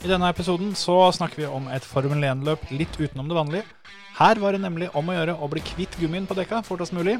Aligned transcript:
I 0.00 0.08
denne 0.08 0.30
episoden 0.32 0.70
så 0.78 0.94
snakker 1.12 1.42
vi 1.42 1.46
om 1.50 1.66
et 1.68 1.84
Formel 1.84 2.22
1-løp 2.24 2.70
litt 2.72 2.94
utenom 2.96 3.26
det 3.28 3.36
vanlige. 3.36 3.66
Her 4.16 4.38
var 4.40 4.56
det 4.56 4.62
nemlig 4.62 4.88
om 4.96 5.10
å 5.12 5.16
gjøre 5.16 5.34
å 5.36 5.48
bli 5.52 5.60
kvitt 5.60 5.98
gummien 6.00 6.24
på 6.28 6.36
dekka 6.38 6.62
fortest 6.64 6.94
mulig. 6.96 7.18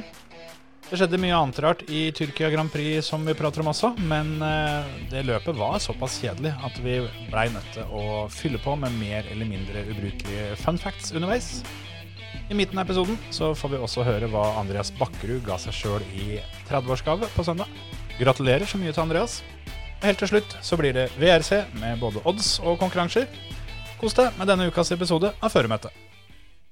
Det 0.87 0.97
skjedde 0.97 1.21
mye 1.21 1.37
annet 1.37 1.61
rart 1.61 1.85
i 1.93 2.07
Tyrkia 2.17 2.49
Grand 2.51 2.73
Prix 2.73 3.05
som 3.13 3.23
vi 3.29 3.37
prater 3.37 3.61
om 3.61 3.69
også, 3.71 3.93
men 4.09 4.33
eh, 4.43 4.89
det 5.13 5.27
løpet 5.29 5.61
var 5.61 5.77
såpass 5.79 6.17
kjedelig 6.23 6.55
at 6.67 6.81
vi 6.81 6.97
blei 7.29 7.45
nødt 7.53 7.69
til 7.77 7.93
å 7.93 8.25
fylle 8.33 8.59
på 8.65 8.75
med 8.81 8.97
mer 8.97 9.29
eller 9.29 9.47
mindre 9.47 9.85
ubrukelige 9.93 10.57
fun 10.65 10.81
facts 10.81 11.13
underveis. 11.13 11.61
I 12.51 12.57
midten 12.57 12.81
av 12.81 12.89
episoden 12.89 13.21
så 13.31 13.53
får 13.55 13.75
vi 13.75 13.85
også 13.85 14.09
høre 14.09 14.33
hva 14.33 14.55
Andreas 14.59 14.91
Bakkerud 14.97 15.45
ga 15.47 15.61
seg 15.61 15.77
sjøl 15.77 16.09
i 16.17 16.41
30-årsgave 16.73 17.29
på 17.37 17.45
søndag. 17.47 17.69
Gratulerer 18.19 18.65
så 18.67 18.81
mye 18.81 18.97
til 18.97 19.05
Andreas. 19.05 19.43
Helt 20.03 20.19
til 20.19 20.29
slutt 20.29 20.57
så 20.65 20.77
blir 20.81 20.93
det 20.97 21.11
VRC 21.21 21.53
med 21.81 22.01
både 22.01 22.23
odds 22.25 22.59
og 22.65 22.79
konkurranser. 22.81 23.27
Kos 24.01 24.15
deg 24.17 24.33
med 24.39 24.49
denne 24.49 24.67
ukas 24.73 24.93
episode 24.97 25.33
av 25.43 25.53
Føremøtet. 25.53 25.93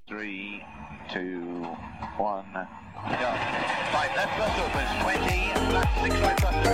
Three, 0.09 0.63
two, 1.13 1.67
one. 2.17 2.65
Go. 3.05 3.31
Five 3.93 4.13
left 4.17 4.33
bus 4.39 4.57
opens, 4.65 4.91
20, 5.05 5.73
left 5.77 5.93
six 6.03 6.13
right 6.25 6.39
bus 6.41 6.57
to 6.65 6.71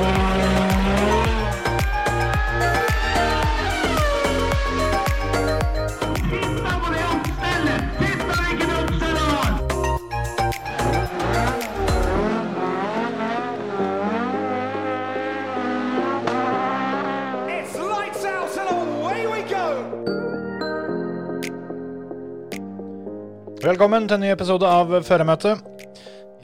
rest. 0.00 0.13
Velkommen 23.64 24.04
til 24.04 24.18
en 24.18 24.20
ny 24.20 24.28
episode 24.28 24.68
av 24.68 24.90
Føremøte. 25.06 25.54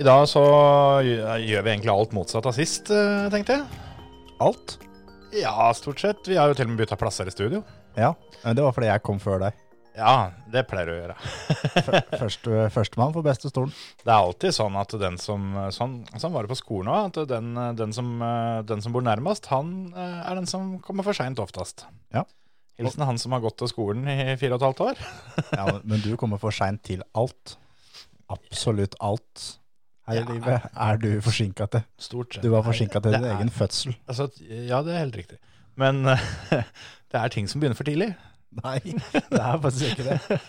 I 0.00 0.04
dag 0.06 0.22
så 0.30 0.40
gjør 1.04 1.66
vi 1.66 1.72
egentlig 1.74 1.90
alt 1.92 2.14
motsatt 2.16 2.46
av 2.48 2.54
sist, 2.56 2.88
eh, 2.88 3.26
tenkte 3.28 3.58
jeg. 3.58 3.80
Alt? 4.40 4.78
Ja, 5.36 5.66
stort 5.76 6.00
sett. 6.00 6.22
Vi 6.24 6.38
har 6.40 6.48
jo 6.48 6.56
til 6.56 6.64
og 6.64 6.72
med 6.72 6.80
bytta 6.80 6.96
plasser 6.96 7.28
i 7.28 7.34
studio. 7.34 7.60
Ja, 7.92 8.14
men 8.40 8.56
det 8.56 8.64
var 8.64 8.72
fordi 8.72 8.88
jeg 8.88 9.04
kom 9.04 9.20
før 9.20 9.44
deg. 9.44 9.60
Ja, 9.98 10.30
det 10.48 10.64
pleier 10.70 10.88
du 10.88 10.94
å 10.94 10.96
gjøre. 10.96 11.18
Først, 12.22 12.48
Førstemann 12.72 13.12
for 13.12 13.26
beste 13.26 13.52
stolen. 13.52 13.76
Det 14.00 14.08
er 14.08 14.16
alltid 14.16 14.56
sånn 14.56 14.80
at 14.80 14.96
den 15.04 15.20
som 15.20 15.52
Sånn, 15.76 16.00
sånn 16.16 16.32
var 16.32 16.48
det 16.48 16.54
på 16.54 16.62
skolen 16.62 16.88
òg. 16.88 17.10
At 17.10 17.28
den, 17.28 17.52
den, 17.76 17.92
som, 17.92 18.16
den 18.64 18.80
som 18.80 18.96
bor 18.96 19.04
nærmest, 19.04 19.52
han 19.52 19.92
eh, 19.92 20.20
er 20.24 20.40
den 20.40 20.48
som 20.48 20.78
kommer 20.80 21.04
for 21.04 21.20
seint 21.20 21.42
oftest. 21.44 21.84
Ja. 22.16 22.24
Hilsen 22.80 23.04
han 23.06 23.18
som 23.20 23.32
har 23.36 23.42
gått 23.44 23.58
til 23.60 23.68
skolen 23.70 24.08
i 24.08 24.36
fire 24.40 24.56
og 24.56 24.60
et 24.62 24.66
halvt 24.68 24.80
år. 24.88 25.02
Ja, 25.58 25.64
men- 25.70 25.82
men 25.84 26.00
du 26.04 26.14
kommer 26.20 26.40
for 26.42 26.50
seint 26.54 26.82
til 26.88 27.02
alt. 27.14 27.56
Absolutt 28.30 28.94
alt 29.02 29.46
her 30.08 30.20
i 30.22 30.24
livet 30.32 30.66
er 30.74 30.96
du 31.02 31.08
forsinka 31.22 31.66
til. 31.70 31.82
Stort 31.98 32.34
sett. 32.34 32.42
Du 32.44 32.50
var 32.50 32.62
forsinka 32.66 33.00
til 33.02 33.12
din 33.16 33.24
er- 33.24 33.36
egen 33.36 33.50
fødsel. 33.50 33.94
Altså, 34.08 34.28
ja, 34.48 34.80
det 34.86 34.94
er 34.94 34.98
helt 35.04 35.16
riktig. 35.16 35.38
Men 35.76 36.02
det 36.50 37.14
er 37.20 37.28
ting 37.28 37.48
som 37.50 37.60
begynner 37.60 37.76
for 37.78 37.84
tidlig. 37.88 38.14
Nei, 38.64 38.78
det 39.30 39.38
er 39.40 39.60
faktisk 39.62 39.92
ikke 39.92 40.08
det. 40.08 40.40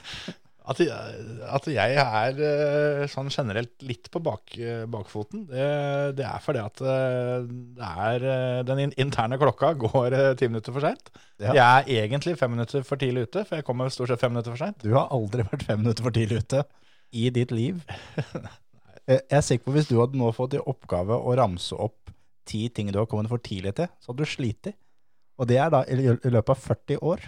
At, 0.61 0.77
at 0.77 1.67
jeg 1.73 1.95
er 1.97 2.39
eh, 2.45 3.03
sånn 3.09 3.31
generelt 3.33 3.81
litt 3.81 4.11
på 4.13 4.19
bak, 4.21 4.53
bakfoten, 4.93 5.47
det, 5.49 5.63
det 6.19 6.25
er 6.27 6.43
fordi 6.43 6.61
at 6.61 6.83
eh, 6.85 7.47
det 7.79 7.87
er 8.05 8.25
eh, 8.29 8.59
den 8.67 8.93
interne 9.01 9.39
klokka 9.41 9.71
går 9.81 10.17
eh, 10.17 10.27
ti 10.37 10.51
minutter 10.51 10.75
for 10.75 10.85
seint. 10.85 11.09
Ja. 11.41 11.55
Jeg 11.57 11.63
er 11.63 12.05
egentlig 12.05 12.35
fem 12.37 12.53
minutter 12.53 12.85
for 12.85 13.01
tidlig 13.01 13.25
ute, 13.25 13.41
for 13.47 13.57
jeg 13.57 13.65
kommer 13.65 13.89
stort 13.89 14.13
sett 14.13 14.21
fem 14.21 14.35
minutter 14.35 14.53
for 14.53 14.61
seint. 14.61 14.77
Du 14.85 14.93
har 14.93 15.09
aldri 15.09 15.47
vært 15.49 15.65
fem 15.65 15.81
minutter 15.81 16.05
for 16.05 16.13
tidlig 16.13 16.43
ute 16.45 16.61
i 17.17 17.25
ditt 17.33 17.55
liv. 17.55 17.81
Jeg 19.09 19.25
er 19.33 19.41
sikker 19.43 19.65
på 19.65 19.73
hvis 19.75 19.89
du 19.89 19.95
hadde 19.97 20.15
nå 20.15 20.29
fått 20.31 20.53
i 20.55 20.61
oppgave 20.61 21.17
å 21.17 21.33
ramse 21.35 21.75
opp 21.75 22.13
ti 22.47 22.67
ting 22.69 22.91
du 22.93 22.99
har 23.01 23.09
kommet 23.09 23.31
for 23.31 23.41
tidlig 23.43 23.73
til, 23.79 23.89
så 23.99 24.11
hadde 24.13 24.23
du 24.23 24.29
slitt. 24.29 24.69
Og 25.41 25.49
det 25.49 25.57
er 25.59 25.73
da 25.73 25.81
i 25.89 25.97
løpet 25.97 26.53
av 26.53 26.61
40 26.69 27.01
år. 27.01 27.25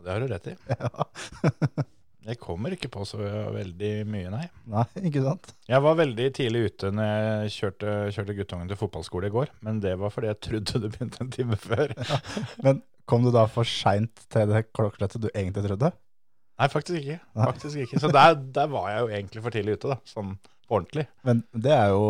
Det 0.00 0.14
har 0.14 0.24
du 0.24 0.32
rett 0.32 0.48
i. 0.48 0.56
Jeg 2.28 2.38
kommer 2.42 2.74
ikke 2.74 2.90
på 2.92 3.06
så 3.08 3.18
veldig 3.54 3.92
mye, 4.10 4.28
nei. 4.32 4.44
Nei, 4.68 4.84
ikke 5.08 5.22
sant? 5.24 5.54
Jeg 5.70 5.84
var 5.84 5.96
veldig 5.96 6.26
tidlig 6.36 6.64
ute 6.68 6.90
når 6.92 7.08
jeg 7.08 7.54
kjørte, 7.54 7.94
kjørte 8.16 8.36
guttungen 8.36 8.68
til 8.68 8.80
fotballskole 8.80 9.30
i 9.30 9.34
går, 9.34 9.54
men 9.64 9.80
det 9.84 9.94
var 10.00 10.12
fordi 10.12 10.28
jeg 10.32 10.40
trodde 10.44 10.82
det 10.84 10.92
begynte 10.92 11.24
en 11.24 11.32
time 11.32 11.56
før. 11.62 11.94
Men 12.66 12.82
kom 13.08 13.24
du 13.24 13.32
da 13.32 13.46
for 13.48 13.68
seint 13.68 14.26
til 14.28 14.52
det 14.52 14.66
klokkeslettet 14.76 15.24
du 15.24 15.30
egentlig 15.32 15.64
trodde? 15.70 15.94
Nei, 16.58 16.68
faktisk 16.68 17.00
ikke. 17.00 17.18
Faktisk 17.38 17.84
ikke. 17.86 18.00
Så 18.02 18.12
der, 18.12 18.36
der 18.54 18.70
var 18.72 18.90
jeg 18.92 19.00
jo 19.00 19.10
egentlig 19.14 19.42
for 19.44 19.54
tidlig 19.54 19.78
ute, 19.78 19.94
da. 19.94 20.00
Sånn 20.10 20.36
på 20.68 20.76
ordentlig. 20.76 21.06
Men 21.24 21.42
det 21.56 21.72
er 21.72 21.92
jo 21.94 22.02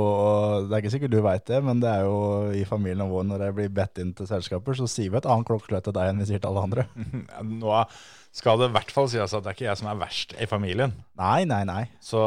Det 0.67 0.75
er 0.75 0.83
ikke 0.83 0.95
sikkert 0.97 1.15
du 1.15 1.21
veit 1.23 1.45
det, 1.47 1.61
men 1.65 1.83
det 1.83 1.91
er 1.93 2.07
jo 2.09 2.17
i 2.59 2.65
familien 2.69 3.11
vår 3.11 3.27
når 3.29 3.45
jeg 3.47 3.57
blir 3.59 3.75
bedt 3.75 4.01
inn 4.03 4.11
til 4.19 4.29
selskaper, 4.31 4.75
så 4.75 4.89
sier 4.91 5.13
vi 5.13 5.21
et 5.21 5.29
annet 5.31 5.47
klokkeslett 5.49 5.87
til 5.87 5.95
deg 5.95 6.11
enn 6.11 6.23
vi 6.23 6.29
sier 6.33 6.43
til 6.43 6.51
alle 6.51 6.67
andre. 6.67 6.89
Ja, 7.29 7.45
Nå 7.47 7.75
skal 8.39 8.61
det 8.61 8.69
i 8.69 8.75
hvert 8.77 8.93
fall 8.95 9.09
sies 9.11 9.35
at 9.35 9.45
det 9.45 9.51
er 9.51 9.57
ikke 9.57 9.67
jeg 9.67 9.81
som 9.81 9.91
er 9.91 9.99
verst 9.99 10.35
i 10.39 10.47
familien. 10.49 10.95
Nei, 11.19 11.43
nei, 11.49 11.63
nei. 11.67 11.83
Så 12.05 12.21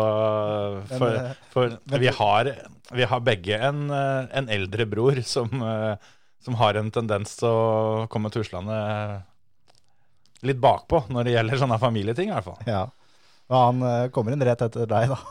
for, 0.92 1.08
eh, 1.08 1.34
for 1.54 1.76
vi, 2.02 2.10
har, 2.18 2.52
vi 2.92 3.08
har 3.08 3.24
begge 3.24 3.60
en, 3.70 3.86
eh, 3.96 4.26
en 4.42 4.50
eldre 4.52 4.88
bror 4.92 5.22
som, 5.28 5.52
eh, 5.64 6.12
som 6.44 6.58
har 6.60 6.80
en 6.80 6.92
tendens 6.92 7.38
til 7.40 7.48
å 7.48 8.08
komme 8.12 8.32
tuslende 8.34 8.78
litt 10.48 10.60
bakpå 10.60 11.06
når 11.14 11.28
det 11.28 11.36
gjelder 11.38 11.62
sånne 11.62 11.80
familieting, 11.82 12.32
i 12.32 12.36
hvert 12.36 12.50
fall. 12.50 12.64
Ja. 12.68 12.88
Og 13.52 13.60
han 13.60 14.10
kommer 14.16 14.34
inn 14.34 14.44
rett 14.44 14.64
etter 14.66 14.90
deg, 14.90 15.14
da. 15.14 15.22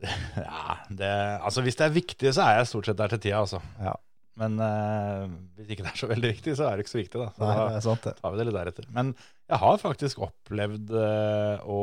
Ja, 0.40 0.78
det, 0.88 1.10
altså 1.44 1.60
Hvis 1.60 1.76
det 1.76 1.84
er 1.84 1.92
viktig, 1.92 2.30
så 2.32 2.46
er 2.46 2.54
jeg 2.56 2.70
stort 2.70 2.86
sett 2.88 2.96
der 2.96 3.12
til 3.12 3.20
tida, 3.20 3.42
altså. 3.42 3.60
Ja. 3.82 3.98
Men 4.40 4.56
uh, 4.62 5.26
hvis 5.58 5.74
ikke 5.74 5.84
det 5.84 5.90
er 5.92 6.00
så 6.00 6.08
veldig 6.08 6.30
viktig, 6.32 6.54
så 6.56 6.68
er 6.68 6.78
det 6.78 6.86
ikke 6.86 6.94
så 6.94 7.00
viktig, 7.02 7.20
da. 7.20 7.28
Så 7.36 7.44
Nei, 7.44 7.56
da 7.58 7.82
sant, 7.84 8.06
det. 8.06 8.14
tar 8.22 8.32
vi 8.32 8.40
det 8.40 8.46
litt 8.48 8.56
deretter. 8.56 8.86
Men 8.94 9.12
jeg 9.50 9.58
har 9.60 9.80
faktisk 9.82 10.20
opplevd 10.24 10.92
eh, 10.94 11.64
å 11.66 11.78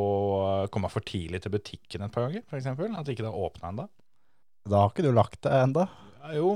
komme 0.73 0.89
for 0.91 1.03
tidlig 1.05 1.41
til 1.43 1.53
butikken 1.53 2.05
et 2.05 2.13
par 2.13 2.27
ganger, 2.27 2.45
f.eks. 2.47 2.69
At 2.71 3.11
ikke 3.11 3.25
det 3.25 3.31
har 3.31 3.47
åpna 3.49 3.71
ennå. 3.73 3.87
Da 4.67 4.81
har 4.83 4.91
ikke 4.93 5.05
du 5.05 5.11
lagt 5.15 5.41
det 5.45 5.51
enda. 5.55 5.85
Ja, 6.23 6.33
jo, 6.39 6.53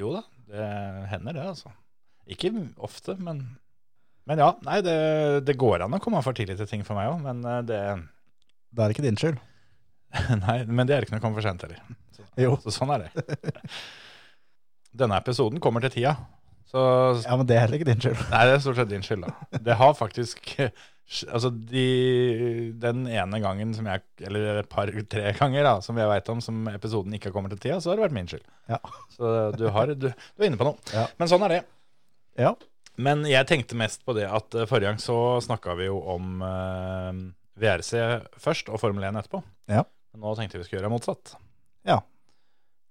jo 0.00 0.14
da, 0.16 0.22
det 0.48 0.66
hender 1.12 1.36
det, 1.38 1.46
altså. 1.54 1.72
Ikke 2.32 2.52
ofte, 2.84 3.16
men 3.20 3.44
Men 4.28 4.38
ja, 4.38 4.52
nei, 4.62 4.76
det, 4.86 4.92
det 5.48 5.56
går 5.58 5.82
an 5.82 5.96
å 5.96 6.00
komme 6.02 6.20
for 6.22 6.36
tidlig 6.38 6.54
til 6.60 6.68
ting 6.70 6.84
for 6.86 6.94
meg 6.94 7.08
òg, 7.10 7.24
men 7.24 7.40
det 7.66 7.80
det 8.72 8.84
er 8.84 8.92
ikke 8.94 9.02
din 9.04 9.18
skyld. 9.20 9.40
Nei, 10.46 10.62
men 10.64 10.88
det 10.88 10.94
er 10.96 11.04
ikke 11.04 11.12
noe 11.16 11.20
å 11.20 11.24
komme 11.26 11.36
for 11.36 11.44
sent 11.44 11.60
heller. 11.64 11.80
Så, 12.16 12.22
Jo. 12.40 12.54
så 12.62 12.72
sånn 12.72 12.92
er 12.94 13.02
det. 13.04 13.24
Denne 15.02 15.18
episoden 15.20 15.60
kommer 15.60 15.84
til 15.84 15.92
tida. 15.98 16.14
Så 16.72 16.80
Ja, 17.26 17.36
men 17.36 17.46
det 17.48 17.56
er 17.56 17.66
heller 17.66 17.80
ikke 17.80 17.90
din 17.90 18.00
skyld. 18.02 18.22
Nei, 18.32 18.42
det 18.48 18.56
er 18.56 18.64
stort 18.64 18.80
sett 18.80 18.90
din 18.92 19.04
skyld, 19.04 19.26
da. 19.26 19.60
Det 19.68 19.76
har 19.80 19.94
faktisk 19.98 20.40
Altså, 21.28 21.50
de, 21.50 22.72
den 22.80 23.02
ene 23.10 23.40
gangen 23.42 23.74
som 23.76 23.88
jeg 23.90 24.00
Eller 24.24 24.62
et 24.62 24.68
par-tre 24.72 25.32
ganger 25.36 25.66
da 25.66 25.74
som 25.84 25.98
jeg 26.00 26.08
veit 26.08 26.30
om 26.32 26.40
som 26.40 26.62
episoden 26.70 27.12
ikke 27.18 27.28
har 27.28 27.34
kommet 27.36 27.52
til 27.52 27.60
tida, 27.66 27.80
så 27.82 27.90
har 27.92 27.98
det 28.00 28.06
vært 28.06 28.16
min 28.16 28.30
skyld. 28.30 28.44
Ja. 28.72 28.78
Så 29.16 29.32
du, 29.58 29.66
har, 29.74 29.92
du, 29.92 30.08
du 30.08 30.44
er 30.44 30.48
inne 30.48 30.60
på 30.60 30.68
noe. 30.70 30.78
Ja. 30.94 31.04
Men 31.20 31.28
sånn 31.28 31.44
er 31.44 31.56
det. 31.58 31.60
Ja. 32.40 32.54
Men 33.02 33.26
jeg 33.28 33.48
tenkte 33.50 33.76
mest 33.76 34.06
på 34.08 34.14
det 34.16 34.24
at 34.28 34.56
eh, 34.56 34.68
forrige 34.70 34.92
gang 34.92 35.02
så 35.02 35.18
snakka 35.44 35.76
vi 35.76 35.90
jo 35.90 35.98
om 36.14 36.40
eh, 36.46 37.20
VRC 37.60 37.92
først 38.40 38.72
og 38.72 38.80
Formel 38.80 39.04
1 39.10 39.20
etterpå. 39.20 39.42
Ja. 39.72 39.84
Nå 40.16 40.32
tenkte 40.38 40.60
vi 40.60 40.66
skulle 40.68 40.80
gjøre 40.80 40.92
motsatt. 40.92 41.34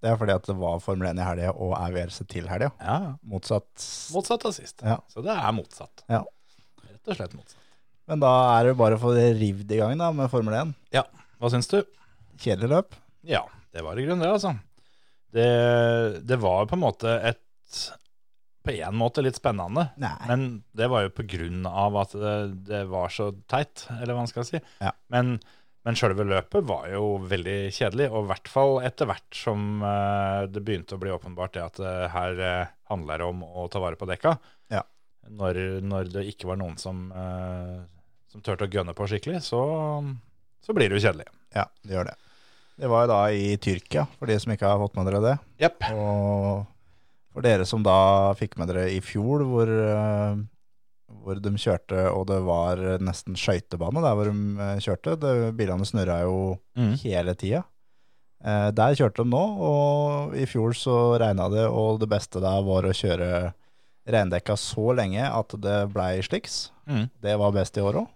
Det 0.02 0.10
er 0.10 0.18
fordi 0.18 0.34
at 0.34 0.48
det 0.50 0.56
var 0.58 0.80
Formel 0.82 1.12
1 1.12 1.20
i 1.22 1.26
helga 1.26 1.52
og 1.54 1.76
er 1.78 1.94
VRC 1.94 2.24
til 2.32 2.48
helga. 2.50 2.72
Ja, 2.82 3.16
Motsatt. 3.30 3.70
Motsatt 4.16 4.46
av 4.50 4.56
sist. 4.56 4.82
Ja. 4.82 4.98
Så 5.12 5.22
det 5.26 5.34
er 5.36 5.52
motsatt. 5.54 6.04
Ja. 6.10 6.24
Rett 6.88 7.12
og 7.12 7.20
slett 7.20 7.36
motsatt. 7.38 7.60
Men 8.10 8.24
da 8.24 8.32
er 8.58 8.72
det 8.72 8.78
bare 8.80 8.98
å 8.98 9.02
få 9.02 9.14
rivd 9.16 9.72
i 9.72 9.78
gang 9.80 9.94
da 10.02 10.10
med 10.16 10.32
Formel 10.34 10.58
1. 10.58 10.74
Ja. 10.98 11.06
Hva 11.38 11.52
syns 11.54 11.70
du? 11.70 11.80
Kjedelig 12.42 12.72
løp. 12.74 12.98
Ja, 13.30 13.44
det 13.72 13.86
var 13.86 14.00
i 14.00 14.08
grunnen 14.08 14.26
det, 14.26 14.34
altså. 14.34 14.56
Det, 15.32 15.48
det 16.28 16.42
var 16.42 16.66
på 16.68 16.76
en 16.76 16.84
måte 16.84 17.14
et 17.30 17.40
På 18.66 18.74
en 18.74 18.98
måte 19.00 19.24
litt 19.24 19.38
spennende. 19.40 19.88
Nei. 20.02 20.12
Men 20.28 20.42
det 20.78 20.90
var 20.92 21.06
jo 21.06 21.14
på 21.16 21.24
grunn 21.30 21.64
av 21.70 21.96
at 22.02 22.18
det, 22.18 22.36
det 22.68 22.82
var 22.92 23.14
så 23.14 23.32
teit, 23.50 23.86
eller 23.96 24.12
hva 24.14 24.26
man 24.26 24.30
skal 24.30 24.46
si. 24.50 24.60
Ja. 24.82 24.92
Men, 25.14 25.38
men 25.88 25.98
sjølve 25.98 26.26
løpet 26.30 26.66
var 26.70 26.90
jo 26.92 27.16
veldig 27.26 27.72
kjedelig, 27.74 28.10
og 28.12 28.26
i 28.26 28.30
hvert 28.30 28.50
fall 28.54 28.76
etter 28.86 29.10
hvert 29.10 29.38
som 29.38 29.82
eh, 29.82 30.44
det 30.54 30.62
begynte 30.66 30.98
å 30.98 31.02
bli 31.02 31.14
åpenbart 31.14 31.56
det 31.56 31.64
at 31.66 31.80
eh, 31.82 32.04
her 32.14 32.42
uh, 32.42 32.74
handler 32.92 33.22
det 33.22 33.30
om 33.32 33.42
å 33.46 33.66
ta 33.72 33.82
vare 33.82 33.98
på 33.98 34.10
dekka. 34.10 34.36
Ja. 34.74 34.84
Når, 35.30 35.58
når 35.86 36.12
det 36.14 36.28
ikke 36.30 36.52
var 36.52 36.60
noen 36.62 36.78
som, 36.82 37.08
eh, 37.14 37.80
som 38.30 38.46
turte 38.46 38.68
å 38.68 38.74
gønne 38.74 38.94
på 38.98 39.10
skikkelig, 39.10 39.42
så, 39.46 39.62
så 40.62 40.78
blir 40.78 40.92
det 40.92 41.00
jo 41.00 41.08
kjedelig. 41.08 41.30
Ja, 41.58 41.66
det 41.82 41.98
gjør 41.98 42.12
det. 42.12 42.18
Det 42.82 42.90
var 42.90 43.06
jo 43.06 43.12
da 43.12 43.22
i 43.34 43.58
Tyrkia, 43.62 44.06
for 44.18 44.30
de 44.30 44.38
som 44.42 44.54
ikke 44.54 44.70
har 44.70 44.80
fått 44.82 44.96
med 44.98 45.10
dere 45.10 45.26
det. 45.26 45.36
Yep. 45.62 45.90
Og 45.98 46.70
For 47.32 47.46
dere 47.46 47.66
som 47.70 47.84
da 47.86 48.34
fikk 48.36 48.58
med 48.60 48.68
dere 48.68 48.90
i 48.92 48.98
fjor, 49.06 49.46
hvor, 49.48 49.70
eh, 49.70 50.42
hvor 51.22 51.40
de 51.42 51.52
kjørte, 51.62 52.06
og 52.12 52.26
det 52.32 52.40
var 52.48 52.82
nesten 53.02 53.36
skøytebane 53.38 54.02
der 54.04 54.16
hvor 54.18 54.30
de 54.32 54.66
eh, 54.68 54.80
kjørte. 54.84 55.16
Det, 55.22 55.34
bilene 55.60 55.86
snurra 55.88 56.22
jo 56.26 56.38
Mm. 56.78 56.94
hele 57.04 57.36
tida. 57.36 57.64
Eh, 58.44 58.72
der 58.74 58.96
kjørte 58.98 59.22
de 59.24 59.30
nå, 59.30 59.42
og 59.62 60.36
i 60.36 60.46
fjor 60.50 60.74
så 60.74 60.96
regna 61.22 61.46
det, 61.54 61.68
og 61.70 62.00
det 62.02 62.10
beste 62.10 62.42
der 62.42 62.64
var 62.66 62.88
å 62.90 62.94
kjøre 62.96 63.54
rendekka 64.12 64.56
så 64.58 64.96
lenge 64.98 65.22
at 65.30 65.54
det 65.62 65.76
blei 65.94 66.16
sliks. 66.26 66.72
Mm. 66.90 67.06
Det 67.22 67.36
var 67.38 67.54
best 67.54 67.78
i 67.78 67.84
år 67.86 68.00
òg. 68.02 68.08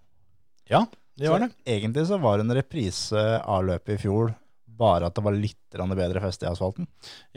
Ja, 0.72 0.81
det 1.16 1.30
var 1.30 1.44
det. 1.46 1.52
Egentlig 1.69 2.07
så 2.10 2.18
var 2.19 2.40
det 2.42 2.48
en 2.48 2.56
reprise 2.57 3.22
av 3.46 3.68
løpet 3.68 4.00
i 4.00 4.02
fjor, 4.02 4.34
bare 4.75 5.06
at 5.07 5.16
det 5.16 5.24
var 5.24 5.38
litt 5.38 5.62
bedre 5.78 6.19
feste 6.24 6.48
i 6.48 6.50
asfalten. 6.50 6.88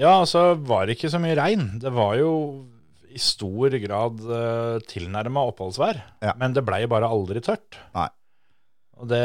Ja, 0.01 0.17
altså 0.23 0.57
var 0.57 0.87
det 0.89 0.97
ikke 0.97 1.11
så 1.13 1.21
mye 1.23 1.37
regn. 1.39 1.69
Det 1.83 1.93
var 1.95 2.17
jo 2.19 2.33
i 3.09 3.21
stor 3.23 3.75
grad 3.83 4.21
uh, 4.29 4.77
tilnærma 4.91 5.47
oppholdsvær. 5.51 6.03
Ja. 6.25 6.35
Men 6.41 6.55
det 6.57 6.65
blei 6.67 6.85
bare 6.91 7.09
aldri 7.09 7.43
tørt. 7.45 7.79
Nei. 7.97 8.09
Og 8.99 9.09
det, 9.11 9.25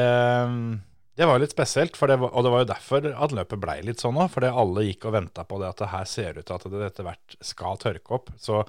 det 1.18 1.28
var 1.30 1.42
litt 1.42 1.54
spesielt, 1.56 1.98
for 1.98 2.12
det 2.12 2.20
var, 2.22 2.34
og 2.34 2.46
det 2.46 2.54
var 2.54 2.64
jo 2.64 2.72
derfor 2.72 3.10
at 3.12 3.36
løpet 3.36 3.62
blei 3.62 3.78
litt 3.86 4.04
sånn 4.04 4.20
òg. 4.22 4.32
Fordi 4.34 4.52
alle 4.64 4.88
gikk 4.88 5.10
og 5.10 5.16
venta 5.18 5.46
på 5.50 5.60
det 5.62 5.70
at 5.72 5.84
det 5.84 5.92
her 5.94 6.10
ser 6.10 6.40
ut 6.40 6.48
til 6.48 6.58
at 6.58 6.68
det 6.74 6.88
etter 6.88 7.08
hvert 7.10 7.38
skal 7.44 7.80
tørke 7.82 8.18
opp. 8.20 8.34
Så 8.42 8.64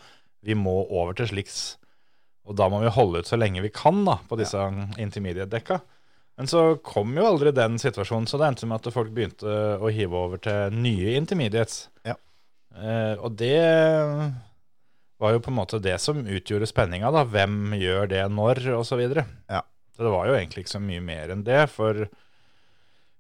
vi 0.45 0.57
må 0.59 0.77
over 0.85 1.17
til 1.17 1.31
sliks. 1.31 1.63
Og 2.45 2.57
da 2.61 2.69
må 2.69 2.83
vi 2.83 2.93
holde 2.93 3.23
ut 3.23 3.29
så 3.29 3.39
lenge 3.41 3.65
vi 3.65 3.73
kan 3.73 4.03
da, 4.05 4.19
på 4.29 4.37
disse 4.41 4.61
intermediate-dekka. 5.01 5.81
Men 6.35 6.51
så 6.51 6.65
kom 6.83 7.15
jo 7.15 7.29
aldri 7.29 7.53
den 7.55 7.79
situasjonen, 7.79 8.27
så 8.27 8.41
det 8.41 8.49
endte 8.49 8.67
med 8.69 8.83
at 8.83 8.95
folk 8.95 9.13
begynte 9.15 9.55
å 9.79 9.91
hive 9.95 10.19
over 10.19 10.41
til 10.43 10.75
nye 10.75 11.15
intermediates. 11.21 11.87
Ja. 12.05 12.17
Eh, 12.75 13.15
og 13.23 13.37
det 13.39 13.55
var 15.25 15.35
jo 15.35 15.43
på 15.45 15.53
en 15.53 15.59
måte 15.59 15.81
det 15.83 15.97
som 16.03 16.21
utgjorde 16.23 16.69
spenninga, 16.69 17.11
da. 17.15 17.25
Hvem 17.29 17.75
gjør 17.81 18.11
det 18.13 18.25
når, 18.33 18.61
og 18.77 18.85
så. 18.87 19.01
Ja. 19.01 19.65
Så 19.95 20.03
det 20.05 20.13
var 20.13 20.29
jo 20.29 20.37
egentlig 20.37 20.65
ikke 20.65 20.77
så 20.77 20.83
mye 20.83 21.03
mer 21.05 21.33
enn 21.35 21.45
det. 21.47 21.63
For, 21.73 22.07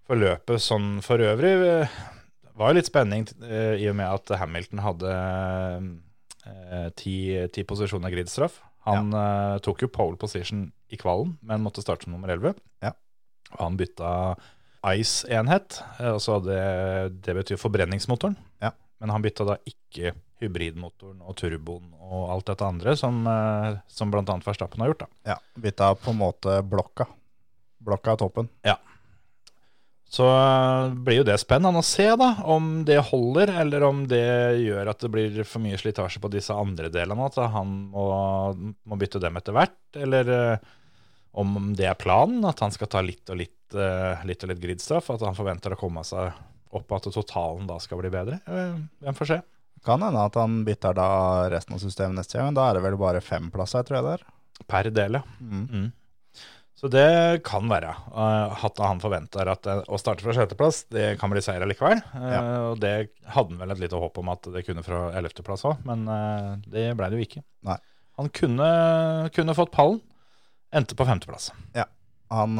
for 0.05 0.21
løpet 0.21 0.63
sånn 0.63 0.99
for 1.05 1.23
øvrig 1.23 1.55
eh, 1.65 1.99
var 2.59 2.71
jo 2.71 2.79
litt 2.79 2.91
spenning 2.91 3.27
eh, 3.47 3.81
i 3.83 3.89
og 3.91 3.99
med 3.99 4.09
at 4.11 4.35
Hamilton 4.41 4.83
hadde 4.85 5.13
eh, 6.47 6.89
ti, 6.99 7.17
ti 7.55 7.67
posisjoner 7.67 8.15
gridstraff. 8.15 8.61
Han 8.89 9.15
eh, 9.17 9.57
tok 9.65 9.87
jo 9.87 9.93
pole 9.93 10.19
position 10.21 10.67
i 10.93 10.99
kvalen, 11.01 11.37
men 11.47 11.65
måtte 11.65 11.83
starte 11.85 12.07
som 12.07 12.15
nummer 12.15 12.35
11. 12.35 12.59
Ja. 12.85 12.93
Og 13.55 13.63
han 13.63 13.79
bytta 13.81 14.11
ICE-enhet, 14.85 15.79
og 16.11 16.21
så 16.21 16.39
hadde 16.39 16.57
det 17.25 17.35
betyr 17.39 17.61
forbrenningsmotoren. 17.61 18.37
Ja. 18.63 18.75
Men 19.01 19.15
han 19.15 19.25
bytta 19.25 19.47
da 19.49 19.57
ikke 19.69 20.13
hybridmotoren 20.43 21.23
og 21.23 21.37
turboen 21.39 21.93
og 22.03 22.31
alt 22.35 22.49
dette 22.51 22.67
andre 22.67 22.97
som, 22.99 23.21
eh, 23.31 23.77
som 23.89 24.11
bl.a. 24.13 24.25
Verstappen 24.45 24.83
har 24.83 24.93
gjort. 24.93 25.07
da. 25.07 25.35
Ja, 25.35 25.39
Bytta 25.61 25.95
på 25.99 26.15
en 26.15 26.21
måte 26.21 26.59
blokka. 26.67 27.07
Blokka 27.85 28.15
av 28.15 28.23
toppen. 28.25 28.51
Så 30.15 30.27
eh, 30.31 30.93
blir 31.07 31.23
jo 31.23 31.27
det 31.27 31.41
spennende 31.43 31.81
å 31.81 31.87
se 31.87 32.07
da, 32.19 32.31
om 32.51 32.85
det 32.87 33.01
holder, 33.11 33.55
eller 33.65 33.87
om 33.87 34.05
det 34.11 34.25
gjør 34.63 34.93
at 34.93 35.03
det 35.03 35.11
blir 35.11 35.41
for 35.49 35.65
mye 35.65 35.79
slitasje 35.81 36.23
på 36.23 36.31
disse 36.33 36.55
andre 36.55 36.91
delene, 36.93 37.27
at 37.27 37.39
han 37.55 37.73
må, 37.91 38.07
må 38.55 38.99
bytte 39.01 39.23
dem 39.23 39.41
etter 39.41 39.57
hvert, 39.57 39.79
eller 39.99 40.35
eh, 40.37 40.73
om 41.35 41.73
det 41.75 41.89
er 41.91 41.99
planen, 41.99 42.45
at 42.47 42.63
han 42.63 42.75
skal 42.75 42.91
ta 42.93 43.03
litt 43.03 43.31
og 43.33 43.41
litt, 43.41 43.75
litt, 43.75 44.45
og 44.45 44.51
litt 44.53 44.61
gridstraff, 44.63 45.09
at 45.11 45.25
han 45.27 45.35
forventer 45.35 45.75
å 45.75 45.79
komme 45.81 46.05
seg 46.07 46.31
opp 46.75 46.95
at 46.95 47.09
totalen 47.11 47.67
da 47.67 47.81
skal 47.83 47.99
bli 47.99 48.13
bedre. 48.13 48.39
Hvem 48.47 49.19
får 49.19 49.31
se? 49.33 49.41
Kan 49.85 50.03
hende 50.03 50.23
at 50.25 50.37
han 50.41 50.63
bytter 50.65 50.95
da 50.97 51.09
resten 51.53 51.77
av 51.77 51.83
systemet 51.83 52.17
neste 52.21 52.39
gang, 52.41 52.55
da 52.57 52.71
er 52.71 52.79
det 52.79 52.85
vel 52.87 52.97
bare 53.01 53.21
fem 53.25 53.51
plasser, 53.53 53.85
tror 53.85 53.99
jeg 54.01 54.07
det 54.07 54.15
er. 54.19 54.25
Per 54.71 54.89
del, 54.97 55.19
ja. 55.19 55.23
Mm. 55.43 55.67
Mm. 55.69 55.93
Så 56.75 56.89
det 56.91 57.43
kan 57.47 57.69
være 57.71 57.93
uh, 58.13 58.65
at 58.67 58.81
han 58.83 58.99
forventer 59.01 59.49
at 59.49 59.67
eh, 59.71 59.83
å 59.89 59.97
starte 60.01 60.25
fra 60.25 60.35
sjetteplass, 60.37 60.83
det 60.93 61.15
kan 61.21 61.31
bli 61.33 61.41
seier 61.45 61.63
allikevel. 61.65 62.01
Eh, 62.17 62.25
Ja. 62.35 62.41
Og 62.73 62.81
det 62.83 62.95
hadde 63.31 63.55
han 63.55 63.61
vel 63.63 63.75
et 63.77 63.83
lite 63.85 64.01
håp 64.03 64.19
om 64.21 64.33
at 64.33 64.49
det 64.53 64.65
kunne 64.67 64.83
fra 64.85 65.05
ellevteplass 65.17 65.65
òg, 65.71 65.85
men 65.87 66.03
eh, 66.11 66.51
det 66.75 66.87
ble 66.99 67.09
det 67.13 67.21
jo 67.21 67.27
ikke. 67.29 67.45
Nei. 67.69 67.79
Han 68.19 68.29
kunne, 68.35 68.69
kunne 69.35 69.55
fått 69.59 69.73
pallen, 69.75 70.01
endte 70.75 70.97
på 70.99 71.07
femteplass. 71.09 71.53
Ja. 71.79 71.87
Han 72.35 72.59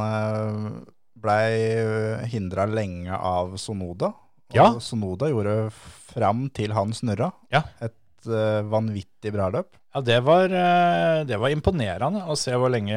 blei 1.25 2.25
hindra 2.31 2.67
lenge 2.71 3.15
av 3.17 3.57
Sonoda. 3.59 4.13
Og 4.51 4.57
Ja. 4.59 4.67
Sonoda 4.83 5.29
gjorde 5.31 5.71
fram 6.15 6.47
til 6.55 6.73
han 6.77 6.93
snurra 6.97 7.33
Ja. 7.53 7.63
et 7.85 7.95
uh, 8.29 8.63
vanvittig 8.71 9.33
bra 9.35 9.51
løp. 9.53 9.75
Ja, 9.95 10.01
det 10.01 10.21
var, 10.27 10.47
uh, 10.51 11.25
det 11.29 11.37
var 11.39 11.53
imponerende 11.55 12.25
å 12.27 12.37
se 12.39 12.55
hvor 12.59 12.71
lenge, 12.73 12.95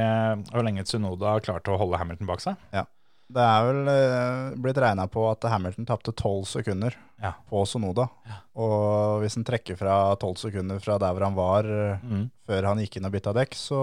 hvor 0.52 0.64
lenge 0.66 0.86
Tsunoda 0.88 1.36
klarte 1.46 1.74
å 1.74 1.78
holde 1.82 1.98
Hamilton 2.00 2.30
bak 2.30 2.42
seg. 2.46 2.56
Ja. 2.74 2.86
Det 3.28 3.44
er 3.44 3.66
vel 3.68 3.90
uh, 3.92 4.56
blitt 4.64 4.78
regna 4.80 5.04
på 5.12 5.26
at 5.28 5.44
Hamilton 5.52 5.86
tapte 5.90 6.14
tolv 6.16 6.46
sekunder 6.48 6.96
Ja. 7.20 7.34
på 7.50 7.66
Sonoda. 7.68 8.06
Og 8.56 9.20
hvis 9.24 9.36
han 9.36 9.44
trekker 9.44 9.76
fra 9.76 9.98
tolv 10.22 10.38
sekunder 10.40 10.80
fra 10.80 10.96
der 11.02 11.12
hvor 11.18 11.26
han 11.28 11.36
var 11.36 11.68
Mm. 11.68 12.30
før 12.48 12.64
han 12.70 12.80
gikk 12.80 12.96
inn 13.02 13.06
og 13.10 13.12
bytta 13.18 13.34
dekk, 13.36 13.52
så 13.58 13.80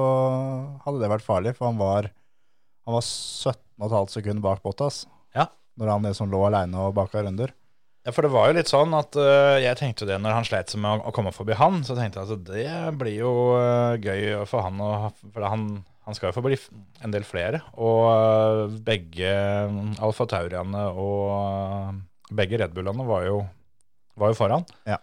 hadde 0.87 1.01
det 1.03 1.11
vært 1.13 1.27
farlig, 1.27 1.53
for 1.59 1.67
han 1.69 1.77
var, 1.77 2.09
han 2.87 2.95
var 2.97 3.03
17,5 3.05 4.09
sekunder 4.17 4.41
bak 4.45 4.63
Bottas. 4.65 5.05
Ja. 5.37 5.47
Når 5.79 5.91
han 5.93 6.03
liksom 6.09 6.31
lå 6.33 6.41
aleine 6.49 6.79
og 6.87 6.95
baka 6.97 7.23
runder. 7.27 7.53
Ja, 8.05 8.12
for 8.12 8.27
det 8.27 8.35
var 8.35 8.51
jo 8.51 8.56
litt 8.59 8.69
sånn 8.69 8.93
at 8.97 9.17
uh, 9.17 9.56
jeg 9.62 9.79
tenkte 9.81 10.06
det 10.09 10.19
når 10.21 10.37
han 10.37 10.47
sleit 10.47 10.69
seg 10.69 10.83
med 10.85 11.01
å, 11.01 11.09
å 11.09 11.15
komme 11.17 11.33
forbi 11.33 11.56
han, 11.56 11.81
så 11.89 11.97
tenkte 11.97 12.21
jeg 12.21 12.37
at 12.37 12.47
det 12.51 12.97
blir 13.01 13.17
jo 13.17 13.33
uh, 13.56 13.97
gøy 13.97 14.45
for 14.49 14.67
han 14.67 14.83
å 14.85 14.91
For 15.23 15.47
han, 15.49 15.71
han 16.05 16.17
skal 16.17 16.29
jo 16.29 16.37
få 16.37 16.45
bli 16.45 16.59
en 17.01 17.15
del 17.15 17.25
flere. 17.25 17.62
Og 17.81 18.03
uh, 18.12 18.77
begge 18.85 19.33
Alfa 20.05 20.29
Tauriene 20.29 20.85
og 20.93 22.03
begge 22.35 22.61
Red 22.61 22.77
Bullene 22.77 23.09
var 23.09 23.25
jo, 23.25 23.41
var 24.21 24.33
jo 24.33 24.37
foran. 24.37 24.69
Ja. 24.89 25.01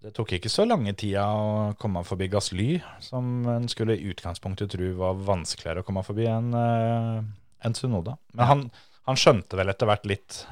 Det 0.00 0.14
tok 0.16 0.36
ikke 0.36 0.52
så 0.52 0.64
lange 0.64 0.94
tida 0.96 1.26
å 1.34 1.74
komme 1.80 2.00
forbi 2.06 2.30
Gasly, 2.32 2.76
som 3.02 3.44
en 3.50 3.66
skulle 3.68 3.96
i 3.96 4.08
utgangspunktet 4.12 4.70
tro 4.72 4.92
var 5.00 5.18
vanskeligere 5.26 5.82
å 5.82 5.86
komme 5.88 6.04
forbi 6.06 6.28
enn 6.30 6.52
enn 6.54 7.74
Tsunoda. 7.74 8.14
Men 8.36 8.50
han, 8.50 8.62
han 9.08 9.18
skjønte 9.18 9.58
vel 9.58 9.72
etter 9.72 9.88
hvert 9.88 10.06
litt 10.06 10.44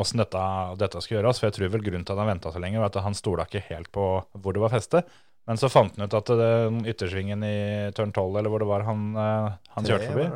åssen 0.00 0.22
dette, 0.22 0.42
dette 0.80 1.02
skulle 1.04 1.20
gjøres. 1.20 1.40
For 1.40 1.48
jeg 1.48 1.56
tror 1.56 1.72
vel 1.74 1.86
grunnen 1.86 2.06
til 2.06 2.14
at 2.14 2.22
han 2.22 2.30
venta 2.32 2.52
så 2.54 2.62
lenge, 2.62 2.80
var 2.82 2.92
at 2.92 3.00
han 3.04 3.16
stola 3.16 3.48
ikke 3.48 3.64
helt 3.70 3.90
på 3.94 4.06
hvor 4.38 4.56
det 4.56 4.62
var 4.62 4.74
feste. 4.74 5.02
Men 5.48 5.60
så 5.60 5.70
fant 5.72 5.96
han 5.96 6.08
ut 6.08 6.16
at 6.18 6.30
det, 6.38 6.52
yttersvingen 6.92 7.44
i 7.46 7.58
turn 7.96 8.12
12, 8.12 8.36
eller 8.36 8.52
hvor 8.52 8.62
det 8.62 8.68
var 8.68 8.84
han, 8.84 9.06
eh, 9.16 9.52
han 9.76 9.86
kjørte 9.88 10.10
forbi, 10.12 10.26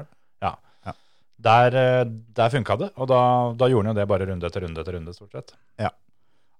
ja. 0.41 0.55
der, 1.49 1.77
eh, 1.77 2.05
der 2.39 2.55
funka 2.55 2.79
det. 2.81 2.89
Og 2.97 3.11
da, 3.13 3.21
da 3.61 3.69
gjorde 3.69 3.91
han 3.91 3.93
jo 3.93 4.01
det 4.01 4.09
bare 4.09 4.31
runde 4.31 4.49
etter 4.49 4.65
runde 4.65 4.81
etter 4.81 4.97
runde, 4.97 5.15
stort 5.17 5.37
sett. 5.37 5.53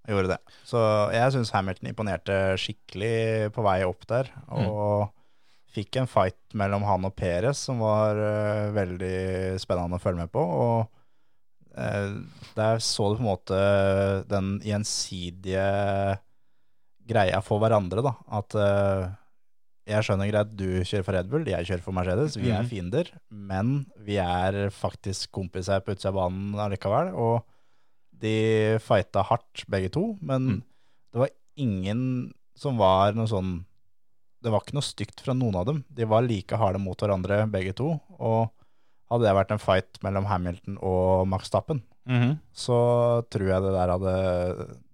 Han 0.03 0.17
gjorde 0.17 0.35
det. 0.35 0.39
Så 0.67 0.79
jeg 1.15 1.35
syns 1.35 1.53
Hamilton 1.55 1.91
imponerte 1.93 2.39
skikkelig 2.59 3.53
på 3.55 3.63
vei 3.65 3.83
opp 3.87 4.03
der. 4.11 4.33
Og 4.51 5.13
fikk 5.73 6.01
en 6.01 6.11
fight 6.11 6.57
mellom 6.59 6.85
han 6.85 7.07
og 7.09 7.15
Perez 7.17 7.61
som 7.69 7.81
var 7.81 8.19
uh, 8.19 8.73
veldig 8.75 9.61
spennende 9.63 9.97
å 9.97 10.03
følge 10.03 10.25
med 10.25 10.33
på. 10.35 10.43
Og 10.43 10.91
der 11.75 12.79
så 12.85 13.11
du 13.13 13.17
på 13.19 13.23
en 13.23 13.31
måte 13.31 13.59
den 14.29 14.59
gjensidige 14.61 16.19
greia 17.09 17.41
for 17.45 17.59
hverandre, 17.63 18.03
da. 18.05 18.13
At 18.39 18.55
eh, 18.55 19.07
jeg 19.93 20.05
skjønner 20.07 20.31
greit, 20.31 20.53
du 20.57 20.67
kjører 20.87 21.05
for 21.07 21.17
Red 21.17 21.31
Bull, 21.33 21.49
jeg 21.51 21.67
kjører 21.67 21.83
for 21.83 21.97
Mercedes. 21.97 22.37
Vi 22.39 22.51
er 22.53 22.63
Mhm. 22.63 22.69
fiender, 22.71 23.11
men 23.31 23.87
vi 23.99 24.17
er 24.23 24.69
faktisk 24.71 25.33
kompiser 25.33 25.81
på 25.83 25.93
utsida 25.97 26.13
av 26.13 26.21
banen 26.21 26.55
allikevel. 26.55 27.13
Og 27.15 27.43
de 28.23 28.79
fighta 28.79 29.25
hardt, 29.27 29.65
begge 29.69 29.91
to, 29.91 30.17
men 30.23 30.43
Mm. 30.47 30.63
det 31.13 31.19
var 31.19 31.29
ingen 31.57 32.33
som 32.55 32.77
var 32.79 33.13
noe 33.15 33.27
sånn 33.27 33.65
Det 34.43 34.51
var 34.51 34.59
ikke 34.61 34.75
noe 34.75 34.83
stygt 34.83 35.21
fra 35.21 35.33
noen 35.35 35.55
av 35.55 35.67
dem. 35.67 35.85
De 35.89 36.05
var 36.05 36.23
like 36.23 36.51
harde 36.59 36.77
mot 36.81 36.99
hverandre, 36.99 37.49
begge 37.49 37.73
to. 37.77 38.01
Og 38.19 38.51
hadde 39.13 39.29
det 39.29 39.37
vært 39.37 39.53
en 39.55 39.63
fight 39.63 40.01
mellom 40.05 40.27
Hamilton 40.31 40.77
og 40.81 41.29
Max 41.31 41.51
Stappen, 41.53 41.83
så 42.57 42.77
tror 43.31 43.47
jeg 43.53 43.63
det 43.63 43.73
der 43.77 43.91
hadde 43.95 44.13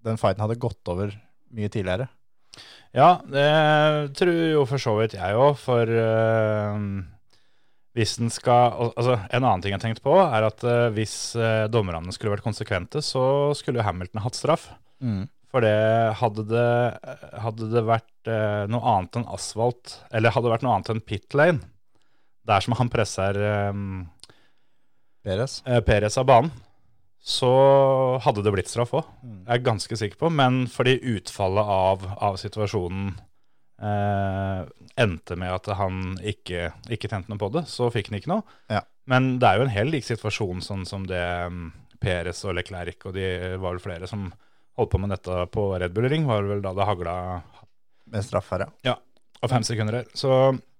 Den 0.05 0.19
fighten 0.21 0.43
hadde 0.45 0.59
gått 0.61 0.91
over 0.91 1.15
mye 1.55 1.69
tidligere. 1.73 2.05
Ja, 2.93 3.21
det 3.25 3.45
tror 4.17 4.37
jo 4.53 4.65
for 4.69 4.81
så 4.81 4.93
vidt 4.99 5.15
jeg 5.17 5.37
òg, 5.37 5.55
for 5.61 5.89
eh, 5.89 6.77
hvis 7.97 8.15
den 8.21 8.29
skal 8.33 8.73
Altså, 8.95 9.19
en 9.29 9.43
annen 9.43 9.61
ting 9.65 9.73
jeg 9.75 9.81
tenkte 9.83 10.05
på, 10.05 10.15
er 10.21 10.47
at 10.47 10.63
eh, 10.65 10.87
hvis 10.95 11.35
eh, 11.37 11.67
dommerne 11.69 12.13
skulle 12.15 12.33
vært 12.35 12.45
konsekvente, 12.45 13.01
så 13.05 13.53
skulle 13.57 13.85
Hamilton 13.85 14.23
hatt 14.25 14.37
straff. 14.37 14.69
For 15.49 15.65
det 15.65 16.13
hadde 16.19 16.43
det, 16.45 16.69
hadde 17.41 17.71
det 17.73 17.81
vært 17.87 18.29
noe 18.69 18.85
annet 18.85 19.15
enn 19.17 19.29
asfalt, 19.33 19.95
eller 20.13 20.29
hadde 20.35 20.45
det 20.45 20.51
vært 20.53 20.65
noe 20.67 20.75
annet 20.77 20.91
enn 20.93 20.99
pit 21.01 21.33
lane, 21.33 21.63
der 22.49 22.65
som 22.65 22.75
han 22.79 22.89
presser 22.91 23.37
um, 23.69 24.01
Peres. 25.25 25.59
eh, 25.67 25.81
Perez 25.85 26.17
av 26.17 26.27
banen, 26.29 26.51
så 27.19 27.51
hadde 28.23 28.43
det 28.45 28.53
blitt 28.55 28.71
straff 28.71 28.93
òg. 28.95 29.07
Jeg 29.23 29.57
er 29.57 29.65
ganske 29.65 29.97
sikker 29.99 30.19
på. 30.21 30.29
Men 30.33 30.63
fordi 30.71 30.97
utfallet 31.17 31.73
av, 31.73 32.05
av 32.23 32.37
situasjonen 32.39 33.11
eh, 33.83 34.61
endte 34.99 35.37
med 35.39 35.51
at 35.53 35.67
han 35.79 36.15
ikke, 36.23 36.71
ikke 36.89 37.11
tente 37.11 37.31
noe 37.31 37.41
på 37.41 37.51
det, 37.57 37.65
så 37.71 37.91
fikk 37.93 38.09
han 38.11 38.19
ikke 38.21 38.31
noe. 38.31 38.57
Ja. 38.71 38.85
Men 39.09 39.35
det 39.41 39.49
er 39.49 39.59
jo 39.59 39.67
en 39.67 39.73
helt 39.75 39.93
lik 39.95 40.07
situasjon 40.07 40.63
sånn 40.63 40.85
som 40.87 41.05
det 41.09 41.23
um, 41.49 41.69
Peres 41.99 42.43
og 42.47 42.55
Leclerc 42.55 43.07
og 43.09 43.15
de 43.17 43.27
var 43.59 43.73
vel 43.73 43.83
flere 43.83 44.07
som 44.09 44.29
holdt 44.79 44.91
på 44.93 44.99
med 45.01 45.11
dette 45.11 45.43
på 45.51 45.65
Red 45.75 45.95
Bull 45.95 46.07
Ring, 46.07 46.27
var 46.29 46.45
vel 46.47 46.61
da 46.63 46.71
det 46.77 46.87
hagla 46.87 47.15
Med 48.09 48.23
straff 48.25 48.47
her, 48.53 48.63
ja. 48.85 48.95
av 49.43 49.51
fem 49.51 49.65
sekunder 49.65 49.99
her. 49.99 50.07
Så 50.17 50.31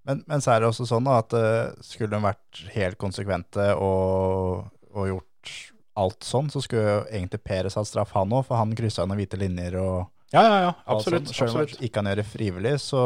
Men, 0.10 0.24
men 0.26 0.42
så 0.42 0.56
er 0.56 0.64
det 0.64 0.70
også 0.72 0.88
sånn 0.90 1.08
at 1.14 1.34
eh, 1.38 1.70
skulle 1.86 2.16
de 2.16 2.24
vært 2.24 2.64
helt 2.74 2.98
konsekvente 3.02 3.68
og, 3.78 4.64
og 4.96 5.10
gjort 5.12 5.52
alt 6.00 6.24
sånn, 6.26 6.48
så 6.50 6.62
skulle 6.64 6.86
jo 6.88 7.02
egentlig 7.12 7.42
Peres 7.46 7.76
hatt 7.78 7.90
straff, 7.90 8.14
han 8.16 8.32
òg, 8.34 8.46
for 8.48 8.58
han 8.58 8.72
kryssa 8.78 9.06
noen 9.06 9.20
hvite 9.20 9.38
linjer 9.42 9.76
og 9.82 10.08
ja, 10.34 10.42
ja, 10.46 10.58
ja. 10.64 10.72
Absolutt. 10.94 11.30
Selv 11.34 11.56
om 11.56 11.62
absolutt. 11.64 11.82
ikke 11.86 12.02
han 12.02 12.10
gjør 12.12 12.20
det 12.22 12.26
frivillig, 12.30 12.74
så, 12.84 13.04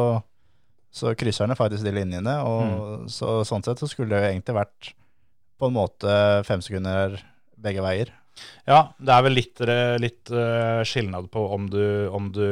så 0.92 1.14
krysser 1.16 1.48
han 1.48 1.56
faktisk 1.60 1.86
de 1.88 1.94
linjene. 1.96 2.34
Og 2.44 2.64
Mm. 2.68 3.06
så, 3.12 3.38
sånn 3.48 3.64
sett 3.64 3.80
så 3.80 3.88
skulle 3.88 4.12
det 4.12 4.20
jo 4.20 4.32
egentlig 4.34 4.56
vært 4.58 4.90
på 5.60 5.70
en 5.70 5.78
måte 5.78 6.18
fem 6.48 6.60
sekunder 6.66 7.16
begge 7.64 7.84
veier. 7.86 8.12
Ja, 8.68 8.82
det 9.00 9.14
er 9.16 9.24
vel 9.24 9.38
litt, 9.40 9.62
eh, 9.64 9.96
litt 10.04 10.32
uh, 10.36 10.84
skilnad 10.84 11.30
på 11.32 11.46
om 11.56 11.70
du, 11.72 11.84
om 12.12 12.28
du, 12.36 12.48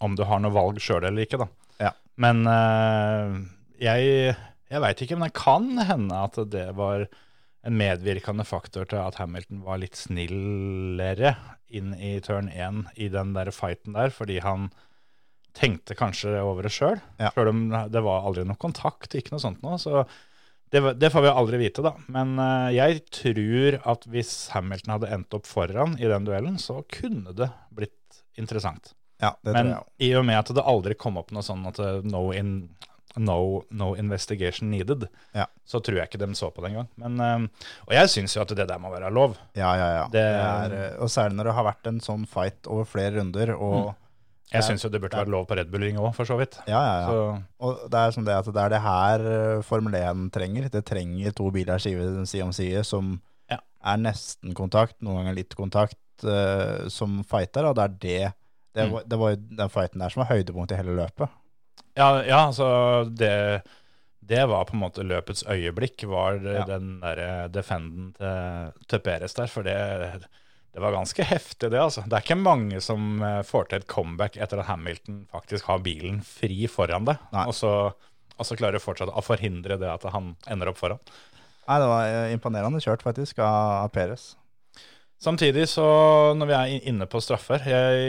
om 0.00 0.16
du 0.16 0.24
har 0.32 0.40
noe 0.40 0.54
valg 0.54 0.80
sjøl 0.80 1.04
eller 1.04 1.26
ikke, 1.28 1.42
da. 1.44 1.48
Ja. 1.84 1.92
Men 2.16 2.40
eh, 2.48 3.36
jeg, 3.82 4.34
jeg 4.70 4.82
veit 4.84 5.04
ikke, 5.04 5.18
men 5.18 5.30
det 5.30 5.38
kan 5.38 5.68
hende 5.90 6.22
at 6.28 6.38
det 6.52 6.66
var 6.78 7.06
en 7.64 7.78
medvirkende 7.80 8.44
faktor 8.44 8.88
til 8.90 9.00
at 9.00 9.16
Hamilton 9.20 9.62
var 9.64 9.80
litt 9.80 9.96
snillere 9.96 11.34
inn 11.74 11.94
i 11.96 12.18
turn 12.24 12.50
1 12.52 12.84
i 13.00 13.08
den 13.12 13.32
der 13.36 13.50
fighten 13.56 13.96
der, 13.96 14.12
fordi 14.14 14.38
han 14.44 14.68
tenkte 15.54 15.96
kanskje 15.96 16.34
over 16.42 16.66
det 16.66 16.74
sjøl. 16.74 16.98
Ja. 17.22 17.30
Sjøl 17.34 17.50
om 17.52 17.64
det 17.90 18.02
var 18.04 18.26
aldri 18.26 18.44
noe 18.46 18.58
kontakt, 18.60 19.14
ikke 19.14 19.34
noe 19.34 19.42
sånt 19.42 19.62
noe. 19.64 19.78
Så 19.80 20.02
det, 20.74 20.82
det 20.98 21.10
får 21.14 21.24
vi 21.24 21.30
aldri 21.30 21.60
vite, 21.60 21.84
da. 21.86 21.94
Men 22.10 22.34
eh, 22.42 22.72
jeg 22.74 23.04
tror 23.14 23.78
at 23.94 24.06
hvis 24.10 24.32
Hamilton 24.54 24.96
hadde 24.96 25.12
endt 25.14 25.36
opp 25.38 25.46
foran 25.46 25.94
i 26.00 26.10
den 26.10 26.26
duellen, 26.26 26.58
så 26.58 26.80
kunne 26.90 27.34
det 27.38 27.48
blitt 27.74 28.24
interessant. 28.40 28.92
Ja, 29.22 29.36
det 29.46 29.54
Men 29.54 29.70
tror 29.70 29.84
òg. 29.84 29.92
i 30.02 30.10
og 30.18 30.24
med 30.26 30.40
at 30.40 30.50
det 30.56 30.66
aldri 30.74 30.96
kom 30.98 31.20
opp 31.20 31.30
noe 31.32 31.46
sånn 31.46 31.62
at 31.70 31.78
eh, 31.80 32.02
no, 32.10 32.26
in, 32.34 32.56
no, 33.16 33.62
no 33.70 33.94
investigation 33.94 34.70
needed, 34.70 35.08
Ja. 35.34 35.46
så 35.66 35.80
tror 35.80 35.96
jeg 36.00 36.08
ikke 36.10 36.18
de 36.26 36.34
så 36.34 36.50
på 36.54 36.62
det 36.62 36.72
engang. 36.72 36.88
Men, 36.96 37.20
eh, 37.20 37.66
og 37.86 37.92
jeg 37.94 38.08
syns 38.08 38.34
jo 38.36 38.42
at 38.42 38.48
det 38.48 38.66
der 38.68 38.78
må 38.78 38.90
være 38.90 39.10
lov. 39.12 39.36
Ja, 39.54 39.74
ja, 39.76 39.88
ja. 40.02 40.06
Er, 40.14 40.72
eh, 40.72 40.96
og 41.02 41.08
særlig 41.08 41.36
når 41.36 41.44
det 41.44 41.54
har 41.54 41.64
vært 41.64 41.86
en 41.86 42.00
sånn 42.00 42.26
fight 42.26 42.66
over 42.66 42.84
flere 42.84 43.18
runder, 43.20 43.54
og 43.58 43.94
Jeg 44.52 44.60
Ja. 44.62 44.68
syns 44.68 44.82
jo 44.84 44.88
det 44.90 45.00
burde 45.00 45.16
være 45.16 45.30
lov 45.32 45.46
på 45.48 45.56
Red 45.56 45.70
Bull 45.72 45.82
Ring 45.82 45.96
òg, 45.96 46.14
for 46.14 46.24
så 46.24 46.36
vidt. 46.38 46.58
Ja, 46.68 46.78
ja, 46.78 47.00
ja. 47.00 47.06
Så, 47.08 47.42
Og 47.60 47.90
det 47.90 47.98
er 47.98 48.10
som 48.12 48.24
det 48.24 48.34
at 48.34 48.44
det 48.44 48.56
er 48.62 48.68
det 48.68 48.80
her 48.82 49.18
eh, 49.56 49.62
Formel 49.62 49.94
1 49.94 50.30
trenger. 50.30 50.68
Det 50.70 50.84
trenger 50.84 51.32
to 51.34 51.50
biler 51.50 51.78
side, 51.80 52.26
side 52.28 52.42
om 52.44 52.52
side 52.52 52.84
som 52.84 53.20
Ja. 53.50 53.56
er 53.84 53.96
nesten 53.96 54.54
kontakt, 54.54 55.00
noen 55.02 55.24
ganger 55.24 55.34
litt 55.34 55.56
kontakt, 55.56 55.96
uh, 56.22 56.88
som 56.88 57.24
fighter. 57.24 57.64
Og 57.64 57.74
det 57.74 57.82
er 57.84 57.88
det 57.98 58.34
det 58.74 58.86
Mm. 58.88 58.92
var, 58.92 59.02
det 59.08 59.18
var 59.18 59.30
jo 59.30 59.36
den 59.56 59.68
fighten 59.70 59.98
der 59.98 60.08
som 60.10 60.22
var 60.24 60.36
høydepunktet 60.36 60.72
i 60.72 60.82
hele 60.82 60.94
løpet. 61.08 61.28
Ja, 61.96 62.08
ja, 62.26 62.38
altså 62.48 62.66
det, 63.10 63.62
det 64.24 64.44
var 64.50 64.64
på 64.68 64.74
en 64.76 64.82
måte 64.84 65.04
løpets 65.06 65.44
øyeblikk, 65.50 66.04
var 66.10 66.40
Ja. 66.42 66.64
den 66.68 66.96
derre 67.02 67.48
defenden 67.52 68.12
til, 68.18 68.72
til 68.90 69.02
Perez 69.04 69.34
der. 69.36 69.46
For 69.52 69.62
det, 69.66 69.76
det 70.74 70.82
var 70.82 70.92
ganske 70.96 71.22
heftig, 71.28 71.70
det. 71.70 71.78
altså. 71.80 72.02
Det 72.08 72.16
er 72.18 72.24
ikke 72.26 72.40
mange 72.40 72.80
som 72.82 73.22
eh, 73.22 73.42
får 73.46 73.68
til 73.70 73.82
et 73.82 73.86
comeback 73.90 74.36
etter 74.42 74.58
at 74.62 74.66
Hamilton 74.72 75.24
faktisk 75.32 75.68
har 75.70 75.78
bilen 75.84 76.22
fri 76.26 76.66
foran 76.66 77.06
deg, 77.06 77.20
og 77.46 77.54
så, 77.54 77.74
og 78.34 78.48
så 78.48 78.56
klarer 78.58 78.82
fortsatt 78.82 79.12
å 79.14 79.22
forhindre 79.22 79.78
det 79.78 79.86
at 79.92 80.02
han 80.10 80.32
ender 80.50 80.72
opp 80.72 80.80
foran. 80.80 80.98
Nei, 81.68 81.76
det 81.80 81.86
var 81.88 82.08
eh, 82.10 82.32
imponerende 82.34 82.82
kjørt 82.82 83.04
faktisk 83.06 83.38
av, 83.40 83.86
Perez. 83.94 84.32
Samtidig, 85.24 85.68
så 85.70 85.84
når 86.36 86.48
vi 86.50 86.54
er 86.58 86.88
inne 86.90 87.06
på 87.08 87.20
straffer 87.22 87.62
Jeg, 87.64 88.00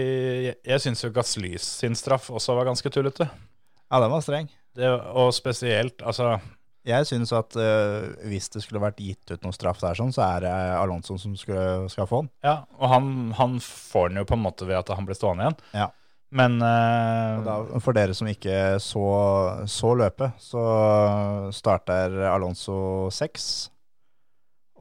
jeg, 0.43 0.55
jeg 0.67 0.81
syns 0.83 1.03
jo 1.05 1.11
Gasslys 1.15 1.63
sin 1.79 1.93
straff 1.95 2.25
også 2.33 2.55
var 2.57 2.65
ganske 2.67 2.89
tullete. 2.91 3.29
Ja, 3.91 4.01
den 4.01 4.13
var 4.13 4.23
streng. 4.25 4.51
Det, 4.75 4.89
og 4.91 5.31
spesielt, 5.31 6.01
altså 6.03 6.35
Jeg 6.85 7.07
syns 7.07 7.31
at 7.33 7.55
uh, 7.57 8.11
hvis 8.27 8.49
det 8.53 8.61
skulle 8.61 8.81
vært 8.83 8.99
gitt 9.01 9.31
ut 9.31 9.45
noen 9.45 9.55
straff 9.55 9.79
der, 9.81 9.95
sånn, 9.97 10.13
så 10.13 10.25
er 10.27 10.43
det 10.45 10.55
Alonso 10.77 11.15
som 11.17 11.33
skulle, 11.39 11.87
skal 11.89 12.09
få 12.09 12.25
den. 12.25 12.31
Ja, 12.45 12.57
og 12.77 12.91
han, 12.91 13.07
han 13.39 13.55
får 13.63 14.11
den 14.11 14.19
jo 14.21 14.27
på 14.29 14.37
en 14.37 14.43
måte 14.43 14.67
ved 14.69 14.77
at 14.83 14.91
han 14.93 15.07
blir 15.07 15.17
stående 15.17 15.47
igjen. 15.47 15.57
Ja. 15.73 15.87
Men 16.35 16.59
uh, 16.59 17.41
da, 17.45 17.55
for 17.81 17.95
dere 17.95 18.13
som 18.17 18.29
ikke 18.29 18.77
så, 18.83 19.05
så 19.71 19.93
løpet, 19.97 20.37
så 20.41 20.65
starter 21.55 22.19
Alonso 22.29 23.07
6 23.13 23.49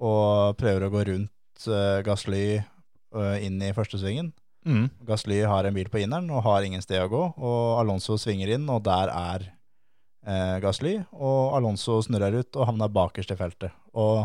og 0.05 0.57
prøver 0.59 0.87
å 0.87 0.93
gå 0.93 1.05
rundt 1.13 1.69
uh, 1.71 2.01
Gasly 2.05 2.47
uh, 2.59 3.37
inn 3.39 3.61
i 3.63 3.75
første 3.77 4.01
svingen. 4.01 4.33
Mm, 4.65 4.87
Gasly 5.09 5.43
har 5.49 5.65
en 5.69 5.75
bil 5.77 5.89
på 5.93 6.01
inneren 6.03 6.31
og 6.35 6.43
har 6.47 6.63
ingen 6.67 6.83
sted 6.83 7.03
å 7.05 7.09
gå, 7.13 7.23
og 7.37 7.81
Alonso 7.81 8.17
svinger 8.21 8.55
inn, 8.57 8.69
og 8.73 8.83
der 8.87 9.13
er 9.13 9.45
eh, 10.27 10.57
Gasly, 10.65 10.97
og 11.13 11.57
Alonso 11.59 12.01
snurrer 12.07 12.41
ut 12.43 12.57
og 12.57 12.67
havner 12.71 12.89
bakerst 12.93 13.31
i 13.35 13.37
feltet. 13.39 13.73
Og 13.95 14.25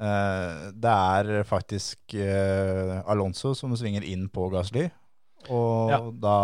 eh, 0.00 0.70
det 0.74 0.94
er 0.94 1.44
faktisk 1.48 2.16
eh, 2.18 2.98
Alonso 3.10 3.54
som 3.58 3.74
svinger 3.78 4.04
inn 4.06 4.28
på 4.28 4.48
Gasly, 4.54 4.88
og 5.50 5.90
Ja. 5.92 6.00
da 6.12 6.36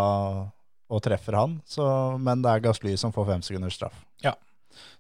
og 0.90 0.99
treffer 1.07 1.37
han, 1.38 1.61
så, 1.71 1.85
men 2.19 2.40
det 2.43 2.50
er 2.50 2.62
Gasly 2.64 2.97
som 2.99 3.12
får 3.14 3.29
fem 3.29 3.43
sekunders 3.47 3.76
straff. 3.79 3.95
Ja. 4.25 4.33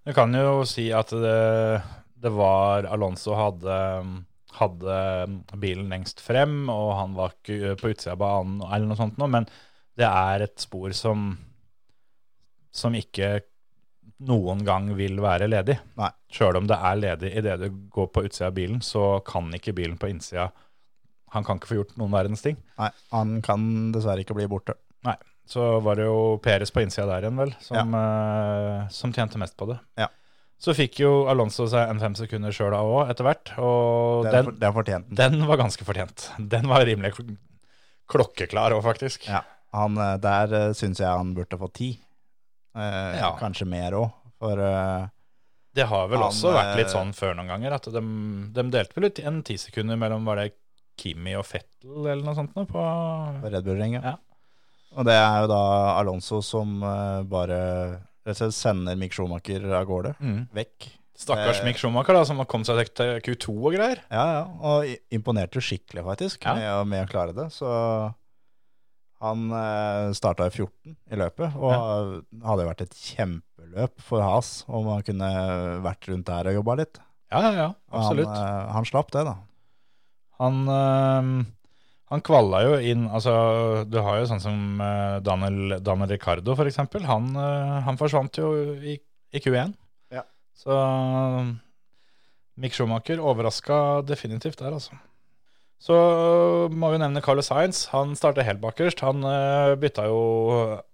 Du 0.06 0.12
kan 0.14 0.30
jo 0.34 0.60
si 0.66 0.84
at 0.94 1.10
det, 1.10 1.82
det 2.22 2.30
var 2.30 2.86
Alonso 2.86 3.34
hadde, 3.34 3.74
hadde 4.58 4.96
bilen 5.60 5.90
lengst 5.92 6.22
frem, 6.24 6.64
og 6.72 6.94
han 6.98 7.14
var 7.18 7.36
ikke 7.36 7.76
på 7.80 7.92
utsida 7.92 8.16
av 8.16 8.22
banen, 8.22 8.58
eller 8.66 8.90
noe 8.90 8.98
sånt 8.98 9.20
noe, 9.20 9.30
men 9.30 9.46
det 10.00 10.08
er 10.08 10.46
et 10.46 10.62
spor 10.62 10.94
som, 10.96 11.32
som 12.74 12.96
ikke 12.96 13.40
noen 14.28 14.64
gang 14.66 14.90
vil 14.98 15.20
være 15.22 15.48
ledig. 15.48 15.78
Sjøl 16.32 16.60
om 16.60 16.68
det 16.68 16.76
er 16.76 17.00
ledig 17.00 17.32
idet 17.40 17.56
du 17.62 17.68
går 17.92 18.10
på 18.12 18.24
utsida 18.28 18.50
av 18.50 18.58
bilen, 18.58 18.82
så 18.84 19.20
kan 19.26 19.48
ikke 19.56 19.76
bilen 19.76 19.98
på 20.00 20.10
innsida 20.12 20.50
Han 21.30 21.44
kan 21.46 21.60
ikke 21.60 21.70
få 21.70 21.76
gjort 21.78 21.92
noen 22.00 22.10
verdens 22.10 22.42
ting. 22.42 22.56
Nei, 22.80 22.90
han 23.12 23.36
kan 23.46 23.92
dessverre 23.94 24.24
ikke 24.24 24.34
bli 24.34 24.48
borte. 24.50 24.74
Nei. 25.06 25.14
Så 25.50 25.62
var 25.82 25.98
det 25.98 26.08
jo 26.08 26.38
Peres 26.42 26.72
på 26.74 26.82
innsida 26.82 27.06
der 27.08 27.26
igjen, 27.26 27.38
vel, 27.38 27.52
som, 27.62 27.94
eh, 27.94 28.88
som 28.94 29.14
tjente 29.14 29.38
mest 29.38 29.56
på 29.58 29.68
det. 29.70 29.78
Ja. 29.98 30.08
Så 30.60 30.74
fikk 30.76 30.98
jo 31.00 31.10
Alonso 31.32 31.64
seg 31.72 31.88
en 31.88 32.00
fem 32.02 32.14
sekunder 32.18 32.52
sjøl 32.52 32.74
òg, 32.76 33.08
etter 33.08 33.24
hvert. 33.24 33.52
Og 33.64 34.26
Det 34.26 34.34
er, 34.42 34.50
den, 34.52 34.72
fortjente. 34.76 35.14
den. 35.16 35.38
den 35.38 35.46
var 35.48 35.56
ganske 35.62 35.86
fortjent. 35.88 36.26
Den 36.52 36.68
var 36.68 36.84
rimelig 36.84 37.14
kl- 37.16 37.38
klokkeklar 38.12 38.74
òg, 38.76 38.82
faktisk. 38.84 39.24
Ja. 39.30 39.40
Han, 39.72 39.96
eh, 39.96 40.16
der 40.20 40.52
uh, 40.52 40.72
syns 40.76 41.00
jeg 41.00 41.08
han 41.08 41.32
burde 41.36 41.56
få 41.60 41.70
ti. 41.72 41.92
Eh, 42.76 43.16
Ja. 43.20 43.32
Kanskje 43.40 43.66
mer 43.66 43.96
òg, 43.98 44.10
for 44.38 44.60
eh, 44.60 45.08
Det 45.74 45.86
har 45.86 46.08
vel 46.10 46.18
Han, 46.18 46.28
også 46.28 46.52
vært 46.54 46.76
litt 46.76 46.88
eh, 46.90 46.92
sånn 46.92 47.12
før 47.16 47.34
noen 47.38 47.48
ganger, 47.50 47.72
at 47.78 47.88
de, 47.94 48.02
de 48.52 48.64
delte 48.74 48.96
vel 48.98 49.08
ut 49.08 49.18
en 49.24 49.40
ti 49.46 49.56
sekunder 49.58 49.96
mellom 49.96 50.24
var 50.28 50.42
det 50.42 50.52
Kimi 51.00 51.32
og 51.38 51.46
Fettel 51.48 52.04
eller 52.04 52.20
noe 52.26 52.34
sånt 52.36 52.52
nå 52.58 52.66
på 52.68 52.82
Red 53.46 53.64
Bull-ringen. 53.64 54.02
Ja. 54.04 54.16
Og 54.98 55.06
det 55.06 55.14
er 55.16 55.44
jo 55.44 55.48
da 55.54 55.60
Alonso 56.00 56.42
som 56.44 56.82
eh, 56.82 57.22
bare 57.30 57.60
sender 58.34 58.96
Mick 58.96 59.12
Schumacher 59.12 59.64
av 59.74 59.84
gårde. 59.88 60.14
mm. 60.20 60.48
Vekk. 60.54 60.88
Stakkars 61.20 61.58
Eh. 61.60 61.64
Mick 61.66 61.76
Schumacher, 61.76 62.14
da, 62.16 62.24
som 62.24 62.38
har 62.40 62.46
kommet 62.48 62.66
seg 62.66 62.94
til 62.96 63.20
Q2 63.20 63.52
og 63.66 63.74
greier. 63.74 63.98
Ja, 64.10 64.24
ja. 64.38 64.44
Og 64.62 64.86
imponerte 65.12 65.60
skikkelig, 65.60 66.04
faktisk, 66.06 66.44
Ja. 66.46 66.54
med, 66.54 66.86
med 66.88 67.04
å 67.06 67.10
klare 67.10 67.34
det. 67.36 67.50
Så 67.52 67.68
han 69.20 69.50
eh, 69.52 70.12
starta 70.16 70.46
i 70.48 70.50
14 70.54 70.96
i 71.12 71.18
løpet, 71.20 71.56
og 71.60 72.22
hadde 72.46 72.64
vært 72.70 72.80
et 72.86 72.94
kjempeløp 72.96 74.00
for 74.00 74.24
Has 74.24 74.64
om 74.66 74.88
han 74.88 75.02
kunne 75.04 75.28
vært 75.84 76.08
rundt 76.08 76.24
der 76.30 76.48
og 76.48 76.56
jobba 76.62 76.78
litt. 76.80 77.00
Ja, 77.30 77.42
ja, 77.44 77.50
ja, 77.58 77.68
absolutt. 77.92 78.26
Han, 78.32 78.64
eh, 78.64 78.72
han 78.78 78.88
slapp 78.88 79.12
det, 79.12 79.26
da. 79.28 79.36
Han, 80.40 80.62
øhm, 80.72 81.34
han 82.10 82.22
kvalla 82.26 82.62
jo 82.64 82.78
inn 82.82 83.04
altså, 83.06 83.32
Du 83.86 84.00
har 84.02 84.18
jo 84.18 84.28
sånn 84.30 84.42
som 84.42 84.80
øh, 84.82 85.18
Daniel, 85.22 85.76
Daniel 85.78 86.10
Ricardo, 86.10 86.56
for 86.58 86.66
eksempel. 86.66 87.04
Han, 87.06 87.30
øh, 87.38 87.76
han 87.86 88.00
forsvant 88.00 88.40
jo 88.40 88.50
i, 88.82 88.96
i 89.30 89.42
Q1. 89.42 89.76
Ja. 90.14 90.24
Så 90.58 90.74
Mick 92.60 92.74
Schumacher 92.74 93.22
overraska 93.22 94.02
definitivt 94.08 94.58
der, 94.58 94.74
altså. 94.74 94.98
Så 95.80 95.96
må 96.68 96.90
vi 96.92 96.98
nevne 97.00 97.22
Carlos 97.24 97.48
Sainz. 97.48 97.86
Han 97.94 98.12
startet 98.18 98.44
helt 98.44 98.60
bakerst. 98.60 99.00
Han 99.00 99.24
uh, 99.24 99.78
bytta 99.80 100.04
jo 100.10 100.18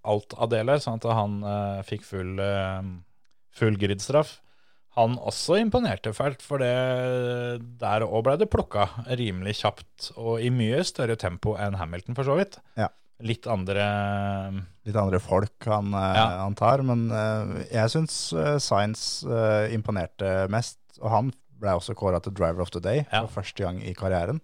alt 0.06 0.36
av 0.38 0.52
deler, 0.52 0.78
sånn 0.78 1.00
at 1.00 1.08
han 1.10 1.40
uh, 1.42 1.80
fikk 1.88 2.06
full, 2.06 2.36
uh, 2.38 2.84
full 3.50 3.80
gridstraff. 3.80 4.36
Han 4.96 5.16
også 5.18 5.58
imponerte 5.60 6.12
fælt, 6.16 6.40
for 6.42 6.58
det, 6.62 6.70
der 7.80 8.04
òg 8.06 8.22
ble 8.24 8.36
det 8.40 8.48
plukka 8.52 8.86
rimelig 9.18 9.58
kjapt 9.60 10.10
og 10.16 10.40
i 10.40 10.48
mye 10.50 10.82
større 10.88 11.16
tempo 11.20 11.52
enn 11.60 11.76
Hamilton, 11.76 12.16
for 12.16 12.24
så 12.24 12.36
vidt. 12.38 12.56
Ja. 12.80 12.88
Litt 13.24 13.46
andre 13.48 13.84
Litt 14.86 14.96
andre 15.00 15.18
folk 15.24 15.64
han, 15.64 15.92
eh, 15.96 16.16
Ja. 16.18 16.24
han 16.44 16.54
tar, 16.54 16.82
men 16.84 17.06
eh, 17.10 17.64
jeg 17.72 17.88
syns 17.94 18.16
Science 18.62 19.24
eh, 19.26 19.72
imponerte 19.74 20.48
mest. 20.52 20.78
Og 21.00 21.10
han 21.10 21.30
ble 21.60 21.72
også 21.76 21.94
kåra 21.96 22.20
til 22.22 22.32
Driver 22.36 22.60
of 22.62 22.70
the 22.70 22.80
Day 22.80 23.04
Ja. 23.12 23.22
for 23.26 23.40
første 23.42 23.64
gang 23.64 23.80
i 23.82 23.94
karrieren. 23.96 24.40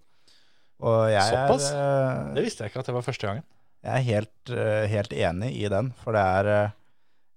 Såpass? 0.83 1.71
er, 1.73 2.33
Det 2.35 2.41
eh, 2.41 2.45
visste 2.47 2.65
jeg 2.65 2.73
ikke 2.73 2.81
at 2.81 2.87
det 2.91 2.95
var 2.97 3.03
første 3.07 3.27
gangen. 3.29 3.45
jeg 3.85 3.93
er 3.99 4.07
helt, 4.09 4.51
eh, 4.51 4.87
helt 4.89 5.13
enig 5.13 5.53
i 5.63 5.69
den, 5.69 5.93
for 6.03 6.13
det 6.13 6.21
er 6.23 6.73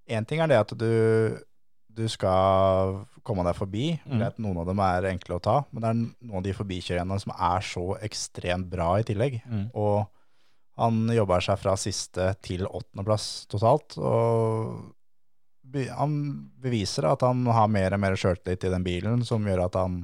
Én 0.08 0.26
ting 0.28 0.40
er 0.40 0.48
det 0.48 0.58
at 0.60 0.70
du, 0.78 1.40
du 1.96 2.06
skal 2.12 3.00
komme 3.26 3.46
deg 3.48 3.58
forbi. 3.58 3.88
Mm. 4.06 4.26
Noen 4.44 4.60
av 4.62 4.68
dem 4.70 4.82
er 4.86 5.10
enkle 5.12 5.38
å 5.38 5.44
ta, 5.44 5.56
men 5.72 5.82
det 5.82 5.92
er 5.92 6.02
noen 6.02 6.40
av 6.42 6.46
de 6.46 6.54
forbikjørerne 6.58 7.18
som 7.24 7.34
er 7.36 7.66
så 7.66 7.86
ekstremt 8.06 8.70
bra 8.72 8.92
i 9.00 9.08
tillegg. 9.08 9.40
Mm. 9.50 9.66
Og 9.74 10.06
han 10.82 11.06
jobber 11.16 11.44
seg 11.44 11.60
fra 11.62 11.76
siste 11.80 12.30
til 12.44 12.68
åttendeplass 12.68 13.46
totalt. 13.52 13.96
Og 13.98 14.92
han 15.96 16.18
beviser 16.62 17.08
at 17.10 17.24
han 17.26 17.46
har 17.48 17.72
mer 17.72 17.96
og 17.96 18.04
mer 18.04 18.18
sjøltillit 18.20 18.68
i 18.68 18.74
den 18.74 18.86
bilen, 18.86 19.24
som 19.28 19.46
gjør 19.48 19.66
at 19.70 19.80
han 19.80 20.04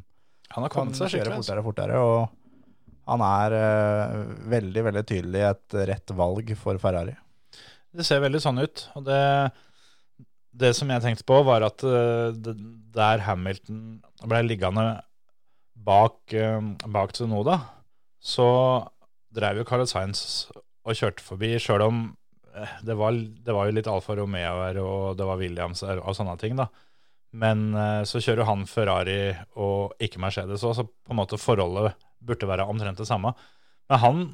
Han 0.51 0.65
har 0.65 0.71
kan 0.71 0.87
kommet 0.87 0.99
seg 0.99 1.13
kjøre 1.13 1.35
altså. 1.35 1.41
fortere 1.43 1.61
og 1.61 1.67
fortere. 1.69 1.99
Og 2.03 3.11
han 3.11 3.21
er 3.25 3.55
uh, 3.55 4.31
veldig, 4.51 4.83
veldig 4.87 5.03
tydelig 5.07 5.43
et 5.47 5.77
rett 5.91 6.15
valg 6.15 6.51
for 6.59 6.79
Ferrari. 6.81 7.15
Det 7.91 8.05
ser 8.07 8.23
veldig 8.23 8.39
sånn 8.39 8.59
ut. 8.61 8.83
Og 8.95 9.05
det, 9.07 9.21
det 10.51 10.73
som 10.77 10.89
jeg 10.91 11.03
tenkte 11.03 11.25
på, 11.27 11.39
var 11.47 11.63
at 11.65 11.83
uh, 11.87 12.31
der 12.91 13.23
Hamilton 13.25 14.01
ble 14.27 14.41
liggende 14.45 14.85
bak, 15.81 16.19
eh, 16.37 16.59
bak 16.93 17.13
Tsunoda, 17.15 17.55
så 18.21 18.47
drev 19.33 19.61
jo 19.61 19.65
Carl 19.65 19.87
Sainz 19.89 20.51
og 20.53 20.93
kjørte 20.97 21.23
forbi, 21.25 21.55
sjøl 21.57 21.81
om 21.87 22.03
eh, 22.53 22.75
det 22.85 22.97
var, 22.99 23.15
det 23.15 23.55
var 23.55 23.65
jo 23.65 23.73
litt 23.79 23.89
Alfa 23.89 24.13
Romeo 24.19 24.59
her, 24.61 24.77
og 24.83 25.17
det 25.17 25.25
var 25.25 25.41
Williams 25.41 25.81
her, 25.87 26.03
og 26.03 26.13
sånne 26.17 26.35
ting, 26.41 26.59
da. 26.59 26.67
Men 27.31 27.71
så 28.03 28.19
kjører 28.19 28.43
han 28.43 28.65
Ferrari 28.67 29.31
og 29.55 29.93
ikke 30.03 30.19
Mercedes 30.19 30.65
òg, 30.67 30.73
så 30.75 30.83
på 30.83 31.13
en 31.13 31.19
måte 31.21 31.39
forholdet 31.39 31.95
burde 32.19 32.49
være 32.49 32.65
omtrent 32.67 32.99
det 32.99 33.07
samme. 33.07 33.31
Men 33.87 34.01
han, 34.03 34.25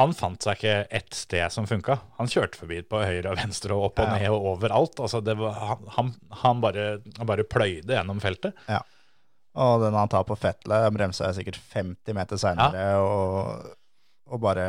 han 0.00 0.14
fant 0.16 0.40
seg 0.42 0.56
ikke 0.56 0.74
ett 0.90 1.12
sted 1.14 1.52
som 1.52 1.66
funka. 1.68 1.98
Han 2.16 2.30
kjørte 2.32 2.56
forbi 2.62 2.78
på 2.88 3.02
høyre 3.04 3.34
og 3.34 3.36
venstre 3.42 3.74
og 3.76 3.90
opp 3.90 3.98
og 4.00 4.08
Ja. 4.08 4.14
ned 4.18 4.30
og 4.32 4.46
overalt. 4.54 4.96
Altså 5.04 5.20
det 5.24 5.34
var, 5.36 5.52
han, 5.98 6.14
han, 6.42 6.60
bare, 6.64 6.86
han 7.18 7.28
bare 7.28 7.44
pløyde 7.44 7.92
gjennom 7.92 8.20
feltet. 8.24 8.56
Og 9.54 9.82
den 9.84 9.92
han 9.92 10.08
tar 10.08 10.24
på 10.24 10.36
Fettle, 10.40 10.78
bremser 10.96 11.28
jeg 11.28 11.42
sikkert 11.42 11.60
50 11.74 12.14
meter 12.16 12.40
seinere 12.40 12.86
og, 13.04 13.66
og 14.32 14.40
bare 14.40 14.66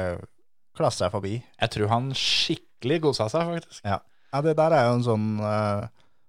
klasser 0.76 1.06
seg 1.06 1.14
forbi. 1.16 1.38
Jeg 1.62 1.72
tror 1.72 1.88
han 1.94 2.12
skikkelig 2.18 3.00
godsa 3.06 3.30
seg, 3.32 3.48
faktisk. 3.48 3.80
Ja. 3.88 4.02
ja, 4.34 4.42
det 4.44 4.58
der 4.60 4.76
er 4.76 4.90
jo 4.90 4.98
en 4.98 5.06
sånn, 5.08 5.28
eh, 5.40 5.86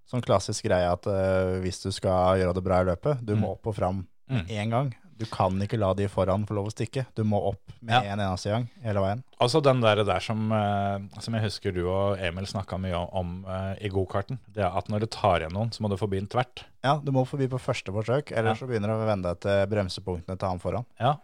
sånn 0.06 0.22
klassisk 0.22 0.68
greie 0.68 0.86
at 0.92 1.08
eh, 1.10 1.56
hvis 1.64 1.82
du 1.82 1.90
skal 1.90 2.38
gjøre 2.38 2.54
det 2.60 2.62
bra 2.66 2.78
i 2.84 2.88
løpet, 2.92 3.24
du 3.26 3.34
må 3.40 3.56
opp 3.56 3.66
og 3.72 3.78
fram 3.82 4.04
Mm. 4.24 4.46
gang. 4.70 4.86
Du 5.18 5.24
kan 5.30 5.54
ikke 5.62 5.78
la 5.78 5.92
de 5.94 6.08
foran 6.10 6.42
få 6.48 6.54
lov 6.56 6.66
å 6.68 6.72
stikke. 6.74 7.04
Du 7.14 7.22
må 7.24 7.38
opp 7.50 7.72
med 7.80 7.94
Ja. 7.94 8.12
en 8.14 8.18
eneste 8.24 8.50
gang 8.50 8.68
hele 8.82 9.00
veien. 9.04 9.22
Altså 9.40 9.60
den 9.62 9.80
der, 9.80 10.02
der 10.04 10.20
som, 10.20 10.50
eh, 10.52 10.98
som 11.20 11.34
jeg 11.34 11.44
husker 11.44 11.72
du 11.76 11.84
og 11.88 12.18
Emil 12.18 12.46
snakka 12.50 12.78
mye 12.80 12.94
om, 12.98 13.08
om 13.12 13.44
eh, 13.46 13.86
i 13.86 13.88
gokarten. 13.94 14.38
Det 14.52 14.64
er 14.64 14.74
at 14.76 14.88
når 14.90 15.00
du 15.00 15.06
tar 15.06 15.40
igjen 15.44 15.52
noen, 15.54 15.70
så 15.70 15.80
må 15.84 15.90
du 15.92 15.96
forbi 15.96 16.18
den 16.18 16.26
tvert. 16.28 16.64
Ja, 16.82 16.96
du 17.02 17.12
må 17.12 17.22
forbi 17.26 17.46
på 17.48 17.60
første 17.62 17.92
forsøk, 17.94 18.32
ellers 18.32 18.58
Ja. 18.60 18.66
så 18.66 18.70
begynner 18.70 18.88
du 18.90 18.94
å 18.98 19.06
vende 19.06 19.30
deg 19.30 19.40
til 19.40 19.66
bremsepunktene 19.70 20.38
til 20.38 20.48
han 20.48 20.58
foran. 20.60 20.84
Ja, 21.00 21.14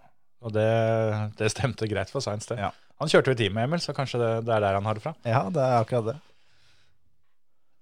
og 0.42 0.52
det, 0.52 0.68
det 1.36 1.50
stemte 1.52 1.88
greit 1.90 2.08
for 2.10 2.20
Science, 2.24 2.46
det. 2.48 2.58
Ja. 2.62 2.70
Han 3.00 3.08
kjørte 3.08 3.32
jo 3.34 3.44
i 3.46 3.48
med 3.52 3.64
Emil, 3.64 3.80
så 3.80 3.94
kanskje 3.96 4.18
det, 4.20 4.44
det 4.46 4.54
er 4.54 4.60
der 4.60 4.74
han 4.76 4.84
har 4.84 4.94
det 4.94 5.02
fra. 5.02 5.14
Ja, 5.24 5.48
det 5.50 5.60
er 5.64 5.80
akkurat 5.82 6.04
det. 6.12 6.16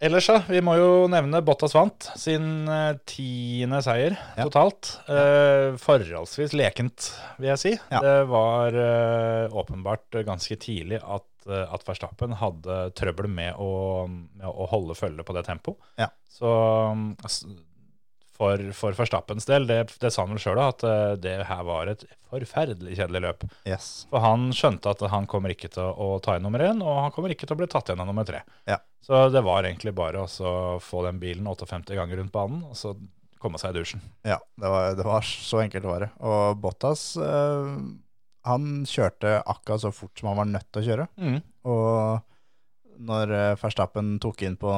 Ellers, 0.00 0.28
ja, 0.30 0.36
vi 0.46 0.60
må 0.62 0.76
jo 0.78 0.90
nevne 1.10 1.40
Bottas 1.42 1.72
vant 1.74 2.06
sin 2.20 2.68
eh, 2.70 2.92
tiende 3.10 3.80
seier 3.82 4.14
Ja. 4.38 4.44
totalt. 4.46 4.92
Eh, 5.10 5.74
forholdsvis 5.82 6.54
lekent, 6.54 7.08
vil 7.40 7.50
jeg 7.50 7.58
si. 7.64 7.72
Ja. 7.90 7.98
Det 8.04 8.12
var 8.30 8.78
eh, 8.78 9.48
åpenbart 9.58 10.20
ganske 10.28 10.54
tidlig 10.62 11.00
at, 11.02 11.26
eh, 11.50 11.64
at 11.74 11.82
Verstappen 11.88 12.36
hadde 12.38 12.78
trøbbel 12.94 13.26
med 13.26 13.58
å, 13.58 13.72
med 14.06 14.46
å 14.46 14.68
holde 14.70 14.94
følge 14.98 15.26
på 15.26 15.34
det 15.34 15.42
tempoet. 15.50 15.82
Ja. 15.98 16.12
Så 16.30 16.52
s- 17.26 17.42
for, 18.38 18.62
for 18.76 18.94
Verstappens 18.94 19.48
del, 19.48 19.66
det, 19.66 19.80
det 19.98 20.12
sa 20.14 20.22
han 20.22 20.34
vel 20.34 20.42
sjøl, 20.42 20.60
at 20.62 20.84
eh, 20.86 21.16
det 21.18 21.34
her 21.48 21.64
var 21.66 21.90
et 21.90 22.04
forferdelig 22.30 22.94
kjedelig 22.98 23.22
løp. 23.24 23.46
Yes. 23.66 23.88
For 24.12 24.22
han 24.22 24.48
skjønte 24.54 24.92
at 24.94 25.02
han 25.10 25.26
kommer 25.30 25.54
ikke 25.54 25.70
til 25.74 25.90
å 25.90 26.10
ta 26.22 26.36
inn 26.38 26.46
nummer 26.46 26.62
én, 26.62 26.82
og 26.84 27.02
han 27.02 27.14
kommer 27.14 27.34
ikke 27.34 27.48
til 27.48 27.56
å 27.56 27.60
bli 27.62 27.70
tatt 27.70 27.90
igjen 27.90 28.04
av 28.04 28.10
nummer 28.10 28.28
tre. 28.28 28.44
Ja. 28.68 28.78
Så 29.04 29.26
det 29.32 29.42
var 29.46 29.66
egentlig 29.66 29.94
bare 29.96 30.22
å 30.22 30.78
få 30.82 31.02
den 31.06 31.18
bilen 31.22 31.48
58 31.48 31.96
ganger 31.98 32.20
rundt 32.20 32.34
banen, 32.34 32.62
og 32.68 32.78
så 32.78 32.94
komme 33.42 33.58
seg 33.58 33.74
i 33.74 33.80
dusjen. 33.80 34.02
Ja, 34.26 34.38
det 34.58 34.70
var, 34.70 34.92
det 34.98 35.06
var 35.06 35.26
så 35.26 35.62
enkelt 35.62 35.86
var 35.88 36.06
det. 36.06 36.10
Og 36.26 36.58
Bottas, 36.62 37.10
øh, 37.22 37.74
han 38.48 38.70
kjørte 38.88 39.38
akkurat 39.42 39.82
så 39.82 39.94
fort 39.94 40.18
som 40.18 40.30
han 40.30 40.40
var 40.42 40.50
nødt 40.50 40.70
til 40.70 40.82
å 40.82 40.88
kjøre. 40.88 41.08
Og 41.68 42.24
når 42.98 43.30
eh, 43.34 43.56
Verstappen 43.60 44.16
tok 44.22 44.42
inn 44.42 44.56
på 44.58 44.70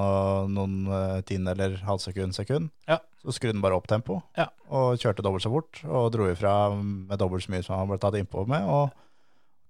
noen 0.53 1.23
tiende 1.29 1.55
eller 1.57 1.77
halvsekund, 1.87 2.35
sekund, 2.37 2.71
Ja. 2.89 2.99
så 3.25 3.33
skrudde 3.33 3.57
han 3.57 3.63
bare 3.65 3.77
opp 3.79 3.87
tempo 3.89 4.23
Ja. 4.37 4.49
og 4.69 4.99
kjørte 5.01 5.23
dobbelt 5.25 5.43
så 5.45 5.51
fort. 5.53 5.81
Og 5.89 6.11
dro 6.13 6.27
ifra 6.31 6.55
med 6.77 7.17
dobbelt 7.19 7.45
så 7.47 7.51
mye 7.55 7.65
som 7.65 7.79
han 7.81 7.89
ble 7.89 7.99
tatt 7.99 8.15
innpå 8.21 8.47
med, 8.47 8.63
og 8.69 8.91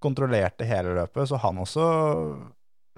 kontrollerte 0.03 0.65
hele 0.67 0.95
løpet. 0.97 1.29
Så 1.29 1.39
han 1.43 1.59
også 1.63 1.85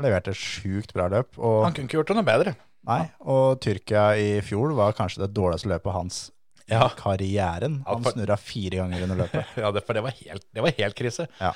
leverte 0.03 0.33
sjukt 0.37 0.93
bra 0.97 1.09
løp. 1.13 1.37
Han 1.37 1.75
kunne 1.75 1.89
ikke 1.89 1.99
gjort 2.01 2.13
det 2.13 2.17
noe 2.19 2.27
bedre. 2.29 2.55
nei, 2.89 3.03
og 3.21 3.61
Tyrkia 3.63 4.17
i 4.19 4.41
fjor 4.43 4.73
var 4.75 4.93
kanskje 4.99 5.23
det 5.27 5.35
dårligste 5.37 5.69
løpet 5.71 5.93
hans 5.95 6.31
Ja, 6.71 6.89
karrieren. 6.97 7.83
Ja, 7.85 7.93
Han 7.95 8.03
for- 8.03 8.13
snurra 8.13 8.37
fire 8.39 8.79
ganger 8.81 9.03
under 9.03 9.17
løpet. 9.27 9.45
ja 9.57 9.71
det, 9.75 9.83
for 9.85 9.93
det 9.95 10.03
var 10.03 10.11
helt, 10.17 10.45
det 10.55 10.63
var 10.63 10.71
helt 10.79 10.95
krise. 10.97 11.27
Ja. 11.41 11.53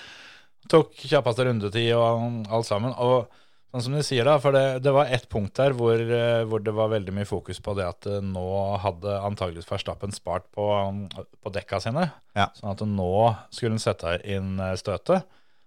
Tok 0.68 0.92
kjappeste 0.98 1.46
rundetid 1.46 1.92
og 1.94 2.46
alt 2.50 2.66
sammen. 2.66 2.92
Og 2.98 3.28
sånn 3.72 3.82
som 3.86 3.96
du 3.96 4.02
sier 4.06 4.28
da, 4.28 4.36
for 4.42 4.56
det, 4.56 4.80
det 4.84 4.92
var 4.94 5.10
ett 5.12 5.26
punkt 5.32 5.56
der 5.58 5.74
hvor, 5.76 6.00
eh, 6.00 6.42
hvor 6.48 6.62
det 6.64 6.74
var 6.76 6.92
veldig 6.92 7.14
mye 7.16 7.28
fokus 7.28 7.60
på 7.64 7.74
det 7.78 7.88
at 7.88 8.08
eh, 8.10 8.22
nå 8.24 8.46
hadde 8.82 9.18
antageligvis 9.26 9.68
Verstappen 9.70 10.14
spart 10.14 10.46
på, 10.54 10.66
på 11.42 11.52
dekka 11.54 11.82
sine. 11.84 12.08
Ja. 12.38 12.48
Sånn 12.56 12.72
at 12.72 12.84
nå 12.88 13.10
skulle 13.50 13.76
han 13.76 13.82
sette 13.82 14.18
inn 14.24 14.56
eh, 14.62 14.76
støtet. 14.80 15.26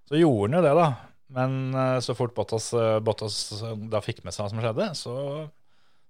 Så 0.09 0.17
gjorde 0.17 0.49
han 0.49 0.57
jo 0.59 0.65
det, 0.65 0.73
da. 0.79 0.89
Men 1.37 1.59
eh, 1.75 1.99
så 2.05 2.15
fort 2.17 2.33
Bottas, 2.37 2.71
eh, 2.73 2.97
Bottas 3.05 3.37
eh, 3.61 3.75
da 3.91 4.01
fikk 4.01 4.23
med 4.25 4.33
seg 4.33 4.45
hva 4.45 4.49
som 4.53 4.63
skjedde, 4.63 4.89
så, 4.97 5.15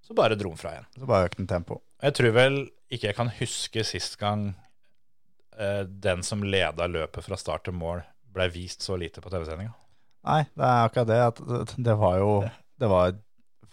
så 0.06 0.16
bare 0.16 0.38
dro 0.40 0.54
han 0.54 0.62
fra 0.62 0.76
igjen. 0.78 0.90
Så 0.96 1.10
bare 1.10 1.28
økte 1.28 1.44
han 1.44 1.52
tempo. 1.52 1.82
Jeg 2.06 2.16
tror 2.16 2.36
vel 2.38 2.60
ikke 2.90 3.12
jeg 3.12 3.18
kan 3.18 3.34
huske 3.42 3.84
sist 3.86 4.16
gang 4.22 4.54
eh, 5.60 5.84
den 5.84 6.24
som 6.24 6.46
leda 6.46 6.88
løpet 6.88 7.28
fra 7.28 7.38
start 7.40 7.68
til 7.68 7.76
mål, 7.76 8.06
ble 8.30 8.48
vist 8.54 8.86
så 8.86 8.96
lite 9.00 9.22
på 9.26 9.32
TV-sendinga. 9.34 9.76
Nei, 10.28 10.42
det 10.56 10.66
er 10.68 10.86
akkurat 10.90 11.08
det. 11.10 11.20
At 11.30 11.74
det- 11.88 11.98
var 12.00 12.18
jo 12.20 12.32
det 12.80 12.88
var, 12.92 13.14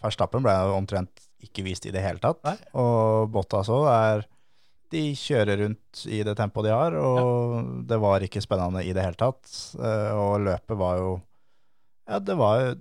Verstappen 0.02 0.42
ble 0.44 0.52
omtrent 0.76 1.22
ikke 1.46 1.62
vist 1.66 1.86
i 1.86 1.92
det 1.94 2.02
hele 2.02 2.18
tatt. 2.22 2.40
Nei. 2.46 2.56
Og 2.78 3.28
Bottas 3.34 3.68
òg 3.72 3.86
er 3.90 4.24
De 4.90 5.00
kjører 5.18 5.58
rundt 5.64 6.04
i 6.06 6.20
det 6.26 6.36
tempoet 6.38 6.68
de 6.68 6.72
har, 6.74 6.94
og 6.94 7.86
det 7.90 7.96
var 7.98 8.22
ikke 8.22 8.42
spennende 8.44 8.84
i 8.86 8.92
det 8.94 9.02
hele 9.02 9.18
tatt. 9.18 9.48
Eh, 9.78 10.12
Og 10.14 10.40
løpet 10.46 10.78
var 10.78 10.98
jo 11.02 11.10
Ja, 12.06 12.18
det 12.22 12.36
var 12.38 12.60
jo 12.62 12.74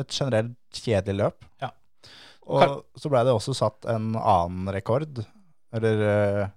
et 0.00 0.08
generelt 0.10 0.56
kjedelig 0.74 1.18
løp. 1.20 1.44
Ja. 1.62 1.68
Og 2.48 2.84
så 3.00 3.08
ble 3.12 3.20
det 3.24 3.32
også 3.36 3.54
satt 3.56 3.84
en 3.88 4.14
annen 4.16 4.68
rekord. 4.72 5.20
Eller 5.74 6.00
eh, 6.08 6.48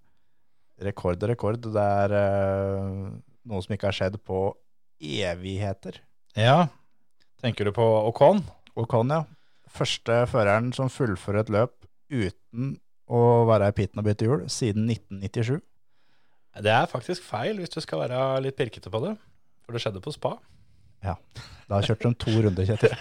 rekord 0.87 1.21
og 1.23 1.29
rekord. 1.31 1.59
Det 1.67 1.83
er 1.83 2.15
eh, 2.17 3.11
noe 3.47 3.61
som 3.63 3.75
ikke 3.75 3.87
har 3.91 3.95
skjedd 3.99 4.17
på 4.27 4.39
evigheter. 5.03 5.99
Ja. 6.37 6.67
Tenker 7.41 7.65
du 7.67 7.73
på 7.75 7.85
Ocon? 8.09 8.43
Ocon, 8.77 9.09
ja. 9.13 9.23
Første 9.77 10.23
føreren 10.31 10.71
som 10.75 10.89
fullfører 10.89 11.43
et 11.43 11.51
løp 11.53 11.73
uten 12.13 12.75
å 13.07 13.21
være 13.47 13.71
i 13.71 13.75
pitten 13.77 14.01
og 14.01 14.07
bytte 14.07 14.27
hjul 14.27 14.45
siden 14.51 14.87
1997. 14.89 15.59
Det 16.63 16.73
er 16.73 16.89
faktisk 16.89 17.25
feil, 17.25 17.59
hvis 17.61 17.73
du 17.73 17.79
skal 17.83 18.01
være 18.05 18.21
litt 18.45 18.57
pirkete 18.57 18.89
på 18.93 19.01
det. 19.03 19.13
For 19.65 19.75
det 19.75 19.81
skjedde 19.83 20.01
på 20.01 20.13
spa. 20.15 20.35
Ja. 21.05 21.13
Da 21.69 21.81
kjørte 21.83 22.09
de 22.09 22.17
to 22.23 22.33
runder, 22.41 22.65
Kjetil. 22.65 22.93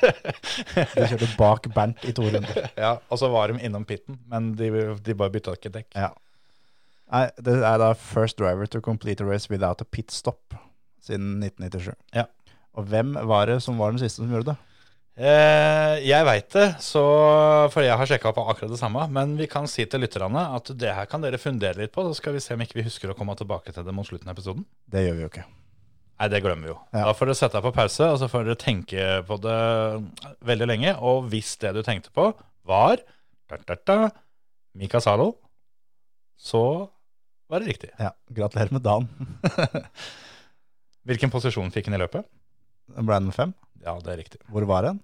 De 0.74 1.06
kjørte 1.12 1.28
bak 1.38 1.68
Bernt 1.72 2.02
i 2.04 2.12
to 2.16 2.26
runder. 2.26 2.66
Ja, 2.84 2.96
Og 3.08 3.20
så 3.22 3.30
var 3.32 3.52
de 3.52 3.62
innom 3.64 3.86
pitten, 3.88 4.18
men 4.28 4.50
de, 4.58 4.68
de 5.06 5.16
bare 5.16 5.32
bytta 5.32 5.54
ikke 5.56 5.72
dekk. 5.78 5.92
Ja. 5.96 6.10
Nei, 7.14 7.28
det 7.38 7.54
er 7.62 7.78
da 7.80 7.92
first 7.94 8.40
driver 8.40 8.66
to 8.66 8.82
complete 8.82 9.22
a 9.22 9.28
race 9.28 9.48
without 9.48 9.80
a 9.80 9.86
pit 9.86 10.10
stop 10.12 10.56
siden 11.06 11.38
1997. 11.38 11.94
Ja. 12.18 12.26
Og 12.76 12.86
hvem 12.90 13.16
var 13.28 13.48
det 13.50 13.60
som 13.64 13.78
var 13.80 13.92
den 13.94 14.02
siste 14.02 14.22
som 14.22 14.32
gjorde 14.32 14.52
det? 14.52 14.58
Eh, 15.16 15.94
jeg 16.04 16.26
veit 16.28 16.48
det, 16.52 16.66
så, 16.84 17.02
for 17.72 17.80
jeg 17.80 17.96
har 17.96 18.08
sjekka 18.08 18.34
på 18.36 18.42
akkurat 18.52 18.72
det 18.74 18.80
samme. 18.80 19.06
Men 19.12 19.32
vi 19.38 19.48
kan 19.48 19.68
si 19.70 19.86
til 19.88 20.04
lytterne 20.04 20.42
at 20.58 20.72
det 20.76 20.92
her 20.92 21.08
kan 21.08 21.24
dere 21.24 21.40
fundere 21.40 21.80
litt 21.80 21.94
på. 21.94 22.04
Så 22.04 22.18
skal 22.20 22.36
vi 22.36 22.42
se 22.44 22.56
om 22.56 22.64
ikke 22.64 22.82
vi 22.82 22.88
husker 22.88 23.12
å 23.12 23.16
komme 23.16 23.36
tilbake 23.38 23.72
til 23.72 23.86
det 23.86 23.94
mot 23.96 24.08
slutten 24.08 24.28
av 24.28 24.36
episoden. 24.36 24.66
Det 24.92 25.06
gjør 25.06 25.16
vi 25.16 25.24
jo 25.24 25.30
ikke. 25.32 25.46
Nei, 26.16 26.28
det 26.32 26.40
glemmer 26.44 26.68
vi 26.68 26.72
jo. 26.72 26.76
Ja. 26.92 27.06
Da 27.08 27.16
får 27.16 27.30
dere 27.30 27.38
sette 27.40 27.58
deg 27.58 27.64
på 27.66 27.74
pause, 27.76 28.10
og 28.12 28.20
så 28.20 28.28
får 28.32 28.46
dere 28.46 28.60
tenke 28.60 29.08
på 29.28 29.40
det 29.44 29.56
veldig 30.48 30.68
lenge. 30.68 30.94
Og 31.04 31.26
hvis 31.32 31.56
det 31.64 31.74
du 31.76 31.82
tenkte 31.84 32.12
på, 32.12 32.30
var 32.68 33.00
da, 33.48 33.58
da, 33.68 33.76
da, 33.88 33.98
Mika 34.76 35.00
Zalo, 35.00 35.32
så 36.36 36.62
var 37.48 37.62
det 37.62 37.72
riktig. 37.72 37.92
Ja, 38.00 38.12
Gratulerer 38.36 38.72
med 38.74 38.84
dagen. 38.84 39.08
Hvilken 41.06 41.30
posisjon 41.32 41.70
fikk 41.72 41.88
han 41.88 41.96
i 41.96 42.00
løpet? 42.02 42.26
Brandon 42.94 43.32
5. 43.34 43.52
Ja, 43.86 43.96
det 44.02 44.12
er 44.14 44.20
riktig. 44.22 44.40
Hvor 44.52 44.66
var 44.68 44.86
den? 44.88 45.02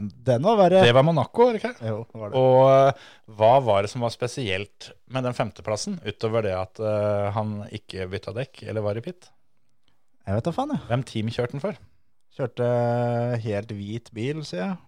Den 0.00 0.44
var 0.46 0.56
verre. 0.56 0.80
Det 0.86 0.94
var 0.96 1.04
Monaco, 1.04 1.44
var 1.46 1.56
det 1.56 1.60
ikke? 1.60 1.74
Jo, 1.84 1.98
det 2.08 2.20
var 2.22 2.30
det. 2.32 2.40
Og 2.40 2.60
eh, 2.70 3.08
hva 3.36 3.50
var 3.64 3.84
det 3.84 3.90
som 3.92 4.04
var 4.04 4.14
spesielt 4.14 4.88
med 5.12 5.26
den 5.26 5.36
femteplassen, 5.36 5.98
utover 6.06 6.46
det 6.46 6.54
at 6.56 6.80
uh, 6.80 7.28
han 7.36 7.58
ikke 7.74 8.06
bytta 8.12 8.32
dekk 8.36 8.62
eller 8.70 8.86
var 8.86 8.96
i 8.96 9.04
pit? 9.04 9.28
Jeg 10.22 10.38
vet 10.38 10.48
da 10.48 10.54
faen, 10.54 10.72
jeg. 10.72 10.84
Hvem 10.88 11.04
team 11.10 11.28
kjørte 11.34 11.58
han 11.58 11.64
for? 11.64 11.82
Kjørte 12.38 12.70
helt 13.44 13.76
hvit 13.76 14.08
bil, 14.16 14.40
sier 14.48 14.64
jeg. 14.64 14.80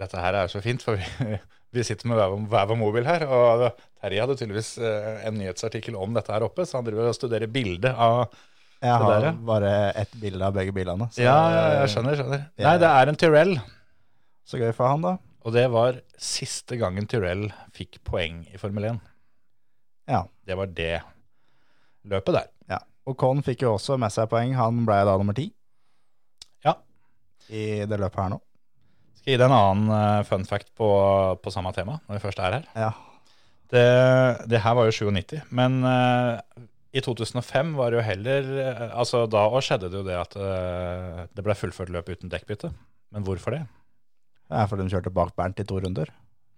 Dette 0.00 0.18
her 0.24 0.40
er 0.40 0.50
så 0.50 0.62
fint, 0.64 0.82
for 0.82 0.98
vi, 0.98 1.38
vi 1.76 1.86
sitter 1.86 2.10
med 2.10 2.18
hver 2.50 2.66
vår- 2.72 2.80
mobil 2.80 3.06
her. 3.06 3.26
Og 3.28 3.68
Terje 4.00 4.24
hadde 4.24 4.38
tydeligvis 4.40 4.72
eh, 4.82 5.26
en 5.28 5.36
nyhetsartikkel 5.38 5.98
om 6.00 6.16
dette 6.16 6.34
her 6.34 6.48
oppe, 6.48 6.66
så 6.66 6.80
han 6.80 6.88
driver 6.88 7.12
og 7.12 7.18
studerer 7.20 7.52
bildet 7.52 7.92
av 7.94 8.32
Jeg 8.80 8.92
har 8.96 9.10
der, 9.12 9.24
ja. 9.28 9.32
bare 9.44 9.70
ett 10.00 10.12
bilde 10.20 10.46
av 10.46 10.54
begge 10.56 10.72
bilene. 10.72 11.10
så- 11.12 11.20
Ja, 11.22 11.36
jeg 11.82 11.90
skjønner. 11.92 12.16
skjønner. 12.16 12.46
Ja. 12.56 12.64
Nei, 12.70 12.78
det 12.78 12.88
er 12.88 13.08
en 13.08 13.16
Tyrell. 13.16 13.54
Så 14.46 14.58
gøy 14.58 14.72
for 14.74 14.88
han, 14.88 15.02
da. 15.02 15.18
Og 15.44 15.52
det 15.52 15.66
var 15.70 16.00
siste 16.18 16.76
gangen 16.80 17.06
Tyrell 17.08 17.50
fikk 17.76 17.98
poeng 18.04 18.46
i 18.52 18.56
Formel 18.60 18.84
1. 18.84 19.00
Ja. 20.08 20.24
Det 20.46 20.56
var 20.56 20.66
det 20.66 21.02
løpet 22.08 22.32
der. 22.34 22.46
ja. 22.68 22.78
Og 23.06 23.16
Con 23.16 23.42
fikk 23.42 23.62
jo 23.62 23.74
også 23.76 23.98
med 23.98 24.10
seg 24.12 24.28
poeng. 24.30 24.54
Han 24.54 24.84
ble 24.86 25.04
da 25.04 25.16
nummer 25.18 25.34
ti 25.34 25.52
Ja. 26.64 26.74
i 27.48 27.84
det 27.86 27.98
løpet 28.00 28.16
her 28.16 28.28
nå. 28.30 28.40
Skal 29.20 29.32
gi 29.34 29.36
deg 29.36 29.46
en 29.50 29.52
annen 29.56 29.90
eh, 30.18 30.22
fun 30.24 30.44
fact 30.44 30.72
på, 30.74 30.88
på 31.42 31.52
samme 31.52 31.72
tema, 31.76 32.00
når 32.08 32.16
vi 32.18 32.24
først 32.28 32.38
er 32.40 32.52
her. 32.52 32.64
Ja. 32.74 32.90
Det, 33.70 34.48
det 34.48 34.60
her 34.64 34.74
var 34.74 34.84
jo 34.88 34.90
97, 35.12 35.42
men 35.52 35.84
eh, 35.84 36.40
i 36.90 37.00
2005 37.04 37.74
var 37.78 37.92
det 37.92 38.00
jo 38.00 38.02
heller 38.02 38.48
eh, 38.64 38.80
Altså 38.98 39.22
da 39.30 39.44
òg 39.46 39.62
skjedde 39.62 39.90
det 39.92 40.00
jo 40.00 40.06
det 40.06 40.16
at 40.18 40.32
uh, 40.34 41.20
det 41.30 41.44
ble 41.46 41.54
fullført 41.54 41.92
løp 41.94 42.10
uten 42.10 42.32
dekkbytte. 42.32 42.72
Men 43.14 43.26
hvorfor 43.26 43.54
det? 43.54 43.60
Det 44.50 44.58
er 44.58 44.70
fordi 44.70 44.86
de 44.86 44.94
kjørte 44.96 45.12
bak 45.14 45.36
Bernt 45.38 45.62
i 45.62 45.66
to 45.66 45.78
runder. 45.78 46.10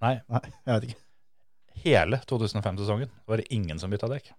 Nei, 0.03 0.17
Nei, 0.33 0.43
jeg 0.65 0.73
vet 0.73 0.87
ikke. 0.89 1.03
hele 1.85 2.19
2005-sesongen 2.29 3.13
var 3.29 3.43
det 3.43 3.51
ingen 3.55 3.79
som 3.79 3.93
bytta 3.93 4.09
dekk. 4.11 4.33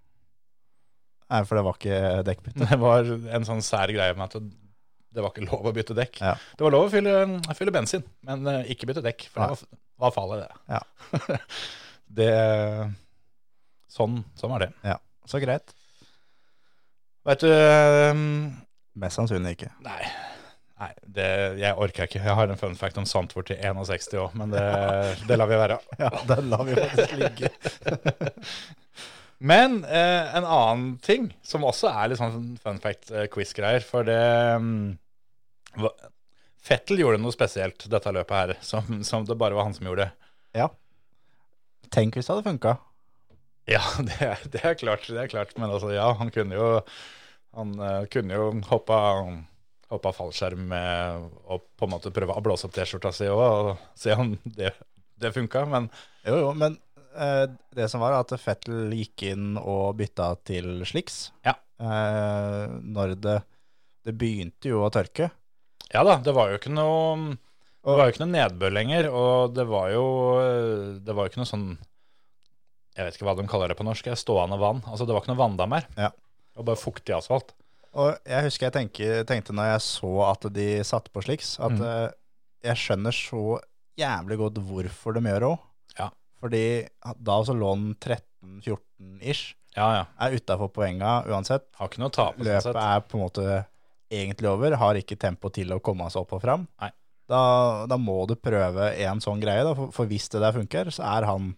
Nei, 1.30 1.44
for 1.48 1.58
det 1.58 1.64
var 1.66 1.78
ikke 1.78 2.00
dekkbytte. 2.28 2.68
Det 2.74 2.80
var 2.82 3.14
en 3.38 3.48
sånn 3.48 3.64
sær 3.66 3.94
greie 3.94 4.18
med 4.18 4.26
at 4.28 4.50
det, 5.14 5.22
var 5.22 5.30
ikke 5.30 5.46
lov 5.46 5.70
å 5.70 5.74
bytte 5.76 5.96
dekk. 5.98 6.20
Ja. 6.26 6.34
Det 6.58 6.66
var 6.66 6.74
lov 6.74 6.88
å 6.88 6.92
fylle, 6.94 7.14
fylle 7.58 7.74
bensin, 7.74 8.04
men 8.26 8.50
eh, 8.50 8.74
ikke 8.74 8.90
bytte 8.90 9.06
dekk. 9.06 9.28
For 9.30 9.46
det 9.46 9.54
var, 9.54 9.80
var 10.04 10.14
farlig, 10.16 10.42
det. 10.42 10.74
Ja. 10.74 11.38
det 12.20 12.34
sånn, 13.94 14.20
sånn 14.40 14.54
var 14.56 14.66
det. 14.66 14.72
Ja, 14.82 14.98
Så 15.30 15.42
greit. 15.44 15.74
Vet 17.24 17.44
du 17.44 17.50
eh, 17.50 18.14
Mest 19.00 19.18
sannsynlig 19.18 19.56
ikke. 19.56 19.72
Nei, 19.86 20.04
nei 20.82 20.92
det, 21.16 21.28
jeg 21.62 21.80
orker 21.82 22.06
ikke. 22.06 22.22
Jeg 22.22 22.38
har 22.38 22.52
en 22.52 22.60
fun 22.60 22.76
fact 22.78 23.00
om 23.02 23.08
Sandtvort 23.10 23.50
til 23.50 23.58
61 23.58 24.12
òg, 24.22 24.36
men 24.38 24.54
det, 24.54 24.64
det 25.30 25.40
lar 25.40 25.50
vi 25.50 25.60
være. 25.64 25.80
Ja, 26.02 26.12
den 26.30 26.52
lar 26.52 26.66
vi 26.68 26.78
faktisk 26.78 27.20
ligge. 27.20 27.54
Men 29.44 29.82
eh, 29.84 30.36
en 30.38 30.46
annen 30.46 30.84
ting, 31.04 31.26
som 31.44 31.66
også 31.68 31.90
er 31.92 32.08
litt 32.08 32.20
sånn 32.22 32.54
fun 32.64 32.78
fact-quiz-greier, 32.80 33.84
for 33.84 34.08
det 34.08 34.16
um, 34.56 34.94
Fettel 36.64 37.02
gjorde 37.02 37.20
noe 37.20 37.36
spesielt 37.36 37.84
dette 37.92 38.14
løpet 38.16 38.38
her, 38.38 38.54
som, 38.64 39.02
som 39.04 39.26
det 39.28 39.36
bare 39.36 39.58
var 39.58 39.68
han 39.68 39.76
som 39.76 39.90
gjorde. 39.90 40.08
Ja. 40.56 40.70
Tenk 41.92 42.16
hvis 42.16 42.30
det 42.30 42.38
hadde 42.38 42.48
funka. 42.48 42.78
Ja, 43.70 43.82
det, 44.08 44.16
er- 44.20 44.46
det 44.52 44.62
er 44.66 44.76
klart, 44.80 45.08
det 45.08 45.20
er 45.24 45.32
klart. 45.32 45.54
Men 45.58 45.72
altså, 45.72 45.92
ja, 45.96 46.10
han 46.20 46.32
kunne 46.36 46.58
jo 46.58 46.70
Han 47.54 47.76
uh, 47.80 48.06
kunne 48.10 48.34
jo 48.34 48.48
hoppa, 48.72 48.98
hoppa 49.94 50.12
fallskjerm 50.18 50.64
med, 50.72 51.28
og 51.46 51.62
på 51.78 51.86
en 51.86 51.92
måte 51.94 52.10
prøve 52.16 52.34
å 52.34 52.42
blåse 52.42 52.66
opp 52.66 52.74
T-skjorta 52.74 53.12
si 53.14 53.28
òg, 53.30 53.44
og 53.44 53.84
se 54.00 54.16
om 54.18 54.32
det, 54.58 54.72
det 55.22 55.30
funka. 55.36 55.62
Men 55.70 55.86
Jo, 56.26 56.40
jo, 56.40 56.50
men 56.58 56.80
uh, 57.14 57.46
det 57.78 57.86
som 57.94 58.02
var 58.02 58.18
at 58.18 58.34
Fettel 58.42 58.90
gikk 58.98 59.28
inn 59.30 59.54
og 59.62 59.94
bytta 60.02 60.32
til 60.50 60.82
sliks. 60.90 61.28
Ja. 61.46 61.54
Uh, 61.78 62.74
når 62.82 63.14
det 63.22 63.38
Det 64.04 64.18
begynte 64.20 64.68
jo 64.74 64.82
å 64.84 64.90
tørke. 64.92 65.30
ja 65.94 66.02
da, 66.04 66.18
det 66.26 66.34
var 66.36 66.50
jo 66.52 66.58
ikke 66.58 66.74
noe 66.74 67.36
Det 67.38 67.94
var 67.96 68.08
jo 68.10 68.14
ikke 68.16 68.24
noe 68.26 68.34
nedbør 68.34 68.74
lenger, 68.76 69.08
og 69.14 69.54
det 69.56 69.66
var 69.70 69.92
jo 69.94 70.04
Det 71.06 71.14
var 71.16 71.26
jo 71.28 71.32
ikke 71.32 71.42
noe 71.44 71.50
sånn 71.54 71.68
Jeg 72.96 73.06
vet 73.08 73.16
ikke 73.18 73.26
hva 73.26 73.36
de 73.40 73.48
kaller 73.50 73.72
det 73.74 73.78
på 73.80 73.86
norsk. 73.88 74.06
Stående 74.20 74.58
vann. 74.62 74.84
Altså 74.86 75.06
Det 75.08 75.14
var 75.16 75.24
ikke 75.24 75.34
noe 75.34 75.42
vanndam 75.42 75.72
her. 75.74 75.88
Ja. 75.98 76.10
Det 76.14 76.62
var 76.62 76.68
bare 76.72 76.82
fuktig 76.84 77.16
asfalt. 77.18 77.54
Og 77.94 78.16
jeg 78.26 78.44
husker 78.48 78.68
jeg 78.68 78.74
tenke, 78.74 79.08
tenkte 79.30 79.54
når 79.54 79.72
jeg 79.74 79.82
så 79.86 80.12
at 80.32 80.46
de 80.54 80.68
satte 80.86 81.12
på 81.14 81.22
sliks, 81.26 81.56
at 81.62 81.72
Mm. 81.78 81.82
eh, 81.86 82.12
jeg 82.64 82.76
skjønner 82.82 83.14
så 83.14 83.60
jævlig 84.00 84.38
godt 84.38 84.58
hvorfor 84.66 85.14
de 85.14 85.22
gjør 85.22 85.40
det 85.44 85.50
òg. 85.50 85.60
Ja. 86.00 86.08
Fordi 86.42 86.64
da 87.22 87.36
så 87.46 87.54
lå 87.54 87.74
den 87.76 87.94
13-14-ish. 88.02 89.54
Ja, 89.76 89.88
ja. 89.98 90.06
Er 90.22 90.36
utafor 90.38 90.70
poenga 90.74 91.24
uansett. 91.30 91.66
Har 91.80 91.90
ikke 91.90 92.02
noe 92.04 92.12
å 92.12 92.14
tape. 92.14 92.38
sånn 92.38 92.46
Løpet 92.46 92.68
sånn 92.68 92.82
er 92.84 93.00
på 93.10 93.18
en 93.18 93.24
måte 93.26 93.66
egentlig 94.14 94.50
over. 94.52 94.76
Har 94.78 95.00
ikke 95.00 95.18
tempo 95.18 95.50
til 95.54 95.74
å 95.74 95.80
komme 95.82 96.10
seg 96.14 96.22
opp 96.22 96.34
og 96.38 96.44
fram. 96.44 96.68
Da, 97.30 97.86
da 97.90 97.98
må 97.98 98.28
du 98.28 98.36
prøve 98.36 98.92
en 99.02 99.22
sånn 99.24 99.42
greie, 99.42 99.64
da. 99.66 99.74
For, 99.78 99.92
for 99.96 100.06
hvis 100.10 100.30
det 100.30 100.42
der 100.44 100.54
funker, 100.54 100.92
så 100.94 101.06
er 101.18 101.26
han 101.30 101.54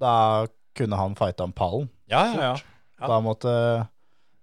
Da 0.00 0.48
kunne 0.76 0.98
han 0.98 1.16
fighta 1.18 1.46
om 1.46 1.54
pallen. 1.56 1.88
Ja, 2.10 2.24
ja, 2.30 2.50
ja. 2.50 2.52
Ja. 3.00 3.08
Da 3.08 3.16
måtte 3.24 3.52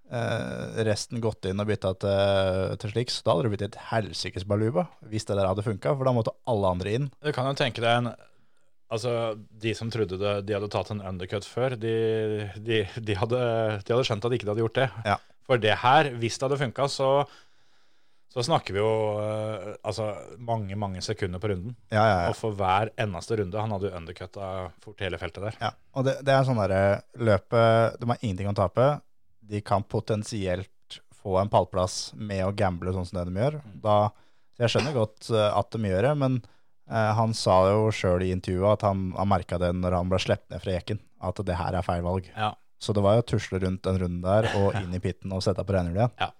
eh, 0.10 0.80
resten 0.88 1.22
gått 1.22 1.46
inn 1.50 1.62
og 1.62 1.70
bytta 1.70 1.94
til, 2.02 2.78
til 2.82 2.94
sliks. 2.96 3.20
Da 3.26 3.36
hadde 3.36 3.48
det 3.48 3.54
blitt 3.54 3.68
et 3.68 3.82
helsikes 3.92 4.48
baluba 4.50 4.88
hvis 5.06 5.28
det 5.30 5.38
der 5.38 5.50
hadde 5.50 5.66
funka, 5.66 5.94
for 5.94 6.08
da 6.08 6.16
måtte 6.16 6.34
alle 6.50 6.74
andre 6.78 6.96
inn. 6.98 7.12
Du 7.22 7.30
kan 7.36 7.50
jo 7.50 7.58
tenke 7.60 7.84
deg 7.84 8.02
en 8.02 8.12
Altså, 8.88 9.36
De 9.36 9.74
som 9.76 9.90
trodde 9.92 10.16
det, 10.16 10.34
de 10.48 10.54
hadde 10.56 10.70
tatt 10.72 10.94
en 10.94 11.02
undercut 11.04 11.44
før, 11.44 11.74
de, 11.76 11.90
de, 12.56 12.86
de, 13.04 13.16
hadde, 13.20 13.40
de 13.84 13.92
hadde 13.92 14.06
skjønt 14.08 14.24
at 14.24 14.32
de 14.32 14.38
ikke 14.40 14.48
hadde 14.48 14.64
gjort 14.64 14.78
det. 14.78 14.86
Ja. 15.04 15.18
For 15.44 15.60
det 15.60 15.74
her, 15.82 16.08
hvis 16.22 16.38
det 16.40 16.48
hadde 16.48 16.60
funka, 16.62 16.86
så, 16.92 17.10
så 18.28 18.44
snakker 18.44 18.76
vi 18.76 18.82
jo 18.82 18.92
uh, 19.18 19.74
altså, 19.88 20.10
mange 20.44 20.76
mange 20.80 21.02
sekunder 21.02 21.42
på 21.42 21.50
runden. 21.54 21.76
Ja, 21.90 22.04
ja, 22.04 22.18
ja. 22.26 22.32
Og 22.32 22.38
for 22.38 22.56
hver 22.58 22.92
eneste 23.00 23.38
runde 23.40 23.62
Han 23.62 23.72
hadde 23.74 23.90
jo 23.90 23.98
undercutta 23.98 24.50
fort 24.84 25.04
hele 25.04 25.20
feltet 25.22 25.46
der. 25.48 25.60
ja. 25.64 25.72
Og 25.98 26.06
det, 26.06 26.18
det 26.28 26.36
er 26.36 26.44
sånn 26.46 26.60
derre 26.60 26.82
Løpet 27.18 27.98
De 28.02 28.10
har 28.12 28.20
ingenting 28.22 28.52
å 28.52 28.58
tape. 28.58 28.90
De 29.48 29.62
kan 29.66 29.86
potensielt 29.88 31.00
få 31.18 31.40
en 31.42 31.50
pallplass 31.52 32.14
med 32.16 32.44
å 32.46 32.54
gamble 32.56 32.94
sånn 32.96 33.08
som 33.08 33.20
det 33.20 33.26
de 33.32 33.42
gjør. 33.42 33.58
Da, 33.84 33.98
jeg 34.62 34.74
skjønner 34.74 34.96
godt 34.96 35.32
eh, 35.34 35.50
at 35.50 35.74
de 35.74 35.90
gjør 35.90 36.06
det, 36.08 36.14
men 36.22 36.38
uh, 36.92 37.12
han 37.18 37.34
sa 37.36 37.58
jo 37.72 37.90
sjøl 37.96 38.24
i 38.24 38.32
intervjuet 38.36 38.78
at 38.78 38.86
han, 38.88 39.10
han 39.18 39.32
merka 39.32 39.60
det 39.62 39.74
når 39.76 39.98
han 39.98 40.12
ble 40.12 40.22
sluppet 40.24 40.54
ned 40.54 40.64
fra 40.64 40.76
jekken, 40.78 41.02
at 41.28 41.42
det 41.50 41.58
her 41.60 41.80
er 41.80 41.88
feil 41.88 42.06
valg. 42.06 42.30
Ja. 42.36 42.54
Så 42.80 42.94
det 42.94 43.04
var 43.04 43.18
jo 43.18 43.26
å 43.26 43.28
tusle 43.34 43.60
rundt 43.64 43.84
den 43.88 44.00
runden 44.04 44.24
der 44.24 44.52
og 44.60 44.78
inn 44.82 44.94
i 44.96 45.02
pitten 45.04 45.34
og 45.36 45.44
sette 45.46 45.66
på 45.66 45.76
regnhjulet 45.76 46.04
igjen. 46.06 46.16
Ja. 46.22 46.32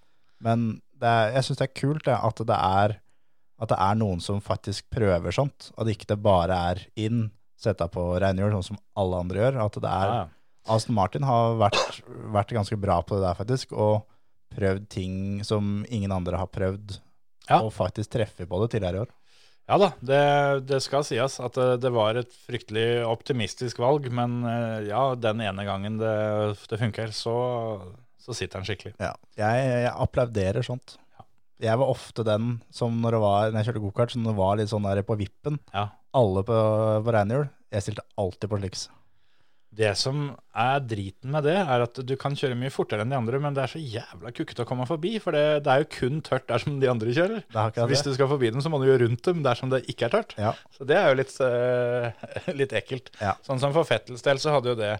Men 0.46 0.68
er, 1.06 1.34
jeg 1.36 1.46
syns 1.46 1.60
det 1.60 1.66
er 1.68 1.76
kult 1.80 2.04
det, 2.08 2.16
at, 2.16 2.42
det 2.48 2.58
er, 2.58 2.96
at 3.62 3.72
det 3.72 3.78
er 3.86 4.00
noen 4.00 4.22
som 4.24 4.40
faktisk 4.42 4.88
prøver 4.94 5.34
sånt. 5.34 5.70
At 5.78 5.90
ikke 5.92 6.08
det 6.10 6.18
bare 6.24 6.58
er 6.72 6.82
inn, 6.98 7.28
sette 7.58 7.86
på 7.92 8.04
regnhjul, 8.22 8.54
sånn 8.56 8.70
som 8.72 8.82
alle 8.98 9.22
andre 9.22 9.42
gjør. 9.44 9.60
At 9.66 9.80
det 9.82 9.92
er 9.92 10.12
Ja, 10.12 10.18
ja. 10.24 10.26
Aston 10.68 10.98
Martin 10.98 11.24
har 11.24 11.54
vært, 11.56 12.02
vært 12.34 12.50
ganske 12.52 12.76
bra 12.76 12.98
på 13.00 13.16
det 13.16 13.24
der, 13.24 13.36
faktisk. 13.38 13.70
Og 13.72 14.02
prøvd 14.52 14.88
ting 14.92 15.14
som 15.46 15.84
ingen 15.88 16.12
andre 16.12 16.40
har 16.40 16.50
prøvd. 16.52 16.98
Ja. 17.48 17.62
Og 17.62 17.72
faktisk 17.72 18.12
treffer 18.12 18.48
på 18.48 18.60
det 18.60 18.74
tidligere 18.74 18.98
i 18.98 19.06
år. 19.06 19.14
Ja 19.68 19.76
da, 19.76 19.88
det, 20.00 20.20
det 20.64 20.78
skal 20.80 21.04
sies 21.04 21.34
at 21.44 21.56
det, 21.58 21.82
det 21.84 21.90
var 21.92 22.16
et 22.16 22.30
fryktelig 22.46 23.02
optimistisk 23.04 23.82
valg, 23.82 24.06
men 24.08 24.40
eh, 24.48 24.86
ja, 24.88 25.02
den 25.20 25.42
ene 25.44 25.66
gangen 25.68 25.98
det, 26.00 26.12
det 26.70 26.78
funker, 26.80 27.12
så, 27.12 27.34
så 28.28 28.36
sitter 28.36 28.60
den 28.60 28.68
skikkelig. 28.68 28.94
Ja. 29.00 29.14
Jeg, 29.40 29.68
jeg 29.86 29.92
applauderer 29.94 30.66
sånt. 30.66 30.98
Jeg 31.58 31.80
var 31.80 31.90
ofte 31.90 32.22
den 32.26 32.58
som 32.70 33.00
når, 33.02 33.16
det 33.16 33.22
var, 33.24 33.48
når 33.48 33.58
jeg 33.58 33.70
kjørte 33.70 33.84
gokart, 33.86 34.14
som 34.14 34.28
var 34.36 34.60
litt 34.60 34.70
sånn 34.70 34.86
der 34.86 35.00
på 35.06 35.16
vippen. 35.18 35.58
Ja. 35.72 35.88
Alle 36.16 36.44
på, 36.46 36.60
på 37.04 37.14
regnhjul. 37.16 37.48
Jeg 37.72 37.84
stilte 37.84 38.06
alltid 38.20 38.52
på 38.52 38.60
sliks. 38.60 38.86
Det 39.78 39.90
som 40.00 40.30
er 40.56 40.78
driten 40.80 41.30
med 41.30 41.44
det, 41.44 41.56
er 41.60 41.82
at 41.84 41.98
du 42.02 42.14
kan 42.18 42.34
kjøre 42.38 42.56
mye 42.58 42.72
fortere 42.72 43.04
enn 43.04 43.12
de 43.12 43.18
andre, 43.18 43.40
men 43.42 43.54
det 43.54 43.62
er 43.62 43.72
så 43.74 43.80
jævla 43.82 44.32
kukkete 44.34 44.64
å 44.64 44.68
komme 44.68 44.86
forbi, 44.88 45.12
for 45.22 45.36
det, 45.36 45.60
det 45.66 45.74
er 45.74 45.82
jo 45.82 45.90
kun 45.92 46.22
tørt 46.24 46.48
der 46.48 46.62
som 46.62 46.78
de 46.80 46.88
andre 46.90 47.12
kjører. 47.14 47.44
Hvis 47.90 48.02
du 48.06 48.10
skal 48.16 48.30
forbi 48.32 48.50
dem, 48.54 48.62
så 48.64 48.72
må 48.72 48.80
du 48.80 48.88
jo 48.88 48.96
rundt 49.04 49.28
dem 49.28 49.44
der 49.44 49.60
som 49.60 49.70
det 49.70 49.84
ikke 49.92 50.08
er 50.08 50.14
tørt. 50.16 50.34
Ja. 50.40 50.54
Så 50.74 50.88
det 50.88 50.96
er 50.98 51.12
jo 51.12 51.20
litt, 51.20 51.36
uh, 51.44 52.26
litt 52.62 52.74
ekkelt. 52.80 53.12
Ja. 53.20 53.36
Sånn 53.46 53.60
som 53.62 53.76
for 53.76 53.86
Fettels 53.88 54.24
del 54.24 54.40
så 54.42 54.56
hadde 54.56 54.72
jo 54.72 54.78
det 54.80 54.94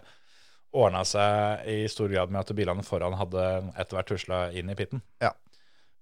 ordna 0.75 1.03
seg 1.07 1.65
i 1.69 1.77
stor 1.89 2.11
grad 2.11 2.33
med 2.33 2.43
at 2.43 2.55
bilene 2.57 2.85
foran 2.85 3.17
hadde 3.17 3.45
etter 3.73 3.97
hvert 3.97 4.11
tusla 4.11 4.41
inn 4.53 4.69
i 4.69 4.77
pitten. 4.77 5.01
Ja. 5.23 5.33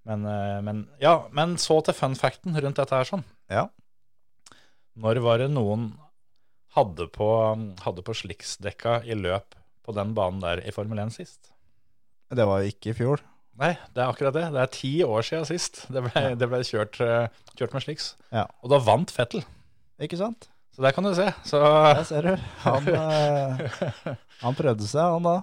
Men, 0.08 0.26
eh, 0.28 0.60
men, 0.64 0.86
ja, 1.04 1.28
men 1.36 1.58
så 1.60 1.80
til 1.84 1.96
fun 1.96 2.16
facten 2.20 2.56
rundt 2.56 2.80
dette 2.80 2.96
her 2.96 3.08
sånn. 3.08 3.26
Ja. 3.52 3.68
Når 4.98 5.22
var 5.24 5.44
det 5.44 5.50
noen 5.54 5.92
hadde 6.78 7.08
på, 7.14 7.30
hadde 7.84 8.04
på 8.06 8.16
slicksdekka 8.16 9.02
i 9.08 9.18
løp 9.18 9.56
på 9.86 9.96
den 9.96 10.14
banen 10.18 10.44
der 10.44 10.62
i 10.64 10.74
Formel 10.76 11.00
1 11.06 11.16
sist? 11.16 11.52
Det 12.34 12.48
var 12.48 12.66
ikke 12.68 12.92
i 12.92 12.98
fjor. 12.98 13.24
Nei, 13.58 13.72
det 13.96 14.04
er 14.04 14.12
akkurat 14.12 14.36
det. 14.36 14.46
Det 14.54 14.62
er 14.62 14.74
ti 14.74 14.92
år 15.06 15.24
siden 15.26 15.48
sist 15.50 15.86
det 15.94 16.04
ble, 16.06 16.24
det 16.38 16.50
ble 16.52 16.60
kjørt, 16.68 17.00
eh, 17.02 17.32
kjørt 17.58 17.74
med 17.74 17.86
slicks. 17.86 18.12
Ja. 18.36 18.46
Og 18.62 18.74
da 18.74 18.82
vant 18.84 19.14
Fettel. 19.14 19.46
Ikke 20.04 20.20
sant? 20.20 20.50
Så 20.78 20.84
der 20.86 20.94
kan 20.94 21.08
du 21.08 21.10
se. 21.18 21.26
Så 21.50 21.58
Der 21.58 22.04
ser 22.06 22.22
du. 22.28 22.34
Han, 22.62 22.88
eh, 22.94 24.16
han 24.44 24.58
prøvde 24.58 24.86
seg, 24.86 25.02
han 25.16 25.26
da. 25.26 25.40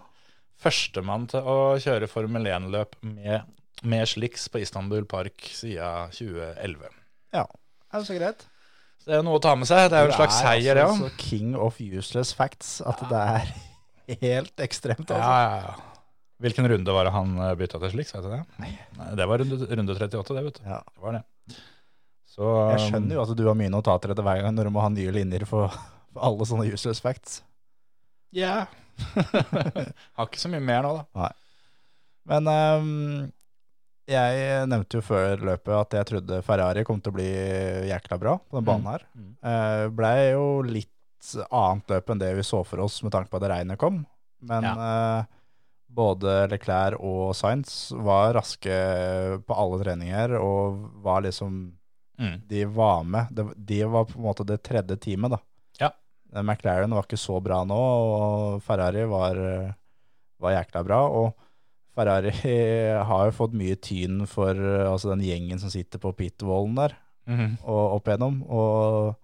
førstemann 0.63 1.27
til 1.33 1.43
å 1.43 1.57
kjøre 1.83 2.07
Formel 2.07 2.47
1-løp 2.47 2.95
med, 3.03 3.49
med 3.83 4.07
sliks 4.07 4.47
på 4.55 4.63
Istanbul 4.63 5.09
Park 5.11 5.49
siden 5.51 6.15
2011. 6.15 6.87
Ja. 7.35 7.49
Det 7.51 7.99
er 7.99 8.07
så 8.07 8.19
greit. 8.21 8.47
Så 9.03 9.11
det 9.11 9.19
er 9.19 9.27
noe 9.27 9.41
å 9.41 9.43
ta 9.43 9.57
med 9.59 9.69
seg. 9.69 9.89
Det 9.91 9.99
er 9.99 10.07
jo 10.07 10.15
en 10.15 10.21
slags 10.21 10.39
seier, 10.39 10.79
ja. 10.79 10.87
altså 10.87 11.11
så 11.11 11.19
king 11.19 11.59
of 11.59 11.83
useless 11.83 12.31
facts 12.39 12.79
at 12.87 13.03
det 13.11 13.27
er 13.35 13.51
helt 14.23 14.63
ekstremt, 14.63 15.11
Ja, 15.11 15.19
altså. 15.19 15.35
ja, 15.35 15.59
ja. 15.67 15.91
Hvilken 16.45 16.67
runde 16.71 16.95
var 16.95 17.07
det 17.09 17.13
han 17.15 17.35
eh, 17.43 17.53
bytta 17.59 17.79
til 17.83 17.93
sliks, 17.93 18.15
Vet 18.15 18.25
du 18.27 18.33
det? 18.33 18.41
Nei, 18.63 18.73
det 19.19 19.27
var 19.31 19.43
runde, 19.43 19.67
runde 19.67 19.99
38, 19.99 20.35
det, 20.39 20.47
vet 20.47 20.63
du. 20.63 20.67
Ja. 20.71 20.81
Det 20.95 21.03
var 21.05 21.19
det. 21.19 21.23
Så, 22.35 22.47
Jeg 22.75 22.89
skjønner 22.89 23.15
jo 23.15 23.23
at 23.23 23.35
du 23.39 23.45
har 23.47 23.59
mye 23.59 23.71
notater 23.71 24.11
etter 24.11 24.27
hver 24.27 24.43
gang 24.43 24.57
når 24.57 24.67
du 24.67 24.75
må 24.75 24.83
ha 24.83 24.91
nye 24.91 25.13
linjer 25.15 25.45
for, 25.47 25.71
for 26.11 26.27
alle 26.27 26.49
sånne 26.51 26.67
useless 26.73 27.03
facts. 27.05 27.39
Ja. 28.35 28.65
Har 30.19 30.27
ikke 30.27 30.43
så 30.43 30.51
mye 30.51 30.63
mer 30.65 30.83
nå, 30.83 30.97
da. 31.15 31.29
Men 32.27 32.51
um, 32.51 32.89
jeg 34.11 34.65
nevnte 34.67 34.99
jo 34.99 35.05
før 35.05 35.45
løpet 35.47 35.77
at 35.79 35.97
jeg 36.01 36.09
trodde 36.11 36.41
Ferrari 36.47 36.83
kom 36.89 36.99
til 36.99 37.15
å 37.15 37.19
bli 37.21 37.29
jækla 37.93 38.19
bra 38.19 38.35
på 38.43 38.59
den 38.59 38.67
banen 38.67 38.91
her. 38.91 39.07
Mm. 39.15 39.31
Uh, 39.39 39.85
Blei 39.95 40.17
jo 40.33 40.49
litt 40.67 40.91
annet 41.47 41.95
løp 41.95 42.11
enn 42.11 42.21
det 42.21 42.35
vi 42.37 42.45
så 42.45 42.65
for 42.67 42.83
oss 42.85 42.99
med 43.05 43.15
tanke 43.15 43.31
på 43.31 43.39
at 43.39 43.49
regnet 43.55 43.81
kom. 43.81 44.03
Men 44.45 44.67
eh, 44.67 45.25
både 45.95 46.35
Leclerc 46.53 47.01
og 47.01 47.33
Sainz 47.39 47.95
var 47.97 48.35
raske 48.37 48.75
på 49.47 49.57
alle 49.57 49.81
treninger 49.81 50.37
og 50.37 50.83
var 51.05 51.25
liksom 51.25 51.63
Mm. 52.21 52.37
De 52.49 52.65
var 52.71 53.05
med. 53.05 53.31
De, 53.35 53.45
de 53.57 53.81
var 53.91 54.05
på 54.07 54.19
en 54.21 54.27
måte 54.29 54.45
det 54.47 54.61
tredje 54.63 54.97
teamet, 55.03 55.35
da. 55.35 55.41
Ja. 55.81 55.91
McLaren 56.43 56.95
var 56.95 57.07
ikke 57.09 57.19
så 57.21 57.41
bra 57.43 57.63
nå, 57.67 57.79
og 57.79 58.63
Ferrari 58.67 59.03
var, 59.11 59.39
var 60.43 60.55
jækla 60.59 60.85
bra. 60.87 61.01
Og 61.11 61.33
Ferrari 61.95 62.33
har 63.11 63.27
jo 63.29 63.35
fått 63.37 63.55
mye 63.59 63.77
tyn 63.83 64.25
for 64.31 64.55
altså 64.59 65.13
den 65.15 65.23
gjengen 65.27 65.61
som 65.63 65.71
sitter 65.75 66.03
på 66.03 66.15
pitwallen 66.19 66.77
der 66.79 66.97
Mhm. 67.25 67.55
og 67.65 67.95
opp 67.97 68.09
igjennom. 68.11 68.43
Og 68.53 69.15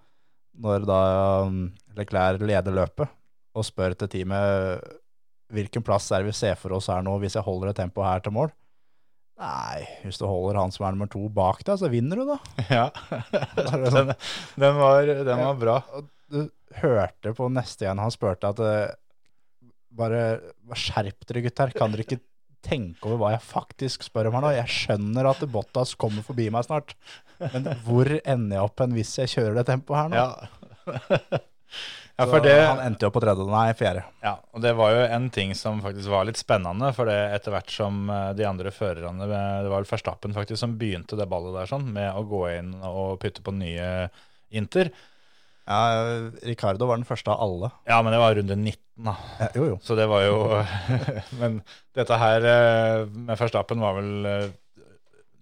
når 0.57 0.87
da 0.89 1.01
um, 1.45 1.67
Leclerc 1.99 2.41
leder 2.41 2.73
løpet 2.73 3.11
og 3.55 3.67
spør 3.67 3.93
til 4.01 4.09
teamet 4.09 4.81
hvilken 5.53 5.85
plass 5.85 6.07
er 6.15 6.23
det 6.23 6.31
vi 6.31 6.37
ser 6.39 6.55
for 6.57 6.73
oss 6.79 6.89
her 6.89 7.03
nå 7.05 7.19
hvis 7.21 7.35
jeg 7.37 7.45
holder 7.45 7.73
et 7.75 7.77
tempo 7.83 8.01
her 8.07 8.23
til 8.25 8.33
mål? 8.33 8.49
Nei, 9.41 9.85
hvis 10.05 10.19
du 10.21 10.27
holder 10.29 10.59
han 10.61 10.73
som 10.75 10.85
er 10.85 10.97
nummer 10.97 11.09
to 11.11 11.23
bak 11.33 11.63
deg, 11.65 11.79
så 11.81 11.89
vinner 11.93 12.21
du, 12.21 12.27
da. 12.29 12.39
Ja. 12.81 12.87
den, 13.57 14.13
den, 14.61 14.75
var, 14.77 15.09
den 15.09 15.45
var 15.47 15.61
bra. 15.61 15.77
Du 16.31 16.43
hørte 16.83 17.33
på 17.35 17.49
neste 17.53 17.87
igjen 17.87 18.03
han 18.03 18.13
spurte 18.15 18.53
at 18.53 18.61
eh, 18.63 18.91
bare 19.97 20.21
bare 20.69 20.79
skjerp 20.79 21.25
dere, 21.27 21.45
gutter. 21.49 21.73
Kan 21.75 21.95
dere 21.95 22.05
ikke 22.05 22.21
tenke 22.67 23.09
over 23.09 23.23
hva 23.23 23.33
jeg 23.35 23.47
faktisk 23.49 24.05
spør 24.07 24.29
om 24.29 24.37
her 24.37 24.45
nå? 24.45 24.53
Jeg 24.59 24.75
skjønner 24.77 25.31
at 25.33 25.41
Bottas 25.51 25.97
kommer 25.99 26.25
forbi 26.27 26.51
meg 26.53 26.69
snart, 26.69 26.93
men 27.41 27.71
hvor 27.87 28.11
ender 28.21 28.59
jeg 28.59 28.67
opp 28.69 28.85
hen 28.85 28.95
hvis 28.99 29.17
jeg 29.23 29.33
kjører 29.33 29.57
det 29.63 29.67
tempoet 29.73 30.03
her 30.03 30.13
nå? 30.13 30.21
Ja. 30.21 31.41
ja, 32.21 32.27
Så 32.27 32.35
for 32.35 32.45
det 32.45 32.57
Han 32.61 32.81
endte 32.85 33.07
jo 33.07 33.13
på 33.15 33.21
tredje, 33.23 33.45
nei, 33.49 33.69
fjerde. 33.77 34.03
Ja, 34.21 34.35
og 34.53 34.61
det 34.61 34.75
var 34.77 34.93
jo 34.93 35.05
en 35.17 35.29
ting 35.33 35.55
som 35.57 35.79
faktisk 35.81 36.11
var 36.13 36.27
litt 36.29 36.41
spennende, 36.41 36.91
for 36.97 37.09
det 37.09 37.17
etter 37.37 37.55
hvert 37.55 37.73
som 37.73 38.11
eh, 38.13 38.33
de 38.37 38.45
andre 38.45 38.73
førerne, 38.75 39.25
eh, 39.25 39.61
det 39.65 39.71
var 39.73 39.81
vel 39.81 39.89
Verstappen 39.89 40.37
faktisk 40.37 40.61
som 40.61 40.75
begynte 40.81 41.17
det 41.17 41.29
ballet 41.31 41.57
der 41.57 41.71
sånn, 41.71 41.87
med 41.95 42.13
å 42.13 42.27
gå 42.29 42.43
inn 42.59 42.75
og 42.85 43.17
putte 43.23 43.45
på 43.47 43.55
nye 43.57 44.11
Inter. 44.53 44.91
Ja, 45.71 45.81
Ricardo 46.45 46.89
var 46.91 46.99
den 46.99 47.07
første 47.09 47.31
av 47.33 47.41
alle. 47.45 47.71
Ja, 47.89 48.01
men 48.03 48.13
det 48.13 48.19
var 48.21 48.35
runde 48.37 48.57
19 48.59 49.07
da. 49.07 49.15
Ja, 49.39 49.49
jo, 49.57 49.69
jo. 49.71 49.79
Så 49.87 49.97
det 49.97 50.09
var 50.11 50.27
jo, 50.27 50.41
men 51.41 51.61
dette 51.97 52.19
her 52.21 52.49
eh, 52.53 53.07
med 53.07 53.41
Verstappen 53.41 53.81
var 53.81 53.97
vel, 53.97 54.13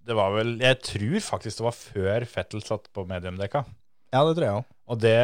det 0.07 0.15
var 0.15 0.31
vel, 0.37 0.55
jeg 0.63 0.79
tror 0.85 1.19
faktisk 1.25 1.59
det 1.59 1.67
var 1.67 1.77
før 1.81 2.29
Fettel 2.37 2.63
satt 2.63 2.87
på 2.95 3.03
mediumdekka. 3.09 3.65
Ja, 4.13 4.23
det 4.25 4.35
tror 4.37 4.45
jeg 4.47 4.57
òg. 4.59 4.69
Og 4.89 4.99
det, 5.03 5.17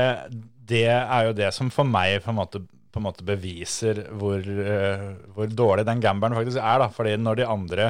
det 0.70 0.84
er 0.92 1.28
jo 1.30 1.34
det 1.38 1.52
som 1.56 1.72
for 1.74 1.88
meg 1.90 2.20
på 2.24 2.30
en 2.34 2.38
måte, 2.38 2.62
på 2.94 3.02
en 3.02 3.06
måte 3.08 3.26
beviser 3.26 4.04
hvor, 4.16 4.38
eh, 4.46 5.06
hvor 5.36 5.50
dårlig 5.50 5.86
den 5.88 6.04
gamberen 6.04 6.38
faktisk 6.38 6.62
er. 6.62 6.84
da. 6.84 6.90
Fordi 6.94 7.16
når 7.18 7.40
de 7.42 7.48
andre 7.50 7.88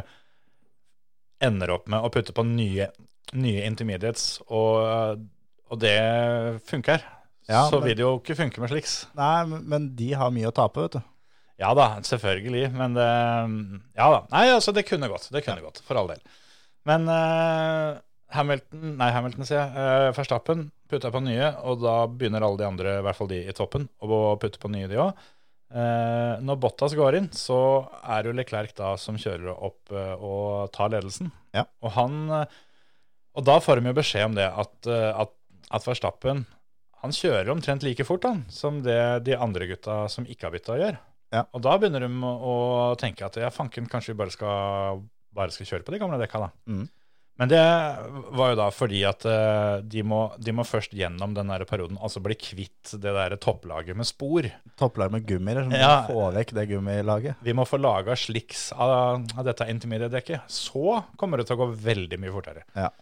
ender 1.43 1.73
opp 1.75 1.89
med 1.91 1.99
å 2.05 2.11
putte 2.13 2.33
på 2.35 2.45
nye, 2.47 2.87
nye 3.35 3.65
intermediates, 3.67 4.39
og, 4.47 5.25
og 5.69 5.81
det 5.81 5.97
funker, 6.69 7.03
Ja, 7.49 7.65
så 7.69 7.77
men- 7.77 7.89
vil 7.91 7.97
det 7.99 8.05
jo 8.07 8.13
ikke 8.21 8.37
funke 8.39 8.61
med 8.63 8.71
sliks. 8.71 8.95
Nei, 9.19 9.43
men- 9.45 9.91
de 9.95 10.13
har 10.17 10.31
mye 10.31 10.47
å 10.49 10.55
tape, 10.55 10.81
vet 10.81 10.95
du. 10.97 11.01
Ja 11.59 11.73
da, 11.73 11.99
selvfølgelig, 12.03 12.71
men 12.73 12.93
det 12.97 13.05
Ja 13.95 14.07
da. 14.11 14.25
Nei, 14.31 14.47
altså, 14.51 14.73
det 14.73 14.85
kunne 14.87 15.07
gått. 15.07 15.29
Det 15.31 15.43
kunne 15.45 15.61
gått, 15.61 15.79
for 15.85 15.95
all 15.95 16.07
del. 16.07 16.19
Men 16.85 17.07
eh, 17.07 17.99
Hamilton 18.33 18.95
Nei, 18.99 19.11
Hamilton, 19.13 19.45
sier 19.47 19.61
jeg. 19.61 19.75
Uh, 19.75 20.09
Verstappen 20.17 20.67
putta 20.89 21.11
på 21.13 21.21
nye, 21.25 21.51
og 21.65 21.81
da 21.83 21.95
begynner 22.09 22.45
alle 22.45 22.61
de 22.61 22.67
andre, 22.67 22.97
i 22.99 23.05
hvert 23.05 23.17
fall 23.17 23.29
de 23.31 23.41
i 23.45 23.55
toppen, 23.55 23.87
å 24.01 24.35
putte 24.41 24.61
på 24.61 24.69
nye, 24.73 24.89
de 24.89 24.99
òg. 25.01 25.23
når 26.45 26.59
Bottas 26.61 26.93
går 26.95 27.17
inn, 27.17 27.29
så 27.33 27.57
er 28.05 28.27
jo 28.27 28.35
Leclerc 28.37 28.75
da 28.77 28.91
som 29.01 29.17
kjører 29.19 29.49
opp 29.53 29.91
eh, 29.91 30.13
og 30.13 30.69
tar 30.75 30.93
ledelsen. 30.93 31.31
Ja. 31.57 31.65
Og 31.81 31.91
han 31.97 32.19
eh, 32.29 32.59
Og 33.35 33.43
da 33.43 33.57
får 33.59 33.81
de 33.81 33.89
jo 33.89 33.97
beskjed 33.97 34.29
om 34.29 34.37
det 34.37 34.45
at, 34.45 34.75
eh, 34.87 35.09
at, 35.25 35.33
at 35.73 35.87
Verstappen 35.89 36.45
han 37.01 37.13
kjører 37.13 37.51
omtrent 37.53 37.83
like 37.85 38.05
fort 38.07 38.23
han, 38.25 38.45
som 38.49 38.79
det 38.85 39.25
de 39.27 39.35
andre 39.37 39.67
gutta 39.69 40.05
som 40.09 40.25
ikke 40.25 40.47
har 40.47 40.53
bytta, 40.55 40.77
gjør. 40.79 40.95
Ja. 41.35 41.43
Og 41.53 41.61
da 41.65 41.75
begynner 41.77 42.05
de 42.05 42.09
å 42.25 42.55
tenke 42.97 43.27
at 43.27 43.37
ja, 43.37 43.51
fanken, 43.53 43.89
kanskje 43.91 44.13
vi 44.13 44.19
bare 44.21 44.33
skal, 44.33 45.03
bare 45.35 45.53
skal 45.53 45.69
kjøre 45.69 45.85
på 45.85 45.93
de 45.93 45.99
gamle 46.01 46.17
dekka, 46.21 46.47
da. 46.47 46.49
Mm. 46.65 46.87
Men 47.35 47.49
det 47.51 47.61
var 48.37 48.53
jo 48.53 48.57
da 48.61 48.69
fordi 48.71 49.01
at 49.07 49.25
eh, 49.27 49.81
de, 49.83 50.03
må, 50.07 50.19
de 50.39 50.53
må 50.55 50.63
først 50.63 50.93
gjennom 50.95 51.33
den 51.35 51.49
der 51.51 51.65
perioden, 51.67 51.97
altså 51.99 52.21
bli 52.23 52.37
kvitt 52.39 52.93
det 52.95 53.11
der 53.17 53.35
topplaget 53.43 53.97
med 53.99 54.07
spor. 54.07 54.47
Topplag 54.79 55.11
med 55.11 55.25
gummier, 55.27 55.65
som 55.65 55.73
Ja. 55.75 56.05
få 56.07 56.29
vekk 56.35 56.53
det 56.55 56.69
gummilaget. 56.71 57.41
Vi 57.43 57.55
må 57.57 57.67
få 57.67 57.81
laga 57.81 58.15
sliks 58.15 58.69
av, 58.71 59.25
av 59.35 59.43
dette 59.47 59.67
intermediate-dekket. 59.67 60.47
Så 60.47 61.01
kommer 61.19 61.41
det 61.41 61.49
til 61.49 61.57
å 61.57 61.65
gå 61.65 61.73
veldig 61.89 62.21
mye 62.23 62.35
fortere. 62.35 62.63
Ja. 62.75 62.93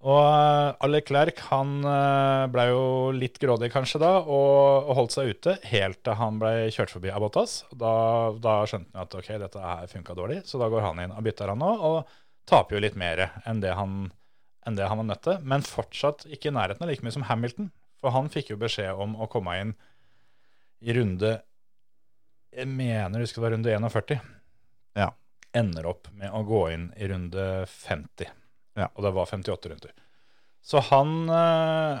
Og 0.00 0.16
uh, 0.16 0.88
Leclerc 0.88 1.42
han 1.50 1.74
uh, 1.84 2.46
ble 2.50 2.64
jo 2.70 2.84
litt 3.12 3.36
grådig 3.38 3.68
kanskje 3.74 4.00
da, 4.00 4.14
og, 4.24 4.88
og 4.88 4.96
holdt 4.96 5.12
seg 5.12 5.34
ute 5.34 5.58
helt 5.68 6.00
til 6.02 6.16
han 6.16 6.38
ble 6.40 6.70
kjørt 6.72 6.94
forbi 6.94 7.12
av 7.12 7.20
Bottas. 7.20 7.58
Da, 7.70 7.92
da 8.40 8.62
skjønte 8.64 8.96
han 8.96 9.04
at 9.04 9.18
ok, 9.18 9.28
dette 9.44 9.62
her 9.62 9.92
funka 9.92 10.16
dårlig, 10.16 10.40
så 10.48 10.58
da 10.58 10.70
går 10.72 10.86
han 10.88 11.04
inn 11.04 11.12
og 11.12 11.22
bytter 11.28 11.52
han 11.52 11.60
nå, 11.60 11.70
og 11.90 12.16
taper 12.50 12.76
jo 12.76 12.82
litt 12.84 12.98
mer 12.98 13.28
enn 13.48 13.62
det 13.62 13.74
han, 13.78 14.10
enn 14.66 14.78
det 14.78 14.88
han 14.90 15.00
var 15.00 15.08
nødt 15.08 15.22
til. 15.26 15.38
Men 15.46 15.66
fortsatt 15.66 16.26
ikke 16.28 16.50
i 16.50 16.56
nærheten 16.56 16.84
av 16.84 16.90
like 16.90 17.06
mye 17.06 17.14
som 17.14 17.26
Hamilton, 17.28 17.70
for 18.00 18.14
han 18.14 18.30
fikk 18.32 18.52
jo 18.52 18.60
beskjed 18.60 18.98
om 18.98 19.16
å 19.20 19.28
komme 19.30 19.56
inn 19.60 19.72
i 20.80 20.94
runde 20.96 21.34
Jeg 22.50 22.66
mener 22.66 23.20
det 23.20 23.28
skulle 23.30 23.46
være 23.46 23.58
runde 23.58 23.74
41. 23.76 24.22
Ja. 24.98 25.10
Ender 25.54 25.86
opp 25.86 26.08
med 26.18 26.32
å 26.34 26.40
gå 26.46 26.64
inn 26.72 26.88
i 26.98 27.06
runde 27.10 27.44
50. 27.70 28.32
Ja. 28.78 28.88
Og 28.94 29.04
det 29.04 29.12
var 29.14 29.28
58 29.30 29.70
runder. 29.70 29.92
Så 30.60 30.82
han 30.90 31.30
eh, 31.30 32.00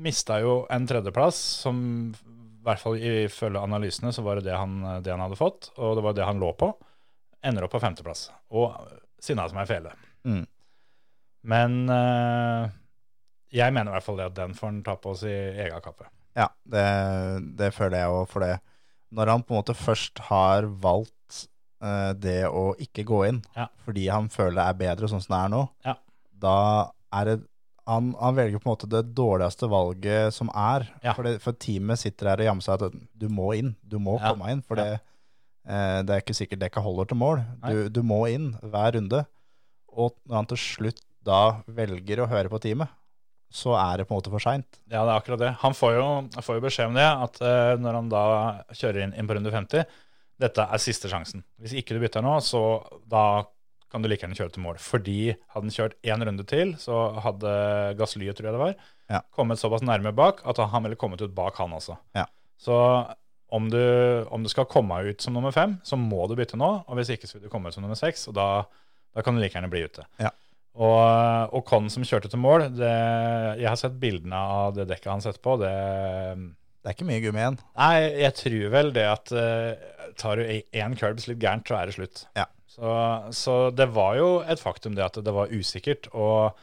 mista 0.00 0.38
jo 0.40 0.62
en 0.72 0.86
tredjeplass, 0.88 1.38
som 1.62 1.78
i 2.16 2.64
hvert 2.66 2.82
fall 2.82 2.96
ifølge 2.98 3.62
analysene 3.62 4.10
så 4.14 4.24
var 4.26 4.40
det 4.40 4.48
det 4.48 4.56
han, 4.58 4.80
det 5.04 5.12
han 5.12 5.22
hadde 5.22 5.38
fått, 5.38 5.70
og 5.76 5.98
det 5.98 6.06
var 6.06 6.16
det 6.16 6.26
han 6.26 6.40
lå 6.42 6.50
på. 6.58 6.72
Ender 7.46 7.66
opp 7.66 7.76
på 7.76 7.82
femteplass. 7.82 8.30
Og 8.56 8.74
sinna 9.26 9.48
som 9.50 9.58
ei 9.62 9.66
fele. 9.68 9.92
Mm. 10.26 10.44
Men 11.46 11.74
uh, 11.90 12.66
jeg 13.54 13.74
mener 13.74 13.92
i 13.92 13.96
hvert 13.96 14.06
fall 14.06 14.18
det 14.20 14.30
at 14.32 14.38
den 14.38 14.54
får 14.58 14.70
han 14.72 14.80
ta 14.86 14.96
på 14.98 15.12
oss 15.14 15.22
i 15.28 15.34
egen 15.34 15.82
kappe. 15.84 16.08
Ja, 16.36 16.48
det, 16.68 16.86
det 17.56 17.70
føler 17.76 18.02
jeg 18.02 18.12
òg, 18.12 18.24
for 18.28 18.44
det. 18.44 18.56
når 19.16 19.30
han 19.32 19.44
på 19.46 19.54
en 19.54 19.60
måte 19.62 19.76
først 19.78 20.18
har 20.28 20.66
valgt 20.82 21.46
uh, 21.84 22.12
det 22.18 22.42
å 22.50 22.72
ikke 22.82 23.04
gå 23.08 23.20
inn 23.28 23.38
Ja. 23.56 23.68
fordi 23.86 24.08
han 24.12 24.26
føler 24.32 24.58
det 24.58 24.66
er 24.66 24.80
bedre 24.82 25.08
sånn 25.08 25.22
som 25.24 25.36
det 25.36 25.42
er 25.44 25.52
nå, 25.54 25.62
Ja. 25.86 25.94
da 26.46 26.56
er 27.14 27.30
det 27.30 27.36
han, 27.86 28.10
han 28.18 28.34
velger 28.34 28.58
på 28.58 28.66
en 28.66 28.72
måte 28.74 28.88
det 28.90 29.04
dårligste 29.14 29.68
valget 29.70 30.34
som 30.34 30.48
er. 30.50 30.88
Ja. 31.04 31.12
For, 31.14 31.22
det, 31.22 31.36
for 31.44 31.54
teamet 31.54 32.00
sitter 32.02 32.32
der 32.32 32.40
og 32.42 32.48
jamser 32.48 32.82
at 32.88 32.96
du 33.14 33.28
må 33.30 33.52
inn. 33.54 33.76
Du 33.86 34.00
må 34.02 34.16
komme 34.18 34.48
inn. 34.50 34.62
For 34.66 34.74
det, 34.74 34.96
det 35.66 36.12
er 36.14 36.20
ikke 36.22 36.36
sikkert 36.38 36.60
dekka 36.62 36.82
holder 36.84 37.08
til 37.10 37.18
mål. 37.18 37.40
Du, 37.66 37.88
du 37.90 38.02
må 38.06 38.20
inn 38.30 38.52
hver 38.62 38.94
runde. 38.98 39.24
Og 39.96 40.14
når 40.28 40.36
han 40.42 40.48
til 40.52 40.60
slutt 40.62 41.00
da 41.26 41.40
velger 41.66 42.20
å 42.22 42.28
høre 42.30 42.50
på 42.52 42.60
teamet, 42.62 42.92
så 43.50 43.72
er 43.78 43.98
det 44.02 44.06
på 44.06 44.14
en 44.14 44.18
måte 44.20 44.30
for 44.30 44.42
seint. 44.42 44.66
Ja, 44.90 45.02
det 45.06 45.10
er 45.10 45.16
akkurat 45.20 45.40
det. 45.42 45.50
Han 45.62 45.74
får 45.74 45.94
jo, 45.96 46.06
får 46.44 46.58
jo 46.58 46.64
beskjed 46.66 46.90
om 46.90 46.96
det, 46.98 47.06
at 47.06 47.40
eh, 47.42 47.72
når 47.82 47.98
han 47.98 48.08
da 48.12 48.22
kjører 48.74 49.04
inn, 49.06 49.14
inn 49.16 49.26
på 49.30 49.36
runde 49.38 49.52
50, 49.54 49.84
dette 50.42 50.66
er 50.66 50.82
siste 50.82 51.08
sjansen. 51.10 51.42
Hvis 51.62 51.74
ikke 51.80 51.96
du 51.96 52.02
bytter 52.02 52.22
nå, 52.26 52.36
så 52.44 52.60
da 53.08 53.24
kan 53.90 54.02
du 54.04 54.10
like 54.10 54.26
gjerne 54.26 54.36
kjøre 54.36 54.52
til 54.56 54.64
mål. 54.66 54.80
Fordi 54.82 55.18
hadde 55.32 55.62
han 55.62 55.72
kjørt 55.72 55.94
én 56.04 56.24
runde 56.28 56.44
til, 56.50 56.74
så 56.82 56.98
hadde 57.24 57.52
Gasslyet, 57.98 58.36
tror 58.36 58.50
jeg 58.50 58.56
det 58.58 58.62
var, 58.66 58.74
Ja. 59.08 59.20
kommet 59.34 59.62
såpass 59.62 59.84
nærme 59.86 60.10
bak 60.14 60.42
at 60.44 60.58
han 60.58 60.82
ville 60.84 60.98
kommet 60.98 61.22
ut 61.22 61.34
bak 61.34 61.56
han 61.62 61.72
også. 61.78 61.96
Ja. 62.18 62.26
Så 62.58 62.74
om 63.54 63.68
du, 63.70 63.82
om 64.34 64.42
du 64.42 64.50
skal 64.50 64.66
komme 64.70 64.98
ut 65.06 65.22
som 65.22 65.36
nummer 65.36 65.54
fem, 65.54 65.76
så 65.86 65.98
må 65.98 66.26
du 66.26 66.34
bytte 66.38 66.58
nå. 66.58 66.70
Og 66.86 66.98
hvis 66.98 67.12
ikke, 67.14 67.28
så 67.30 67.38
vil 67.38 67.46
du 67.46 67.52
komme 67.52 67.70
ut 67.70 67.76
som 67.76 67.84
nummer 67.84 67.98
seks, 67.98 68.26
og 68.30 68.36
da, 68.38 68.48
da 69.14 69.24
kan 69.24 69.36
du 69.36 69.42
like 69.42 69.54
gjerne 69.54 69.70
bli 69.72 69.84
ute. 69.86 70.06
Ja. 70.22 70.32
Og, 70.76 71.54
og 71.56 71.62
Con 71.68 71.88
som 71.92 72.04
kjørte 72.04 72.28
til 72.32 72.42
mål, 72.42 72.68
det, 72.76 72.92
jeg 73.62 73.70
har 73.70 73.78
sett 73.80 73.96
bildene 74.00 74.36
av 74.36 74.74
det 74.76 74.88
dekket 74.90 75.12
han 75.14 75.24
setter 75.24 75.42
på. 75.44 75.58
det... 75.62 75.74
Det 76.86 76.92
er 76.92 76.94
ikke 77.00 77.06
mye 77.08 77.22
gummi 77.24 77.40
igjen. 77.42 77.56
Nei, 77.74 77.94
jeg 78.22 78.34
tror 78.38 78.68
vel 78.70 78.92
det 78.94 79.06
at 79.10 79.30
uh, 79.34 80.12
tar 80.14 80.38
du 80.38 80.44
én 80.46 80.92
curbs 80.94 81.24
litt 81.26 81.40
gærent, 81.42 81.66
så 81.66 81.80
er 81.80 81.90
det 81.90 81.96
slutt. 81.96 82.20
Ja. 82.38 82.44
Så, 82.70 82.92
så 83.34 83.56
det 83.74 83.88
var 83.96 84.14
jo 84.20 84.28
et 84.46 84.62
faktum 84.62 84.94
det 84.94 85.02
at 85.02 85.18
det 85.18 85.34
var 85.34 85.50
usikkert. 85.50 86.06
Og 86.14 86.54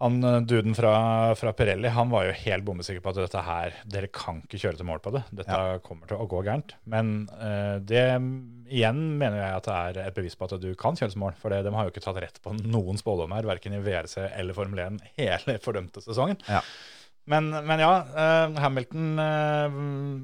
han 0.00 0.24
eh, 0.24 0.38
duden 0.48 0.74
fra, 0.74 1.34
fra 1.36 1.52
Pirelli 1.52 1.90
han 1.92 2.10
var 2.12 2.24
jo 2.24 2.36
helt 2.46 2.64
bombesikker 2.64 3.02
på 3.04 3.12
at 3.12 3.18
dette 3.20 3.42
her, 3.44 3.74
dere 3.84 4.08
kan 4.14 4.38
ikke 4.46 4.60
kjøre 4.62 4.80
til 4.80 4.88
mål 4.88 5.02
på 5.04 5.12
det. 5.12 5.22
Dette 5.42 5.58
kommer 5.84 6.08
til 6.08 6.22
å 6.22 6.28
gå 6.30 6.40
gærent. 6.46 6.72
Men 6.88 7.28
uh, 7.34 7.76
det 7.84 8.06
igjen 8.70 9.02
mener 9.20 9.36
jeg 9.42 9.58
at 9.58 9.68
det 9.68 9.76
er 9.76 10.08
et 10.08 10.16
bevis 10.16 10.38
på 10.40 10.48
at 10.48 10.56
du 10.62 10.70
kan 10.78 10.96
kjøre 10.96 11.12
til 11.12 11.20
mål. 11.20 11.36
For 11.40 11.52
det, 11.52 11.66
de 11.66 11.74
har 11.76 11.84
jo 11.84 11.92
ikke 11.92 12.04
tatt 12.06 12.20
rett 12.24 12.40
på 12.40 12.54
noen 12.62 13.00
spådommer, 13.00 13.44
verken 13.50 13.76
i 13.76 13.82
VRC 13.84 14.16
eller 14.30 14.56
Formel 14.56 14.80
1 14.86 15.00
hele 15.20 15.58
fordømte 15.60 16.00
sesongen. 16.04 16.40
Ja. 16.48 16.64
Men, 17.28 17.52
men 17.52 17.84
ja, 17.84 17.94
uh, 18.16 18.56
Hamilton 18.64 19.08
uh, 19.20 20.20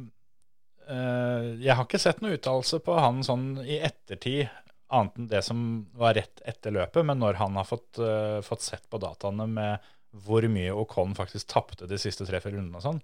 Jeg 1.61 1.75
har 1.77 1.85
ikke 1.85 2.01
sett 2.01 2.23
noe 2.25 2.39
uttalelse 2.39 2.81
på 2.81 2.97
han 2.97 3.21
sånn 3.27 3.59
i 3.67 3.77
ettertid, 3.85 4.49
annet 4.95 5.17
enn 5.19 5.29
det 5.31 5.43
som 5.45 5.61
var 5.99 6.15
rett 6.19 6.43
etter 6.47 6.75
løpet. 6.75 7.05
Men 7.07 7.21
når 7.23 7.39
han 7.41 7.57
har 7.59 7.67
fått, 7.69 7.99
uh, 7.99 8.41
fått 8.47 8.65
sett 8.67 8.85
på 8.91 9.01
dataene 9.03 9.47
med 9.51 9.93
hvor 10.27 10.47
mye 10.49 10.73
Ocon 10.73 11.17
faktisk 11.19 11.51
tapte 11.51 11.89
de 11.91 11.99
siste 12.01 12.25
tre-fire 12.25 12.57
rundene 12.57 12.79
og 12.79 12.85
sånn, 12.85 13.01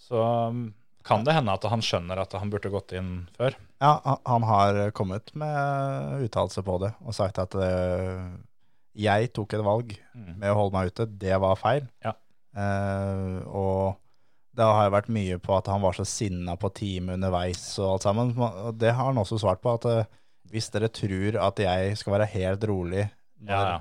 så 0.00 0.22
mm, 0.54 0.62
kan 1.04 1.24
det 1.26 1.34
hende 1.36 1.52
at 1.52 1.66
han 1.68 1.82
skjønner 1.84 2.22
at 2.22 2.32
han 2.38 2.52
burde 2.52 2.70
gått 2.72 2.94
inn 2.96 3.26
før. 3.36 3.56
Ja, 3.82 3.98
han- 4.28 4.46
har 4.48 4.78
kommet 4.96 5.34
med 5.36 6.24
uttalelse 6.24 6.64
på 6.64 6.78
det 6.80 6.94
og 7.00 7.16
sagt 7.16 7.40
at 7.42 7.56
uh, 7.58 8.30
jeg 8.96 9.32
tok 9.36 9.54
et 9.54 9.64
valg 9.64 9.92
med 10.14 10.48
å 10.50 10.56
holde 10.58 10.76
meg 10.76 10.92
ute. 10.92 11.06
Det 11.20 11.36
var 11.40 11.58
feil. 11.60 11.84
Ja. 12.04 12.14
Uh, 12.56 13.40
og 13.46 13.98
det 14.56 14.66
har 14.66 14.88
jo 14.88 14.94
vært 14.96 15.10
mye 15.14 15.36
på 15.40 15.54
at 15.56 15.68
han 15.70 15.82
var 15.84 15.94
så 15.96 16.04
sinna 16.08 16.56
på 16.60 16.72
teamet 16.74 17.16
underveis 17.16 17.62
og 17.78 17.94
alt 17.94 18.06
sammen. 18.06 18.32
Og 18.40 18.74
det 18.80 18.90
har 18.96 19.10
han 19.12 19.20
også 19.20 19.38
svart 19.40 19.62
på, 19.62 19.76
at 19.78 19.86
eh, 19.86 20.08
hvis 20.50 20.70
dere 20.74 20.88
tror 20.92 21.36
at 21.46 21.62
jeg 21.62 21.96
skal 22.00 22.16
være 22.18 22.28
helt 22.34 22.64
rolig 22.70 23.04
når, 23.40 23.50
Ja, 23.54 23.60
ja. 23.70 23.78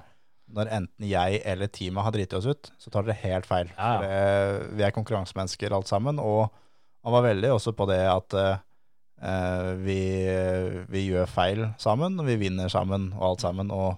når 0.55 0.71
enten 0.77 1.05
jeg 1.09 1.41
eller 1.45 1.67
teamet 1.73 2.05
har 2.05 2.13
driti 2.15 2.37
oss 2.37 2.47
ut, 2.49 2.71
så 2.79 2.89
tar 2.93 3.03
dere 3.07 3.17
helt 3.23 3.45
feil. 3.49 3.71
Ja. 3.75 3.89
For 3.97 4.05
det, 4.05 4.69
vi 4.79 4.85
er 4.87 4.95
konkurransemennesker 4.95 5.75
alt 5.75 5.89
sammen, 5.91 6.19
og 6.21 6.47
han 7.03 7.15
var 7.15 7.25
veldig 7.27 7.51
også 7.55 7.73
på 7.77 7.85
det 7.89 7.99
at 8.11 8.35
uh, 8.39 9.71
vi, 9.83 9.99
vi 10.91 11.03
gjør 11.09 11.27
feil 11.31 11.65
sammen, 11.81 12.17
og 12.21 12.27
vi 12.29 12.37
vinner 12.41 12.69
sammen 12.71 13.09
og 13.17 13.25
alt 13.33 13.43
sammen. 13.45 13.71
Og 13.71 13.95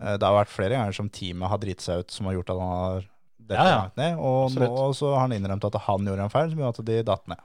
uh, 0.00 0.14
det 0.16 0.24
har 0.26 0.36
vært 0.40 0.52
flere 0.52 0.76
ganger 0.78 0.96
som 0.98 1.10
teamet 1.12 1.50
har 1.52 1.60
driti 1.62 1.84
seg 1.88 2.04
ut, 2.04 2.14
som 2.14 2.28
har 2.30 2.38
gjort 2.38 2.52
at 2.54 2.60
han 2.62 2.74
har 2.74 3.06
dette 3.48 3.58
Ja, 3.58 3.68
ja. 3.70 3.76
langt 3.82 3.96
ned. 4.00 4.18
Og 4.20 4.40
Absolutt. 4.50 4.74
nå 4.76 4.88
så 4.98 5.12
har 5.14 5.24
han 5.26 5.36
innrømt 5.38 5.64
at 5.70 5.78
han 5.86 6.08
gjorde 6.10 6.26
en 6.26 6.34
feil 6.34 6.50
som 6.52 6.62
gjorde 6.62 6.82
at 6.84 6.90
de 6.90 6.98
datt 7.10 7.30
ned. 7.32 7.44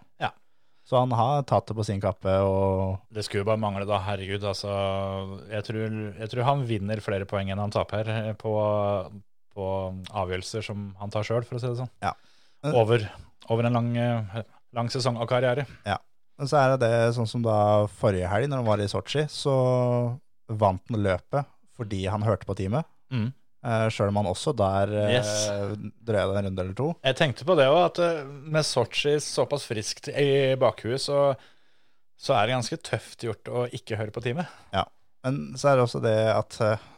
Ja. 0.84 0.89
Så 0.89 1.00
han 1.00 1.13
har 1.15 1.46
tatt 1.48 1.69
det 1.69 1.76
på 1.78 1.86
sin 1.88 2.02
kappe, 2.04 2.32
og 2.43 3.00
Det 3.13 3.24
skulle 3.24 3.48
bare 3.48 3.62
mangle, 3.62 3.86
da. 3.88 4.02
Herregud, 4.04 4.43
altså. 4.43 4.72
Jeg 5.48 5.63
tror, 5.63 5.93
jeg 6.19 6.32
tror 6.34 6.43
han 6.50 6.65
vinner 6.67 7.00
flere 7.04 7.28
poeng 7.30 7.52
enn 7.54 7.62
han 7.62 7.72
taper 7.72 8.10
på, 8.39 8.54
på 9.56 9.67
avgjørelser 10.12 10.65
som 10.67 10.89
han 11.00 11.13
tar 11.13 11.24
sjøl, 11.24 11.46
for 11.48 11.56
å 11.56 11.63
si 11.63 11.72
det 11.72 11.80
sånn. 11.80 11.93
Ja. 12.04 12.12
Over, 12.74 13.08
over 13.52 13.67
en 13.67 13.80
lang, 13.80 13.93
lang 14.76 14.91
sesong 14.91 15.17
av 15.24 15.30
karriere. 15.32 15.65
Men 16.39 16.50
så 16.50 16.60
er 16.60 16.74
det 16.74 16.84
det 16.84 17.13
sånn 17.15 17.30
som 17.30 17.43
da 17.46 17.86
forrige 18.02 18.28
helg, 18.28 18.50
når 18.52 18.62
han 18.63 18.67
var 18.67 18.84
i 18.84 18.89
Sotsji, 18.91 19.24
så 19.32 19.54
vant 20.52 20.84
han 20.91 21.04
løpet 21.06 21.48
fordi 21.78 22.04
han 22.12 22.26
hørte 22.26 22.46
på 22.50 22.56
teamet. 22.58 22.86
Mm. 23.13 23.32
Uh, 23.63 23.88
Sjøl 23.93 24.10
om 24.12 24.17
han 24.19 24.28
også 24.28 24.52
der 24.60 24.91
uh, 24.91 25.10
Yes. 25.13 25.34
drøya 26.04 26.26
det 26.30 26.39
en 26.41 26.47
runde 26.49 26.63
eller 26.65 26.76
to. 26.78 26.89
Jeg 27.08 27.15
tenkte 27.19 27.47
på 27.47 27.56
det 27.56 27.69
òg, 27.71 27.80
at 27.86 28.02
eh, 28.04 28.23
med 28.28 28.65
Sotsji 28.67 29.13
såpass 29.23 29.63
friskt 29.69 30.10
i 30.12 30.56
bakhuet, 30.60 30.99
så, 30.99 31.30
så 32.19 32.36
er 32.36 32.47
det 32.49 32.58
ganske 32.58 32.80
tøft 32.84 33.23
gjort 33.23 33.47
å 33.47 33.63
ikke 33.71 33.99
høre 34.02 34.12
på 34.15 34.23
teamet. 34.26 34.52
Men 35.23 35.54
så 35.56 35.69
er 35.71 35.80
det 35.80 35.86
også 35.86 36.02
det 36.04 36.17
at 36.34 36.58
uh, 36.60 36.89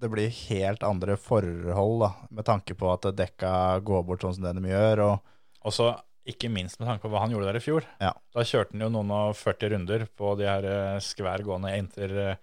det 0.00 0.08
blir 0.12 0.32
helt 0.48 0.82
andre 0.88 1.18
forhold, 1.20 2.00
da, 2.06 2.10
med 2.32 2.48
tanke 2.48 2.72
på 2.76 2.88
at 2.94 3.04
dekka 3.16 3.52
går 3.84 4.04
bort 4.08 4.24
sånn 4.24 4.38
som 4.38 4.48
det 4.48 4.54
de 4.56 4.72
gjør. 4.72 5.04
Og 5.10 5.66
Og 5.68 5.74
så 5.76 5.90
ikke 6.26 6.48
minst 6.50 6.80
med 6.80 6.88
tanke 6.88 7.04
på 7.04 7.10
hva 7.12 7.20
han 7.22 7.30
gjorde 7.30 7.46
der 7.52 7.58
i 7.60 7.62
fjor. 7.62 7.84
Ja. 8.02 8.10
Da 8.34 8.42
kjørte 8.42 8.74
han 8.74 8.82
jo 8.82 8.88
noen 8.90 9.12
og 9.14 9.36
40 9.38 9.70
runder 9.76 10.06
på 10.18 10.32
de 10.40 10.48
her 10.48 10.64
eh, 10.66 10.96
skvær 11.04 11.44
gående 11.46 11.70
inter, 11.78 12.14
eh, 12.32 12.40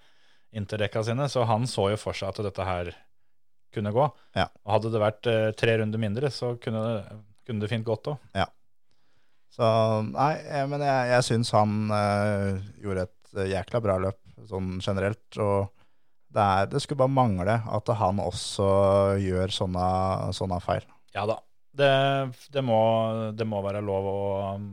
interdekka 0.56 1.04
sine, 1.04 1.28
så 1.32 1.44
han 1.50 1.66
så 1.68 1.90
jo 1.92 1.98
for 2.00 2.16
seg 2.16 2.32
at 2.32 2.46
dette 2.48 2.68
her 2.68 2.94
kunne 3.74 3.94
gå. 3.94 4.08
Ja. 4.38 4.48
Og 4.64 4.76
hadde 4.78 4.92
det 4.94 5.02
vært 5.04 5.30
eh, 5.30 5.52
tre 5.58 5.78
runder 5.82 6.02
mindre, 6.02 6.32
så 6.34 6.56
kunne 6.62 6.84
det, 6.88 7.22
kunne 7.48 7.64
det 7.64 7.72
fint 7.72 7.88
gått 7.88 8.10
òg. 8.12 8.20
så 9.54 9.68
nei, 10.08 10.34
jeg, 10.42 10.70
men 10.72 10.86
jeg, 10.86 11.12
jeg 11.14 11.28
syns 11.30 11.54
han 11.56 11.80
eh, 11.94 12.62
gjorde 12.84 13.08
et 13.08 13.38
eh, 13.38 13.50
jækla 13.54 13.84
bra 13.84 13.98
løp 14.08 14.20
sånn 14.50 14.78
generelt. 14.84 15.26
Og 15.38 15.70
det, 16.34 16.44
er, 16.44 16.70
det 16.72 16.84
skulle 16.84 17.04
bare 17.04 17.16
mangle 17.16 17.60
at 17.62 17.92
han 18.00 18.22
også 18.24 18.70
gjør 19.22 19.54
sånne, 19.54 19.90
sånne 20.38 20.62
feil. 20.64 20.88
Ja 21.16 21.28
da. 21.30 21.40
Det, 21.74 21.90
det, 22.54 22.62
må, 22.62 22.80
det 23.34 23.46
må 23.50 23.58
være 23.66 23.80
lov 23.82 24.06
å 24.06 24.18
um, 24.60 24.66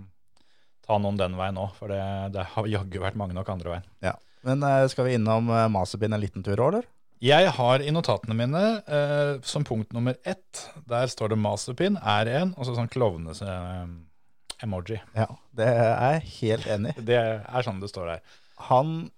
ta 0.85 0.99
noen 1.01 1.17
den 1.17 1.33
veien 1.39 1.57
òg, 1.57 1.71
for 1.79 1.89
det, 1.89 2.43
har 2.53 2.69
jaggu 2.69 3.01
vært 3.01 3.17
mange 3.17 3.33
nok 3.33 3.49
andre 3.49 3.73
veien. 3.73 3.87
Ja. 4.05 4.19
Men 4.45 4.65
eh, 4.65 4.85
skal 4.93 5.09
vi 5.09 5.15
innom 5.17 5.49
Maserbin 5.73 6.17
en 6.17 6.21
liten 6.21 6.45
tur 6.45 6.61
òg, 6.61 6.75
eller? 6.75 6.89
Jeg 7.21 7.51
har 7.53 7.83
i 7.85 7.93
notatene 7.93 8.33
mine 8.33 8.81
eh, 8.89 9.37
som 9.45 9.61
punkt 9.69 9.93
nummer 9.93 10.17
ett, 10.25 10.73
der 10.89 11.05
står 11.13 11.29
det 11.35 11.39
Masterpin, 11.43 11.99
er 12.01 12.25
en, 12.39 12.55
og 12.57 12.65
så 12.65 12.73
sånn 12.79 12.89
klovne-emoji. 12.89 14.97
Ja, 15.13 15.27
det 15.53 15.67
er 15.69 16.17
jeg 16.17 16.25
helt 16.39 16.65
enig 16.73 16.95
i. 16.97 17.05
det 17.13 17.21
er 17.21 17.61
sånn 17.67 17.77
det 17.83 17.91
står 17.93 18.09
der. 18.15 18.25
Han 18.71 19.11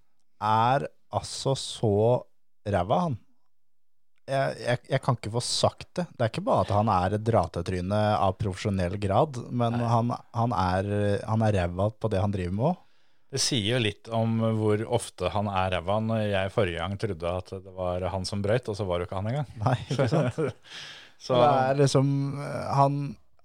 er 0.42 0.88
altså 1.14 1.54
så 1.58 1.92
ræva, 2.66 2.98
han. 3.06 3.14
Jeg, 4.26 4.58
jeg, 4.64 4.78
jeg 4.96 5.00
kan 5.02 5.14
ikke 5.18 5.34
få 5.36 5.42
sagt 5.46 5.88
det. 5.98 6.06
Det 6.10 6.22
er 6.26 6.30
ikke 6.34 6.48
bare 6.50 6.64
at 6.66 6.74
han 6.74 6.88
er 6.90 7.14
et 7.14 7.26
dratetryne 7.26 8.00
av 8.18 8.34
profesjonell 8.40 8.96
grad, 9.02 9.32
men 9.50 9.72
Nei. 9.78 9.88
han, 9.94 10.06
han 10.34 10.50
er, 10.58 10.82
han 11.22 11.42
er 11.46 11.52
ræva 11.60 11.86
på 11.94 12.06
det 12.10 12.20
han 12.22 12.34
driver 12.34 12.54
med 12.58 12.66
òg. 12.72 12.76
Det 13.32 13.40
sier 13.40 13.78
jo 13.78 13.80
litt 13.80 14.08
om 14.12 14.34
hvor 14.58 14.82
ofte 14.92 15.30
han 15.32 15.46
er 15.48 15.70
ræva, 15.72 15.94
når 16.04 16.22
jeg 16.28 16.52
forrige 16.52 16.82
gang 16.82 16.98
trodde 17.00 17.30
at 17.38 17.52
det 17.64 17.72
var 17.72 18.04
han 18.12 18.26
som 18.28 18.42
brøyt, 18.44 18.68
og 18.68 18.76
så 18.76 18.84
var 18.88 19.00
det 19.00 19.06
jo 19.06 19.08
ikke 19.10 19.20
han 19.22 19.30
engang. 19.30 19.54
Nei, 19.64 19.76
ikke 19.88 20.08
sant? 20.12 20.40
så 21.24 21.38
Det 21.40 21.48
er 21.62 21.78
liksom 21.80 22.10
Han, 22.76 22.98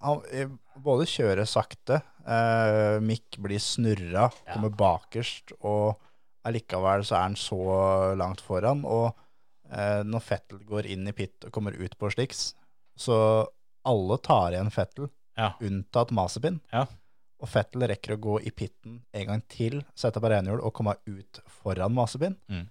han 0.04 0.20
eh, 0.34 0.50
både 0.84 1.06
kjører 1.08 1.48
sakte, 1.48 2.02
eh, 2.28 2.98
Mick 3.00 3.38
blir 3.40 3.62
snurra, 3.62 4.28
kommer 4.52 4.74
bakerst, 4.76 5.56
og 5.62 5.96
allikevel 6.48 7.02
så 7.08 7.16
er 7.18 7.24
han 7.30 7.38
så 7.40 7.58
langt 8.20 8.44
foran. 8.44 8.84
Og 8.84 9.08
eh, 9.72 10.02
når 10.04 10.24
Fettel 10.24 10.60
går 10.68 10.86
inn 10.92 11.08
i 11.08 11.16
pit 11.16 11.48
og 11.48 11.52
kommer 11.56 11.72
ut 11.80 11.96
på 12.00 12.12
slicks, 12.12 12.50
så 12.98 13.16
alle 13.88 14.20
tar 14.20 14.52
igjen 14.52 14.72
Fettel, 14.74 15.08
Ja. 15.38 15.52
unntatt 15.62 16.10
Masepin. 16.12 16.60
Ja. 16.74 16.84
Og 17.38 17.48
Fettel 17.48 17.84
rekker 17.86 18.16
å 18.16 18.20
gå 18.20 18.36
i 18.48 18.50
pitten 18.50 19.00
en 19.14 19.26
gang 19.28 19.42
til, 19.52 19.80
sette 19.94 20.18
på 20.22 20.30
renhjul 20.32 20.58
og 20.60 20.72
komme 20.74 20.96
ut 21.06 21.38
foran 21.60 21.94
Masepin. 21.94 22.34
Mm. 22.50 22.64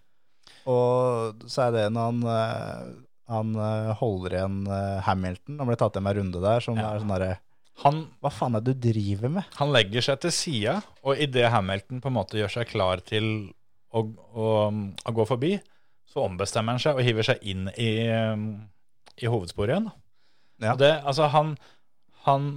Og 0.67 1.43
så 1.47 1.67
er 1.67 1.75
det 1.77 1.83
når 1.95 2.09
han, 2.09 2.23
eh, 2.33 2.87
han 3.31 3.53
eh, 3.55 3.91
holder 4.01 4.35
igjen 4.39 4.57
eh, 4.67 4.97
Hamilton. 5.07 5.59
Han 5.61 5.69
ble 5.71 5.77
tatt 5.79 5.99
med 6.01 6.11
en 6.11 6.19
runde 6.21 6.41
der 6.43 6.63
som 6.65 6.75
Ja. 6.79 6.89
er 6.93 6.99
sånn 7.03 7.13
derre 7.15 7.37
Han, 7.83 8.07
Hva 8.23 8.31
faen 8.33 8.55
er 8.57 8.61
det 8.65 8.73
du 8.81 8.87
driver 8.89 9.29
med? 9.29 9.43
han 9.59 9.69
legger 9.71 10.01
seg 10.01 10.19
til 10.23 10.31
sida, 10.33 10.79
og 11.05 11.19
idet 11.21 11.51
Hamilton 11.53 11.99
på 12.01 12.09
en 12.09 12.15
måte 12.15 12.39
gjør 12.39 12.49
seg 12.55 12.67
klar 12.71 13.03
til 13.05 13.53
å, 13.93 14.01
å, 14.33 14.47
å 15.05 15.11
gå 15.13 15.25
forbi, 15.29 15.51
så 16.09 16.23
ombestemmer 16.25 16.73
han 16.73 16.81
seg 16.81 16.97
og 16.97 17.05
hiver 17.05 17.23
seg 17.27 17.37
inn 17.45 17.69
i, 17.77 17.91
i 19.21 19.29
hovedsporet 19.29 19.75
igjen. 19.75 19.91
Ja. 20.65 20.73
Det, 20.75 20.89
altså 21.05 21.27
han, 21.29 21.53
han 22.25 22.47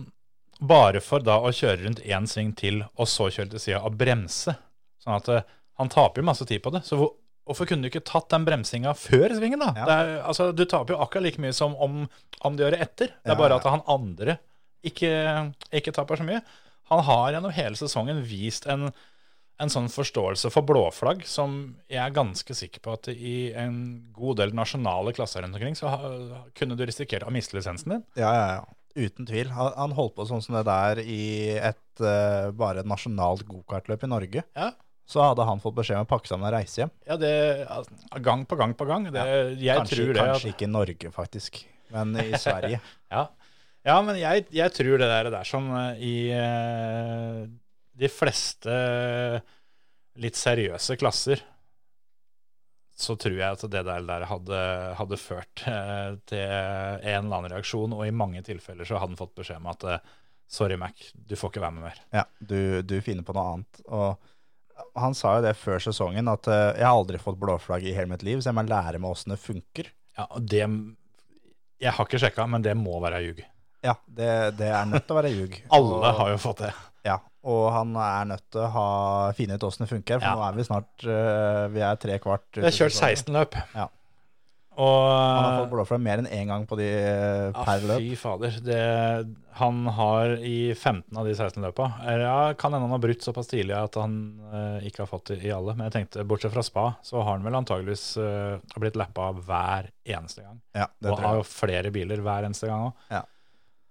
Bare 0.61 1.01
for 1.01 1.25
da 1.25 1.39
å 1.41 1.53
kjøre 1.55 1.87
rundt 1.87 2.03
én 2.05 2.27
sving 2.29 2.53
til, 2.59 2.83
og 3.01 3.09
så 3.09 3.31
kjøre 3.33 3.55
til 3.55 3.63
sida 3.63 3.81
og 3.87 3.97
bremse. 4.01 4.53
Sånn 5.01 5.17
at 5.17 5.31
eh, 5.33 5.47
han 5.81 5.89
taper 5.93 6.21
jo 6.21 6.29
masse 6.29 6.45
tid 6.49 6.61
på 6.65 6.73
det. 6.75 6.83
Så 6.85 6.99
hvor, 7.01 7.15
hvorfor 7.49 7.69
kunne 7.69 7.87
du 7.87 7.89
ikke 7.89 8.05
tatt 8.05 8.29
den 8.33 8.45
bremsinga 8.45 8.93
før 8.99 9.33
svingen, 9.39 9.63
da? 9.65 9.71
Ja. 9.79 9.87
Er, 9.97 10.11
altså, 10.29 10.51
du 10.53 10.67
taper 10.69 10.95
jo 10.95 11.01
akkurat 11.01 11.25
like 11.25 11.41
mye 11.41 11.57
som 11.57 11.77
om, 11.81 12.03
om 12.45 12.57
du 12.59 12.65
gjør 12.67 12.77
det 12.77 12.83
etter. 12.85 13.15
Det 13.17 13.33
er 13.33 13.37
Ja, 13.37 13.41
bare 13.41 13.57
at 13.61 13.69
han 13.71 13.85
andre 13.89 14.37
ikke, 14.87 15.13
ikke 15.81 15.95
taper 15.97 16.21
så 16.21 16.27
mye. 16.29 16.43
Han 16.93 17.05
har 17.07 17.31
gjennom 17.33 17.55
hele 17.55 17.79
sesongen 17.79 18.21
vist 18.27 18.67
en, 18.69 18.91
en 19.61 19.73
sånn 19.73 19.89
forståelse 19.93 20.51
for 20.53 20.67
blåflagg 20.67 21.23
som 21.29 21.57
jeg 21.89 22.01
er 22.03 22.17
ganske 22.17 22.57
sikker 22.57 22.83
på 22.85 22.97
at 22.97 23.11
i 23.13 23.53
en 23.57 23.77
god 24.17 24.41
del 24.43 24.53
nasjonale 24.57 25.15
klasser 25.17 25.45
rundt 25.45 25.57
omkring, 25.57 25.77
så 25.79 25.93
ha, 25.93 26.13
kunne 26.57 26.77
du 26.77 26.85
risikere 26.89 27.29
å 27.29 27.35
miste 27.35 27.57
lisensen 27.57 27.95
din. 27.97 28.05
Ja, 28.19 28.33
ja, 28.35 28.47
ja. 28.59 28.65
Uten 28.99 29.27
tvil. 29.29 29.51
Han, 29.55 29.73
han 29.77 29.95
holdt 29.95 30.17
på 30.17 30.27
sånn 30.29 30.43
som 30.43 30.57
det 30.59 30.65
der 30.67 31.01
i 31.05 31.23
et 31.57 32.03
uh, 32.03 32.51
bare 32.57 32.83
et 32.83 32.89
nasjonalt 32.91 33.45
gokartløp 33.49 34.07
i 34.07 34.11
Norge. 34.11 34.45
Ja. 34.57 34.71
Så 35.11 35.23
hadde 35.25 35.47
han 35.47 35.63
fått 35.63 35.75
beskjed 35.79 35.99
om 35.99 36.07
å 36.07 36.11
pakke 36.11 36.31
sammen 36.31 36.47
og 36.47 36.55
reise 36.55 36.85
hjem. 36.85 36.93
Ja, 37.09 37.17
det 37.19 37.33
altså, 37.67 37.97
Gang 38.23 38.45
på 38.47 38.59
gang 38.59 38.77
på 38.79 38.87
gang. 38.87 39.09
Det, 39.11 39.25
jeg 39.59 39.79
kanskje 39.81 39.99
tror 39.99 40.13
det 40.15 40.25
kanskje 40.25 40.51
at, 40.51 40.55
ikke 40.55 40.67
i 40.69 40.71
Norge, 40.71 41.13
faktisk, 41.15 41.63
men 41.95 42.15
i 42.23 42.29
Sverige. 42.39 42.79
ja. 43.15 43.25
ja, 43.91 43.97
men 44.07 44.21
jeg, 44.21 44.47
jeg 44.55 44.75
tror 44.77 45.03
det 45.03 45.09
der, 45.11 45.27
det 45.27 45.35
der 45.35 45.51
som 45.51 45.67
eh, 45.81 46.05
i 46.07 46.15
uh, 46.35 47.43
de 48.01 48.11
fleste 48.11 48.77
litt 50.21 50.39
seriøse 50.39 50.99
klasser, 51.01 51.43
så 53.01 53.17
tror 53.21 53.37
jeg 53.39 53.57
at 53.57 53.63
det 53.73 53.83
der, 53.89 54.25
hadde, 54.29 54.61
hadde 54.99 55.19
ført 55.21 55.63
eh, 55.67 56.17
til 56.29 56.43
en 56.45 57.27
eller 57.27 57.37
annen 57.41 57.53
reaksjon, 57.55 57.95
og 57.97 58.05
i 58.07 58.13
mange 58.15 58.43
tilfeller 58.47 58.85
så 58.89 58.99
hadde 59.01 59.15
han 59.15 59.21
fått 59.21 59.35
beskjed 59.41 59.61
om 59.63 59.71
at 59.73 59.87
eh, 59.89 60.03
sorry, 60.51 60.77
Mac, 60.81 60.99
du 61.15 61.37
får 61.39 61.53
ikke 61.55 61.63
være 61.65 61.77
med 61.79 61.87
mer. 61.89 62.01
Ja, 62.15 62.25
du, 62.41 62.83
du 62.83 62.97
finner 63.07 63.25
på 63.27 63.35
noe 63.37 63.47
annet. 63.55 63.83
Og 63.87 64.97
han 64.99 65.15
sa 65.15 65.37
jo 65.39 65.45
det 65.45 65.53
før 65.61 65.79
sesongen, 65.85 66.29
at 66.33 66.49
eh, 66.51 66.67
jeg 66.81 66.87
har 66.89 66.97
aldri 66.97 67.21
fått 67.23 67.39
blåflagg 67.41 67.85
i 67.87 67.95
hele 67.97 68.11
mitt 68.15 68.25
liv, 68.27 68.41
så 68.43 68.51
jeg 68.51 68.59
må 68.61 68.65
lære 68.69 68.99
meg 69.01 69.13
åssen 69.15 69.35
det 69.37 69.41
funker. 69.43 69.93
Ja, 70.19 70.27
og 70.35 70.45
det 70.51 70.65
Jeg 71.81 71.93
har 71.97 72.05
ikke 72.09 72.19
sjekka, 72.21 72.45
men 72.51 72.63
det 72.67 72.75
må 72.77 72.99
være 73.01 73.23
ljug. 73.25 73.39
Ja, 73.87 73.95
det, 74.05 74.31
det 74.59 74.67
er 74.69 74.89
nødt 74.91 75.07
til 75.09 75.15
å 75.17 75.21
være 75.23 75.31
ljug. 75.33 75.55
Alle 75.79 76.01
Og- 76.03 76.19
har 76.19 76.33
jo 76.35 76.41
fått 76.43 76.65
det. 76.67 76.73
Ja, 77.07 77.15
og 77.49 77.71
han 77.73 77.95
er 77.97 78.27
nødt 78.35 78.45
til 78.53 78.61
å 78.61 78.73
ha, 78.75 78.89
finne 79.39 79.57
ut 79.57 79.65
åssen 79.65 79.87
det 79.87 79.93
funker, 79.95 80.21
for 80.21 80.29
Ja. 80.29 80.35
nå 80.37 80.45
er 80.49 80.59
vi 80.59 80.67
snart 80.69 81.07
uh, 81.09 81.69
Vi 81.73 81.81
er 81.81 81.97
tre 81.97 82.19
kvart 82.21 82.61
Vi 82.61 82.67
er 82.69 82.77
kjørt 82.77 82.93
16 82.93 83.33
løp. 83.33 83.57
Ja. 83.75 83.87
Og 84.81 85.11
Han 85.11 85.45
har 85.45 85.57
fått 85.59 85.73
blåflagg 85.75 86.01
mer 86.01 86.21
enn 86.23 86.29
én 86.31 86.49
gang 86.49 86.63
på 86.69 86.77
de 86.79 86.87
uh, 86.89 87.65
per 87.65 87.83
løp. 87.89 88.01
Fy 88.01 88.15
fader. 88.17 88.55
Det, 88.65 88.79
han 89.59 89.81
har 89.97 90.37
i 90.47 90.73
15 90.77 91.19
av 91.21 91.27
de 91.27 91.35
16 91.35 91.65
løpa 91.65 91.89
Ja, 92.07 92.53
kan 92.57 92.73
hende 92.73 92.87
han 92.87 92.95
har 92.95 93.03
brutt 93.03 93.25
såpass 93.27 93.51
tidlig 93.51 93.75
at 93.77 93.99
han 94.01 94.15
uh, 94.53 94.79
ikke 94.87 95.03
har 95.05 95.11
fått 95.11 95.33
det 95.33 95.41
i 95.45 95.53
alle. 95.53 95.75
Men 95.75 95.89
jeg 95.89 95.97
tenkte, 95.99 96.25
bortsett 96.29 96.55
fra 96.55 96.65
spa, 96.65 96.87
så 97.05 97.21
har 97.21 97.35
han 97.35 97.45
vel 97.45 97.59
antageligvis 97.61 98.07
blitt 98.77 98.97
lappa 99.01 99.33
hver 99.37 99.91
eneste 100.05 100.47
gang. 100.47 100.63
Ja, 100.77 100.87
det 101.01 101.13
Og 101.13 101.25
har 101.25 101.41
jo 101.41 101.45
flere 101.49 101.93
biler 101.93 102.23
hver 102.25 102.49
eneste 102.49 102.71
gang 102.71 102.89
òg. 102.89 103.05
Ja. 103.13 103.25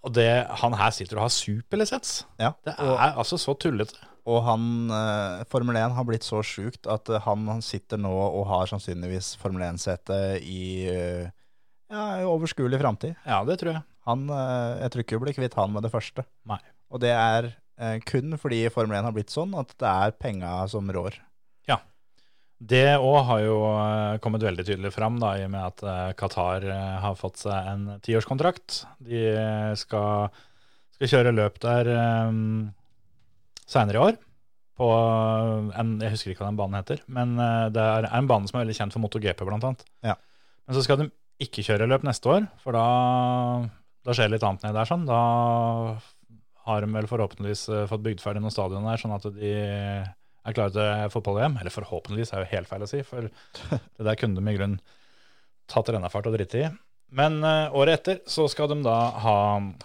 Og 0.06 0.14
det, 0.16 0.28
han 0.62 0.76
her 0.80 0.93
sitter 0.95 1.18
og 1.20 1.26
har 1.28 1.34
superlisens. 1.36 2.22
Ja, 2.39 2.54
Det 2.66 2.76
og, 2.80 2.93
er 2.95 3.18
altså 3.20 3.36
så 3.41 3.54
tullete. 3.60 3.97
og 4.30 4.43
han 4.45 4.64
eh, 4.95 5.43
Formel 5.52 5.76
1 5.76 5.95
har 5.97 6.06
blitt 6.08 6.24
så 6.24 6.39
sjukt 6.45 6.88
at 6.88 7.10
eh, 7.12 7.20
han, 7.26 7.47
han 7.52 7.62
sitter 7.66 8.00
nå 8.00 8.12
og 8.14 8.45
har 8.47 8.70
sannsynligvis 8.72 9.34
Formel 9.41 9.66
1-sete 9.74 10.20
i 10.39 10.62
eh, 10.88 11.30
ja, 11.91 12.04
overskuelig 12.30 12.80
framtid. 12.80 13.16
Ja, 13.26 13.41
det 13.43 13.60
tror 13.60 13.74
jeg. 13.76 13.84
Han, 14.08 14.28
eh, 14.32 14.80
jeg 14.86 14.91
tror 14.93 15.04
ikke 15.04 15.18
vi 15.20 15.26
blir 15.28 15.38
kvitt 15.41 15.58
han 15.60 15.74
med 15.76 15.84
det 15.84 15.91
første. 15.91 16.24
Nei. 16.47 16.62
Og 16.93 17.02
det 17.04 17.12
er 17.14 17.50
eh, 17.82 17.97
kun 18.08 18.38
fordi 18.39 18.64
Formel 18.74 18.95
1 19.02 19.10
har 19.10 19.16
blitt 19.20 19.34
sånn 19.34 19.52
at 19.60 19.74
det 19.82 19.89
er 19.89 20.16
penga 20.22 20.62
som 20.72 20.88
rår. 20.95 21.18
Det 22.60 22.97
òg 22.99 23.22
har 23.24 23.41
jo 23.45 23.60
eh, 23.72 24.18
kommet 24.20 24.43
veldig 24.43 24.66
tydelig 24.68 24.91
fram, 24.91 25.16
da, 25.22 25.32
i 25.39 25.45
og 25.47 25.51
med 25.53 25.64
at 25.64 25.84
eh, 25.88 26.07
Qatar 26.20 26.66
eh, 26.68 26.97
har 26.99 27.16
fått 27.16 27.39
seg 27.45 27.70
en 27.72 27.86
tiårskontrakt. 28.03 28.82
De 28.99 29.22
skal, 29.80 30.41
skal 30.97 31.14
kjøre 31.14 31.32
løp 31.38 31.62
der 31.64 31.88
um, 32.28 32.68
seinere 33.64 33.95
i 33.95 34.03
år. 34.10 34.20
På 34.80 34.91
en, 34.91 35.95
jeg 36.03 36.12
husker 36.12 36.34
ikke 36.34 36.43
hva 36.43 36.51
den 36.51 36.60
banen 36.60 36.80
heter, 36.80 37.01
men 37.12 37.34
det 37.76 37.84
er 37.84 38.05
en 38.16 38.28
bane 38.30 38.47
som 38.47 38.60
er 38.60 38.64
veldig 38.64 38.78
kjent 38.78 38.95
for 38.95 39.03
MotoGP, 39.03 39.41
blant 39.47 39.66
annet. 39.68 39.82
Ja. 40.07 40.14
Men 40.68 40.78
så 40.78 40.84
skal 40.86 41.01
de 41.01 41.10
ikke 41.43 41.66
kjøre 41.68 41.88
løp 41.88 42.05
neste 42.07 42.32
år, 42.32 42.47
for 42.64 42.76
da, 42.76 42.86
da 44.07 44.16
skjer 44.16 44.30
det 44.30 44.38
litt 44.38 44.45
annet 44.47 44.64
nedi 44.64 44.80
der. 44.80 44.88
sånn. 44.88 45.03
Da 45.07 45.20
har 46.70 46.86
de 46.86 46.95
vel 46.95 47.12
forhåpentligvis 47.12 47.66
fått 47.91 48.05
bygd 48.07 48.24
ferdig 48.24 48.43
noen 48.43 48.55
stadion 48.55 48.88
der, 48.88 49.03
sånn 49.03 49.18
at 49.18 49.28
de 49.36 49.51
er 50.50 50.58
klare 50.58 50.76
til 50.76 51.14
fotball-VM. 51.16 51.58
Eller 51.62 51.74
forhåpentligvis 51.74 52.34
er 52.34 52.43
jo 52.43 52.52
helt 52.54 52.70
feil 52.70 52.86
å 52.86 52.89
si, 52.89 53.02
for 53.08 53.30
det 53.72 54.06
der 54.08 54.20
kunne 54.20 54.39
de 54.39 54.52
i 54.52 54.58
grunnen 54.58 54.80
tatt 55.70 55.91
rennafart 55.93 56.30
og 56.30 56.38
driti 56.38 56.66
i. 56.66 56.70
Men 57.16 57.39
uh, 57.41 57.74
året 57.74 58.00
etter 58.00 58.20
så 58.30 58.45
skal 58.52 58.70
de 58.70 58.84
da 58.86 58.97
ha, 59.24 59.38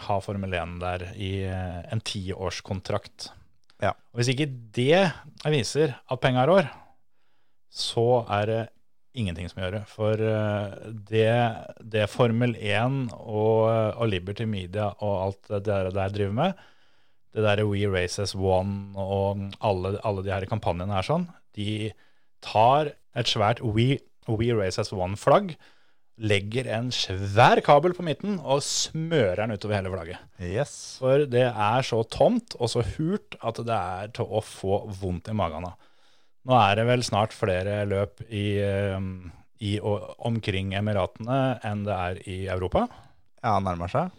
ha 0.08 0.18
Formel 0.24 0.52
1 0.52 0.76
der 0.82 1.06
i 1.16 1.32
uh, 1.48 1.80
en 1.92 2.02
tiårskontrakt. 2.04 3.30
Ja. 3.80 3.94
Og 4.12 4.20
hvis 4.20 4.32
ikke 4.34 4.50
det 4.76 5.06
viser 5.52 5.96
at 5.96 6.20
penga 6.20 6.44
rår, 6.48 6.68
så 7.74 8.22
er 8.30 8.50
det 8.50 8.62
ingenting 9.18 9.48
som 9.50 9.62
gjør 9.62 9.78
det. 9.78 9.82
For 9.90 10.20
eh, 10.26 10.76
det, 11.10 11.34
det 11.80 12.06
Formel 12.10 12.56
1 12.58 13.12
og, 13.14 13.66
og 13.70 14.08
Liberty 14.10 14.46
Media 14.48 14.90
og 14.98 15.14
alt 15.14 15.50
det 15.52 15.60
der, 15.68 15.90
der 15.94 16.14
driver 16.14 16.34
med, 16.38 16.64
det 17.34 17.42
der 17.42 17.64
We 17.66 17.86
Races 17.90 18.34
One 18.34 18.94
og 18.94 19.50
alle, 19.60 19.96
alle 20.06 20.22
de 20.24 20.32
her 20.32 20.46
kampanjene 20.50 20.94
er 20.98 21.06
sånn, 21.06 21.28
de 21.58 21.92
tar 22.44 22.94
et 23.14 23.30
svært 23.30 23.62
We, 23.62 23.98
We 24.30 24.52
Races 24.54 24.92
One-flagg, 24.94 25.54
legger 26.14 26.68
en 26.70 26.92
svær 26.94 27.58
kabel 27.66 27.94
på 27.96 28.04
midten 28.06 28.36
og 28.38 28.62
smører 28.62 29.40
den 29.42 29.56
utover 29.56 29.80
hele 29.80 29.90
flagget. 29.90 30.26
Yes. 30.38 30.74
For 31.02 31.24
det 31.26 31.48
er 31.50 31.86
så 31.86 32.04
tomt 32.06 32.54
og 32.60 32.70
så 32.70 32.84
hult 32.94 33.34
at 33.42 33.58
det 33.66 33.78
er 33.78 34.12
til 34.14 34.30
å 34.30 34.42
få 34.44 34.84
vondt 35.00 35.32
i 35.32 35.34
magen 35.34 35.66
av. 35.66 35.74
Nå 36.44 36.54
er 36.60 36.78
det 36.78 36.86
vel 36.86 37.02
snart 37.02 37.34
flere 37.34 37.80
løp 37.88 38.20
i, 38.28 38.60
eh, 38.62 39.00
i 39.64 39.78
og 39.80 40.12
omkring 40.28 40.74
Emiratene 40.78 41.58
enn 41.64 41.86
det 41.86 41.96
er 41.96 42.20
i 42.28 42.38
Europa. 42.52 42.86
Ja, 43.42 43.58
nærmer 43.64 43.90
seg. 43.90 44.12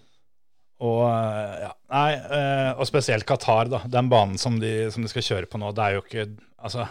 Og, 0.83 1.03
eh, 1.07 1.59
ja, 1.63 1.71
nei, 1.93 2.09
eh, 2.15 2.71
og 2.75 2.87
spesielt 2.89 3.27
Qatar, 3.27 3.69
da. 3.71 3.83
Den 3.87 4.09
banen 4.11 4.39
som 4.41 4.57
de, 4.59 4.89
som 4.91 5.05
de 5.05 5.11
skal 5.11 5.23
kjøre 5.23 5.49
på 5.51 5.61
nå, 5.61 5.71
det 5.75 5.85
er 5.85 5.97
jo 5.97 6.03
ikke 6.03 6.27
Altså, 6.65 6.87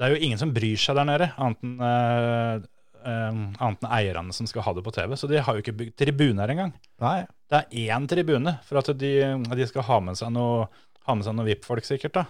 det 0.00 0.06
er 0.06 0.16
jo 0.16 0.24
ingen 0.26 0.40
som 0.40 0.50
bryr 0.50 0.80
seg 0.80 0.96
der 0.98 1.06
nede, 1.06 1.28
annet 1.38 1.60
enn 1.62 1.76
uh, 1.78 2.64
annet 3.06 3.84
enn 3.84 3.92
eierne 3.94 4.34
som 4.34 4.48
skal 4.50 4.64
ha 4.66 4.72
det 4.74 4.82
på 4.82 4.92
TV. 4.96 5.14
Så 5.14 5.28
de 5.30 5.38
har 5.38 5.54
jo 5.54 5.62
ikke 5.62 5.76
bygd 5.78 5.94
tribuner 6.00 6.50
engang. 6.50 6.72
Nei. 7.04 7.20
Det 7.46 7.60
er 7.60 7.94
én 7.94 8.08
tribune 8.10 8.56
for 8.66 8.80
at 8.80 8.90
de, 8.98 9.12
de 9.60 9.68
skal 9.70 9.86
ha 9.86 10.00
med 10.08 10.18
seg 10.18 10.32
noe, 10.34 10.66
ha 11.06 11.14
med 11.14 11.28
seg 11.28 11.36
noe 11.38 11.46
VIP-folk, 11.46 11.86
sikkert. 11.86 12.18
da. 12.18 12.26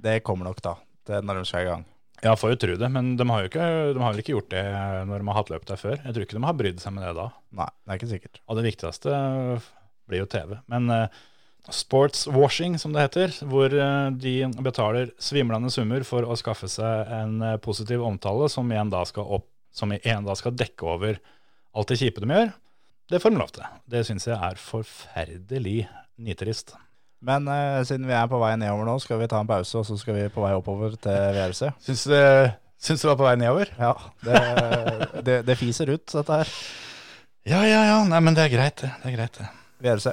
Det 0.00 0.22
kommer 0.24 0.48
nok, 0.48 0.62
da. 0.64 0.78
Det 1.10 1.20
når 1.26 1.42
de 1.42 1.50
skal 1.50 1.66
i 1.66 1.68
gang. 1.68 1.84
Ja, 2.24 2.32
får 2.34 2.54
jo 2.54 2.60
tro 2.64 2.76
det, 2.80 2.88
men 2.90 3.12
de 3.18 3.26
har 3.30 3.44
jo 3.44 3.50
ikke, 3.50 3.66
de 3.94 4.00
har 4.02 4.14
vel 4.14 4.22
ikke 4.24 4.34
gjort 4.34 4.48
det 4.50 4.64
når 5.06 5.20
de 5.20 5.28
har 5.28 5.36
hatt 5.38 5.52
løp 5.52 5.68
der 5.68 5.78
før. 5.78 6.00
Jeg 6.00 6.14
tror 6.14 6.24
ikke 6.24 6.38
de 6.38 6.46
har 6.48 6.56
brydd 6.62 6.80
seg 6.82 6.96
med 6.96 7.04
det 7.06 7.12
da. 7.18 7.28
Nei, 7.60 7.68
det 7.84 7.92
er 7.92 8.00
ikke 8.00 8.10
sikkert. 8.14 8.40
Og 8.46 8.58
det 8.58 8.64
viktigste 8.66 9.20
blir 10.08 10.24
jo 10.24 10.28
TV. 10.30 10.56
Men 10.72 10.88
uh, 10.90 11.20
sportswashing, 11.68 12.78
som 12.80 12.94
det 12.94 13.06
heter, 13.06 13.34
hvor 13.48 13.72
uh, 13.72 14.08
de 14.16 14.36
betaler 14.64 15.12
svimlende 15.22 15.72
summer 15.74 16.06
for 16.08 16.24
å 16.24 16.36
skaffe 16.40 16.70
seg 16.72 17.12
en 17.20 17.38
uh, 17.44 17.56
positiv 17.62 18.04
omtale, 18.06 18.48
som 18.52 18.72
igjen 18.72 18.92
da 18.94 19.04
skal, 19.08 19.28
opp, 19.38 19.48
som 19.74 19.92
igjen 19.94 20.26
da 20.28 20.36
skal 20.38 20.56
dekke 20.56 20.88
over 20.96 21.20
alt 21.76 21.92
det 21.92 22.00
kjipe 22.00 22.24
de 22.24 22.32
gjør, 22.32 22.52
det 23.08 23.22
får 23.22 23.32
de 23.32 23.40
lov 23.40 23.54
til. 23.54 23.72
Det 23.88 24.04
syns 24.04 24.28
jeg 24.28 24.36
er 24.36 24.60
forferdelig 24.60 25.78
nitrist. 26.20 26.74
Men 27.24 27.48
eh, 27.50 27.80
siden 27.88 28.06
vi 28.06 28.14
er 28.14 28.28
på 28.30 28.38
vei 28.40 28.52
nedover 28.60 28.86
nå, 28.86 28.98
skal 29.02 29.20
vi 29.22 29.28
ta 29.30 29.40
en 29.42 29.48
pause, 29.48 29.80
og 29.80 29.86
så 29.88 29.96
skal 29.98 30.18
vi 30.18 30.26
på 30.32 30.42
vei 30.44 30.52
oppover 30.54 30.94
til 31.02 31.38
VRC. 31.38 31.72
Syns 31.86 32.04
du, 32.10 32.18
syns 32.78 33.02
du 33.02 33.08
var 33.10 33.18
på 33.18 33.26
vei 33.26 33.36
nedover? 33.40 33.72
Ja, 33.80 33.94
det, 34.22 34.42
det, 35.26 35.38
det 35.48 35.58
fiser 35.58 35.90
ut, 35.94 36.04
dette 36.12 36.42
her. 36.42 36.52
Ja, 37.48 37.62
ja, 37.66 37.80
ja. 37.88 38.02
Nei, 38.06 38.20
men 38.22 38.36
det 38.36 38.44
er 38.44 38.52
greit, 38.52 38.84
det. 38.84 38.92
Det 39.02 39.10
er 39.10 39.16
greit, 39.16 39.40
det. 39.40 39.48
VRC. 39.82 40.12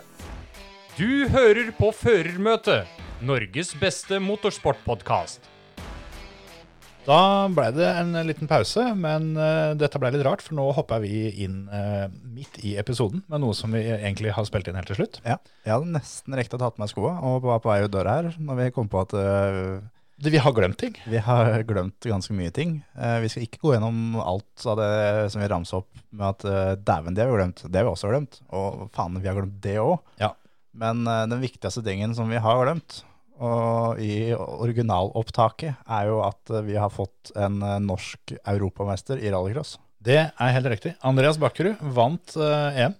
Du 0.95 1.28
hører 1.34 1.74
på 1.76 1.89
Førermøtet, 1.95 2.88
Norges 3.26 3.74
beste 3.82 4.20
motorsportpodkast. 4.24 5.51
Da 7.05 7.45
ble 7.53 7.68
det 7.76 7.86
en 7.86 8.16
liten 8.26 8.49
pause, 8.49 8.82
men 8.97 9.36
uh, 9.38 9.76
dette 9.78 9.99
ble 10.01 10.09
litt 10.16 10.24
rart, 10.26 10.41
for 10.41 10.57
nå 10.57 10.66
hopper 10.74 11.03
vi 11.03 11.28
inn 11.45 11.68
uh, 11.70 12.07
midt 12.34 12.57
i 12.66 12.74
episoden 12.82 13.22
med 13.30 13.43
noe 13.43 13.53
som 13.57 13.76
vi 13.76 13.84
egentlig 13.93 14.34
har 14.34 14.47
spilt 14.47 14.72
inn 14.72 14.80
helt 14.80 14.89
til 14.89 14.97
slutt. 15.03 15.20
Ja, 15.22 15.38
jeg 15.68 15.76
hadde 15.76 15.93
nesten 15.93 16.38
rekt 16.38 16.55
å 16.57 16.61
ta 16.61 16.72
på 16.74 16.82
meg 16.82 16.89
skoa 16.89 17.20
og 17.30 17.45
var 17.45 17.61
på 17.61 17.70
vei 17.70 17.84
ut 17.86 17.93
døra 17.93 18.18
her, 18.22 18.32
når 18.41 18.61
vi 18.63 18.72
kom 18.74 18.89
på 18.89 19.03
at 19.05 19.13
Det, 19.13 19.84
vi 20.16 20.38
har 20.38 20.51
glemt 20.51 20.78
ting. 20.78 20.95
vi 21.05 21.18
har 21.18 21.63
glemt 21.63 21.99
ganske 21.99 22.34
mye 22.34 22.51
ting. 22.51 22.78
Eh, 22.95 23.18
vi 23.20 23.30
skal 23.30 23.45
ikke 23.45 23.59
gå 23.61 23.74
gjennom 23.74 24.16
alt 24.22 24.66
av 24.66 24.80
det 24.80 25.32
som 25.34 25.43
vi 25.43 25.49
ramser 25.51 25.82
opp 25.82 26.03
med 26.16 26.28
at 26.30 26.45
uh, 26.47 26.72
dæven, 26.80 27.16
det 27.16 27.26
har 27.26 27.32
vi 27.32 27.39
glemt. 27.41 27.63
Det 27.68 27.82
har 27.82 27.88
vi 27.88 27.91
også 27.91 28.11
glemt. 28.13 28.39
Og 28.55 28.86
faen, 28.95 29.20
vi 29.20 29.28
har 29.28 29.36
glemt 29.36 29.59
det 29.63 29.76
òg. 29.82 29.97
Ja. 30.22 30.32
Men 30.76 31.03
eh, 31.07 31.26
den 31.32 31.43
viktigste 31.43 31.84
tingen 31.84 32.16
som 32.16 32.32
vi 32.32 32.39
har 32.39 32.63
glemt, 32.63 33.01
og 33.36 33.99
i 33.99 34.32
originalopptaket, 34.32 35.82
er 35.91 36.07
jo 36.07 36.22
at 36.24 36.51
vi 36.63 36.78
har 36.80 36.93
fått 36.93 37.34
en 37.36 37.59
norsk 37.84 38.38
europamester 38.47 39.20
i 39.20 39.34
rallycross. 39.34 39.76
Det 39.99 40.22
er 40.22 40.53
helt 40.55 40.70
riktig. 40.72 40.93
Andreas 41.03 41.39
Bakkerud 41.41 41.82
vant 41.95 42.38
uh, 42.39 42.72
EM. 42.72 42.95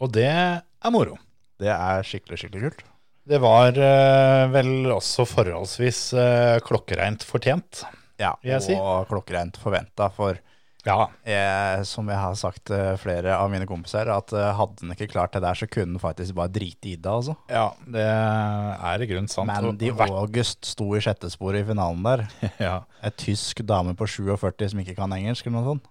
Og 0.00 0.12
det 0.14 0.26
er 0.30 0.92
moro. 0.94 1.18
Det 1.60 1.68
er 1.72 2.04
skikkelig, 2.06 2.38
skikkelig 2.40 2.70
kult. 2.70 2.84
Det 3.30 3.38
var 3.42 3.76
eh, 3.76 4.46
vel 4.50 4.88
også 4.94 5.26
forholdsvis 5.28 5.98
uh, 6.16 6.56
klokkereint 6.66 7.22
fortjent. 7.28 7.82
Ja, 8.20 8.32
Vil 8.42 8.54
jeg 8.56 8.64
si. 8.64 8.74
og 8.80 9.06
klokkereint 9.12 9.58
forventa, 9.60 10.08
for 10.12 10.40
Ja, 10.80 11.10
jeg, 11.28 11.84
som 11.84 12.08
jeg 12.08 12.16
har 12.16 12.36
sagt 12.40 12.62
til 12.70 12.96
flere 12.96 13.34
av 13.36 13.50
mine 13.52 13.66
kompiser, 13.68 14.08
at 14.08 14.32
eh, 14.32 14.46
hadde 14.56 14.80
han 14.80 14.94
ikke 14.94 15.10
klart 15.12 15.34
det 15.36 15.42
der, 15.44 15.58
så 15.60 15.68
kunne 15.68 15.98
han 15.98 16.00
faktisk 16.00 16.32
bare 16.38 16.48
drite 16.54 16.88
i 16.88 16.94
det, 16.96 17.04
altså. 17.12 17.34
ja 17.52 17.66
det 17.84 18.06
er 18.08 19.04
i 19.04 19.08
grunnen 19.10 19.28
sant. 19.28 19.52
Mandy 19.52 19.90
Og 19.92 19.98
vært- 20.00 20.16
August 20.22 20.64
sto 20.72 20.88
i 20.96 21.02
sjette 21.04 21.28
sporet 21.32 21.60
i 21.60 21.68
finalen 21.68 22.00
der. 22.08 22.24
ja. 22.66 22.78
Ei 23.04 23.12
tysk 23.12 23.60
dame 23.68 23.92
på 23.94 24.08
47 24.08 24.70
som 24.72 24.80
ikke 24.80 24.96
kan 24.96 25.12
engelsk, 25.12 25.44
eller 25.46 25.60
noe 25.60 25.74
sånt. 25.74 25.90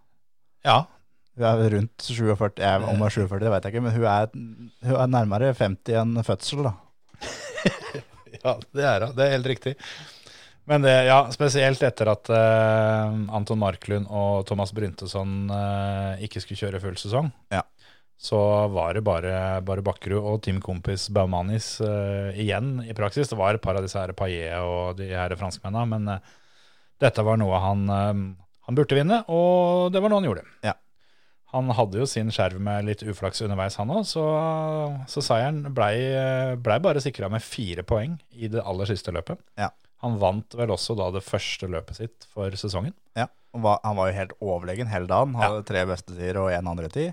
ja, 0.65 0.79
Hun 1.39 1.47
er 1.47 1.71
rundt 1.77 2.03
47, 2.03 2.59
jeg, 2.59 2.83
om 2.83 2.97
hun 2.99 3.05
er 3.07 3.13
47, 3.15 3.39
det 3.45 3.51
vet 3.53 3.65
jeg 3.65 3.73
ikke, 3.73 3.83
men 3.85 3.93
hun 3.95 4.05
er, 4.11 4.29
hun 4.89 4.95
er 4.99 5.11
nærmere 5.13 5.53
50 5.55 5.95
enn 6.01 6.23
fødsel, 6.27 6.65
da. 6.67 6.73
Ja, 8.43 8.53
det 8.75 8.83
er 8.85 9.03
hun. 9.07 9.15
Det 9.17 9.25
er 9.25 9.33
helt 9.33 9.47
riktig. 9.49 9.73
Men 10.69 10.83
det, 10.85 10.91
ja, 11.07 11.17
spesielt 11.33 11.81
etter 11.83 12.11
at 12.11 12.29
uh, 12.29 13.15
Anton 13.35 13.57
Marklund 13.59 14.05
og 14.13 14.43
Thomas 14.47 14.69
Bryntesson 14.75 15.49
uh, 15.49 16.19
ikke 16.23 16.43
skulle 16.43 16.59
kjøre 16.61 16.81
full 16.83 16.99
sesong, 17.01 17.31
Ja. 17.51 17.63
så 18.21 18.37
var 18.69 18.93
det 18.93 19.01
bare, 19.07 19.33
bare 19.65 19.81
Bakkerud 19.83 20.21
og 20.21 20.43
teamkompis 20.45 21.07
Baumanis 21.15 21.71
uh, 21.81 22.29
igjen 22.37 22.83
i 22.85 22.93
praksis. 22.93 23.31
Det 23.31 23.39
var 23.39 23.57
et 23.57 23.63
par 23.65 23.79
av 23.79 23.87
disse 23.87 23.97
her 23.97 24.13
Paillet 24.13 24.59
og 24.61 24.99
de 25.01 25.09
her 25.09 25.33
franskmennene, 25.39 25.87
men 25.89 26.21
dette 27.01 27.25
var 27.25 27.39
noe 27.41 27.59
han, 27.63 27.83
han 27.89 28.77
burde 28.77 28.97
vinne, 28.99 29.23
og 29.31 29.89
det 29.95 30.03
var 30.03 30.11
noe 30.11 30.19
han 30.21 30.27
gjorde. 30.29 30.45
Ja. 30.67 30.75
Han 31.51 31.71
hadde 31.73 31.97
jo 31.97 32.05
sin 32.05 32.29
skjerv 32.29 32.59
med 32.61 32.85
litt 32.85 33.01
uflaks 33.09 33.41
underveis, 33.41 33.75
han 33.81 33.89
òg, 33.89 34.03
så, 34.05 34.23
så 35.09 35.23
seieren 35.25 35.63
blei 35.73 35.95
ble 36.61 36.75
bare 36.85 37.01
sikra 37.01 37.29
med 37.33 37.41
fire 37.41 37.81
poeng 37.89 38.19
i 38.37 38.51
det 38.53 38.61
aller 38.61 38.85
siste 38.91 39.13
løpet. 39.15 39.41
Ja. 39.57 39.71
Han 40.05 40.19
vant 40.21 40.53
vel 40.55 40.69
også 40.71 40.93
da 40.95 41.09
det 41.11 41.23
første 41.25 41.67
løpet 41.67 41.97
sitt 41.97 42.27
for 42.31 42.53
sesongen. 42.55 42.93
Ja, 43.17 43.25
var, 43.57 43.81
han 43.83 43.97
var 43.97 44.11
jo 44.11 44.19
helt 44.19 44.35
overlegen 44.45 44.91
hele 44.93 45.09
dagen. 45.09 45.33
Hadde 45.41 45.65
tre 45.67 45.81
beste 45.89 46.13
tider 46.13 46.37
og 46.43 46.51
én 46.53 46.69
andre 46.69 46.87
tid. 46.93 47.09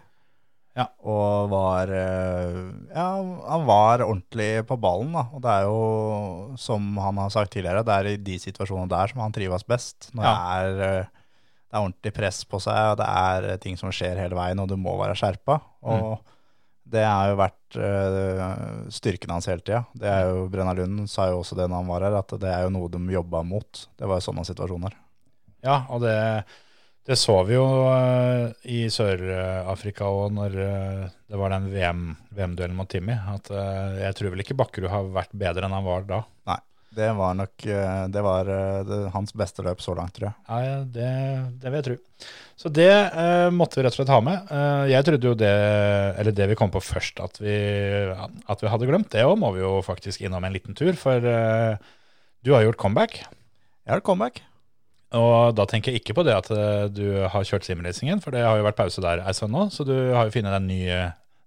Ja. 0.77 0.85
Og 1.09 1.49
var 1.49 1.89
eh, 1.89 2.59
Ja, 2.93 3.07
han 3.49 3.63
var 3.65 4.03
ordentlig 4.05 4.51
på 4.69 4.77
ballen, 4.77 5.15
da. 5.17 5.23
Og 5.33 5.41
det 5.41 5.55
er 5.55 5.65
jo, 5.65 6.57
som 6.61 6.91
han 7.01 7.17
har 7.23 7.33
sagt 7.33 7.55
tidligere, 7.57 7.81
det 7.89 7.95
er 7.97 8.11
i 8.13 8.17
de 8.21 8.37
situasjonene 8.43 8.93
der 8.93 9.09
som 9.15 9.23
han 9.25 9.33
trives 9.33 9.65
best. 9.65 10.11
Når 10.13 10.29
Ja. 10.29 10.35
det, 10.37 10.75
er, 10.85 11.01
eh, 11.01 11.16
det 11.67 11.75
er 11.75 11.83
ordentlig 11.83 12.15
press 12.15 12.45
på 12.47 12.61
seg, 12.63 12.93
og 12.93 13.01
det 13.01 13.07
er 13.11 13.47
eh, 13.51 13.61
ting 13.63 13.79
som 13.79 13.93
skjer 13.95 14.21
hele 14.21 14.39
veien, 14.39 14.61
og 14.63 14.69
du 14.71 14.77
må 14.79 14.95
være 15.01 15.17
skjerpa. 15.19 15.59
Og 15.91 16.35
det 16.87 17.03
har 17.03 17.33
jo 17.33 17.41
vært 17.41 17.79
eh, 17.83 18.91
styrken 18.95 19.35
hans 19.35 19.49
hele 19.51 19.65
tida. 19.65 19.83
Det 19.99 20.07
er 20.11 20.29
jo, 20.31 20.45
Brenna 20.53 20.77
Lund 20.79 21.09
sa 21.11 21.27
jo 21.33 21.41
også 21.41 21.59
det 21.59 21.67
når 21.67 21.83
han 21.83 21.91
var 21.91 22.07
her, 22.07 22.21
at 22.21 22.37
det 22.43 22.53
er 22.53 22.69
jo 22.69 22.77
noe 22.77 22.93
de 22.93 23.01
jobba 23.17 23.43
mot. 23.47 23.83
Det 23.99 24.07
var 24.07 24.21
jo 24.21 24.29
sånne 24.29 24.47
situasjoner. 24.47 24.95
Ja, 25.67 25.81
og 25.91 26.05
det, 26.05 26.15
det 27.09 27.19
så 27.19 27.41
vi 27.49 27.57
jo 27.59 27.67
eh, 27.91 28.55
i 28.71 28.85
Sør-Afrika 28.93 30.07
òg 30.07 30.37
når 30.39 30.55
det 30.55 31.43
var 31.43 31.51
den 31.57 31.67
VM 31.75 32.07
VM-duellen 32.31 32.79
mot 32.79 32.93
Timmy. 32.93 33.19
At 33.35 33.51
jeg 33.51 34.21
tror 34.21 34.37
vel 34.37 34.47
ikke 34.47 34.59
Bakkerud 34.63 34.93
har 34.93 35.11
vært 35.19 35.35
bedre 35.35 35.67
enn 35.67 35.75
han 35.75 35.91
var 35.91 36.07
da. 36.07 36.23
Nei, 36.47 36.61
det 36.97 37.11
var 37.19 37.37
nok 37.37 37.67
eh, 37.69 38.03
det 38.13 38.23
var 38.25 38.49
eh, 38.51 38.81
det, 38.89 38.99
hans 39.15 39.35
beste 39.37 39.65
løp 39.67 39.83
så 39.85 39.95
langt, 39.99 40.15
tror 40.17 40.31
jeg. 40.31 40.37
Ja, 40.49 40.81
det, 40.97 41.11
det 41.61 41.71
vil 41.71 41.79
jeg 41.79 41.87
tro. 41.89 41.97
Så 42.57 42.73
det 42.73 42.89
eh, 42.89 43.49
måtte 43.53 43.79
vi 43.79 43.85
rett 43.85 43.93
og 43.93 44.01
slett 44.01 44.13
ha 44.15 44.21
med. 44.25 44.49
Eh, 44.53 44.85
jeg 44.95 45.07
trodde 45.07 45.29
jo 45.29 45.37
det, 45.37 45.53
eller 46.23 46.37
det 46.37 46.49
vi 46.53 46.57
kom 46.59 46.73
på 46.73 46.81
først, 46.81 47.21
at 47.21 47.37
vi, 47.43 47.55
at 48.17 48.65
vi 48.65 48.73
hadde 48.73 48.89
glemt. 48.89 49.11
Det 49.13 49.27
òg 49.29 49.37
må 49.43 49.53
vi 49.57 49.61
jo 49.61 49.77
faktisk 49.85 50.25
innom 50.25 50.47
en 50.49 50.57
liten 50.57 50.77
tur, 50.79 50.97
for 50.99 51.21
eh, 51.21 51.77
du 52.47 52.55
har 52.57 52.65
gjort 52.65 52.81
comeback. 52.81 53.21
Jeg 53.21 53.93
har 53.93 54.01
gjort 54.01 54.09
comeback. 54.09 54.43
Og 55.17 55.53
da 55.57 55.69
tenker 55.71 55.93
jeg 55.93 56.03
ikke 56.03 56.17
på 56.19 56.25
det 56.27 56.35
at 56.35 56.51
eh, 56.55 56.89
du 56.97 57.07
har 57.29 57.47
kjørt 57.47 57.69
simracingen, 57.69 58.25
for 58.25 58.33
det 58.35 58.43
har 58.47 58.59
jo 58.59 58.67
vært 58.67 58.81
pause 58.81 59.05
der 59.05 59.23
ei 59.23 59.37
stund 59.37 59.55
nå, 59.55 59.69
så 59.75 59.85
du 59.87 59.95
har 60.17 60.27
jo 60.27 60.35
funnet 60.35 60.57
en 60.57 60.69
ny, 60.71 60.83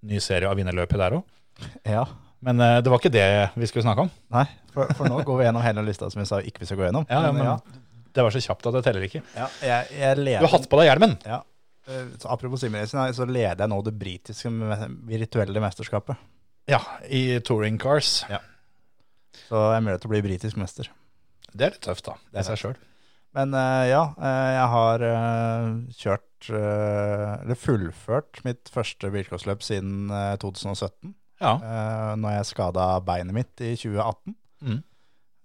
ny 0.05 0.21
serie 0.23 0.49
av 0.49 0.57
vinnerløpet 0.61 1.01
der 1.01 1.19
òg. 1.19 1.27
Ja. 1.97 2.05
Men 2.45 2.61
uh, 2.63 2.77
det 2.83 2.91
var 2.91 3.01
ikke 3.01 3.11
det 3.13 3.27
vi 3.59 3.67
skulle 3.69 3.83
snakke 3.83 4.05
om. 4.07 4.11
Nei, 4.31 4.45
for, 4.73 4.91
for 4.95 5.11
nå 5.11 5.19
går 5.27 5.41
vi 5.41 5.47
gjennom 5.49 5.63
hele 5.65 5.83
lista 5.87 6.07
som 6.11 6.21
vi 6.21 6.27
sa 6.29 6.39
ikke 6.39 6.63
vi 6.63 6.69
skal 6.69 6.79
gå 6.79 6.87
gjennom. 6.87 7.07
Ja, 7.11 7.23
ja, 7.27 7.31
men 7.35 7.43
ja. 7.45 7.55
Det 8.15 8.25
var 8.25 8.33
så 8.33 8.41
kjapt 8.41 8.67
at 8.69 8.77
det 8.79 8.83
teller 8.87 9.05
ikke. 9.05 9.21
Ja, 9.35 9.47
jeg, 9.63 9.89
jeg 9.99 10.39
Du 10.39 10.47
har 10.47 10.55
hatt 10.55 10.69
på 10.71 10.79
deg 10.81 10.89
hjelmen! 10.89 11.17
ja. 11.27 11.43
Eh, 11.89 12.05
Så 12.21 12.29
apropos 12.29 12.61
simracing, 12.61 13.13
så 13.17 13.25
leder 13.25 13.63
jeg 13.63 13.71
nå 13.71 13.79
det 13.85 13.95
britiske 13.97 14.49
virtuelle 15.09 15.61
mesterskapet. 15.63 16.19
Ja, 16.69 16.79
i 17.09 17.39
touring 17.45 17.79
cars. 17.81 18.19
Så 19.47 19.61
jeg 19.71 19.79
er 19.79 19.85
mulig 19.85 19.97
til 20.01 20.09
å 20.09 20.13
bli 20.13 20.21
britisk 20.25 20.59
mester. 20.61 20.89
Det 21.49 21.65
er 21.65 21.73
litt 21.73 21.85
tøft, 21.85 22.05
da. 22.05 22.17
Det 22.29 22.41
er 22.43 22.47
seg 22.51 22.61
sjøl. 22.61 22.75
Men 23.37 23.53
uh, 23.53 23.85
ja, 23.85 24.03
jeg 24.53 24.67
har 24.73 25.05
uh, 25.05 25.65
kjørt, 25.97 26.49
uh, 26.49 27.41
eller 27.43 27.57
fullført 27.57 28.41
mitt 28.45 28.69
første 28.73 29.09
bilcrossløp 29.13 29.65
siden 29.65 30.09
eh, 30.13 30.35
2017. 30.41 31.13
Ja. 31.39 31.55
uh, 31.55 32.13
når 32.19 32.37
jeg 32.37 32.49
skada 32.51 32.85
beinet 33.05 33.35
mitt 33.35 33.63
i 33.63 33.73
2018. 33.79 34.35
Mm. 34.67 34.79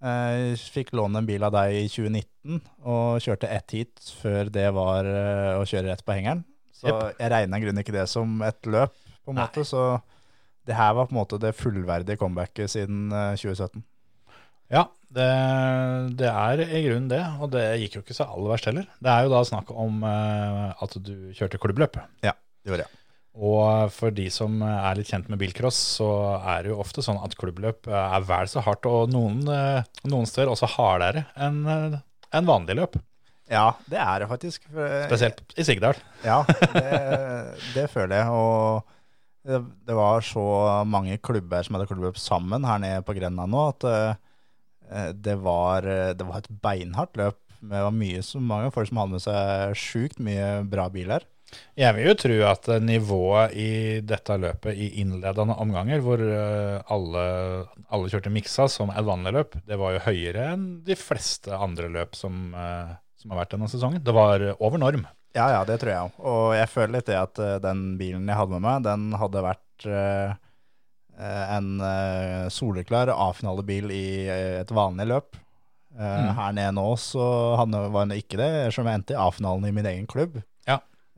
Jeg 0.05 0.57
fikk 0.73 0.91
låne 0.97 1.21
en 1.21 1.27
bil 1.27 1.43
av 1.47 1.53
deg 1.55 1.77
i 1.79 1.85
2019 1.89 2.59
og 2.85 3.23
kjørte 3.23 3.49
ett 3.49 3.73
heat 3.73 4.09
før 4.19 4.51
det 4.53 4.67
var 4.75 5.07
eh, 5.07 5.55
å 5.57 5.63
kjøre 5.65 5.87
rett 5.87 6.03
på 6.05 6.13
hengeren. 6.13 6.43
Så 6.75 6.91
yep. 6.91 7.15
jeg 7.21 7.31
regna 7.31 7.57
i 7.57 7.63
grunnen 7.63 7.81
ikke 7.81 7.95
det 7.95 8.05
som 8.11 8.35
et 8.45 8.69
løp, 8.69 8.93
på 9.25 9.33
en 9.33 9.39
Nei. 9.39 9.47
måte. 9.47 9.63
Så 9.65 9.85
det 10.67 10.77
her 10.77 10.93
var 10.97 11.07
på 11.07 11.15
en 11.15 11.21
måte 11.21 11.39
det 11.41 11.55
fullverdige 11.57 12.19
comebacket 12.21 12.75
siden 12.75 13.07
eh, 13.09 13.39
2017. 13.39 13.81
Ja, 14.75 14.83
det, 15.15 15.29
det 16.19 16.29
er 16.29 16.61
i 16.65 16.83
grunnen 16.87 17.09
det, 17.09 17.21
og 17.39 17.51
det 17.53 17.63
gikk 17.83 17.99
jo 17.99 18.03
ikke 18.05 18.17
så 18.17 18.27
aller 18.27 18.51
verst 18.51 18.69
heller. 18.69 18.85
Det 18.99 19.13
er 19.13 19.25
jo 19.25 19.33
da 19.33 19.41
snakk 19.47 19.73
om 19.73 20.05
eh, 20.05 20.85
at 20.85 20.99
du 21.07 21.15
kjørte 21.37 21.61
klubbløp. 21.61 21.97
Det 22.61 22.73
gjorde 22.73 22.85
jeg. 22.85 23.04
Og 23.35 23.91
for 23.91 24.15
de 24.15 24.29
som 24.31 24.61
er 24.63 24.95
litt 24.95 25.09
kjent 25.11 25.27
med 25.31 25.39
bilcross, 25.41 25.77
så 25.97 26.07
er 26.39 26.63
det 26.63 26.71
jo 26.71 26.79
ofte 26.79 27.03
sånn 27.03 27.19
at 27.19 27.35
klubbløp 27.35 27.89
er 27.91 28.23
vel 28.23 28.47
så 28.47 28.63
hardt, 28.63 28.87
og 28.87 29.11
noen, 29.11 29.41
eh, 29.51 29.83
noen 30.07 30.29
steder 30.29 30.53
også 30.53 30.69
hardere 30.77 31.25
enn 31.35 31.65
en 31.67 32.47
vanlige 32.47 32.51
vanlig 32.51 32.77
løp. 32.79 32.95
Ja, 33.51 33.75
det 33.91 33.99
er 34.01 34.23
det 34.23 34.29
faktisk. 34.31 34.63
Eh, 34.73 35.03
Spesielt 35.05 35.43
i 35.59 35.65
Sigdal. 35.67 35.99
Ja, 36.25 36.39
det, 36.47 36.87
det 37.75 37.89
føler 37.91 38.23
jeg. 38.23 38.31
Og 38.31 38.87
det, 39.45 39.59
det 39.85 39.97
var 39.99 40.23
så 40.25 40.45
mange 40.87 41.19
klubber 41.21 41.63
som 41.67 41.77
hadde 41.77 41.89
klubbløp 41.91 42.17
sammen 42.17 42.65
her 42.65 42.81
nede 42.81 43.03
på 43.05 43.13
grenda 43.19 43.45
nå, 43.45 43.67
at 43.75 43.85
eh, 43.91 45.11
det, 45.13 45.37
var, 45.43 45.85
det 46.15 46.25
var 46.25 46.41
et 46.41 46.49
beinhardt 46.63 47.19
løp. 47.19 47.39
Det 47.65 47.83
var 47.83 47.93
mye, 47.93 48.23
så 48.25 48.39
mange 48.41 48.71
folk 48.73 48.89
som 48.89 49.03
hadde 49.03 49.17
med 49.17 49.23
seg 49.23 49.77
sjukt 49.79 50.19
mye 50.23 50.49
bra 50.69 50.87
biler. 50.93 51.27
Jeg 51.75 51.95
vil 51.97 52.07
jo 52.07 52.15
tro 52.19 52.35
at 52.47 52.67
eh, 52.71 52.83
nivået 52.83 53.55
i 53.59 53.69
dette 54.07 54.37
løpet 54.39 54.77
i 54.79 54.87
innledende 55.01 55.57
omganger, 55.61 56.01
hvor 56.03 56.21
eh, 56.23 56.77
alle, 56.91 57.25
alle 57.93 58.11
kjørte 58.11 58.31
miksa 58.33 58.67
som 58.71 58.93
et 58.93 59.05
vanlig 59.05 59.35
løp, 59.35 59.57
det 59.67 59.79
var 59.79 59.95
jo 59.95 60.05
høyere 60.07 60.49
enn 60.53 60.65
de 60.87 60.97
fleste 60.99 61.51
andre 61.55 61.89
løp 61.91 62.15
som, 62.17 62.47
eh, 62.55 62.95
som 63.19 63.33
har 63.33 63.43
vært 63.43 63.57
denne 63.57 63.69
sesongen. 63.71 64.03
Det 64.05 64.15
var 64.15 64.47
over 64.55 64.81
norm. 64.81 65.05
Ja, 65.35 65.49
ja, 65.51 65.61
det 65.67 65.81
tror 65.81 65.91
jeg 65.91 66.07
òg. 66.07 66.19
Og 66.31 66.45
jeg 66.55 66.71
føler 66.71 66.93
litt 66.95 67.09
det 67.11 67.19
at 67.19 67.39
den 67.63 67.87
bilen 67.99 68.29
jeg 68.31 68.39
hadde 68.39 68.55
med 68.55 68.63
meg, 68.63 68.85
den 68.85 69.09
hadde 69.19 69.43
vært 69.43 69.87
en 71.15 71.67
soleklar 72.51 73.11
A-finalebil 73.11 73.91
i 73.91 74.05
et 74.31 74.71
vanlig 74.71 75.09
løp. 75.11 75.35
Mm. 75.91 76.29
Her 76.39 76.55
nede 76.55 76.71
nå 76.77 76.87
så 76.99 77.25
var 77.59 77.67
den 78.07 78.15
ikke 78.15 78.39
det, 78.39 78.49
som 78.75 78.87
jeg 78.87 79.01
endte 79.01 79.17
i 79.17 79.19
A-finalen 79.19 79.67
i 79.67 79.73
min 79.75 79.91
egen 79.91 80.07
klubb. 80.07 80.39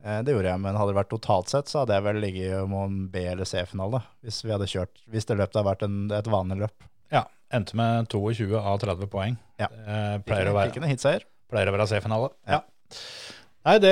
Eh, 0.04 0.20
Det 0.26 0.34
gjorde 0.34 0.52
jeg, 0.52 0.62
men 0.62 0.76
hadde 0.78 0.92
det 0.94 0.98
vært 1.00 1.12
totalt 1.14 1.50
sett, 1.52 1.70
så 1.70 1.82
hadde 1.82 1.96
jeg 1.98 2.06
vel 2.06 2.20
ligget 2.22 2.58
om 2.62 2.76
en 2.82 2.98
B- 3.12 3.24
eller 3.32 3.48
C-finale. 3.48 4.02
Hvis 4.24 4.42
vi 4.44 4.54
hadde 4.54 4.68
kjørt, 4.70 5.02
hvis 5.10 5.26
det 5.28 5.38
løpet 5.40 5.58
hadde 5.58 5.70
vært 5.72 5.86
en, 5.88 5.98
et 6.14 6.30
vanlig 6.30 6.60
løp. 6.64 6.86
Ja, 7.14 7.24
endte 7.54 7.78
med 7.78 8.08
22 8.12 8.52
av 8.60 8.78
30 8.84 9.10
poeng. 9.10 9.38
Ja. 9.58 9.70
Eh, 9.72 10.18
pleier, 10.26 10.52
å 10.52 10.56
være, 10.58 10.74
pleier 11.50 11.70
å 11.72 11.74
være 11.78 11.88
C-finale. 11.90 12.30
Ja. 12.46 12.60
Ja. 12.60 12.62
Nei, 13.68 13.74
det, 13.82 13.90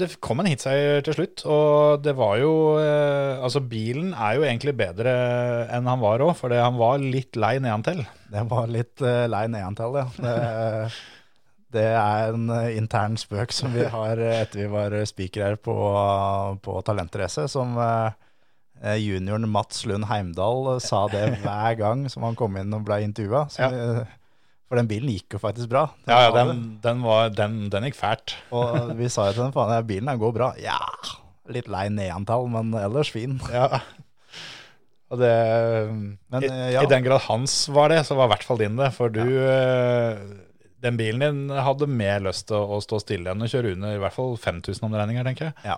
det 0.00 0.06
kom 0.22 0.40
en 0.40 0.46
hitseier 0.48 1.02
til 1.04 1.12
slutt, 1.18 1.42
og 1.50 2.00
det 2.06 2.14
var 2.16 2.38
jo 2.40 2.52
eh, 2.80 3.42
Altså, 3.42 3.60
bilen 3.60 4.14
er 4.14 4.38
jo 4.38 4.44
egentlig 4.46 4.72
bedre 4.78 5.12
enn 5.74 5.88
han 5.90 6.00
var 6.00 6.22
òg, 6.24 6.30
for 6.38 6.54
han 6.54 6.78
var 6.78 7.02
litt 7.02 7.36
lei 7.36 7.56
nedantil. 7.60 8.04
Det 8.30 8.44
var 8.48 8.70
litt 8.70 9.02
uh, 9.02 9.26
lei 9.28 9.42
nedantil, 9.50 9.98
ja. 9.98 10.06
Det, 10.24 10.36
det 11.74 11.86
er 11.86 12.32
en 12.34 12.48
eh, 12.54 12.76
intern 12.78 13.16
spøk 13.20 13.52
som 13.54 13.72
vi 13.74 13.84
har 13.92 14.18
eh, 14.18 14.40
etter 14.42 14.64
vi 14.64 14.70
var 14.72 14.96
speaker 15.06 15.44
her 15.44 15.58
på, 15.60 15.74
på 16.64 16.78
Talentrace, 16.86 17.46
som 17.52 17.76
eh, 17.78 18.16
eh, 18.82 18.98
junioren 18.98 19.48
Mats 19.50 19.84
Lund 19.86 20.08
Heimdal 20.10 20.74
eh, 20.74 20.80
sa 20.82 21.04
det 21.12 21.26
hver 21.44 21.76
gang 21.78 22.08
som 22.10 22.26
han 22.26 22.38
kom 22.38 22.58
inn 22.60 22.74
og 22.76 22.86
ble 22.88 23.02
intervjua. 23.06 23.46
For 24.70 24.78
den 24.78 24.90
bilen 24.90 25.10
gikk 25.10 25.34
jo 25.34 25.40
faktisk 25.42 25.70
bra. 25.70 25.88
Den 26.06 26.14
Ja, 26.14 26.20
ja, 26.28 26.34
den, 26.36 26.60
den, 26.82 27.00
var, 27.02 27.32
den, 27.34 27.56
den 27.72 27.88
gikk 27.88 27.98
fælt. 27.98 28.36
Og 28.54 28.92
vi 28.98 29.08
sa 29.10 29.30
jo 29.30 29.34
til 29.34 29.44
den, 29.48 29.54
faen, 29.56 29.72
ja, 29.74 29.86
bilen 29.86 30.12
den 30.12 30.20
går 30.22 30.36
bra. 30.36 30.52
Ja, 30.62 30.78
litt 31.50 31.70
lei 31.70 31.88
nedantall, 31.90 32.46
men 32.52 32.74
ellers 32.78 33.10
fin. 33.14 33.40
Ja. 33.54 33.82
Og 35.10 35.18
det, 35.18 35.30
Men, 36.30 36.44
i, 36.44 36.46
eh, 36.46 36.68
ja. 36.76 36.84
I 36.84 36.90
den 36.90 37.02
grad 37.02 37.24
hans 37.26 37.64
var 37.74 37.90
det, 37.90 38.04
så 38.06 38.14
var 38.14 38.28
i 38.28 38.30
hvert 38.36 38.46
fall 38.46 38.60
din 38.60 38.76
det. 38.78 38.92
For 38.94 39.10
du 39.10 39.24
eh, 39.26 40.20
Den 40.80 40.96
bilen 40.96 41.22
din 41.24 41.52
hadde 41.52 41.88
mer 41.90 42.22
lyst 42.24 42.48
til 42.48 42.56
å, 42.60 42.80
stå 42.84 43.00
stille 43.02 43.32
enn 43.32 43.44
å 43.44 43.48
kjøre 43.50 43.74
under 43.76 43.96
i 43.96 44.02
hvert 44.02 44.16
fall 44.16 44.36
5000 44.40 44.86
omdreininger, 44.88 45.26
tenker 45.26 45.50
jeg. 45.50 45.56
Ja. 45.72 45.76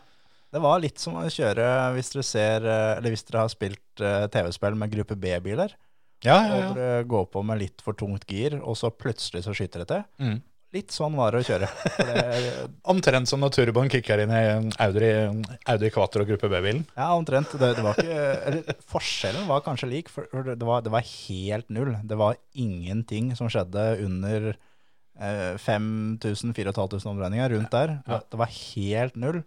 Det 0.52 0.60
var 0.60 0.82
litt 0.82 1.00
som 1.00 1.16
å 1.16 1.24
kjøre 1.32 1.66
hvis 1.96 2.12
dere 2.12 2.26
ser, 2.28 2.66
eh, 2.68 2.90
eller 2.98 3.14
hvis 3.14 3.24
dere 3.24 3.40
har 3.40 3.50
spilt 3.52 4.02
eh, 4.04 4.26
TV-spill 4.32 4.76
med 4.78 4.92
gruppe 4.92 5.16
B-biler. 5.16 5.74
Ja, 6.22 6.36
ja, 6.36 6.42
ja. 6.46 6.54
Og 6.68 6.76
dere 6.76 7.04
går 7.08 7.28
på 7.32 7.42
med 7.46 7.62
litt 7.62 7.82
for 7.82 7.98
tungt 7.98 8.28
gir, 8.28 8.58
og 8.60 8.76
så 8.78 8.92
plutselig 8.94 9.46
så 9.46 9.54
skyter 9.56 9.82
det 9.82 9.88
til. 9.90 10.02
Mm. 10.22 10.40
Litt 10.72 10.92
sånn 10.94 11.16
var 11.18 11.34
det 11.34 11.42
å 11.42 11.44
kjøre. 11.44 11.66
Det, 11.98 12.52
Omtrent 12.92 13.28
som 13.28 13.42
når 13.42 13.52
turboen 13.52 13.90
kicker 13.92 14.22
inn 14.22 14.30
i 14.32 14.44
Audi, 14.80 15.10
Audi 15.68 15.90
og 15.92 16.28
gruppe 16.30 16.48
B-bilen. 16.48 16.86
ja, 16.96 17.10
omtrent. 17.12 17.52
Det, 17.60 17.74
det 17.76 17.84
var 17.84 18.00
ikke, 18.00 18.20
eller, 18.48 18.78
forskjellen 18.94 19.48
var 19.50 19.64
kanskje 19.66 19.90
lik, 19.90 20.12
for 20.12 20.28
det 20.32 20.64
var, 20.64 20.84
det 20.84 20.92
var 20.94 21.04
helt 21.04 21.68
null. 21.68 21.92
Det 22.08 22.16
var 22.16 22.40
ingenting 22.56 23.34
som 23.36 23.52
skjedde 23.52 23.84
under 24.06 24.52
5000-4500 25.22 27.10
omdreininger 27.12 27.54
rundt 27.54 27.74
der. 27.74 27.96
Det 28.02 28.14
var, 28.14 28.24
det 28.30 28.40
var 28.40 28.54
helt 28.56 29.18
null. 29.20 29.42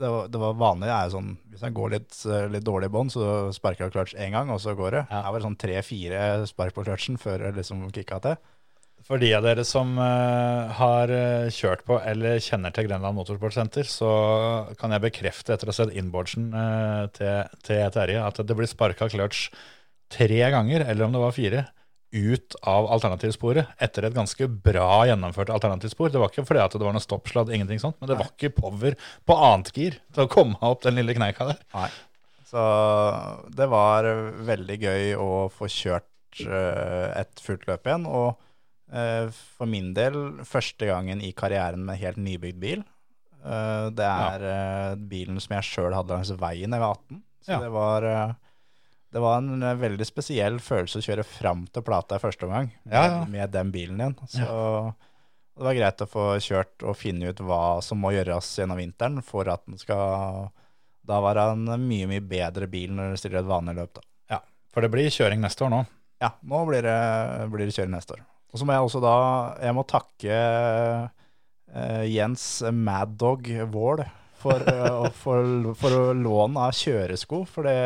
Det 0.00 0.08
var, 0.08 0.28
det 0.32 0.40
var 0.40 0.54
vanlig, 0.56 0.88
er 0.88 1.08
jo 1.08 1.16
sånn, 1.18 1.32
hvis 1.52 1.64
jeg 1.66 1.74
går 1.76 1.90
litt, 1.92 2.14
eh, 2.24 2.46
litt 2.48 2.64
dårlig 2.64 2.88
i 2.88 2.92
bånd, 2.94 3.12
så 3.12 3.50
sparker 3.52 3.84
jeg 3.84 3.92
clutch 3.92 4.14
én 4.16 4.32
gang, 4.32 4.48
og 4.52 4.62
så 4.62 4.72
går 4.76 4.94
det. 4.96 5.02
Ja. 5.10 5.26
Her 5.26 5.34
var 5.34 5.42
det 5.42 5.46
sånn 5.48 5.60
tre-fire 5.60 6.22
spark 6.48 6.76
på 6.76 6.84
clutchen 6.86 7.20
før 7.20 7.44
jeg 7.44 7.58
liksom 7.58 7.82
kicka 7.92 8.20
til. 8.24 8.38
For 9.04 9.20
de 9.20 9.30
av 9.36 9.44
dere 9.44 9.64
som 9.64 9.92
uh, 9.96 10.72
har 10.76 11.12
eh, 11.12 11.50
kjørt 11.52 11.84
på 11.88 11.96
eller 11.98 12.40
kjenner 12.44 12.72
til 12.72 12.88
Grenland 12.88 13.16
Motorsportsenter, 13.16 13.88
så 13.88 14.10
kan 14.80 14.92
jeg 14.94 15.04
bekrefte 15.04 15.54
etter 15.54 15.68
å 15.68 15.72
ha 15.72 15.78
sett 15.82 15.96
inboardsen 15.96 16.50
uh, 16.52 17.04
til, 17.16 17.52
til 17.64 17.84
Terje 17.96 18.24
at 18.24 18.40
det 18.44 18.56
blir 18.56 18.68
sparka 18.70 19.08
clutch 19.12 19.48
tre 20.10 20.40
ganger, 20.52 20.84
eller 20.84 21.06
om 21.06 21.16
det 21.16 21.22
var 21.22 21.36
fire, 21.36 21.64
ut 22.12 22.56
av 22.66 22.88
alternativsporet 22.90 23.68
etter 23.78 24.06
et 24.08 24.14
ganske 24.16 24.48
bra 24.50 25.04
gjennomført 25.06 25.50
alternativspor. 25.54 26.10
Det 26.10 26.18
var 26.22 26.32
ikke 26.32 26.44
fordi 26.48 26.62
at 26.64 26.74
det 26.74 26.82
var 26.82 26.94
noe 26.96 27.04
stoppsladd, 27.04 27.52
ingenting 27.54 27.78
sånt, 27.82 27.98
men 28.00 28.10
det 28.10 28.16
var 28.18 28.32
ikke 28.32 28.50
power 28.56 28.96
på 29.28 29.36
annet 29.36 29.70
gir 29.76 29.98
til 30.14 30.24
å 30.26 30.30
komme 30.32 30.58
opp 30.66 30.82
den 30.86 30.98
lille 30.98 31.14
kneika 31.14 31.46
der. 31.52 31.60
Nei. 31.76 31.88
Så 32.50 32.62
det 33.54 33.68
var 33.70 34.08
veldig 34.48 34.78
gøy 34.82 35.12
å 35.22 35.28
få 35.54 35.68
kjørt 35.70 36.42
eh, 36.42 37.06
et 37.20 37.42
fullt 37.44 37.68
løp 37.70 37.86
igjen. 37.86 38.08
Og 38.10 38.32
eh, 38.90 39.28
for 39.58 39.70
min 39.70 39.92
del 39.94 40.40
første 40.48 40.88
gangen 40.90 41.22
i 41.22 41.30
karrieren 41.36 41.84
med 41.86 42.00
helt 42.02 42.18
nybygd 42.18 42.58
bil. 42.62 42.82
Eh, 43.46 43.86
det 43.94 44.08
er 44.10 44.48
eh, 44.50 44.98
bilen 45.14 45.38
som 45.38 45.54
jeg 45.60 45.68
sjøl 45.70 45.94
hadde 45.94 46.16
langs 46.16 46.34
veien 46.42 46.74
da 46.74 46.80
jeg 46.80 46.86
var 46.88 46.98
18. 46.98 47.22
Så 47.46 47.54
Ja. 47.54 47.60
det 47.62 47.70
var 47.72 48.04
det 49.10 49.20
var 49.22 49.38
en 49.40 49.62
eh, 49.66 49.74
veldig 49.80 50.06
spesiell 50.06 50.58
følelse 50.62 51.00
å 51.00 51.06
kjøre 51.08 51.24
fram 51.26 51.64
til 51.74 51.82
plata 51.86 52.16
i 52.18 52.22
første 52.22 52.46
omgang 52.46 52.68
med, 52.84 52.94
Ja, 52.94 53.04
ja. 53.10 53.24
med 53.30 53.50
den 53.54 53.72
bilen 53.74 54.00
igjen. 54.00 54.16
Så 54.30 54.46
det 55.60 55.66
var 55.66 55.76
greit 55.76 56.04
å 56.04 56.08
få 56.08 56.24
kjørt 56.40 56.84
og 56.88 56.96
finne 56.96 57.32
ut 57.32 57.40
hva 57.44 57.80
som 57.84 57.98
må 58.00 58.12
gjøres 58.14 58.48
gjennom 58.60 58.78
vinteren 58.80 59.20
for 59.26 59.50
at 59.52 59.64
den 59.68 59.76
skal 59.82 60.48
da 61.10 61.18
være 61.24 61.48
en 61.56 61.64
mye, 61.88 62.06
mye 62.06 62.22
bedre 62.22 62.68
bil 62.70 62.92
når 62.94 63.12
du 63.16 63.20
stiller 63.20 63.40
et 63.42 63.48
vanlig 63.50 63.74
løp. 63.80 63.94
da. 63.98 64.04
Ja, 64.36 64.40
for 64.72 64.84
det 64.86 64.92
blir 64.94 65.10
kjøring 65.10 65.42
neste 65.42 65.66
år 65.66 65.72
nå. 65.74 65.82
Ja, 66.22 66.30
nå 66.46 66.62
blir 66.68 66.84
det, 66.86 66.96
blir 67.50 67.66
det 67.66 67.74
kjøring 67.74 67.94
neste 67.96 68.14
år. 68.18 68.22
Og 68.52 68.58
så 68.60 68.66
må 68.66 68.74
jeg 68.74 68.82
også 68.82 69.00
da 69.02 69.12
Jeg 69.62 69.74
må 69.76 69.84
takke 69.86 70.38
uh, 71.74 72.04
Jens 72.10 72.44
Mad 72.74 73.16
Dog 73.20 73.46
Vål 73.72 74.02
for, 74.40 74.64
uh, 74.66 75.04
å- 75.06 75.12
for, 75.14 75.72
for 75.78 76.14
lån 76.16 76.56
av 76.60 76.72
kjøresko. 76.76 77.42
For 77.48 77.68
det, 77.68 77.76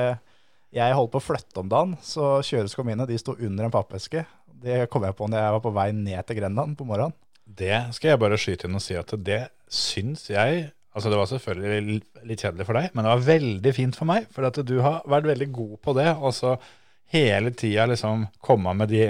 jeg 0.74 0.96
holdt 0.98 1.12
på 1.14 1.20
å 1.20 1.24
flytte 1.24 1.62
om 1.62 1.70
dagen, 1.70 1.96
så 2.02 2.38
kjøreskoene 2.44 2.90
mine 2.92 3.06
de 3.08 3.18
sto 3.20 3.36
under 3.38 3.68
en 3.68 3.74
pappeske. 3.74 4.24
Det 4.64 4.84
kom 4.92 5.04
jeg 5.06 5.16
på 5.18 5.28
når 5.28 5.42
jeg 5.42 5.54
var 5.56 5.62
på 5.64 5.74
vei 5.76 5.88
ned 5.96 6.26
til 6.26 6.40
Grenland 6.40 6.76
på 6.78 6.86
morgenen. 6.88 7.14
Det 7.44 7.76
skal 7.94 8.14
jeg 8.14 8.22
bare 8.22 8.38
skyte 8.40 8.66
inn 8.66 8.78
og 8.78 8.82
si 8.82 8.96
at 8.96 9.12
det 9.20 9.44
syns 9.68 10.30
jeg 10.32 10.70
Altså 10.94 11.10
Det 11.10 11.16
var 11.18 11.26
selvfølgelig 11.26 11.94
litt 12.22 12.42
kjedelig 12.44 12.64
for 12.68 12.78
deg, 12.78 12.92
men 12.94 13.02
det 13.02 13.10
var 13.10 13.22
veldig 13.26 13.70
fint 13.74 13.96
for 13.98 14.06
meg. 14.06 14.28
For 14.30 14.46
at 14.46 14.60
du 14.62 14.76
har 14.78 15.00
vært 15.10 15.26
veldig 15.26 15.48
god 15.50 15.72
på 15.82 15.94
det. 15.98 16.06
Og 16.14 16.30
så 16.36 16.52
hele 17.10 17.50
tida 17.50 17.88
liksom 17.90 18.28
komme 18.38 18.76
med 18.78 18.92
de, 18.92 19.00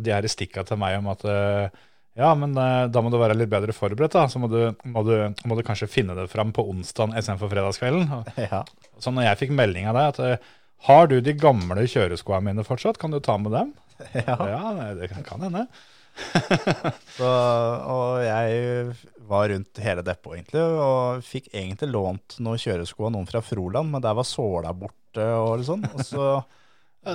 de 0.00 0.14
her 0.14 0.24
stikka 0.32 0.64
til 0.64 0.80
meg 0.80 0.96
om 1.02 1.10
at 1.12 1.26
eh, 1.28 1.76
ja, 2.18 2.32
men 2.34 2.56
eh, 2.58 2.88
da 2.90 3.02
må 3.04 3.12
du 3.12 3.18
være 3.20 3.36
litt 3.36 3.50
bedre 3.52 3.76
forberedt. 3.76 4.16
da, 4.16 4.24
Så 4.32 4.40
må 4.40 4.48
du, 4.50 4.72
må 4.88 5.04
du, 5.06 5.14
må 5.44 5.58
du 5.58 5.62
kanskje 5.66 5.90
finne 5.92 6.16
det 6.18 6.30
fram 6.32 6.50
på 6.56 6.64
onsdag 6.72 7.12
istedenfor 7.12 7.52
fredagskvelden. 7.52 8.08
Ja. 8.48 8.64
Så 8.98 9.12
når 9.14 9.28
jeg 9.28 9.42
fikk 9.44 9.52
melding 9.60 9.86
av 9.86 10.00
deg 10.00 10.14
at 10.14 10.24
eh, 10.24 10.48
har 10.86 11.08
du 11.10 11.18
de 11.24 11.34
gamle 11.34 11.86
kjøreskoene 11.90 12.50
mine 12.52 12.64
fortsatt, 12.66 12.98
kan 13.02 13.10
du 13.14 13.18
ta 13.24 13.38
med 13.40 13.52
dem? 13.56 13.72
ja. 14.14 14.36
Ja, 14.36 14.94
det 14.94 15.10
kan- 15.14 15.42
hende. 15.42 15.66
Så, 17.18 17.28
og 17.28 18.22
jeg 18.24 18.94
var 19.28 19.48
rundt 19.52 19.78
hele 19.84 20.02
depotet 20.06 20.38
egentlig, 20.40 20.62
og 20.82 21.22
fikk 21.26 21.50
egentlig 21.52 21.90
lånt 21.92 22.38
noen 22.42 22.58
kjøresko 22.58 23.06
av 23.06 23.12
noen 23.14 23.28
fra 23.28 23.42
Froland, 23.44 23.92
men 23.92 24.02
der 24.02 24.16
var 24.18 24.26
såla 24.26 24.72
borte 24.74 25.26
og 25.38 25.62
sånn. 25.66 25.84
Og 25.92 26.02
så 26.06 26.28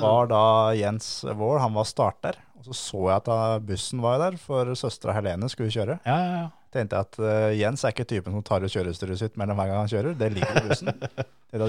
var 0.03 0.29
da 0.31 0.43
Jens 0.77 1.09
Vål, 1.27 1.57
han 1.63 1.75
var 1.75 1.87
starter, 1.89 2.39
og 2.63 2.75
så 2.75 2.79
så 2.79 3.01
jeg 3.09 3.21
at 3.21 3.65
bussen 3.67 4.01
var 4.03 4.19
der, 4.21 4.37
for 4.41 4.73
søstera 4.79 5.13
Helene 5.17 5.49
skulle 5.51 5.71
kjøre. 5.73 5.99
Ja, 6.05 6.17
ja, 6.17 6.35
ja. 6.43 6.49
Tenkte 6.73 6.97
jeg 6.97 7.05
at 7.05 7.17
uh, 7.21 7.51
Jens 7.53 7.83
er 7.85 7.91
ikke 7.93 8.07
typen 8.09 8.33
som 8.33 8.43
tar 8.47 8.63
ut 8.65 8.71
kjørestyret 8.73 9.19
sitt 9.19 9.35
mellom 9.37 9.59
hver 9.59 9.67
gang 9.69 9.83
han 9.83 9.91
kjører, 9.91 10.15
det 10.17 10.31
ligger 10.33 10.57
i 10.57 10.67
bussen. 10.69 10.89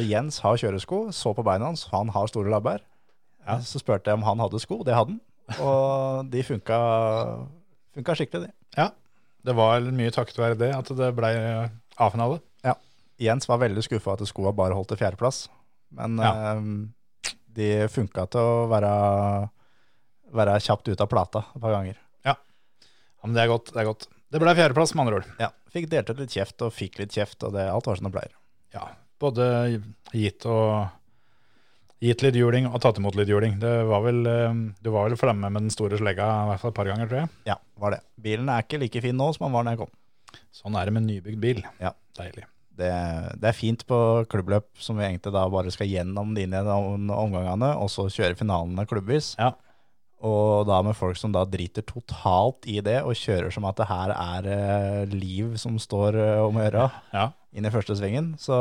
Jens 0.14 0.38
har 0.40 0.56
kjøresko, 0.56 1.00
så 1.12 1.34
på 1.36 1.44
beina 1.44 1.66
hans, 1.68 1.84
han 1.92 2.08
har 2.14 2.30
store 2.30 2.48
labber. 2.52 2.80
Ja. 3.44 3.58
Så 3.60 3.82
spurte 3.82 4.08
jeg 4.08 4.16
om 4.16 4.24
han 4.24 4.40
hadde 4.40 4.60
sko, 4.62 4.78
det 4.86 4.94
hadde 4.96 5.12
han. 5.18 5.20
Og 5.60 6.30
de 6.32 6.40
funka, 6.48 6.78
funka 7.94 8.14
skikkelig, 8.16 8.48
de. 8.48 8.78
Ja, 8.80 8.88
det 9.44 9.54
var 9.58 9.84
mye 9.92 10.12
takket 10.14 10.40
være 10.40 10.56
det 10.56 10.70
at 10.72 10.88
det 10.96 11.10
ble 11.18 11.30
A-finale. 12.00 12.40
Ja. 12.64 12.72
Jens 13.20 13.44
var 13.50 13.60
veldig 13.60 13.84
skuffa 13.84 14.16
at 14.16 14.24
skoa 14.26 14.54
bare 14.56 14.72
holdt 14.74 14.94
til 14.94 15.02
fjerdeplass. 15.02 15.44
Men 15.94 16.16
Ja. 16.18 16.32
eh, 16.54 17.34
de 17.54 17.68
funka 17.92 18.24
til 18.32 18.40
å 18.40 18.64
være, 18.72 18.94
være 20.36 20.58
kjapt 20.62 20.90
ut 20.90 21.00
av 21.04 21.10
plata 21.10 21.44
et 21.54 21.62
par 21.62 21.76
ganger. 21.76 22.00
Ja, 22.26 22.34
men 23.24 23.36
det 23.36 23.44
er 23.44 23.52
godt. 23.52 23.72
Det 23.72 23.80
er 23.82 23.88
godt. 23.88 24.08
Det 24.34 24.40
ble 24.42 24.54
fjerdeplass, 24.58 24.94
med 24.94 25.06
andre 25.06 25.20
ord. 25.22 25.30
Ja, 25.40 25.52
Fikk 25.74 25.88
delt 25.90 26.10
ut 26.10 26.20
litt 26.22 26.34
kjeft 26.34 26.62
og 26.62 26.74
fikk 26.74 27.00
litt 27.00 27.14
kjeft, 27.14 27.40
og 27.46 27.54
det, 27.56 27.64
alt 27.70 27.88
var 27.88 27.98
som 27.98 28.06
det 28.06 28.14
pleier. 28.14 28.34
Ja, 28.74 28.84
både 29.22 29.46
gitt 30.14 30.46
og 30.50 30.92
Gitt 32.04 32.20
litt 32.20 32.36
juling 32.36 32.66
og 32.68 32.80
tatt 32.84 32.98
imot 33.00 33.14
litt 33.16 33.30
juling. 33.30 33.54
Det 33.62 33.70
var 33.88 34.02
vel, 34.04 34.18
eh, 34.28 34.56
du 34.82 34.88
var 34.92 35.06
vel 35.08 35.16
fremme 35.16 35.48
med 35.48 35.62
den 35.62 35.72
store 35.72 35.96
slegga 35.96 36.26
i 36.42 36.48
hvert 36.50 36.60
fall 36.60 36.72
et 36.74 36.76
par 36.76 36.90
ganger, 36.90 37.08
tror 37.08 37.20
jeg. 37.22 37.30
Ja, 37.48 37.54
var 37.80 37.94
det. 37.94 38.00
Bilen 38.20 38.50
er 38.52 38.60
ikke 38.66 38.80
like 38.82 39.00
fin 39.00 39.16
nå 39.16 39.30
som 39.32 39.46
den 39.46 39.54
var 39.54 39.64
da 39.64 39.72
jeg 39.72 39.80
kom. 39.80 39.92
Sånn 40.52 40.76
er 40.76 40.84
det 40.84 40.92
med 40.98 41.06
nybygd 41.06 41.40
bil. 41.40 41.62
Ja. 41.80 41.94
Deilig. 42.18 42.44
Det, 42.76 42.90
det 43.40 43.48
er 43.48 43.56
fint 43.56 43.86
på 43.88 43.96
klubbløp 44.28 44.66
som 44.82 44.98
vi 44.98 45.06
egentlig 45.06 45.32
da 45.32 45.46
bare 45.48 45.72
skal 45.72 45.88
gjennom 45.88 46.34
de 46.36 46.44
ene 46.44 46.60
omgangene, 46.66 47.70
og 47.78 47.88
så 47.94 48.04
kjøre 48.10 48.36
finalene 48.36 48.84
klubbvis. 48.90 49.32
Ja. 49.40 49.54
Og 50.24 50.64
da 50.68 50.78
med 50.86 50.96
folk 50.96 51.18
som 51.20 51.32
da 51.34 51.42
driter 51.44 51.84
totalt 51.84 52.64
i 52.70 52.78
det, 52.84 53.02
og 53.04 53.12
kjører 53.18 53.52
som 53.52 53.66
at 53.68 53.76
det 53.76 53.86
her 53.90 54.12
er 54.14 54.46
eh, 54.54 55.04
liv 55.12 55.54
som 55.60 55.76
står 55.82 56.16
eh, 56.16 56.40
om 56.46 56.56
å 56.56 56.64
gjøre 56.64 56.86
Ja. 57.12 57.26
inn 57.52 57.68
i 57.68 57.72
første 57.74 57.96
svingen. 57.98 58.30
Så 58.40 58.56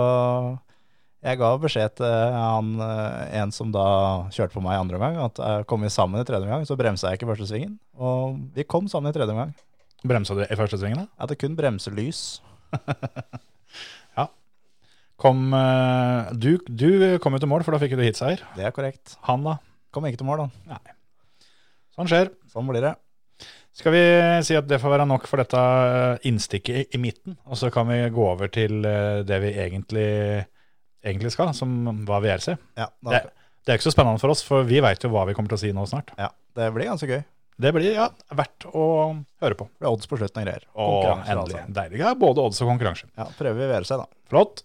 jeg 1.24 1.39
ga 1.39 1.53
beskjed 1.64 1.95
til 2.01 2.11
han, 2.36 2.74
eh, 2.84 3.39
en 3.39 3.53
som 3.55 3.72
da 3.72 3.86
kjørte 4.36 4.57
på 4.57 4.64
meg 4.66 4.76
andre 4.82 4.99
omgang, 4.99 5.22
at 5.24 5.39
kom 5.72 5.86
vi 5.88 5.91
sammen 5.93 6.20
i 6.20 6.28
tredje 6.28 6.43
omgang, 6.43 6.66
så 6.68 6.76
bremsa 6.76 7.09
jeg 7.14 7.22
ikke 7.22 7.30
i 7.30 7.34
første 7.34 7.47
svingen. 7.53 7.78
Og 7.95 8.41
vi 8.57 8.68
kom 8.68 8.89
sammen 8.91 9.14
i 9.14 9.16
tredje 9.16 9.32
omgang. 9.32 9.55
Bremsa 10.03 10.36
du 10.36 10.43
i 10.43 10.59
første 10.59 10.76
svingen, 10.82 11.05
da? 11.05 11.07
At 11.24 11.32
det 11.32 11.39
kun 11.39 11.55
bremselys. 11.55 12.41
Kom, 15.24 15.53
eh, 15.55 16.32
du, 16.36 16.57
du 16.68 16.88
kom 17.24 17.36
jo 17.38 17.39
til 17.39 17.47
mål, 17.47 17.64
for 17.64 17.72
da 17.76 17.80
fikk 17.80 17.93
du 17.95 18.01
hitseier. 18.03 18.41
Det 18.57 18.66
er 18.68 18.74
korrekt. 18.76 19.14
Han, 19.30 19.45
da? 19.45 19.53
Kom 19.93 20.03
ikke 20.09 20.20
til 20.20 20.28
mål, 20.28 20.41
da. 20.49 20.80
Sånn 21.98 22.10
skjer. 22.10 22.32
Sånn 22.52 22.68
blir 22.70 22.82
det. 22.82 22.94
Skal 23.74 23.91
vi 23.96 24.02
si 24.46 24.56
at 24.56 24.68
det 24.70 24.78
får 24.82 24.91
være 24.94 25.06
nok 25.10 25.26
for 25.30 25.41
dette 25.41 25.58
eh, 25.58 26.28
innstikket 26.30 26.76
i- 26.78 26.88
i 26.94 27.00
midten, 27.02 27.38
og 27.50 27.58
så 27.58 27.72
kan 27.74 27.88
vi 27.89 27.98
gå 28.14 28.26
over 28.32 28.48
til 28.54 28.86
eh, 28.86 29.24
det 29.26 29.39
vi 29.41 29.50
egentlig, 29.58 30.46
egentlig 31.04 31.32
skal, 31.34 31.54
som 31.58 31.72
hva 32.06 32.20
VRC. 32.22 32.54
Ja, 32.78 32.88
da, 33.02 33.10
Det, 33.10 33.22
det 33.66 33.74
er 33.74 33.78
ikke 33.80 33.88
så 33.89 33.96
spennende 33.96 34.22
for 34.22 34.30
oss, 34.30 34.44
for 34.46 34.64
vi 34.64 34.80
veit 34.80 35.02
jo 35.04 35.10
hva 35.10 35.26
vi 35.26 35.34
kommer 35.34 35.50
til 35.50 35.58
å 35.58 35.64
si 35.64 35.72
nå 35.74 35.86
snart. 35.89 36.14
ja, 36.20 36.30
det 36.56 36.70
blir 36.76 36.86
ganske 36.91 37.10
gøy. 37.10 37.24
Det 37.64 37.70
blir 37.74 37.94
ja, 37.94 38.08
verdt 38.34 38.66
å 38.74 38.86
høre 39.41 39.56
på. 39.58 39.66
Det 39.70 39.80
blir 39.84 39.89
odds 39.94 40.08
på 40.10 40.18
slutten 40.18 40.41
og 40.41 40.48
greier. 40.48 40.64
Og 40.76 41.04
endelig. 41.06 41.60
altså. 41.60 41.74
Deilig. 41.74 42.00
Ja, 42.02 42.14
både 42.18 42.41
odds 42.46 42.62
og 42.62 42.70
konkurranse. 42.72 43.06
Ja, 43.18 43.26
prøver 43.38 43.60
vi 43.62 43.68
VRC, 43.74 43.98
da. 43.98 44.06
Flott. 44.30 44.64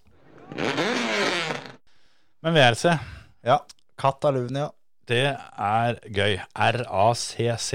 Men 2.41 2.55
VRC, 2.55 2.99
Ja. 3.45 3.59
Catalunya. 3.99 4.71
Det 5.09 5.25
er 5.35 5.99
gøy. 6.13 6.37
RACC. 6.55 7.71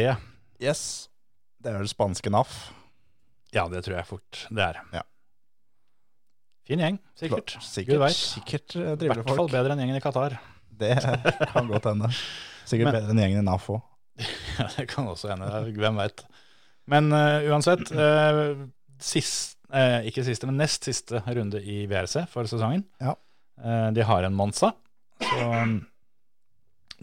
Yes. 0.63 0.83
Det 1.63 1.71
er 1.71 1.79
vel 1.79 1.89
spanske 1.91 2.31
NAF. 2.33 2.53
Ja, 3.53 3.67
det 3.69 3.83
tror 3.85 3.97
jeg 3.99 4.07
fort 4.09 4.45
det 4.53 4.63
er. 4.65 4.79
Ja. 4.95 5.03
Fin 6.67 6.79
gjeng, 6.79 6.97
sikkert. 7.19 7.57
Sikkert, 7.59 7.91
Gud 7.97 8.03
vet. 8.05 8.15
sikkert 8.17 8.75
eh, 8.79 8.91
I 8.93 8.99
driver 9.01 9.19
hvert 9.19 9.35
fall 9.41 9.49
bedre 9.51 9.75
enn 9.75 9.81
gjengen 9.83 9.99
i 9.99 10.03
Qatar. 10.03 10.37
Det 10.83 10.93
kan 11.53 11.67
godt 11.69 11.89
hende. 11.91 12.09
Sikkert 12.69 12.87
Men- 12.89 12.95
bedre 13.01 13.11
enn 13.13 13.21
gjengen 13.25 13.41
i 13.43 13.47
NAF 13.49 13.67
òg. 13.75 13.81
Ja, 14.59 14.67
det 14.77 14.85
kan 14.91 15.07
også 15.09 15.31
hende. 15.33 15.49
Hvem 15.73 15.97
veit. 15.97 16.21
Men 16.91 17.07
uh, 17.15 17.41
uansett, 17.49 17.89
uh, 17.95 18.67
sist, 19.01 19.55
eh, 19.73 20.03
ikke 20.09 20.21
siste, 20.27 20.45
men 20.45 20.59
nest 20.61 20.85
siste 20.85 21.23
runde 21.25 21.57
i 21.63 21.83
VRC 21.89 22.27
for 22.29 22.45
sesongen. 22.49 22.83
Ja. 23.01 23.15
Eh, 23.63 23.87
de 23.95 24.05
har 24.05 24.27
en 24.27 24.35
Monza, 24.37 24.69
så 25.23 25.47
mm, 25.49 25.73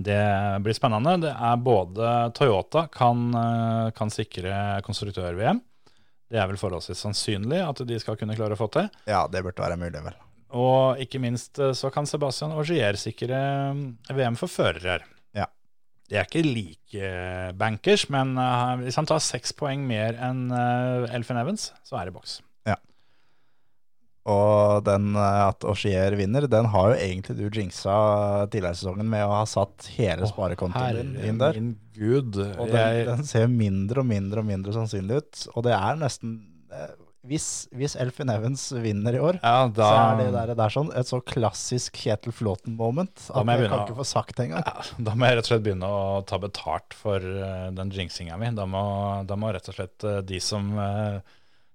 det 0.00 0.22
blir 0.64 0.76
spennende. 0.76 1.18
Det 1.26 1.32
er 1.32 1.60
både 1.60 2.12
Toyota 2.36 2.86
kan, 2.92 3.26
eh, 3.36 3.90
kan 3.96 4.12
sikre 4.12 4.80
konstruktør-VM. 4.86 5.60
Det 6.30 6.38
er 6.38 6.46
vel 6.46 6.60
forholdsvis 6.60 7.02
sannsynlig 7.04 7.60
at 7.64 7.82
de 7.86 7.98
skal 8.00 8.16
kunne 8.16 8.36
klare 8.38 8.54
å 8.54 8.60
få 8.60 8.70
til. 8.72 8.88
Ja, 9.10 9.26
det 9.28 9.42
burde 9.44 9.64
være 9.64 9.78
mulig, 9.80 10.02
vel. 10.06 10.18
Og 10.56 11.00
ikke 11.02 11.20
minst 11.22 11.58
eh, 11.62 11.74
så 11.76 11.90
kan 11.94 12.08
Sebastian 12.08 12.54
Augier 12.56 12.98
sikre 12.98 13.40
mm, 13.76 13.86
VM 14.16 14.38
for 14.38 14.50
førere. 14.50 15.02
Ja. 15.36 15.48
De 16.10 16.18
er 16.18 16.26
ikke 16.26 16.46
like 16.46 17.02
eh, 17.10 17.50
bankers, 17.58 18.08
men 18.14 18.36
eh, 18.38 18.86
hvis 18.86 18.98
han 18.98 19.10
tar 19.10 19.22
seks 19.22 19.54
poeng 19.58 19.84
mer 19.86 20.18
enn 20.22 20.48
Elfin 21.10 21.38
Evans, 21.42 21.72
så 21.86 22.00
er 22.00 22.08
det 22.08 22.16
boks. 22.16 22.40
Og 24.28 24.84
den 24.84 25.14
eh, 25.16 25.40
at 25.48 25.64
Oshier 25.64 26.12
vinner, 26.18 26.44
den 26.50 26.66
har 26.74 26.92
jo 26.92 26.98
egentlig 27.00 27.36
du 27.38 27.46
jinxa 27.48 27.94
tidligere 28.52 28.76
i 28.76 28.80
sesongen 28.82 29.08
med 29.08 29.24
å 29.24 29.32
ha 29.38 29.44
satt 29.48 29.88
hele 29.96 30.28
sparekontoen 30.28 30.98
din 30.98 31.14
inn 31.24 31.38
der. 31.40 31.56
min 31.56 31.76
gud. 31.96 32.36
Og 32.58 32.66
den, 32.68 32.76
Jeg, 32.76 33.06
den 33.08 33.24
ser 33.24 33.46
mindre 33.48 34.02
og 34.04 34.10
mindre 34.12 34.42
og 34.44 34.50
mindre 34.50 34.76
sannsynlig 34.76 35.22
ut. 35.22 35.46
Og 35.56 35.64
det 35.64 35.72
er 35.72 35.96
nesten 36.02 36.36
eh, 36.72 36.92
Hvis, 37.30 37.46
hvis 37.76 37.96
Elfin 38.00 38.30
Evans 38.32 38.62
vinner 38.80 39.12
i 39.16 39.18
år, 39.20 39.40
ja, 39.42 39.66
da, 39.68 39.88
så 39.88 39.96
er 40.04 40.20
det 40.22 40.28
der, 40.36 40.52
det 40.56 40.64
er 40.64 40.72
sånn 40.72 40.92
et 40.96 41.08
så 41.10 41.18
klassisk 41.20 41.98
Kjetil 42.00 42.32
Flåten-moment 42.32 43.26
at 43.28 43.44
jeg 43.44 43.68
kan 43.68 43.76
å- 43.76 43.82
ikke 43.84 43.96
få 43.98 44.06
sagt 44.08 44.36
det 44.38 44.46
engang. 44.50 44.64
ja, 44.64 44.86
da 45.04 45.12
må 45.16 45.28
jeg 45.28 45.36
rett 45.36 45.44
og 45.44 45.50
slett 45.54 45.64
begynne 45.66 45.90
å 45.90 46.24
ta 46.28 46.38
betalt 46.40 46.96
for 46.96 47.20
eh, 47.20 47.66
den 47.76 47.90
jinxinga 47.92 48.38
mi. 48.40 48.48
Da 48.56 48.64
må, 48.68 48.84
da 49.28 49.36
må 49.36 49.52
rett 49.52 49.68
og 49.68 49.76
slett 49.76 50.08
de 50.28 50.40
som 50.40 50.72
eh, 50.80 51.20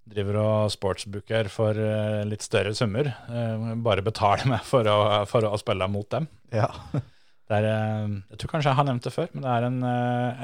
driver 0.10 0.38
og 0.42 0.72
sportsbooker 0.74 1.50
for 1.54 1.78
eh, 1.82 2.22
litt 2.30 2.46
større 2.46 2.76
summer, 2.78 3.10
eh, 3.10 3.68
bare 3.86 4.06
betaler 4.06 4.48
meg 4.50 4.66
for 4.68 4.88
å, 4.90 5.00
for 5.30 5.48
å 5.50 5.58
spille 5.62 5.90
mot 5.92 6.10
dem. 6.14 6.30
Ja. 6.54 6.70
Det 7.46 7.54
er, 7.60 7.66
eh, 7.70 8.14
jeg 8.32 8.40
tror 8.42 8.50
kanskje 8.56 8.72
jeg 8.72 8.78
har 8.80 8.86
nevnt 8.88 9.06
det 9.06 9.12
før, 9.14 9.28
men 9.36 9.44
det 9.44 9.50
er 9.52 9.66
en, 9.68 9.76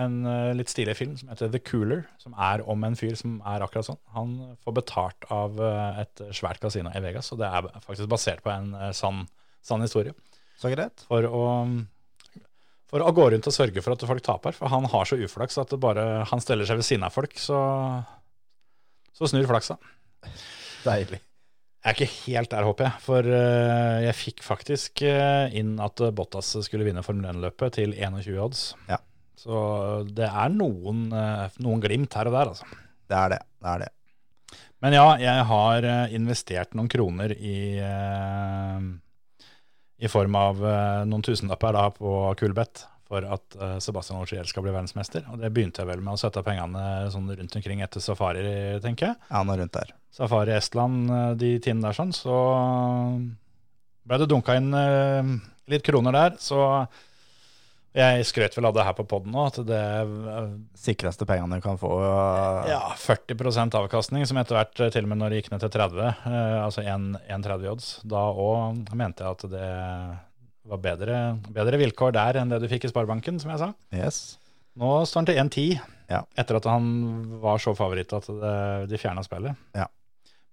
en 0.03 0.17
litt 0.53 0.69
stilig 0.69 0.93
film 0.99 1.15
som 1.17 1.31
heter 1.31 1.49
The 1.49 1.61
Cooler, 1.65 2.03
som 2.21 2.35
er 2.37 2.61
om 2.69 2.85
en 2.85 2.97
fyr 2.99 3.15
som 3.17 3.39
er 3.49 3.65
akkurat 3.65 3.87
sånn. 3.87 3.97
Han 4.13 4.35
får 4.61 4.75
betalt 4.77 5.25
av 5.33 5.57
et 5.97 6.21
svært 6.37 6.61
kasino 6.61 6.93
i 6.93 7.01
Vegas, 7.01 7.31
og 7.33 7.41
det 7.41 7.49
er 7.49 7.71
faktisk 7.87 8.11
basert 8.11 8.45
på 8.45 8.53
en 8.53 8.69
sann, 8.93 9.23
sann 9.65 9.81
historie. 9.81 10.13
Så 10.61 10.69
greit. 10.69 11.01
For 11.09 11.25
å, 11.25 11.41
for 12.93 13.01
å 13.01 13.17
gå 13.17 13.27
rundt 13.33 13.49
og 13.49 13.57
sørge 13.57 13.81
for 13.81 13.97
at 13.97 14.05
folk 14.13 14.21
taper, 14.29 14.53
for 14.61 14.69
han 14.69 14.85
har 14.93 15.09
så 15.09 15.17
uflaks 15.17 15.57
at 15.57 15.73
bare, 15.81 16.05
han 16.29 16.45
steller 16.45 16.69
seg 16.69 16.83
ved 16.83 16.85
siden 16.85 17.09
av 17.09 17.17
folk, 17.17 17.33
så, 17.41 17.63
så 19.15 19.29
snur 19.29 19.47
flaksa. 19.49 19.77
Deilig. 20.85 21.21
Jeg 21.81 21.89
er 21.89 21.97
ikke 21.97 22.13
helt 22.27 22.51
der, 22.51 22.65
håper 22.67 22.87
jeg. 22.87 23.01
For 23.01 23.29
eh, 23.37 24.01
jeg 24.05 24.17
fikk 24.17 24.43
faktisk 24.45 25.01
eh, 25.07 25.53
inn 25.57 25.73
at 25.81 26.03
Bottas 26.13 26.53
skulle 26.67 26.85
vinne 26.85 27.01
Formel 27.05 27.31
1-løpet 27.31 27.79
til 27.79 27.95
21 27.97 28.37
odds. 28.43 28.67
Ja. 28.91 28.99
Så 29.41 29.55
det 30.13 30.27
er 30.29 30.53
noen, 30.53 31.07
eh, 31.09 31.57
noen 31.65 31.81
glimt 31.81 32.13
her 32.17 32.29
og 32.29 32.37
der, 32.37 32.53
altså. 32.53 32.69
Det 33.09 33.17
er 33.17 33.33
det. 33.33 33.41
Det 33.61 33.73
er 33.73 33.83
det. 33.85 33.89
Men 34.81 34.95
ja, 34.97 35.07
jeg 35.21 35.45
har 35.49 35.85
eh, 35.85 36.13
investert 36.17 36.73
noen 36.77 36.89
kroner 36.89 37.33
i, 37.37 37.57
eh, 37.85 38.85
i 40.01 40.09
form 40.09 40.37
av 40.39 40.63
eh, 40.65 41.01
noen 41.09 41.25
tusenlapper 41.25 41.77
da 41.77 41.83
på 41.93 42.13
Kulbeth 42.39 42.87
for 43.11 43.27
at 43.27 43.57
eh, 43.59 43.75
Sebastian 43.83 44.21
Augier 44.21 44.47
skal 44.47 44.65
bli 44.65 44.73
verdensmester. 44.73 45.27
Og 45.31 45.41
det 45.41 45.51
begynte 45.53 45.83
jeg 45.83 45.91
vel 45.91 46.03
med 46.03 46.15
å 46.15 46.21
sette 46.21 46.43
pengene 46.45 47.11
sånn 47.13 47.29
rundt 47.29 47.59
omkring 47.59 47.83
etter 47.83 48.03
Safari, 48.03 48.45
tenker 48.83 49.11
jeg. 49.11 49.19
Ja, 49.27 49.43
er 49.43 49.63
rundt 49.63 49.75
der. 49.75 49.93
Safari 50.15 50.55
Estland, 50.55 51.11
eh, 51.11 51.29
de 51.43 51.53
tinnene 51.63 51.91
der 51.91 51.99
sånn, 51.99 52.15
så 52.15 52.41
ble 54.07 54.21
det 54.21 54.31
dunka 54.31 54.57
inn 54.59 54.73
eh, 54.75 55.31
litt 55.71 55.87
kroner 55.87 56.15
der. 56.17 56.37
Så 56.41 56.61
jeg 57.91 58.23
skrøt 58.23 58.55
vel 58.55 58.69
av 58.69 58.75
det 58.75 58.85
her 58.87 58.95
på 58.95 59.03
poden 59.03 59.33
nå, 59.35 59.45
at 59.49 59.57
det 59.67 59.79
eh, 59.99 60.51
Sikreste 60.79 61.27
pengene 61.27 61.59
du 61.59 61.63
kan 61.63 61.79
få. 61.79 61.91
ja, 62.69 62.79
40% 62.95 63.75
avkastning, 63.81 64.23
som 64.27 64.39
etter 64.39 64.55
hvert, 64.55 64.79
eh, 64.79 64.91
til 64.93 65.03
og 65.07 65.11
med 65.11 65.19
når 65.19 65.33
det 65.33 65.41
gikk 65.41 65.51
ned 65.51 65.65
til 65.65 65.73
30, 65.75 66.07
eh, 66.07 66.59
altså 66.63 66.85
1,30 66.87 67.67
odds, 67.73 67.89
da 68.07 68.23
òg 68.31 68.93
mente 68.95 69.25
jeg 69.25 69.35
at 69.35 69.47
det 69.51 69.71
var 70.67 70.77
bedre, 70.83 71.17
bedre 71.49 71.79
vilkår 71.81 72.13
der 72.15 72.37
enn 72.41 72.51
det 72.53 72.59
du 72.61 72.67
fikk 72.69 72.85
i 72.85 72.91
Sparebanken, 72.91 73.39
som 73.41 73.51
jeg 73.53 73.61
sa. 73.63 73.71
Yes. 73.95 74.37
Nå 74.79 74.91
står 75.09 75.21
han 75.21 75.29
til 75.29 75.39
1,10, 75.41 75.81
Ja. 76.11 76.21
etter 76.37 76.55
at 76.59 76.65
han 76.69 77.39
var 77.41 77.57
så 77.59 77.73
favoritt 77.75 78.13
at 78.13 78.27
det, 78.27 78.89
de 78.91 78.97
fjerna 79.01 79.23
spillet. 79.25 79.55
Ja. 79.75 79.87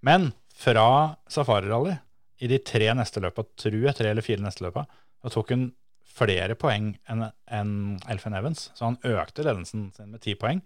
Men 0.03 0.33
fra 0.55 1.17
Safari 1.29 1.69
Rally, 1.69 1.97
i 2.41 2.47
de 2.51 2.59
tre 2.63 2.93
neste 2.95 3.21
løpa, 3.23 3.45
tror 3.59 3.81
jeg, 3.83 3.95
tre 3.99 4.11
eller 4.13 4.23
fire 4.23 4.43
neste 4.43 4.63
løpa, 4.63 4.87
da 5.23 5.29
tok 5.35 5.51
hun 5.51 5.73
flere 6.19 6.55
poeng 6.59 6.93
enn 7.11 7.25
en 7.55 7.73
Elfin 8.11 8.35
Evans. 8.35 8.71
Så 8.75 8.87
han 8.87 8.99
økte 9.07 9.45
ledelsen 9.47 9.89
sin 9.95 10.11
med 10.15 10.23
ti 10.25 10.35
poeng. 10.39 10.63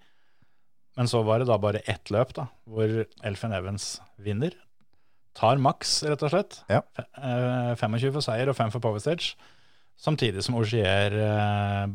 Men 0.97 1.09
så 1.09 1.23
var 1.25 1.41
det 1.41 1.49
da 1.49 1.57
bare 1.61 1.81
ett 1.89 2.11
løp 2.13 2.35
da, 2.37 2.47
hvor 2.69 3.07
Elfin 3.25 3.53
Evans 3.57 3.95
vinner. 4.21 4.53
Tar 5.39 5.61
maks, 5.63 6.03
rett 6.05 6.23
og 6.27 6.33
slett. 6.33 6.59
Ja. 6.73 6.83
Eh, 6.99 7.73
25 7.81 8.13
for 8.13 8.25
seier 8.25 8.51
og 8.53 8.59
5 8.59 8.73
for 8.75 8.85
Power 8.85 9.03
Stage. 9.03 9.35
Samtidig 10.01 10.45
som 10.45 10.59
Augier 10.59 11.15
eh, 11.17 11.87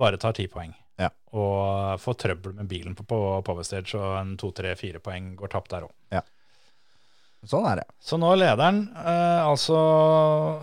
bare 0.00 0.20
tar 0.20 0.36
10 0.36 0.50
poeng. 0.52 0.74
Ja. 1.00 1.08
Og 1.32 1.96
får 2.02 2.18
trøbbel 2.26 2.54
med 2.58 2.68
bilen 2.70 2.94
på, 2.94 3.06
på 3.08 3.20
Power 3.46 3.66
Stage, 3.66 3.96
og 3.98 4.18
en 4.20 4.36
2-3-4 4.40 5.00
poeng 5.02 5.32
går 5.38 5.54
tapt 5.56 5.72
der 5.74 5.88
òg. 5.88 5.94
Sånn 7.48 7.64
er 7.64 7.80
det. 7.80 7.86
Så 8.04 8.18
nå 8.20 8.34
leder 8.36 8.60
han 8.60 8.82
eh, 9.00 9.42
altså 9.48 9.76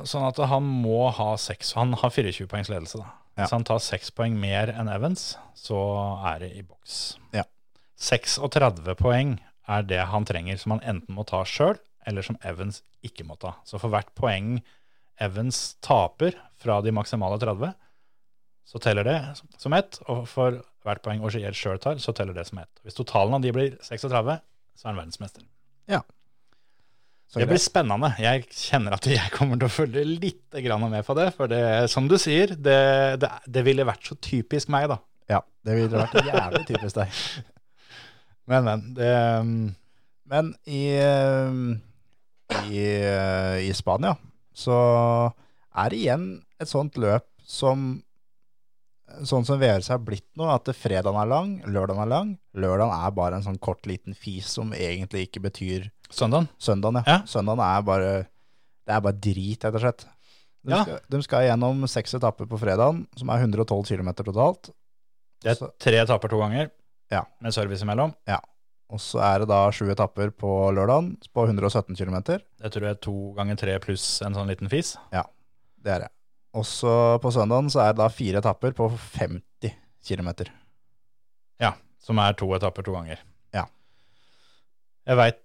sånn 0.05 0.27
at 0.27 0.37
han 0.51 0.65
må 0.83 1.07
ha 1.09 1.31
seks 1.41 1.71
Han 1.73 1.95
har 1.97 2.11
24 2.13 2.45
poengs 2.51 2.69
ledelse, 2.69 3.01
da. 3.01 3.15
Hvis 3.37 3.53
han 3.53 3.65
tar 3.65 3.81
seks 3.81 4.09
poeng 4.17 4.37
mer 4.41 4.71
enn 4.73 4.89
Evans, 4.89 5.35
så 5.57 5.77
er 6.25 6.41
det 6.45 6.51
i 6.57 6.63
boks. 6.65 7.17
Ja. 7.37 7.43
36 8.01 8.95
poeng 8.97 9.35
er 9.69 9.85
det 9.85 9.99
han 10.09 10.25
trenger, 10.25 10.57
som 10.61 10.73
han 10.75 10.85
enten 10.95 11.17
må 11.17 11.25
ta 11.27 11.43
sjøl, 11.45 11.77
eller 12.07 12.25
som 12.25 12.39
Evans 12.47 12.81
ikke 13.05 13.25
må 13.27 13.37
ta. 13.39 13.55
Så 13.67 13.79
for 13.81 13.93
hvert 13.93 14.13
poeng 14.17 14.57
Evans 15.21 15.75
taper 15.85 16.37
fra 16.61 16.79
de 16.85 16.93
maksimale 16.93 17.39
30, 17.41 17.73
så 18.67 18.81
teller 18.83 19.07
det 19.07 19.19
som 19.57 19.75
ett. 19.77 19.99
Og 20.11 20.25
for 20.29 20.61
hvert 20.87 21.03
poeng 21.03 21.23
Augier 21.25 21.55
sjøl 21.55 21.79
tar, 21.83 21.99
så 22.03 22.13
teller 22.15 22.37
det 22.37 22.47
som 22.49 22.61
ett. 22.61 22.71
Hvis 22.85 22.97
totalen 22.97 23.37
av 23.37 23.43
de 23.43 23.53
blir 23.55 23.77
36, 23.83 24.07
så 24.07 24.87
er 24.87 24.91
han 24.91 24.99
verdensmester. 24.99 25.45
Så 27.27 27.41
Det 27.41 27.47
blir 27.49 27.59
spennende. 27.59 28.13
Jeg 28.23 28.45
kjenner 28.55 28.95
at 28.95 29.07
jeg 29.09 29.31
kommer 29.33 29.59
til 29.59 29.67
å 29.67 29.73
følge 29.73 30.03
litt 30.07 30.55
med 30.55 31.03
på 31.03 31.15
det. 31.17 31.27
For 31.35 31.51
det, 31.51 31.89
som 31.91 32.07
du 32.07 32.15
sier, 32.21 32.53
det, 32.55 33.19
det, 33.19 33.31
det 33.51 33.63
ville 33.67 33.83
vært 33.87 34.07
så 34.07 34.15
typisk 34.15 34.71
meg, 34.71 34.87
da. 34.87 35.01
Ja, 35.27 35.41
det 35.67 35.75
ville 35.75 36.05
vært 36.05 36.23
jævlig 36.23 36.63
typisk 36.69 37.01
deg. 37.01 37.11
Men, 38.47 38.63
men. 38.63 38.83
Det, 38.95 39.07
Men 40.31 40.53
i, 40.71 40.85
eh, 41.03 41.57
i, 42.67 42.79
eh, 42.79 43.67
i 43.67 43.71
Spania 43.75 44.15
så 44.57 44.73
er 45.77 45.89
det 45.93 45.97
igjen 45.99 46.27
et 46.59 46.67
sånt 46.71 46.95
løp 46.97 47.25
som 47.45 48.03
Sånn 49.23 49.45
som 49.47 49.55
VRC 49.57 49.87
har 49.93 50.01
blitt 50.03 50.25
nå, 50.35 50.43
at 50.51 50.67
fredagen 50.75 51.15
er 51.15 51.29
lang, 51.31 51.51
lørdagen 51.63 52.01
er 52.03 52.09
lang. 52.11 52.31
Lørdagen 52.59 52.91
er 52.91 53.13
bare 53.15 53.37
en 53.37 53.45
sånn 53.45 53.55
kort 53.63 53.87
liten 53.87 54.13
fis 54.13 54.49
som 54.51 54.73
egentlig 54.75 55.29
ikke 55.29 55.39
betyr 55.45 55.85
søndagen. 56.11 56.49
søndagen. 56.59 56.99
Ja. 57.07 57.13
Ja. 57.13 57.21
Søndagen 57.25 57.63
er 57.63 57.81
bare 57.87 58.09
Det 58.85 58.93
er 58.97 58.99
bare 59.01 59.13
drit, 59.19 59.63
rett 59.63 59.73
og 59.75 59.81
slett. 59.81 60.03
De, 60.63 60.71
Ja. 60.75 60.83
skal, 60.83 60.99
de 61.09 61.21
skal 61.23 61.47
gjennom 61.47 61.87
seks 61.87 62.13
etapper 62.19 62.45
på 62.51 62.59
fredagen, 62.59 63.07
som 63.15 63.29
er 63.29 63.39
112 63.47 63.87
km 63.87 64.11
totalt. 64.27 64.69
Det 65.41 65.55
er 65.55 65.71
tre 65.79 65.97
etapper 66.03 66.27
to 66.29 66.37
ganger, 66.39 66.69
Ja. 67.09 67.23
med 67.41 67.53
service 67.53 67.81
imellom. 67.81 68.13
Og 68.87 69.01
så 69.03 69.19
er 69.19 69.41
det 69.43 69.49
da 69.51 69.65
sju 69.75 69.89
etapper 69.91 70.29
på 70.31 70.51
lørdagen 70.71 71.15
på 71.35 71.43
117 71.43 71.97
km. 71.97 72.21
Det 72.61 72.71
tror 72.71 72.85
jeg 72.87 72.95
er 72.95 73.01
to 73.03 73.15
ganger 73.35 73.59
tre 73.59 73.75
pluss 73.83 74.05
en 74.23 74.37
sånn 74.37 74.47
liten 74.47 74.71
fis. 74.71 74.95
Ja, 75.11 75.25
Det 75.83 75.93
er 75.93 76.05
det. 76.05 76.13
Og 76.57 76.63
så 76.65 76.91
på 77.21 77.29
søndagen 77.35 77.67
så 77.69 77.83
er 77.83 77.91
det 77.93 77.99
da 77.99 78.07
fire 78.09 78.39
etapper 78.39 78.71
på 78.73 78.87
50 79.19 79.75
km. 80.07 80.29
Ja, 81.61 81.73
som 82.01 82.17
er 82.23 82.33
to 82.39 82.47
etapper 82.55 82.85
to 82.87 82.95
ganger. 82.95 83.19
Ja. 83.53 83.67
Jeg 85.05 85.19
veit 85.19 85.43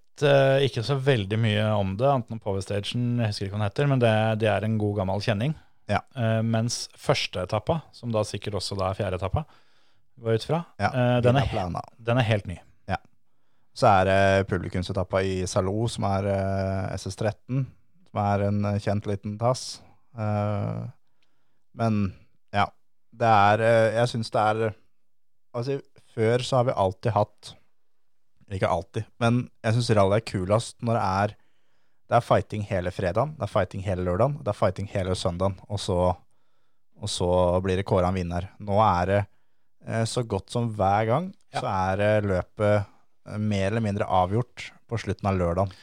ikke 0.63 0.83
så 0.85 0.95
veldig 1.01 1.37
mye 1.41 1.67
om 1.75 1.95
det, 1.97 2.07
annet 2.07 2.31
enn 2.31 2.39
jeg 2.39 3.27
husker 3.27 3.47
ikke 3.47 3.55
hva 3.55 3.59
den 3.59 3.67
heter, 3.67 3.87
men 3.89 4.01
det, 4.01 4.15
det 4.43 4.49
er 4.49 4.65
en 4.65 4.77
god 4.81 4.99
gammel 5.01 5.21
kjenning. 5.25 5.55
Ja. 5.89 5.99
Eh, 6.15 6.41
mens 6.45 6.87
første 6.97 7.43
etappa, 7.43 7.81
som 7.91 8.13
da 8.13 8.23
sikkert 8.27 8.55
også 8.59 8.77
da 8.79 8.89
er 8.91 8.99
fjerde 8.99 9.19
etappa, 9.19 9.43
går 10.21 10.37
ut 10.37 10.45
fra, 10.47 10.63
Ja, 10.79 10.91
eh, 10.93 11.17
den, 11.25 11.39
er, 11.41 11.81
den 11.97 12.21
er 12.21 12.27
helt 12.29 12.47
ny. 12.47 12.59
Så 13.73 13.89
er 13.89 14.05
det 14.05 14.49
publikumsetappa 14.51 15.23
i 15.25 15.47
Salou, 15.49 15.87
som 15.89 16.05
er 16.05 16.27
eh, 16.29 16.93
SS13, 16.93 17.63
som 18.09 18.19
er 18.21 18.45
en 18.47 18.59
eh, 18.69 18.79
kjent 18.81 19.07
liten 19.09 19.33
tass. 19.41 19.81
Eh, 20.13 20.83
men 21.73 22.03
ja, 22.53 22.67
det 23.17 23.29
er 23.29 23.63
Jeg 23.95 24.09
syns 24.11 24.29
det 24.33 24.41
er 24.41 24.75
Altså, 25.53 25.79
før 26.13 26.43
så 26.45 26.59
har 26.59 26.67
vi 26.67 26.75
alltid 26.83 27.15
hatt 27.15 27.49
Ikke 28.53 28.69
alltid, 28.69 29.07
men 29.21 29.47
jeg 29.65 29.73
syns 29.73 29.89
rally 29.97 30.19
er 30.19 30.25
kulest 30.29 30.77
når 30.85 30.99
det 30.99 31.03
er 31.23 31.33
Det 32.05 32.17
er 32.19 32.25
fighting 32.27 32.65
hele 32.69 32.93
fredagen, 32.93 33.33
det 33.39 33.47
er 33.47 33.53
fighting 33.55 33.85
hele 33.87 34.05
lørdagen, 34.05 34.37
det 34.45 34.53
er 34.53 34.59
fighting 34.59 34.89
hele 34.93 35.17
søndagen, 35.17 35.57
og 35.65 35.81
så, 35.81 35.99
og 36.13 37.09
så 37.09 37.29
blir 37.65 37.79
det 37.79 37.87
kåra 37.89 38.11
en 38.11 38.17
vinner. 38.19 38.51
Nå 38.61 38.77
er 38.85 39.09
det 39.09 39.21
så 40.11 40.21
godt 40.21 40.53
som 40.53 40.67
hver 40.77 41.07
gang 41.09 41.31
så 41.57 41.65
er 41.65 41.97
det 41.97 42.29
løpet 42.29 42.92
mer 43.39 43.71
eller 43.71 43.83
mindre 43.83 44.07
avgjort 44.09 44.71
på 44.89 44.99
slutten 44.99 45.29
av 45.29 45.39
lørdagen. 45.39 45.73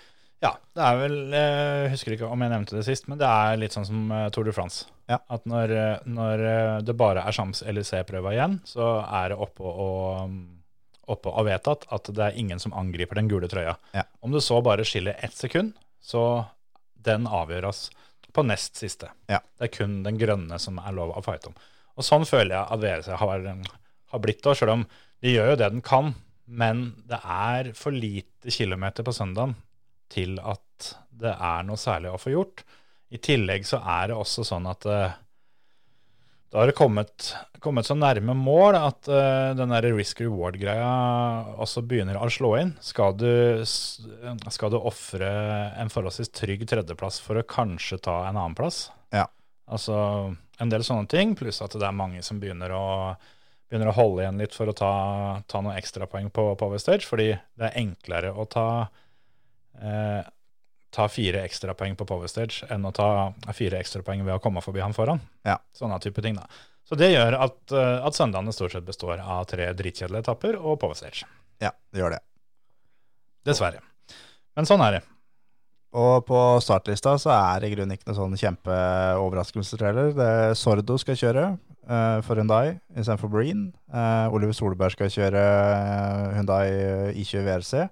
Ja, 0.41 0.55
det 0.72 0.84
er 0.84 0.97
vel 0.97 1.16
Jeg 1.36 1.91
husker 1.93 2.14
ikke 2.14 2.28
om 2.32 2.41
jeg 2.41 2.53
nevnte 2.53 2.78
det 2.78 2.86
sist, 2.86 3.11
men 3.12 3.20
det 3.20 3.28
er 3.28 3.59
litt 3.61 3.74
sånn 3.76 3.84
som 3.84 4.12
eh, 4.16 4.28
Tour 4.32 4.49
de 4.49 4.55
France. 4.57 4.86
Ja. 5.11 5.18
At 5.28 5.45
når, 5.49 5.74
eh, 5.76 6.07
når 6.09 6.45
eh, 6.49 6.76
det 6.86 6.97
bare 6.97 7.26
er 7.26 7.36
Shams 7.36 7.61
LEC-prøva 7.66 8.32
igjen, 8.32 8.57
så 8.68 9.03
er 9.05 9.32
det 9.32 9.41
oppe 9.43 9.68
og, 9.68 10.32
oppe 11.12 11.34
og 11.34 11.49
vedtatt 11.49 11.84
at 11.93 12.09
det 12.16 12.24
er 12.24 12.38
ingen 12.41 12.62
som 12.62 12.72
angriper 12.78 13.20
den 13.20 13.28
gule 13.28 13.51
trøya. 13.53 13.76
Ja. 13.97 14.07
Om 14.24 14.32
det 14.36 14.45
så 14.47 14.62
bare 14.64 14.86
skiller 14.88 15.20
ett 15.20 15.36
sekund, 15.36 15.74
så 16.01 16.47
den 17.05 17.28
avgjøres 17.28 17.91
på 18.32 18.45
nest 18.47 18.80
siste. 18.80 19.11
Ja. 19.28 19.43
Det 19.59 19.68
er 19.68 19.74
kun 19.74 20.01
den 20.07 20.16
grønne 20.20 20.57
som 20.62 20.80
er 20.80 20.97
lov 20.97 21.12
å 21.12 21.24
fighte 21.26 21.53
om. 21.53 21.61
Og 21.99 22.07
sånn 22.07 22.24
føler 22.28 22.55
jeg 22.55 22.64
at 22.64 22.80
VRC 22.80 23.20
har, 23.20 23.47
har 24.14 24.24
blitt 24.24 24.45
da, 24.47 24.57
selv 24.57 24.78
om 24.78 24.88
de 25.20 25.34
gjør 25.34 25.53
jo 25.53 25.61
det 25.61 25.72
den 25.74 25.84
kan. 25.84 26.14
Men 26.51 26.90
det 27.09 27.20
er 27.22 27.72
for 27.78 27.94
lite 27.94 28.51
kilometer 28.51 29.07
på 29.07 29.14
søndagen 29.14 29.55
til 30.11 30.38
at 30.42 30.92
det 31.20 31.32
er 31.32 31.66
noe 31.66 31.78
særlig 31.78 32.11
å 32.11 32.20
få 32.20 32.34
gjort. 32.34 32.64
I 33.14 33.20
tillegg 33.22 33.66
så 33.66 33.80
er 33.82 34.11
det 34.11 34.18
også 34.18 34.44
sånn 34.46 34.66
at 34.70 34.86
eh, 34.90 35.18
da 36.51 36.59
har 36.59 36.66
det 36.66 36.74
kommet, 36.74 37.28
kommet 37.62 37.86
så 37.86 37.94
nærme 37.94 38.34
mål 38.34 38.74
at 38.74 39.07
uh, 39.07 39.53
den 39.55 39.70
der 39.70 39.86
risk 39.94 40.18
reward-greia 40.18 40.88
også 41.62 41.84
begynner 41.86 42.18
å 42.18 42.26
slå 42.32 42.57
inn. 42.59 42.72
Skal 42.82 43.14
du, 43.20 43.62
skal 43.62 44.72
du 44.74 44.80
ofre 44.80 45.28
en 45.78 45.92
forholdsvis 45.94 46.32
trygg 46.34 46.64
tredjeplass 46.70 47.20
for 47.22 47.38
å 47.38 47.46
kanskje 47.46 48.01
ta 48.03 48.16
en 48.24 48.34
annen 48.34 48.59
plass? 48.59 48.88
Ja. 49.14 49.28
Altså 49.70 49.94
en 50.61 50.72
del 50.72 50.82
sånne 50.82 51.07
ting, 51.12 51.36
pluss 51.38 51.62
at 51.62 51.78
det 51.78 51.86
er 51.86 51.94
mange 51.94 52.24
som 52.26 52.42
begynner 52.42 52.74
å, 52.74 52.86
begynner 53.70 53.92
å 53.92 53.94
holde 53.96 54.24
igjen 54.24 54.42
litt 54.42 54.56
for 54.56 54.70
å 54.70 54.74
ta, 54.76 54.92
ta 55.46 55.62
noen 55.62 55.78
ekstrapoeng 55.78 56.28
på 56.34 56.48
Power 56.58 56.82
Stage, 56.82 57.06
fordi 57.06 57.30
det 57.38 57.68
er 57.68 57.78
enklere 57.78 58.32
å 58.34 58.46
ta 58.50 58.66
eh, 59.78 60.26
ta 60.90 61.06
fire 61.08 61.44
ekstrapoeng 61.46 61.94
på 61.96 62.06
Power 62.08 62.30
Stage 62.30 62.66
enn 62.70 62.82
å 62.86 62.90
ta 62.94 63.30
fire 63.54 63.78
ekstrapoeng 63.78 64.24
ved 64.26 64.34
å 64.34 64.42
komme 64.42 64.62
forbi 64.64 64.82
han 64.82 64.96
foran. 64.96 65.22
Ja. 65.46 65.60
Sånne 65.76 66.00
type 66.02 66.22
ting, 66.24 66.34
da. 66.38 66.48
Så 66.88 66.98
det 66.98 67.12
gjør 67.12 67.36
at, 67.38 67.60
eh, 67.70 68.06
at 68.06 68.18
søndagene 68.18 68.52
stort 68.54 68.74
sett 68.74 68.86
består 68.86 69.22
av 69.22 69.44
tre 69.46 69.70
dritkjedelige 69.78 70.24
etapper 70.26 70.58
og 70.58 70.80
Power 70.82 70.98
Stage. 70.98 71.28
Ja, 71.62 71.70
det 71.94 72.02
gjør 72.02 72.16
det. 72.16 72.20
Dessverre. 73.46 73.84
Men 74.58 74.66
sånn 74.66 74.82
er 74.82 74.98
det. 74.98 75.02
Og 75.94 76.26
på 76.26 76.40
startlista 76.62 77.16
så 77.18 77.32
er 77.34 77.62
det 77.62 77.70
i 77.70 77.74
grunnen 77.74 77.94
ikke 77.94 78.10
noen 78.10 78.18
sånn 78.18 78.40
kjempeoverraskelsestrailer. 78.42 80.12
Det 80.14 80.26
er 80.42 80.58
Sordo 80.58 80.98
skal 81.02 81.18
kjøre 81.18 81.46
eh, 81.88 82.20
for 82.26 82.36
Hyundai 82.40 82.78
istedenfor 82.96 83.30
Breen. 83.32 83.72
Uh, 83.92 84.28
Oliver 84.34 84.52
Solberg 84.56 84.92
skal 84.94 85.10
kjøre 85.12 85.44
Hundai 86.36 86.66
Hyundai 87.14 87.14
I20 87.22 87.46
VRC. 87.46 87.86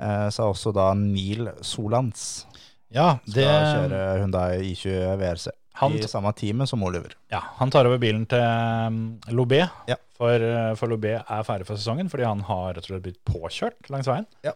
Uh, 0.00 0.28
så 0.32 0.44
er 0.46 0.50
også 0.54 0.72
da 0.72 0.90
Neil 0.96 1.50
Solans 1.66 2.46
Ja, 2.90 3.18
skal 3.28 3.42
kjøre 3.44 4.04
Hyundai 4.22 4.72
I20 4.72 5.16
VRC. 5.20 5.48
han, 5.80 5.92
I 5.96 6.08
samme 6.10 6.32
teamet 6.36 6.68
som 6.68 6.82
Oliver. 6.82 7.12
ja, 7.30 7.40
han 7.60 7.70
tar 7.70 7.86
over 7.86 8.00
bilen 8.02 8.24
til 8.28 8.40
um, 8.42 9.18
Lobé, 9.30 9.60
Ja. 9.88 9.96
for, 10.18 10.34
eh, 10.34 10.72
for 10.76 10.88
Lobé 10.92 11.12
er 11.20 11.44
ferdig 11.46 11.66
for 11.68 11.76
sesongen 11.78 12.10
fordi 12.10 12.24
han 12.26 12.40
har 12.48 12.74
rett 12.74 12.84
og 12.84 12.90
slett 12.90 13.04
blitt 13.06 13.20
påkjørt 13.24 13.88
langs 13.92 14.08
veien. 14.10 14.26
Ja. 14.44 14.52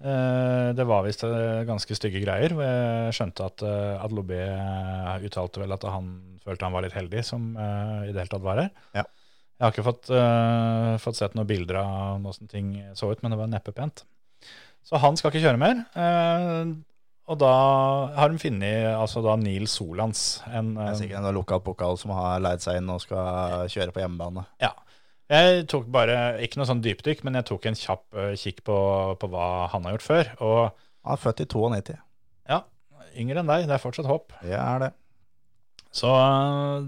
Eh, 0.00 0.72
Det 0.76 0.86
var 0.88 1.04
visst 1.04 1.24
eh, 1.24 1.62
ganske 1.68 1.96
stygge 1.96 2.22
greier. 2.24 2.54
Jeg 2.56 3.16
skjønte 3.16 3.46
at, 3.50 3.62
eh, 3.66 3.96
at 4.04 4.12
Lobé 4.16 4.40
eh, 4.40 5.26
uttalte 5.28 5.60
vel 5.60 5.72
at 5.76 5.84
han 5.84 6.12
følte 6.44 6.64
han 6.64 6.72
var 6.72 6.86
litt 6.86 6.96
heldig 6.96 7.24
som 7.26 7.50
i 7.52 8.08
det 8.12 8.16
hele 8.22 8.30
tatt 8.32 8.44
var 8.46 8.62
her. 8.62 8.70
Ja. 8.96 9.04
Jeg 9.60 9.66
har 9.66 9.72
ikke 9.74 9.84
fått, 9.84 10.06
uh, 10.08 10.94
fått 10.96 11.18
sett 11.18 11.34
noen 11.36 11.44
bilder 11.50 11.76
av 11.82 12.22
hvordan 12.24 12.48
ting 12.48 12.68
så 12.96 13.10
ut, 13.12 13.20
men 13.20 13.34
det 13.34 13.36
var 13.42 13.50
neppe 13.52 13.74
pent. 13.76 14.06
Så 14.88 14.96
han 15.02 15.18
skal 15.20 15.28
ikke 15.34 15.42
kjøre 15.44 15.60
mer. 15.60 15.82
Uh, 15.92 16.72
Og 17.28 17.36
da 17.38 17.50
har 18.16 18.32
de 18.32 18.40
funnet 18.40 18.88
altså 18.96 19.20
da 19.22 19.36
Neil 19.36 19.68
Solans. 19.68 20.40
En, 20.48 20.72
Det 20.78 20.86
er 20.88 20.96
sikkert 21.02 21.20
en 21.20 21.36
lokal 21.36 21.60
pokal 21.60 22.00
som 22.00 22.10
har 22.16 22.40
leid 22.40 22.64
seg 22.64 22.80
inn 22.80 22.88
og 22.90 23.02
skal 23.04 23.68
kjøre 23.68 23.92
på 23.92 24.00
hjemmebane. 24.00 24.46
ja. 24.64 24.72
Jeg 25.30 25.66
tok 25.70 25.84
bare, 25.94 26.14
ikke 26.42 26.58
noe 26.58 26.66
sånn 26.66 26.80
dypdykk, 26.82 27.20
men 27.26 27.38
jeg 27.38 27.46
tok 27.52 27.68
en 27.70 27.76
kjapp 27.78 28.16
eh, 28.18 28.32
kikk 28.40 28.64
på, 28.66 28.78
på 29.20 29.28
hva 29.30 29.68
han 29.70 29.84
har 29.86 29.94
gjort 29.94 30.06
før. 30.08 30.32
Og 30.42 30.60
Han 31.06 31.14
er 31.14 31.20
født 31.22 31.44
i 31.44 31.46
92. 31.52 31.94
ja, 32.50 32.58
yngre 33.22 33.44
enn 33.44 33.52
deg, 33.52 33.68
det 33.70 33.76
er 33.76 33.82
fortsatt 33.82 34.10
håp. 34.10 34.34
Det 34.42 34.56
er 34.58 34.82
det. 34.82 34.90
Så 35.94 36.10
uh, 36.10 36.82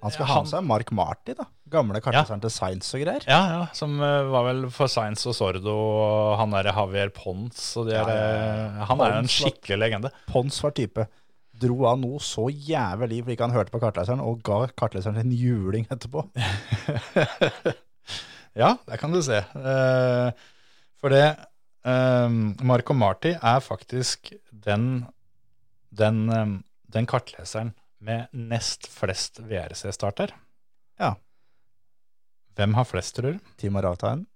Han 0.00 0.12
skal 0.12 0.24
Ja, 0.26 0.32
ha 0.32 0.40
med 0.42 0.50
seg 0.54 0.64
Mark 0.68 0.90
Marty, 0.96 1.36
da. 1.36 1.46
Gamle 1.70 2.00
karteseren 2.02 2.40
til 2.42 2.50
Science 2.50 2.96
og 2.96 3.04
greier. 3.04 3.24
ja, 3.30 3.38
ja, 3.52 3.60
som 3.76 3.92
uh, 4.02 4.24
var 4.32 4.48
vel 4.48 4.64
for 4.74 4.90
Science 4.90 5.28
og 5.30 5.36
Sordo 5.38 5.76
og 5.76 6.32
han 6.40 6.56
derre 6.56 6.72
Javier 6.74 7.12
Pons 7.14 7.60
og 7.78 7.86
de 7.86 7.94
Ja, 7.94 8.02
der, 8.08 8.18
ja, 8.24 8.64
ja. 8.80 8.88
Han 8.90 9.04
er 9.04 9.12
jo 9.12 9.20
en 9.20 9.28
Pons 9.28 9.36
skikkelig 9.36 9.78
legende. 9.84 10.10
Pons 10.32 10.58
var 10.64 10.74
type. 10.80 11.06
Dro 11.60 11.84
av 11.88 11.98
noe 12.00 12.20
så 12.24 12.48
jævlig 12.48 13.22
fordi 13.26 13.42
han 13.42 13.54
hørte 13.54 13.74
på 13.74 13.82
kartleseren, 13.82 14.22
og 14.24 14.40
ga 14.46 14.64
kartleseren 14.78 15.20
en 15.20 15.32
juling 15.36 15.86
etterpå. 15.90 16.26
Ja, 18.58 18.74
der 18.86 18.98
kan 18.98 19.12
du 19.14 19.20
se. 19.22 19.38
Eh, 19.38 20.30
for 21.00 21.14
det 21.14 21.24
eh, 21.86 22.28
Marco 22.66 22.96
Marti 22.98 23.36
er 23.36 23.60
faktisk 23.62 24.32
den, 24.50 25.06
den, 25.94 26.28
eh, 26.34 26.56
den 26.92 27.06
kartleseren 27.06 27.74
med 28.00 28.32
nest 28.32 28.88
flest 28.90 29.38
VRC-starter. 29.44 30.34
Ja. 30.98 31.14
Hvem 32.58 32.74
har 32.74 32.88
flest, 32.88 33.14
tror 33.16 33.36
du? 33.36 33.50
Timo 33.60 33.82
Rautheim. 33.84 34.26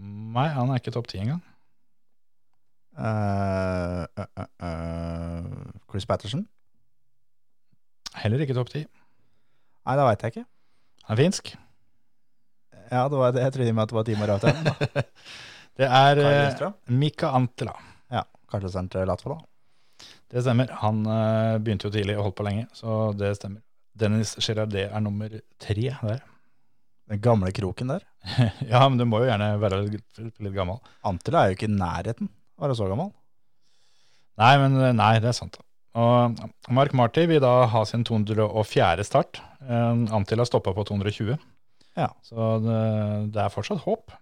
Nei, 0.00 0.48
han 0.54 0.72
er 0.72 0.80
ikke 0.80 0.94
topp 0.94 1.10
ti 1.12 1.20
engang. 1.20 1.42
Uh, 2.92 4.04
uh, 4.20 4.44
uh, 4.60 5.71
Chris 5.92 6.08
Patterson? 6.08 6.46
Heller 8.22 8.42
ikke 8.44 8.56
topp 8.56 8.72
ti. 8.72 8.82
Nei, 9.82 9.94
det 9.98 10.08
veit 10.08 10.24
jeg 10.24 10.34
ikke. 10.34 10.44
Han 11.08 11.16
er 11.16 11.22
finsk. 11.22 11.54
Ja, 12.92 13.06
det 13.08 13.18
var 13.18 13.32
det. 13.32 13.46
Jeg 13.46 13.54
trodde 13.54 13.72
med 13.72 13.82
at 13.82 13.92
det 13.92 13.96
var 13.96 14.06
Timo 14.08 14.28
Rautheim. 14.28 14.64
da. 14.68 15.06
Det 15.72 15.86
er 15.88 16.18
eh? 16.20 16.64
Mika 16.92 17.30
Antela. 17.32 17.72
Ja, 18.12 18.26
kartleseren 18.52 18.90
til 18.92 19.06
Latvala. 19.08 19.38
Det 20.28 20.42
stemmer. 20.44 20.68
Han 20.82 21.00
eh, 21.08 21.56
begynte 21.64 21.88
jo 21.88 21.94
tidlig 21.94 22.18
og 22.18 22.26
holdt 22.26 22.36
på 22.36 22.44
lenge, 22.44 22.66
så 22.76 22.98
det 23.16 23.30
stemmer. 23.38 23.62
Dennis 23.96 24.34
Gerardé 24.40 24.86
er 24.88 25.00
nummer 25.04 25.32
tre 25.60 25.88
der. 25.94 26.20
Den 27.08 27.20
gamle 27.24 27.52
kroken 27.56 27.94
der. 27.94 28.04
ja, 28.72 28.84
men 28.84 29.00
du 29.00 29.06
må 29.08 29.22
jo 29.22 29.30
gjerne 29.30 29.48
være 29.60 29.80
litt, 29.86 30.20
litt 30.20 30.54
gammel. 30.56 30.80
Antela 31.08 31.42
er 31.42 31.52
jo 31.52 31.58
ikke 31.58 31.68
i 31.68 31.74
nærheten 31.74 32.28
av 32.28 32.60
å 32.60 32.66
være 32.66 32.78
så 32.78 32.88
gammel. 32.92 33.10
Nei, 34.40 34.54
men 34.60 34.78
eh, 34.80 34.94
nei, 34.96 35.14
det 35.24 35.32
er 35.32 35.36
sant. 35.40 35.56
Og 35.98 36.38
Mark 36.72 36.94
Marty 36.96 37.26
vil 37.28 37.42
da 37.44 37.66
ha 37.68 37.82
sin 37.88 38.04
204. 38.08 39.04
start. 39.04 39.42
Eh, 39.68 40.04
har 40.40 40.48
stoppa 40.48 40.72
på 40.72 40.86
220. 40.88 41.36
Ja. 41.98 42.08
Så 42.24 42.58
det, 42.64 42.80
det 43.34 43.42
er 43.42 43.52
fortsatt 43.52 43.84
håp. 43.84 44.14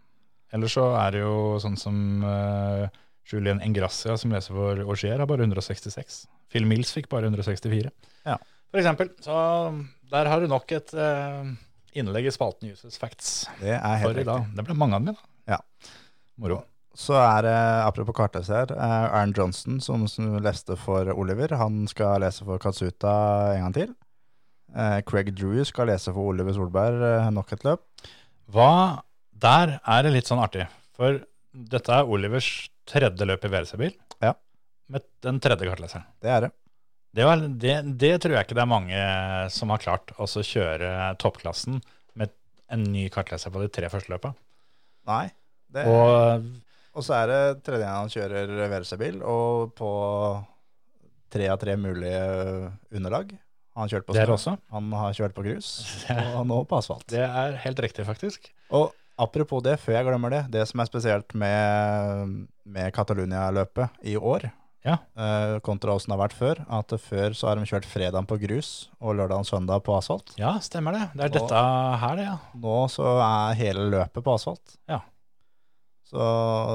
Ellers 0.50 0.74
så 0.74 0.88
er 0.98 1.14
det 1.14 1.22
jo 1.22 1.34
sånn 1.62 1.76
som 1.78 1.96
uh, 2.26 2.88
Julian 3.30 3.60
Engracia, 3.62 4.16
som 4.18 4.32
leser 4.34 4.56
for 4.56 4.82
Augier, 4.82 5.20
har 5.20 5.28
bare 5.30 5.46
166. 5.46 6.24
Phil 6.50 6.66
Mills 6.66 6.90
fikk 6.94 7.06
bare 7.12 7.30
164. 7.30 7.92
Ja. 8.26 8.36
For 8.70 8.82
eksempel. 8.82 9.12
Så 9.22 9.36
der 10.10 10.30
har 10.30 10.42
du 10.42 10.50
nok 10.50 10.72
et 10.74 10.90
eh, 10.94 11.52
innlegg 11.98 12.26
i 12.26 12.34
spalten 12.34 12.70
Uses 12.70 12.98
Facts 12.98 13.48
Det 13.60 13.74
er 13.76 14.00
helt 14.02 14.08
for 14.08 14.22
i 14.22 14.26
dag. 14.26 14.50
Det 14.56 14.66
ble 14.66 14.76
mange 14.78 14.98
av 14.98 15.06
dem, 15.06 15.14
da. 15.14 15.54
Ja. 15.56 15.60
Moro. 16.42 16.60
Så 16.98 17.14
er 17.14 17.44
det, 17.46 17.56
apropos 17.86 18.16
kartleser 18.16 18.64
her, 18.64 18.72
eh, 18.74 19.04
Aaron 19.14 19.34
Johnson 19.36 19.78
som, 19.82 20.06
som 20.10 20.32
leste 20.42 20.74
for 20.76 21.06
Oliver. 21.14 21.54
Han 21.60 21.84
skal 21.90 22.24
lese 22.24 22.44
for 22.46 22.58
Katsuta 22.62 23.12
en 23.54 23.68
gang 23.68 23.76
til. 23.76 23.92
Eh, 24.74 24.98
Craig 25.06 25.30
Drew 25.38 25.62
skal 25.66 25.90
lese 25.90 26.10
for 26.14 26.32
Oliver 26.32 26.54
Solberg 26.56 27.04
eh, 27.06 27.30
nok 27.34 27.52
et 27.54 27.66
løp. 27.66 27.84
Hva 28.50 29.02
Der 29.40 29.78
er 29.78 30.02
det 30.04 30.12
litt 30.16 30.28
sånn 30.28 30.42
artig. 30.42 30.66
For 30.98 31.22
dette 31.50 31.94
er 31.94 32.10
Olivers 32.10 32.68
tredje 32.90 33.24
løp 33.24 33.46
i 33.46 33.50
WRC-bil. 33.52 33.94
Ja. 34.20 34.34
Med 34.90 35.06
den 35.24 35.38
tredje 35.40 35.70
kartleseren. 35.70 36.04
Det 36.20 36.30
er 36.34 36.44
det. 36.44 36.50
Det, 37.16 37.24
var, 37.26 37.40
det, 37.62 37.76
det 37.98 38.10
tror 38.22 38.36
jeg 38.36 38.46
ikke 38.46 38.58
det 38.58 38.64
er 38.66 38.70
mange 38.70 38.98
som 39.54 39.72
har 39.72 39.80
klart. 39.82 40.12
å 40.18 40.26
kjøre 40.26 41.14
toppklassen 41.22 41.80
med 42.18 42.34
en 42.70 42.84
ny 42.92 43.06
kartleser 43.10 43.54
på 43.54 43.62
de 43.62 43.70
tre 43.72 43.88
første 43.90 44.12
løpa. 44.12 44.34
Nei. 45.08 45.30
Det, 45.70 45.86
Og 45.86 46.50
og 46.94 47.04
så 47.06 47.14
er 47.22 47.26
det 47.30 47.40
tredje 47.66 47.84
gang 47.86 48.00
han 48.02 48.12
kjører 48.12 48.54
VRC-bil, 48.72 49.20
og 49.22 49.74
på 49.78 49.90
tre 51.30 51.46
av 51.52 51.58
tre 51.62 51.76
mulige 51.78 52.22
underlag. 52.92 53.30
Han 53.76 53.84
har 53.86 53.92
kjørt 53.94 54.08
på 54.08 54.16
snø, 54.42 54.56
han 54.74 54.88
har 54.98 55.12
kjørt 55.14 55.34
på 55.36 55.44
grus, 55.46 55.68
og 56.36 56.42
nå 56.50 56.62
på 56.68 56.78
asfalt. 56.80 57.06
det 57.12 57.22
er 57.22 57.54
helt 57.64 57.78
riktig, 57.86 58.04
faktisk. 58.08 58.50
Og 58.74 58.90
apropos 59.20 59.62
det, 59.62 59.76
før 59.80 59.98
jeg 60.00 60.08
glemmer 60.08 60.32
det, 60.34 60.42
det 60.50 60.64
som 60.68 60.80
er 60.82 60.88
spesielt 60.90 61.34
med, 61.38 62.34
med 62.66 62.90
Catalonia-løpet 62.96 64.02
i 64.10 64.16
år, 64.18 64.50
Ja. 64.80 64.94
eh, 65.12 65.58
kontra 65.60 65.92
åssen 65.92 66.08
det 66.08 66.16
har 66.16 66.22
vært 66.24 66.34
før, 66.38 66.60
at 66.72 66.94
før 67.04 67.34
så 67.36 67.50
har 67.50 67.58
de 67.60 67.66
kjørt 67.68 67.84
fredagen 67.84 68.24
på 68.26 68.38
grus 68.40 68.88
og 68.98 69.12
lørdag 69.18 69.42
og 69.44 69.48
søndag 69.50 69.82
på 69.84 69.92
asfalt. 69.98 70.32
Ja, 70.40 70.54
stemmer 70.64 70.96
det. 70.96 71.02
Det 71.14 71.26
er 71.26 71.28
Og- 71.28 71.36
dette 71.36 71.64
her, 72.00 72.16
det, 72.16 72.24
ja. 72.24 72.36
Nå 72.56 72.76
så 72.88 73.10
er 73.20 73.58
hele 73.60 73.90
løpet 73.92 74.24
på 74.24 74.34
asfalt. 74.34 74.78
Ja. 74.88 75.02
Så 76.10 76.22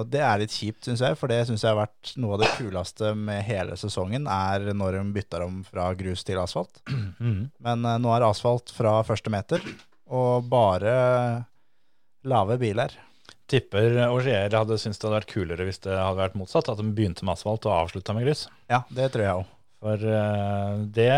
det 0.07 0.21
er 0.23 0.39
litt 0.39 0.53
kjipt, 0.55 0.86
syns 0.88 1.01
jeg, 1.03 1.17
for 1.19 1.31
det 1.31 1.41
syns 1.47 1.65
jeg 1.65 1.73
har 1.73 1.81
vært 1.81 2.13
noe 2.21 2.38
av 2.38 2.43
det 2.45 2.51
kuleste 2.55 3.11
med 3.19 3.41
hele 3.43 3.75
sesongen, 3.79 4.29
er 4.31 4.69
når 4.71 4.95
de 4.95 5.01
bytter 5.17 5.43
om 5.43 5.57
fra 5.67 5.89
grus 5.97 6.23
til 6.27 6.41
asfalt. 6.41 6.81
Mm. 7.25 7.47
Men 7.63 7.86
uh, 7.88 7.95
nå 8.01 8.09
er 8.11 8.25
asfalt 8.27 8.69
fra 8.75 8.97
første 9.07 9.31
meter, 9.31 9.61
og 10.13 10.45
bare 10.51 10.95
lave 12.27 12.57
biler. 12.61 12.91
Tipper 13.49 13.95
Augier 14.09 14.51
hadde 14.51 14.77
syntes 14.81 14.99
det 14.99 15.07
hadde 15.07 15.19
vært 15.19 15.31
kulere 15.31 15.67
hvis 15.67 15.79
det 15.86 15.93
hadde 15.95 16.19
vært 16.19 16.36
motsatt. 16.38 16.69
At 16.69 16.81
de 16.81 16.91
begynte 16.97 17.25
med 17.25 17.38
asfalt 17.38 17.65
og 17.69 17.75
avslutta 17.77 18.13
med 18.17 18.27
grus. 18.27 18.45
Ja, 18.71 18.83
det 18.93 19.11
tror 19.13 19.25
jeg 19.25 19.39
òg. 19.39 19.53
For 19.86 20.05
uh, 20.11 20.83
det 20.97 21.15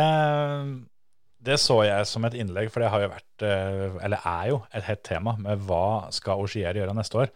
Det 1.49 1.57
så 1.63 1.82
jeg 1.88 2.07
som 2.09 2.28
et 2.30 2.38
innlegg, 2.38 2.70
for 2.72 2.84
det 2.84 2.93
har 2.93 3.03
jo 3.03 3.11
vært, 3.15 3.43
eh, 3.47 3.99
eller 4.03 4.24
er 4.28 4.47
jo, 4.51 4.61
et 4.76 4.84
hett 4.84 5.03
tema 5.07 5.36
med 5.39 5.61
hva 5.68 6.11
skal 6.13 6.43
Augier 6.43 6.76
gjøre 6.78 6.95
neste 6.97 7.24
år. 7.24 7.34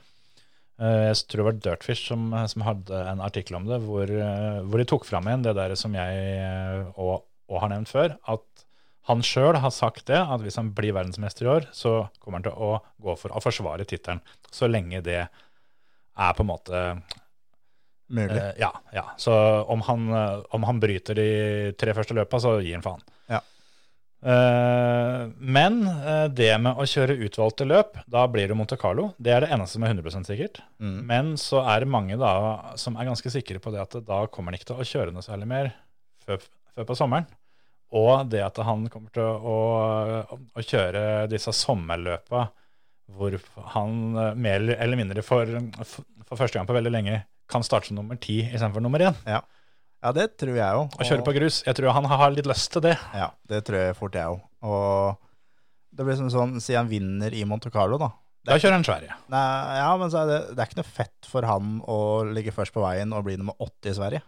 Eh, 0.80 1.08
jeg 1.10 1.20
tror 1.28 1.42
det 1.42 1.48
var 1.48 1.60
Dirtfish 1.66 2.08
som, 2.10 2.30
som 2.50 2.66
hadde 2.66 3.02
en 3.12 3.22
artikkel 3.24 3.60
om 3.60 3.68
det, 3.70 3.82
hvor, 3.86 4.10
eh, 4.10 4.62
hvor 4.66 4.82
de 4.82 4.88
tok 4.90 5.06
fram 5.08 5.28
igjen 5.30 5.46
det 5.46 5.56
der 5.58 5.76
som 5.80 5.96
jeg 5.98 6.24
eh, 6.40 6.88
og, 6.96 7.28
og 7.52 7.64
har 7.64 7.74
nevnt 7.74 7.92
før, 7.92 8.16
at 8.32 8.66
han 9.10 9.24
sjøl 9.26 9.58
har 9.58 9.74
sagt 9.74 10.06
det, 10.10 10.20
at 10.22 10.44
hvis 10.44 10.60
han 10.60 10.72
blir 10.78 10.94
verdensmester 10.96 11.48
i 11.48 11.52
år, 11.56 11.68
så 11.76 11.96
kommer 12.22 12.40
han 12.40 12.48
til 12.48 12.54
å 12.56 12.76
gå 13.02 13.18
for 13.18 13.34
å 13.34 13.42
forsvare 13.44 13.88
tittelen, 13.90 14.22
så 14.54 14.70
lenge 14.70 15.02
det 15.06 15.24
er 15.26 16.38
på 16.38 16.46
en 16.46 16.54
måte 16.54 16.86
Mulig. 18.12 18.36
Eh, 18.36 18.58
ja, 18.60 18.68
ja. 18.92 19.06
Så 19.16 19.32
om 19.72 19.80
han, 19.88 20.10
om 20.52 20.66
han 20.68 20.82
bryter 20.84 21.16
de 21.16 21.28
tre 21.80 21.94
første 21.96 22.18
løpa, 22.18 22.42
så 22.44 22.58
gir 22.60 22.76
han 22.76 22.84
faen. 22.84 23.06
Ja. 23.32 23.40
Eh, 24.22 25.22
men 25.38 25.82
eh, 25.88 26.28
det 26.30 26.52
med 26.62 26.78
å 26.78 26.86
kjøre 26.86 27.18
utvalgte 27.26 27.66
løp, 27.66 27.98
da 28.06 28.28
blir 28.30 28.52
det 28.52 28.58
Monte 28.58 28.78
Carlo. 28.80 29.10
Det 29.18 29.34
er 29.34 29.46
det 29.46 29.52
eneste 29.56 29.80
som 29.80 29.86
er 29.88 29.96
100 29.96 30.28
sikkert. 30.30 30.62
Mm. 30.82 30.98
Men 31.10 31.34
så 31.42 31.64
er 31.66 31.84
det 31.84 31.92
mange 31.92 32.18
da 32.22 32.34
som 32.80 32.98
er 32.98 33.10
ganske 33.10 33.34
sikre 33.34 33.62
på 33.64 33.74
det 33.74 33.82
at 33.84 33.98
da 34.08 34.24
kommer 34.30 34.54
han 34.54 34.62
ikke 34.62 34.72
til 34.74 34.82
å 34.82 34.88
kjøre 34.88 35.16
noe 35.16 35.26
særlig 35.26 35.50
mer 35.50 35.72
før, 36.26 36.44
før 36.76 36.90
på 36.92 36.98
sommeren. 37.00 37.30
Og 37.92 38.30
det 38.32 38.44
at 38.46 38.62
han 38.64 38.86
kommer 38.92 39.12
til 39.12 39.26
å, 39.26 39.58
å 40.32 40.64
kjøre 40.64 41.28
disse 41.32 41.52
sommerløpa 41.56 42.48
hvor 43.12 43.36
han 43.74 43.98
eh, 44.16 44.38
mer 44.40 44.70
eller 44.78 45.00
mindre 45.00 45.26
for, 45.26 45.50
for 45.84 46.38
første 46.40 46.60
gang 46.60 46.70
på 46.70 46.78
veldig 46.78 46.94
lenge 46.94 47.24
kan 47.52 47.66
starte 47.68 47.90
som 47.90 47.98
nummer 47.98 48.16
ti 48.22 48.40
istedenfor 48.46 48.84
nummer 48.84 49.04
én. 49.04 49.18
Ja. 49.28 49.42
Ja, 50.04 50.12
det 50.18 50.28
tror 50.42 50.56
jeg 50.58 50.80
òg. 50.82 50.96
Å 50.98 51.08
kjøre 51.08 51.26
på 51.28 51.34
grus. 51.38 51.62
Jeg 51.68 51.78
tror 51.78 51.94
han 51.94 52.08
har 52.10 52.32
litt 52.34 52.48
lyst 52.50 52.72
til 52.74 52.82
det. 52.88 52.96
Ja, 53.14 53.30
det 53.50 53.64
tror 53.68 53.78
jeg 53.84 53.98
fort 54.00 54.16
jeg 54.18 54.26
òg. 54.34 54.42
Og 54.66 55.18
det 55.98 56.06
blir 56.08 56.18
som 56.18 56.30
sånn, 56.34 56.58
siden 56.64 56.84
han 56.86 56.92
vinner 56.92 57.34
i 57.36 57.44
Monte 57.46 57.70
Carlo, 57.74 57.98
da. 58.02 58.12
Da 58.48 58.56
kjører 58.58 58.80
han 58.80 58.86
Sverige. 58.88 59.14
Nei, 59.30 59.78
ja, 59.78 59.90
men 60.02 60.10
så 60.10 60.24
er 60.24 60.30
det, 60.32 60.38
det 60.56 60.64
er 60.64 60.70
ikke 60.72 60.80
noe 60.82 60.90
fett 60.96 61.28
for 61.30 61.46
han 61.46 61.76
å 61.86 61.98
ligge 62.26 62.54
først 62.56 62.74
på 62.74 62.82
veien 62.82 63.12
og 63.14 63.26
bli 63.28 63.36
nummer 63.38 63.54
åtte 63.62 63.92
i 63.92 63.98
Sverige. 63.98 64.24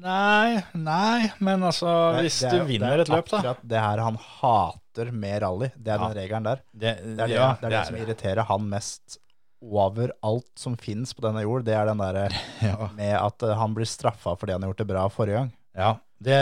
Nei, 0.00 0.60
nei, 0.78 1.32
men 1.42 1.64
altså 1.66 1.90
nei, 2.14 2.20
Hvis 2.28 2.36
det 2.44 2.52
er 2.52 2.60
du 2.60 2.68
vinner 2.68 3.00
det 3.00 3.08
et 3.08 3.10
er 3.10 3.16
løp, 3.16 3.30
da. 3.32 3.40
akkurat 3.40 3.64
det 3.72 3.80
her 3.82 4.02
han 4.04 4.18
hater 4.22 5.10
med 5.10 5.40
rally. 5.42 5.70
Det 5.74 5.90
er 5.90 5.98
Ja. 5.98 6.06
den 6.06 6.16
regelen 6.20 6.46
der. 6.46 6.60
Det, 6.70 6.92
Det 7.02 7.10
er 7.10 7.26
det, 7.26 7.34
ja, 7.34 7.48
det, 7.58 7.64
er 7.66 7.74
det, 7.74 7.80
som 7.88 7.96
irriterer 7.98 8.46
han 8.46 8.68
mest 8.70 9.18
over 9.60 10.12
alt 10.24 10.48
som 10.58 10.76
finnes 10.80 11.12
på 11.14 11.22
denne 11.24 11.42
jord. 11.44 11.64
Det 11.66 11.74
er 11.76 11.86
den 11.90 12.00
derre 12.00 12.28
Ja. 12.64 12.88
med 12.96 13.14
at 13.18 13.42
eh, 13.46 13.56
han 13.60 13.74
blir 13.76 13.88
straffa 13.88 14.36
fordi 14.40 14.52
han 14.56 14.62
har 14.64 14.72
gjort 14.72 14.82
det 14.84 14.88
bra 14.92 15.08
forrige 15.12 15.36
gang. 15.42 15.50
Ja, 15.76 15.90
det, 16.20 16.38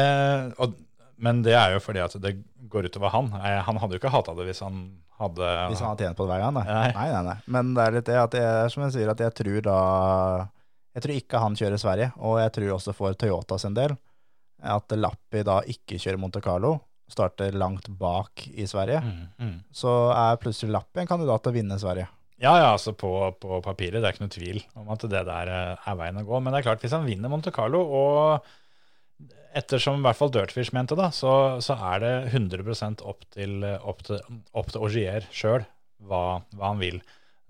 og, 0.58 0.74
men 1.18 1.42
det 1.42 1.54
er 1.58 1.74
jo 1.76 1.80
fordi 1.82 2.00
at 2.04 2.14
det 2.22 2.36
går 2.70 2.88
utover 2.88 3.10
han. 3.14 3.28
Han 3.34 3.78
hadde 3.82 3.96
jo 3.96 4.00
ikke 4.02 4.12
hata 4.14 4.34
det 4.38 4.46
hvis 4.48 4.62
han 4.64 4.78
hadde 5.18 5.46
Hvis 5.72 5.80
han 5.82 5.90
hadde 5.92 6.04
tjent 6.06 6.16
på 6.18 6.26
det 6.28 6.34
hver 6.36 6.44
gang. 6.44 6.54
da. 6.58 6.62
Nei. 6.68 6.90
Nei, 6.94 7.06
nei, 7.12 7.22
nei. 7.26 7.36
Men 7.56 7.72
det 7.74 7.84
er 7.88 7.96
litt 7.96 8.06
det 8.10 8.18
at 8.22 8.36
jeg, 8.38 8.70
som 8.74 8.84
jeg 8.86 8.94
sier, 8.96 9.10
at 9.12 9.22
jeg 9.24 9.34
tror 9.40 9.60
da 9.66 9.78
Jeg 10.94 11.04
tror 11.04 11.14
ikke 11.20 11.40
han 11.42 11.56
kjører 11.58 11.80
Sverige, 11.82 12.10
og 12.22 12.38
jeg 12.42 12.52
tror 12.56 12.74
også 12.76 12.94
for 12.96 13.14
Toyota 13.18 13.58
sin 13.58 13.74
del 13.76 13.96
at 14.58 14.90
Lappi 14.98 15.44
da 15.46 15.60
ikke 15.70 15.98
kjører 16.02 16.18
Monte 16.18 16.40
Carlo, 16.42 16.72
starter 17.08 17.54
langt 17.54 17.86
bak 18.00 18.42
i 18.58 18.64
Sverige, 18.66 18.98
Mm, 19.06 19.20
mm. 19.38 19.52
så 19.70 19.92
er 20.10 20.40
plutselig 20.42 20.72
Lappi 20.74 20.98
en 21.04 21.06
kandidat 21.06 21.44
til 21.44 21.52
å 21.52 21.54
vinne 21.54 21.78
Sverige. 21.78 22.08
Ja, 22.38 22.52
ja, 22.54 22.68
altså 22.70 22.92
på, 22.94 23.10
på 23.42 23.58
papiret. 23.64 23.98
Det 23.98 24.06
er 24.06 24.14
ikke 24.14 24.26
noe 24.26 24.34
tvil 24.34 24.60
om 24.78 24.90
at 24.94 25.02
det 25.10 25.24
der 25.26 25.50
eh, 25.50 25.88
er 25.90 25.98
veien 25.98 26.20
å 26.20 26.26
gå. 26.26 26.38
Men 26.38 26.54
det 26.54 26.60
er 26.60 26.68
klart, 26.68 26.84
hvis 26.84 26.94
han 26.94 27.06
vinner 27.08 27.32
Monte 27.32 27.50
Carlo, 27.54 27.82
og 27.82 28.46
ettersom 29.58 29.98
i 29.98 30.04
hvert 30.06 30.18
fall 30.18 30.30
Dirtfish 30.34 30.70
mente, 30.76 30.94
da, 30.98 31.08
så, 31.14 31.32
så 31.64 31.74
er 31.90 32.04
det 32.04 32.12
100% 32.30 33.02
opp 33.02 33.24
til, 33.34 33.64
opp 33.64 34.04
til, 34.06 34.20
opp 34.54 34.70
til 34.70 34.84
Augier 34.84 35.26
sjøl 35.34 35.64
hva, 36.06 36.40
hva 36.54 36.70
han 36.70 36.82
vil. 36.82 37.00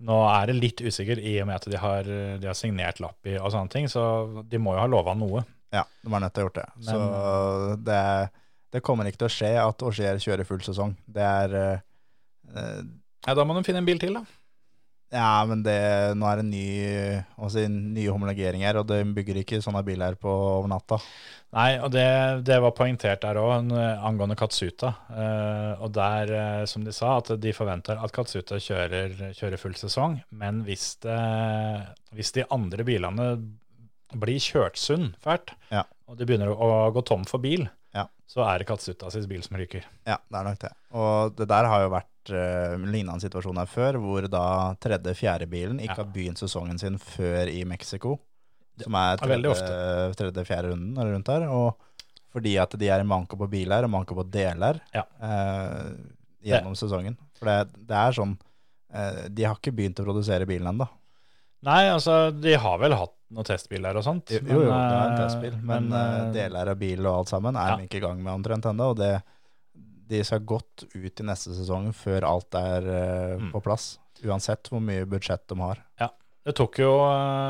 Nå 0.07 0.17
er 0.31 0.49
det 0.49 0.57
litt 0.57 0.81
usikker 0.81 1.19
i 1.19 1.35
og 1.43 1.49
med 1.49 1.59
at 1.59 1.67
de 1.69 1.79
har, 1.81 2.07
de 2.39 2.47
har 2.47 2.57
signert 2.57 3.01
Lappi 3.03 3.35
og 3.37 3.51
sånne 3.53 3.73
ting, 3.73 3.89
så 3.91 4.03
de 4.47 4.61
må 4.63 4.73
jo 4.77 4.81
ha 4.81 4.87
lova 4.89 5.13
noe. 5.17 5.43
Ja, 5.75 5.83
de 6.01 6.09
er 6.09 6.23
nødt 6.23 6.33
til 6.33 6.41
å 6.41 6.47
ha 6.47 6.47
gjort 6.47 6.59
det. 6.61 6.67
Så 6.87 6.99
det, 7.85 8.01
det 8.73 8.81
kommer 8.85 9.09
ikke 9.09 9.25
til 9.25 9.29
å 9.29 9.33
skje 9.35 9.51
at 9.61 9.85
Augier 9.85 10.23
kjører 10.23 10.47
full 10.47 10.63
sesong. 10.65 10.95
Det 11.05 11.25
er 11.27 11.57
eh, 11.59 12.79
Ja, 13.27 13.35
Da 13.35 13.45
må 13.45 13.53
de 13.57 13.65
finne 13.67 13.83
en 13.83 13.89
bil 13.91 13.99
til, 14.01 14.15
da. 14.17 14.23
Ja, 15.09 15.41
men 15.49 15.63
det, 15.65 15.73
nå 16.19 16.27
er 16.29 16.37
det 16.41 16.45
ny, 16.45 16.65
altså, 17.41 17.63
nye 17.71 18.11
homologeringer, 18.13 18.77
og 18.77 18.85
de 18.91 18.99
bygger 19.15 19.39
ikke 19.41 19.57
sånne 19.65 19.81
biler 19.87 20.13
på 20.21 20.29
over 20.29 20.69
natta. 20.69 20.99
Nei, 21.57 21.79
og 21.81 21.89
det, 21.95 22.03
det 22.45 22.59
var 22.61 22.75
poengtert 22.77 23.23
der 23.23 23.39
òg, 23.41 23.71
angående 24.05 24.35
Katsuta. 24.37 24.91
Eh, 25.09 25.81
og 25.81 25.89
der, 25.95 26.33
eh, 26.37 26.65
som 26.69 26.83
de 26.85 26.93
sa, 26.93 27.15
at 27.23 27.31
de 27.41 27.55
forventer 27.57 27.97
at 27.97 28.13
Katsuta 28.13 28.59
kjører, 28.61 29.15
kjører 29.33 29.57
full 29.57 29.73
sesong. 29.79 30.19
Men 30.29 30.61
hvis, 30.67 30.91
det, 31.01 31.17
hvis 32.13 32.35
de 32.37 32.45
andre 32.53 32.85
bilene 32.85 33.31
blir 34.13 34.37
kjørt 34.41 34.77
sunn 34.81 35.15
fælt, 35.25 35.55
Ja. 35.73 35.83
og 36.09 36.17
de 36.21 36.25
begynner 36.29 36.53
å, 36.53 36.69
å 36.85 36.93
gå 36.93 37.01
tom 37.09 37.25
for 37.29 37.41
bil, 37.41 37.65
Ja. 37.97 38.05
så 38.29 38.45
er 38.45 38.61
det 38.61 38.67
Katsuta 38.69 39.09
sin 39.09 39.25
bil 39.29 39.41
som 39.41 39.57
ryker. 39.57 39.89
Ja, 40.05 40.17
det 40.29 40.37
er 40.37 40.43
nok 40.51 40.61
det. 40.61 40.71
Og 40.93 41.35
det 41.37 41.49
der 41.49 41.65
har 41.65 41.81
jo 41.87 41.91
vært 41.97 42.13
uh, 42.33 42.77
lignende 42.85 43.19
situasjoner 43.23 43.67
før, 43.69 43.97
hvor 44.01 44.27
da 44.29 44.73
tredje-fjerde 44.81 45.47
bilen 45.49 45.79
ikke 45.79 45.95
Ja. 45.97 46.03
har 46.03 46.09
begynt 46.13 46.37
sesongen 46.41 46.79
sin 46.79 46.97
før 46.97 47.47
i 47.51 47.63
Mexico, 47.65 48.19
som 48.81 48.95
er 48.95 49.17
er 49.19 50.13
tredje-fjerde 50.15 50.71
runden 50.71 50.97
eller 50.97 51.13
rundt 51.13 51.27
her. 51.27 51.47
Og 51.49 51.75
fordi 52.31 52.57
at 52.61 52.75
de 52.77 52.87
er 52.89 53.01
i 53.01 53.07
manko 53.09 53.35
på 53.37 53.49
biler 53.49 53.83
og 53.83 53.89
manko 53.89 54.15
på 54.15 54.29
deler 54.31 54.79
Ja. 54.93 55.03
uh, 55.21 55.91
gjennom 56.45 56.75
sesongen. 56.75 57.17
For 57.39 57.45
det, 57.45 57.73
det 57.87 57.95
er 57.95 58.11
sånn 58.15 58.37
uh, 58.93 59.27
De 59.29 59.43
har 59.47 59.55
ikke 59.57 59.73
begynt 59.75 59.99
å 59.99 60.05
produsere 60.07 60.45
bilen 60.49 60.67
ennå. 60.73 60.87
Nei, 61.61 61.89
altså, 61.91 62.31
de 62.31 62.53
har 62.55 62.77
vel 62.79 62.93
hatt 62.95 63.11
noen 63.35 63.43
testbiler 63.45 63.97
og 63.99 64.03
sånt. 64.05 64.31
Jo, 64.31 64.39
jo, 64.47 64.59
det 64.63 64.71
er 64.71 65.09
en 65.09 65.17
testbil, 65.19 65.57
men, 65.61 65.89
eh, 65.91 66.29
deler 66.31 66.69
av 66.71 66.77
bil 66.79 67.03
og 67.05 67.17
alt 67.17 67.27
sammen 67.33 67.57
er 67.59 67.67
Ja. 67.73 67.75
de 67.75 67.83
ikke 67.83 67.97
i 67.99 68.05
gang 68.05 68.23
med 68.23 68.31
omtrent 68.33 68.63
ennå. 68.65 68.87
Og 68.93 68.95
det, 68.97 69.21
de 70.09 70.23
skal 70.25 70.41
godt 70.49 70.87
ut 70.95 71.21
i 71.21 71.25
neste 71.27 71.53
sesong 71.57 71.91
før 71.95 72.25
alt 72.27 72.55
er 72.59 72.87
eh, 72.93 73.35
Mm. 73.39 73.51
på 73.53 73.61
plass. 73.63 73.97
Uansett 74.25 74.67
hvor 74.71 74.81
mye 74.83 75.05
budsjett 75.07 75.45
de 75.47 75.55
har. 75.61 75.83
Ja. 76.01 76.09
Det 76.49 76.53
tok, 76.57 76.79
jo, 76.81 76.91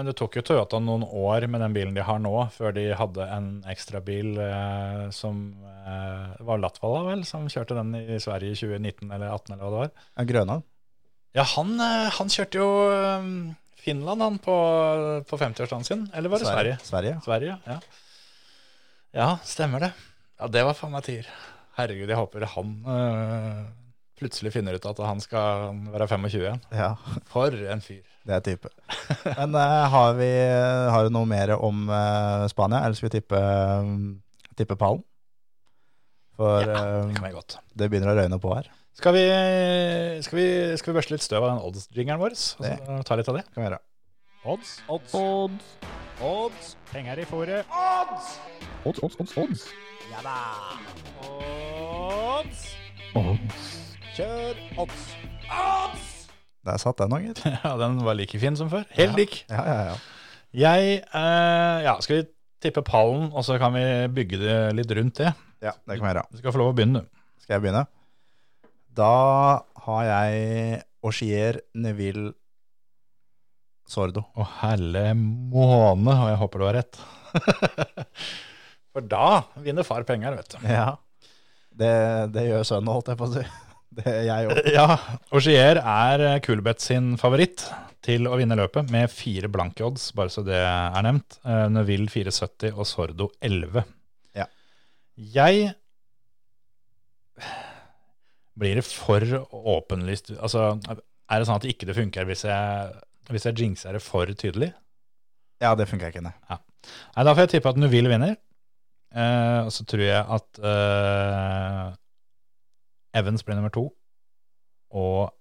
det 0.03 0.11
tok 0.17 0.33
jo 0.35 0.41
Toyota 0.43 0.79
noen 0.81 1.03
år 1.05 1.45
med 1.47 1.61
den 1.61 1.75
bilen 1.75 1.93
de 1.95 2.01
har 2.03 2.17
nå, 2.19 2.33
før 2.51 2.73
de 2.75 2.87
hadde 2.97 3.27
en 3.31 3.45
ekstrabil 3.69 4.33
eh, 4.43 5.05
som 5.15 5.37
eh, 5.63 6.33
var 6.43 6.59
Latvala, 6.59 7.05
vel, 7.07 7.21
som 7.23 7.45
kjørte 7.47 7.77
den 7.77 7.93
i 7.95 8.17
Sverige 8.19 8.51
i 8.51 8.59
2019 8.59 9.07
eller 9.13 9.29
2018, 9.37 9.53
eller 9.53 9.63
hva 9.63 9.69
det 9.71 9.79
var. 9.79 9.93
Ja, 10.17 10.25
Grøna. 10.33 10.57
Ja, 11.37 11.45
han, 11.55 11.73
eh, 11.79 12.09
han 12.17 12.33
kjørte 12.33 12.59
jo 12.59 12.69
eh, 12.91 13.29
Finland, 13.79 14.25
han, 14.25 14.39
på, 14.43 14.57
på 15.29 15.39
50-årsdagen 15.45 15.87
sin. 15.87 16.03
Eller 16.13 16.33
var 16.33 16.41
det 16.43 16.49
Sverige? 16.51 16.77
Sverige. 16.83 17.15
Sverige, 17.23 17.57
ja. 17.69 17.79
Ja, 19.15 19.29
stemmer 19.47 19.79
det. 19.85 19.93
Ja, 20.41 20.47
det 20.51 20.65
var 20.67 20.75
faen 20.77 20.91
meg 20.97 21.05
tier. 21.07 21.29
Herregud, 21.79 22.09
jeg 22.11 22.19
håper 22.19 22.43
han 22.53 22.71
eh, 22.91 23.59
plutselig 24.19 24.51
finner 24.51 24.75
ut 24.75 24.85
at 24.89 24.97
han 25.07 25.21
skal 25.23 25.77
være 25.93 26.07
25 26.11 26.41
igjen. 26.43 26.63
Ja, 26.75 26.89
For 27.31 27.55
en 27.71 27.79
fyr. 27.85 28.01
det 28.27 28.35
er 28.35 28.41
type. 28.43 28.71
Men 29.37 29.55
uh, 29.55 29.85
har, 29.93 30.17
vi, 30.19 30.27
har 30.91 31.07
du 31.07 31.13
noe 31.15 31.29
mer 31.29 31.53
om 31.55 31.85
uh, 31.87 32.43
Spania, 32.51 32.81
eller 32.83 32.99
skal 32.99 33.07
vi 33.07 33.13
tippe, 33.15 33.39
tippe 34.59 34.75
pallen? 34.75 35.05
For 36.39 36.63
Det 36.67 36.75
eh, 36.75 37.13
kan 37.15 37.25
vi 37.25 37.31
godt. 37.35 37.57
det 37.75 37.89
begynner 37.91 38.13
å 38.13 38.17
røyne 38.19 38.37
på 38.39 38.51
her. 38.55 38.67
Skal 38.95 39.15
vi, 39.15 39.23
skal 40.23 40.37
vi, 40.39 40.45
skal 40.79 40.91
vi 40.91 40.97
børste 40.99 41.15
litt 41.15 41.23
støv 41.23 41.43
av 41.45 41.49
den 41.53 41.63
odds-jingeren 41.67 42.19
vår? 42.19 42.35
Og 42.35 42.39
så 42.39 42.99
ta 43.07 43.15
litt 43.19 43.31
av 43.31 43.39
det? 43.39 43.45
Kan 43.51 43.63
vi 43.63 43.67
gjøre. 43.69 43.79
Odds, 44.51 44.73
odds, 44.91 45.15
Odds. 45.19 45.71
odds. 46.23 46.73
Penger 46.93 47.19
i 47.23 47.27
fòret. 47.27 47.71
Odds, 48.87 49.03
odds, 49.03 49.19
odds, 49.19 49.35
odds. 49.43 49.67
Ja 50.11 50.23
da! 50.25 50.37
Odds. 52.39 52.59
Odds. 53.19 53.63
Kjør 54.15 54.59
odds! 54.79 54.99
Odds! 55.51 56.03
Der 56.63 56.77
satt 56.79 57.01
den, 57.01 57.11
Anger. 57.17 57.39
Ja, 57.65 57.71
den 57.81 57.97
var 58.05 58.15
like 58.15 58.39
fin 58.39 58.55
som 58.55 58.69
før. 58.71 58.85
Helt 58.95 59.17
lik. 59.19 59.33
Ja, 59.49 59.63
ja, 59.67 59.79
ja. 59.89 59.95
Jeg 60.55 60.93
eh, 61.03 61.79
Ja, 61.83 61.97
skal 61.99 62.21
vi 62.21 62.27
tippe 62.63 62.83
pallen, 62.87 63.25
og 63.33 63.43
så 63.43 63.57
kan 63.59 63.75
vi 63.75 63.83
bygge 64.15 64.39
det 64.39 64.55
litt 64.77 64.93
rundt 64.95 65.19
det? 65.19 65.33
Ja, 65.59 65.73
det 65.83 65.97
kan 65.97 66.05
vi 66.05 66.13
gjøre. 66.13 66.23
Du 66.31 66.39
skal 66.39 66.55
få 66.55 66.61
lov 66.61 66.71
å 66.71 66.77
begynne, 66.77 67.01
du. 67.03 67.25
Skal 67.43 67.57
jeg 67.57 67.65
begynne? 67.65 67.83
Da 68.95 69.11
har 69.89 70.07
jeg 70.07 70.79
Oshier 71.11 71.59
Neville, 71.75 72.31
Sordo. 73.89 74.23
Å, 74.39 74.47
helle 74.61 75.09
måne, 75.17 76.15
og 76.15 76.31
jeg 76.31 76.39
håper 76.45 76.63
du 76.63 76.67
har 76.69 76.79
rett. 76.79 77.03
For 78.95 79.03
da 79.11 79.27
vinner 79.59 79.83
far 79.87 80.07
penger, 80.07 80.39
vet 80.39 80.55
du. 80.55 80.59
Ja. 80.71 80.87
Det, 81.79 81.95
det 82.35 82.45
gjør 82.49 82.65
sønnen, 82.67 82.91
holdt 82.91 83.11
jeg 83.13 83.19
på 83.19 83.27
å 83.29 83.33
si. 83.37 83.45
Det 83.99 84.05
er 84.05 84.25
jeg 84.27 84.49
òg. 84.51 84.59
Ja, 84.69 84.85
Augier 85.33 85.79
er 85.81 86.23
Kulbeth 86.45 86.83
sin 86.85 87.15
favoritt 87.19 87.63
til 88.05 88.29
å 88.29 88.37
vinne 88.39 88.55
løpet, 88.55 88.91
med 88.93 89.09
fire 89.11 89.49
blanke 89.51 89.83
odds, 89.87 90.11
bare 90.15 90.31
så 90.31 90.43
det 90.45 90.59
er 90.61 91.03
nevnt. 91.03 91.39
Eh, 91.43 91.65
Neville 91.73 92.07
470 92.11 92.77
og 92.77 92.87
Sordo 92.87 93.29
11. 93.43 93.83
Ja. 94.37 94.45
Jeg 95.17 95.73
Blir 98.59 98.79
det 98.79 98.83
for 98.83 99.23
åpenlyst 99.55 100.33
Altså, 100.35 100.73
er 100.83 101.39
det 101.39 101.47
sånn 101.47 101.59
at 101.61 101.67
ikke 101.69 101.87
det 101.87 101.95
funker 101.95 102.27
hvis 102.27 102.43
jeg, 102.47 102.93
hvis 103.31 103.45
jeg 103.47 103.57
jinxer 103.61 103.95
det 103.95 104.03
for 104.03 104.31
tydelig? 104.35 104.71
Ja, 105.63 105.73
det 105.79 105.89
funker 105.91 106.11
ikke, 106.11 106.23
nei. 106.23 106.35
Nei, 106.47 107.23
da 107.25 107.33
får 107.33 107.45
jeg 107.45 107.53
tippe 107.57 107.73
at 107.73 107.79
Nuville 107.79 108.11
vinner. 108.11 108.37
Eh, 109.09 109.59
og 109.65 109.71
så 109.73 109.85
tror 109.89 110.03
jeg 110.05 110.21
at 110.21 110.59
uh, 110.61 111.89
Evans 113.17 113.43
blir 113.45 113.57
nummer 113.57 113.73
to. 113.73 113.87
Og 114.93 115.31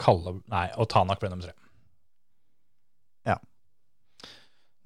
Kalle 0.00 0.38
Nei, 0.48 0.68
og 0.80 0.88
Tanak 0.92 1.20
blir 1.20 1.32
nummer 1.32 1.44
tre. 1.44 1.54
Ja. 3.28 3.36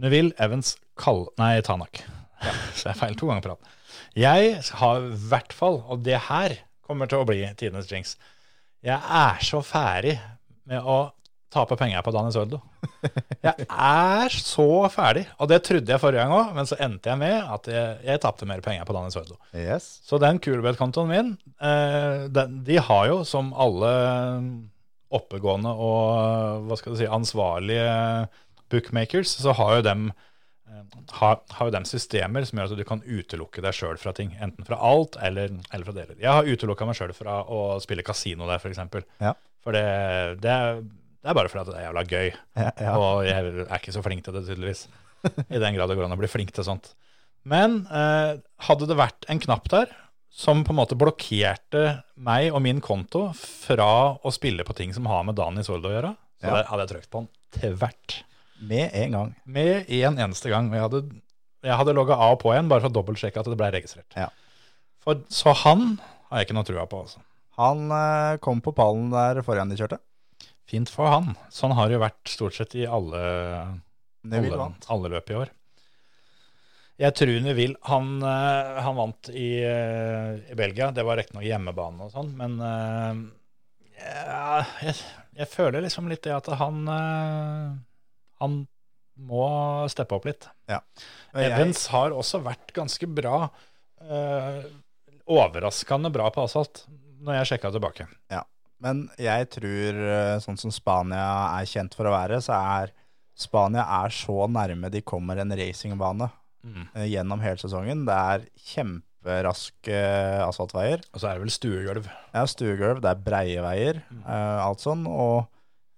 Neville, 0.03 0.35
Evans, 0.43 0.75
Kalle 0.99 1.31
Nei, 1.39 1.61
Tanak. 1.67 2.03
Så 2.77 2.91
jeg 2.91 3.01
feil 3.01 3.19
to 3.19 3.31
ganger 3.31 3.45
på 3.45 3.55
rad. 3.55 3.75
Jeg 4.19 4.57
har 4.81 5.03
i 5.03 5.19
hvert 5.31 5.55
fall, 5.55 5.81
og 5.87 6.03
det 6.07 6.19
her 6.29 6.59
kommer 6.85 7.11
til 7.11 7.23
å 7.23 7.27
bli 7.29 7.41
tidenes 7.57 7.89
jinx 7.89 8.17
Jeg 8.85 8.99
er 8.99 9.39
så 9.41 9.63
ferdig 9.65 10.19
med 10.69 10.83
å 10.85 11.15
tape 11.55 11.79
penger 11.79 12.03
på 12.05 12.13
Daniel 12.15 12.35
Søldo. 12.35 12.61
Jeg 13.45 13.67
er 13.69 14.35
så 14.35 14.69
ferdig. 14.93 15.25
Og 15.39 15.51
det 15.51 15.61
trodde 15.67 15.95
jeg 15.95 16.03
forrige 16.03 16.25
gang 16.25 16.35
òg, 16.35 16.53
men 16.57 16.69
så 16.69 16.79
endte 16.83 17.13
jeg 17.13 17.21
med 17.21 17.37
at 17.57 17.71
jeg, 17.71 17.97
jeg 18.09 18.23
tapte 18.25 18.49
mer 18.51 18.63
penger 18.65 18.87
på 18.89 18.97
Daniel 18.97 19.15
Søldo. 19.15 19.39
Yes. 19.55 19.89
Så 20.07 20.19
den 20.23 20.41
Coolbet-kontoen 20.43 21.11
min, 21.11 21.35
eh, 21.63 22.27
den, 22.35 22.63
de 22.67 22.79
har 22.83 23.09
jo 23.11 23.23
som 23.29 23.53
alle 23.55 23.93
oppegående 25.15 25.71
og 25.71 26.67
hva 26.69 26.79
skal 26.79 26.95
du 26.95 27.01
si, 27.01 27.09
ansvarlige 27.11 27.91
bookmakers, 28.73 29.37
så 29.45 29.55
har 29.55 29.79
jo 29.79 29.87
dem 29.87 30.09
eh, 30.11 30.83
har, 31.21 31.41
har 31.59 31.71
jo 31.71 31.75
dem 31.77 31.87
systemer 31.89 32.47
som 32.49 32.59
gjør 32.59 32.75
at 32.75 32.83
du 32.83 32.89
kan 32.89 33.05
utelukke 33.05 33.63
deg 33.65 33.77
sjøl 33.77 34.01
fra 34.01 34.15
ting. 34.17 34.35
Enten 34.43 34.67
fra 34.67 34.81
alt 34.83 35.19
eller, 35.23 35.55
eller 35.71 35.87
fra 35.87 35.97
deler. 35.97 36.19
Jeg 36.19 36.33
har 36.33 36.51
utelukka 36.51 36.89
meg 36.89 36.99
sjøl 36.99 37.15
fra 37.17 37.43
å 37.47 37.65
spille 37.85 38.07
kasino 38.07 38.49
der, 38.51 38.63
f.eks. 38.63 38.83
Ja. 39.23 39.35
For 39.65 39.77
det, 39.77 40.43
det, 40.45 40.57
det 41.25 41.31
er 41.33 41.37
bare 41.39 41.49
fordi 41.49 41.71
det 41.73 41.79
er 41.81 41.87
jævla 41.87 42.03
gøy. 42.05 42.27
Ja, 42.61 42.71
ja. 42.85 42.95
Og 43.01 43.25
jeg 43.25 43.53
er 43.65 43.79
ikke 43.79 43.95
så 43.97 44.03
flink 44.05 44.25
til 44.27 44.35
det, 44.37 44.43
tydeligvis. 44.45 44.83
I 45.49 45.57
den 45.63 45.73
grad 45.79 45.89
det 45.89 45.97
går 45.97 46.05
an 46.05 46.13
å 46.17 46.21
bli 46.21 46.29
flink 46.29 46.51
til 46.53 46.67
sånt. 46.67 46.91
Men 47.49 47.79
eh, 47.89 48.35
hadde 48.69 48.89
det 48.91 48.97
vært 49.01 49.25
en 49.33 49.41
knapp 49.41 49.67
der 49.73 49.89
som 50.35 50.61
på 50.67 50.75
en 50.75 50.81
måte 50.83 50.97
blokkerte 50.99 51.85
meg 52.27 52.51
og 52.53 52.61
min 52.65 52.81
konto 52.85 53.29
fra 53.39 53.87
å 54.21 54.33
spille 54.35 54.65
på 54.67 54.75
ting 54.77 54.93
som 54.97 55.07
har 55.09 55.25
med 55.25 55.37
Dani 55.39 55.63
Soldo 55.65 55.89
å 55.89 55.95
gjøre, 55.95 56.13
så 56.43 56.49
Ja. 56.51 56.55
der 56.59 56.69
hadde 56.73 56.85
jeg 56.87 56.93
trykt 56.93 57.11
på 57.15 57.23
den 57.25 57.77
tvert. 57.79 58.17
Med 58.61 58.91
en 58.95 59.13
gang. 59.17 59.35
Med 59.47 59.89
en 59.91 60.19
eneste 60.19 60.51
gang. 60.53 60.69
Og 60.73 60.77
jeg 60.77 60.85
hadde, 60.85 61.03
jeg 61.71 61.79
hadde 61.81 61.95
logga 61.97 62.17
av 62.21 62.37
på 62.43 62.53
igjen, 62.53 62.69
bare 62.69 62.85
for 62.85 62.93
å 62.93 62.97
dobbeltsjekke 62.99 63.41
at 63.41 63.49
det 63.53 63.57
ble 63.61 63.71
registrert. 63.75 64.13
Ja. 64.19 64.29
For, 65.05 65.21
så 65.33 65.53
han 65.65 65.95
har 66.31 66.41
jeg 66.43 66.49
ikke 66.49 66.57
noe 66.59 66.69
trua 66.69 66.85
på. 66.91 67.01
Altså. 67.07 67.23
Han 67.61 67.87
eh, 67.95 68.37
kom 68.45 68.61
på 68.65 68.75
pallen 68.77 69.09
der 69.15 69.41
forrige 69.47 69.63
gang 69.65 69.73
de 69.73 69.79
kjørte. 69.81 70.01
Fint 70.71 70.89
for 70.91 71.07
han. 71.13 71.35
Sånn 71.53 71.75
har 71.77 71.89
det 71.91 71.99
jo 71.99 72.03
vært 72.05 72.31
stort 72.33 72.55
sett 72.57 72.75
i 72.81 72.87
alle 72.89 73.21
alle, 74.49 74.57
alle 74.89 75.11
løp 75.13 75.31
i 75.31 75.35
år. 75.37 75.51
Jeg 76.97 77.13
tror 77.19 77.41
Neville 77.43 77.75
han, 77.91 78.23
eh, 78.23 78.77
han 78.87 78.95
vant 78.97 79.29
i, 79.35 79.49
eh, 79.67 80.39
i 80.53 80.55
Belgia. 80.57 80.93
Det 80.95 81.03
var 81.05 81.19
riktignok 81.19 81.45
hjemmebane 81.45 82.07
og 82.07 82.13
sånn, 82.15 82.31
men 82.39 82.55
eh, 82.63 83.19
ja, 84.05 84.63
jeg, 84.87 84.95
jeg 85.41 85.49
føler 85.51 85.83
liksom 85.85 86.09
litt 86.09 86.23
det 86.23 86.33
at 86.37 86.47
han 86.61 86.85
Han 88.41 88.57
må 89.17 89.45
steppe 89.93 90.17
opp 90.17 90.25
litt. 90.27 90.49
Ja. 90.69 90.81
jeg- 91.35 91.53
Evans 91.53 91.87
har 91.93 92.11
også 92.11 92.41
vært 92.43 92.73
ganske 92.75 93.07
bra. 93.15 93.49
overraskende 95.27 96.11
bra 96.13 96.31
på 96.31 96.43
asfalt, 96.45 96.85
når 97.25 97.39
jeg 97.39 97.47
sjekka 97.53 97.71
tilbake. 97.73 98.07
Men 98.83 99.09
jeg 99.19 99.49
tror, 99.55 99.99
eh, 100.11 100.39
sånn 100.45 100.59
som 100.59 100.71
Spania 100.75 101.27
er 101.61 101.67
kjent 101.71 101.95
for 101.95 102.07
å 102.11 102.15
være, 102.15 102.41
så 102.43 102.57
er 102.59 102.91
Spania 103.37 103.83
er 104.05 104.09
så 104.15 104.47
nærme 104.51 104.91
de 104.91 105.01
kommer 105.03 105.39
en 105.43 105.51
racingbane 105.51 106.31
Mm. 106.65 106.87
eh, 106.95 107.07
gjennom 107.13 107.41
hele 107.45 107.57
sesongen. 107.61 108.07
Det 108.07 108.15
er 108.15 108.45
kjemperaske 108.57 109.99
asfaltveier. 110.47 111.03
Og 111.13 111.21
så 111.21 111.29
er 111.29 111.35
det 111.35 111.45
vel 111.45 111.53
stuegulv. 111.53 112.07
Er 112.33 112.47
stuegulv, 112.49 113.01
det 113.05 113.11
er 113.11 113.23
breie 113.27 113.61
veier, 113.65 114.03
eh, 114.27 114.59
alt 114.65 114.81
sånn. 114.81 115.07
Og 115.07 115.47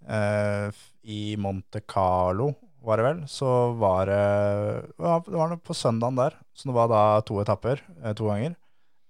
uh, 0.09 0.71
i 1.05 1.37
Monte 1.39 1.81
Carlo, 1.87 2.55
var 2.87 2.97
det 3.01 3.05
vel, 3.07 3.23
så 3.27 3.49
var 3.79 4.07
det 4.07 4.19
ja, 5.01 5.19
Det 5.27 5.35
var 5.35 5.57
på 5.59 5.75
søndagen 5.75 6.17
der. 6.17 6.37
Så 6.55 6.69
det 6.71 6.75
var 6.77 6.89
da 6.89 7.21
to 7.27 7.41
etapper, 7.43 7.81
eh, 8.03 8.13
to 8.15 8.29
ganger. 8.29 8.55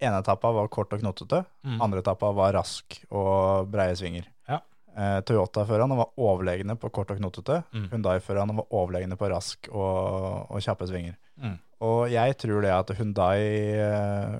Ene 0.03 0.21
etappa 0.21 0.53
var 0.55 0.71
kort 0.73 0.95
og 0.95 1.03
knotete. 1.03 1.43
Mm. 1.67 1.77
Andre 1.85 2.03
etappa 2.03 2.33
var 2.37 2.57
rask 2.59 2.99
og 3.11 3.69
breie 3.73 3.97
svinger. 3.99 4.29
Ja. 4.49 4.61
Eh, 4.97 5.19
Toyota-førerne 5.29 5.99
var 5.99 6.13
overlegne 6.21 6.77
på 6.81 6.91
kort 6.95 7.13
og 7.15 7.21
knotete. 7.21 7.63
Mm. 7.73 7.89
Hundai-førerne 7.95 8.57
var 8.61 8.69
overlegne 8.77 9.19
på 9.19 9.31
rask 9.33 9.71
og, 9.73 10.51
og 10.51 10.65
kjappe 10.65 10.89
svinger. 10.91 11.17
Mm. 11.41 11.59
Og 11.87 12.09
jeg 12.13 12.39
tror 12.41 12.65
det 12.65 12.73
at 12.73 12.95
Hyundai 12.97 13.41
eh, 13.77 14.39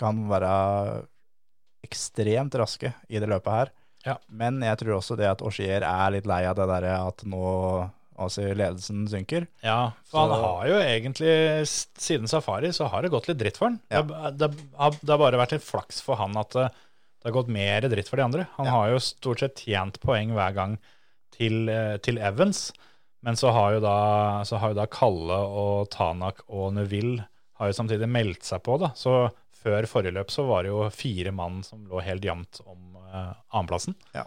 kan 0.00 0.24
være 0.28 0.52
ekstremt 1.84 2.56
raske 2.58 2.92
i 3.08 3.20
det 3.20 3.28
løpet 3.30 3.52
her. 3.52 3.74
Ja. 4.04 4.18
Men 4.28 4.60
jeg 4.64 4.80
tror 4.80 4.98
også 4.98 5.16
det 5.16 5.28
at 5.30 5.42
Auxier 5.44 5.84
er 5.84 6.12
litt 6.12 6.28
lei 6.28 6.42
av 6.48 6.56
det 6.58 6.66
derre 6.68 6.96
at 7.08 7.24
nå 7.28 7.44
altså 8.18 8.44
ledelsen 8.54 9.04
synker. 9.10 9.46
Ja, 9.64 9.92
for 10.10 10.24
han 10.28 10.42
har 10.44 10.66
jo 10.70 10.78
egentlig, 10.80 11.34
siden 11.98 12.28
Safari, 12.30 12.70
så 12.76 12.86
har 12.92 13.02
det 13.02 13.10
gått 13.14 13.28
litt 13.30 13.40
dritt 13.40 13.56
for 13.60 13.70
han. 13.70 13.80
Ja. 13.90 14.02
Det, 14.02 14.38
det, 14.38 14.50
har- 14.78 14.98
det 15.00 15.10
har 15.14 15.22
bare 15.22 15.40
vært 15.40 15.56
en 15.56 15.64
flaks 15.64 16.00
for 16.04 16.20
han 16.20 16.36
at 16.40 16.50
det, 16.54 16.68
det 17.22 17.30
har 17.30 17.36
gått 17.38 17.48
mer 17.52 17.88
dritt 17.90 18.08
for 18.10 18.20
de 18.20 18.26
andre. 18.26 18.46
Han 18.58 18.66
Ja. 18.70 18.76
har 18.78 18.90
jo 18.94 19.02
stort 19.02 19.40
sett 19.42 19.64
tjent 19.66 20.00
poeng 20.02 20.34
hver 20.36 20.54
gang 20.54 20.78
til, 21.34 21.68
eh, 21.68 21.96
til 21.98 22.18
Evans, 22.22 22.68
men 23.24 23.34
så 23.40 23.50
har, 23.56 23.72
jo 23.78 23.80
da, 23.80 24.44
så 24.44 24.58
har 24.60 24.74
jo 24.74 24.78
da 24.82 24.86
Kalle 24.86 25.38
og 25.48 25.88
Tanak 25.90 26.42
og 26.52 26.74
Neville 26.76 27.24
har 27.58 27.70
jo 27.70 27.76
samtidig 27.78 28.06
meldt 28.10 28.44
seg 28.44 28.60
på, 28.66 28.76
da. 28.82 28.90
Så 28.98 29.30
før 29.64 29.86
forrige 29.88 30.12
løp 30.12 30.28
så 30.30 30.44
var 30.46 30.62
det 30.66 30.68
jo 30.74 30.82
fire 30.92 31.32
mann 31.32 31.62
som 31.64 31.86
lå 31.88 32.02
helt 32.04 32.22
jevnt 32.26 32.60
om 32.68 32.98
eh, 33.08 33.32
annenplassen. 33.54 33.94
Ja. 34.14 34.26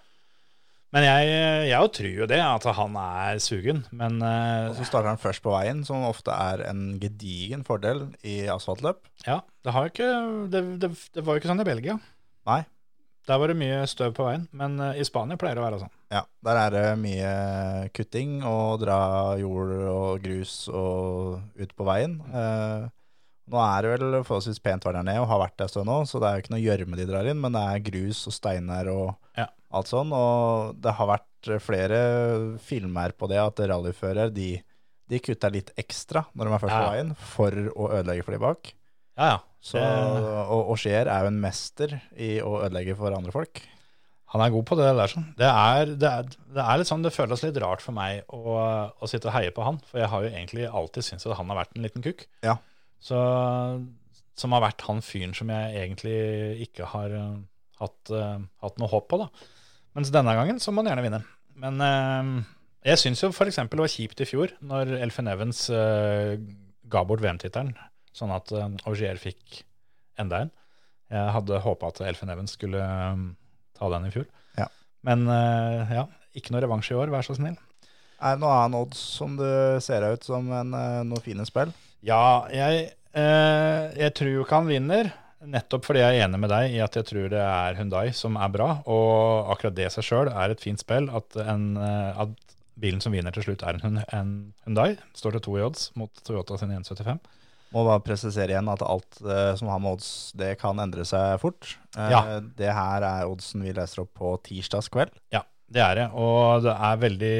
Men 0.97 1.05
jeg, 1.05 1.33
jeg 1.69 1.77
jo 1.77 1.89
tror 1.93 2.13
jo 2.23 2.27
det, 2.31 2.39
at 2.41 2.63
han 2.73 2.95
er 2.97 3.41
sugen. 3.43 3.83
Men 3.93 4.15
uh, 4.17 4.71
Og 4.71 4.79
så 4.79 4.87
starter 4.87 5.11
han 5.11 5.21
først 5.21 5.43
på 5.45 5.53
veien, 5.53 5.83
som 5.85 6.07
ofte 6.07 6.33
er 6.33 6.63
en 6.71 6.95
gedigen 6.97 7.61
fordel 7.67 8.07
i 8.25 8.47
asfaltløp. 8.49 9.03
ja, 9.27 9.43
det, 9.61 9.75
har 9.75 9.91
ikke, 9.91 10.09
det, 10.49 10.63
det, 10.81 10.89
det 11.13 11.21
var 11.21 11.37
jo 11.37 11.43
ikke 11.43 11.51
sånn 11.51 11.61
i 11.61 11.67
Belgia. 11.69 11.99
Nei. 12.49 12.63
Der 13.27 13.37
var 13.43 13.51
det 13.51 13.59
mye 13.59 13.83
støv 13.91 14.13
på 14.15 14.25
veien, 14.25 14.47
men 14.55 14.79
eh, 14.79 15.01
i 15.01 15.05
Spania 15.05 15.37
pleier 15.37 15.59
det 15.59 15.61
å 15.61 15.65
være 15.67 15.79
sånn. 15.81 15.93
Ja, 16.15 16.21
der 16.47 16.59
er 16.61 16.73
det 16.73 16.83
mye 17.01 17.31
kutting 17.93 18.37
og 18.47 18.79
dra 18.85 18.99
jord 19.37 19.73
og 19.91 20.21
grus 20.23 20.53
og 20.71 21.59
ut 21.59 21.73
på 21.75 21.87
veien. 21.89 22.21
Eh, 22.31 22.87
nå 23.47 23.59
er 23.63 23.81
det 23.85 23.91
vel 23.95 24.17
forholdsvis 24.27 24.59
pent 24.63 24.83
vær 24.87 24.97
der 24.97 25.05
nede 25.07 25.21
og 25.23 25.29
har 25.31 25.39
vært 25.45 25.57
der 25.59 25.67
en 25.69 25.73
stund 25.73 25.87
nå, 25.89 25.97
så 26.09 26.19
det 26.19 26.27
er 26.29 26.35
jo 26.37 26.43
ikke 26.45 26.53
noe 26.55 26.63
gjørme 26.65 26.99
de 26.99 27.05
drar 27.09 27.29
inn, 27.31 27.39
men 27.43 27.55
det 27.55 27.61
er 27.63 27.83
grus 27.91 28.23
og 28.27 28.35
steiner 28.35 28.89
og 28.93 29.13
Ja. 29.39 29.47
alt 29.71 29.87
sånn. 29.91 30.11
Og 30.15 30.75
det 30.83 30.93
har 30.97 31.07
vært 31.07 31.51
flere 31.63 31.99
filmer 32.59 33.13
på 33.15 33.29
det 33.31 33.37
at 33.39 33.59
rallyfører 33.71 34.33
de, 34.35 34.49
de 35.07 35.19
kutter 35.23 35.53
litt 35.55 35.71
ekstra 35.79 36.25
når 36.35 36.49
de 36.49 36.53
er 36.57 36.63
først 36.65 36.75
på 36.75 36.83
Ja. 36.83 36.91
veien 36.91 37.15
for 37.15 37.51
å 37.71 37.89
ødelegge 38.01 38.25
for 38.27 38.35
de 38.35 38.41
bak. 38.43 38.73
Ja, 39.17 39.29
ja. 39.35 39.39
Så, 39.67 39.79
og, 39.81 40.69
og 40.71 40.77
Scheer 40.79 41.07
er 41.09 41.23
jo 41.25 41.31
en 41.31 41.39
mester 41.41 41.97
i 42.15 42.37
å 42.43 42.59
ødelegge 42.61 42.93
for 42.99 43.11
andre 43.15 43.31
folk. 43.33 43.63
Han 44.35 44.41
er 44.43 44.51
god 44.51 44.65
på 44.67 44.75
det 44.77 44.85
der. 44.91 45.07
sånn. 45.07 45.25
Det 45.39 45.47
er, 45.47 45.85
det 45.97 46.07
er, 46.11 46.23
det 46.53 46.63
er 46.63 46.77
litt 46.81 46.87
sånn, 46.89 47.03
det 47.03 47.13
føles 47.15 47.41
litt 47.47 47.57
rart 47.63 47.81
for 47.83 47.95
meg 47.95 48.25
å, 48.27 48.57
å 48.99 49.07
sitte 49.07 49.29
og 49.31 49.33
heie 49.37 49.53
på 49.55 49.63
han, 49.63 49.79
for 49.87 50.01
jeg 50.03 50.09
har 50.11 50.23
jo 50.25 50.31
egentlig 50.33 50.67
alltid 50.67 51.07
syntes 51.07 51.25
at 51.31 51.37
han 51.39 51.47
har 51.51 51.61
vært 51.63 51.75
en 51.77 51.85
liten 51.87 52.03
kukk. 52.03 52.25
Ja. 52.43 52.57
Så, 53.03 53.17
som 54.37 54.55
har 54.55 54.63
vært 54.63 54.83
han 54.87 55.03
fyren 55.05 55.35
som 55.37 55.51
jeg 55.53 55.79
egentlig 55.83 56.17
ikke 56.67 56.89
har 56.93 57.13
eh, 57.13 57.37
hatt, 57.81 58.11
uh, 58.11 58.37
hatt 58.63 58.79
noe 58.81 58.91
håp 58.91 59.07
på. 59.11 59.19
da. 59.21 59.29
Mens 59.97 60.13
denne 60.13 60.33
gangen 60.37 60.61
så 60.61 60.73
må 60.73 60.81
han 60.83 60.91
gjerne 60.91 61.05
vinne. 61.05 61.21
Men 61.57 61.81
uh, 61.81 62.31
jeg 62.87 63.01
syns 63.01 63.23
jo 63.23 63.31
f.eks. 63.33 63.61
det 63.61 63.81
var 63.81 63.93
kjipt 63.93 64.23
i 64.23 64.29
fjor, 64.29 64.53
når 64.65 64.97
Elfin 64.99 65.29
Evans 65.31 65.67
uh, 65.73 66.35
ga 66.87 67.03
bort 67.07 67.23
VM-tittelen, 67.23 67.75
sånn 68.15 68.33
at 68.33 68.53
uh, 68.55 68.69
Augier 68.89 69.19
fikk 69.21 69.61
enda 70.21 70.45
en. 70.45 70.53
Jeg 71.13 71.33
hadde 71.37 71.61
håpa 71.63 71.93
at 71.93 72.01
Elfin 72.03 72.33
Evans 72.33 72.57
skulle 72.57 72.81
um, 72.83 73.29
ta 73.77 73.87
den 73.93 74.09
i 74.09 74.11
fjor. 74.11 74.27
Ja. 74.59 74.67
Men 75.07 75.23
uh, 75.29 75.87
ja, 75.93 76.05
ikke 76.37 76.53
noe 76.53 76.63
revansj 76.65 76.91
i 76.91 76.99
år, 76.99 77.13
vær 77.13 77.25
så 77.25 77.37
snill. 77.37 77.55
Er 78.17 78.35
det 78.35 78.41
noe 78.41 78.55
han 78.55 78.75
odds 78.77 78.99
som 79.19 79.35
det 79.37 79.83
ser 79.85 80.05
ut 80.09 80.23
som 80.25 80.47
en, 80.49 80.71
eh, 80.73 81.03
noe 81.05 81.21
fine 81.21 81.45
spill? 81.45 81.69
Ja, 82.05 82.47
jeg, 82.53 82.91
eh, 83.17 83.85
jeg 83.97 84.13
tror 84.17 84.29
jo 84.33 84.43
ikke 84.45 84.59
han 84.61 84.69
vinner, 84.69 85.09
nettopp 85.47 85.85
fordi 85.87 86.01
jeg 86.01 86.17
er 86.19 86.25
enig 86.27 86.39
med 86.41 86.49
deg 86.51 86.73
i 86.75 86.81
at 86.83 86.95
jeg 86.97 87.05
tror 87.09 87.29
det 87.31 87.39
er 87.41 87.77
Hyundai 87.79 88.09
som 88.15 88.37
er 88.41 88.51
bra, 88.53 88.69
og 88.89 89.51
akkurat 89.53 89.75
det 89.77 89.87
i 89.87 89.93
seg 89.93 90.05
sjøl 90.05 90.29
er 90.33 90.53
et 90.53 90.61
fint 90.63 90.81
spill. 90.81 91.09
At, 91.13 91.35
en, 91.41 91.71
eh, 91.77 92.21
at 92.25 92.35
bilen 92.77 93.01
som 93.01 93.15
vinner 93.15 93.33
til 93.33 93.47
slutt 93.47 93.63
er 93.65 93.79
en, 93.81 94.01
en 94.13 94.31
Hyundai, 94.65 94.95
står 95.17 95.37
til 95.37 95.45
to 95.47 95.57
i 95.57 95.65
odds 95.65 95.89
mot 95.97 96.11
Toyota 96.27 96.59
sin 96.61 96.73
175. 96.75 97.19
Må 97.75 97.81
bare 97.83 97.99
presisere 97.99 98.53
igjen 98.53 98.69
at 98.71 98.83
alt 98.85 99.17
eh, 99.25 99.51
som 99.59 99.67
har 99.67 99.81
med 99.83 99.97
odds, 99.97 100.11
det 100.39 100.53
kan 100.61 100.79
endre 100.79 101.03
seg 101.07 101.35
fort. 101.41 101.73
Eh, 101.97 102.11
Ja. 102.13 102.21
Det 102.57 102.69
her 102.71 103.03
er 103.03 103.27
oddsen 103.27 103.65
vi 103.65 103.73
leser 103.75 104.05
opp 104.05 104.13
på 104.15 104.37
tirsdags 104.45 104.87
kveld. 104.93 105.11
Ja, 105.35 105.41
det 105.67 105.83
er 105.83 105.99
det. 105.99 106.07
Og 106.15 106.63
det 106.63 106.73
er 106.89 107.01
veldig, 107.01 107.35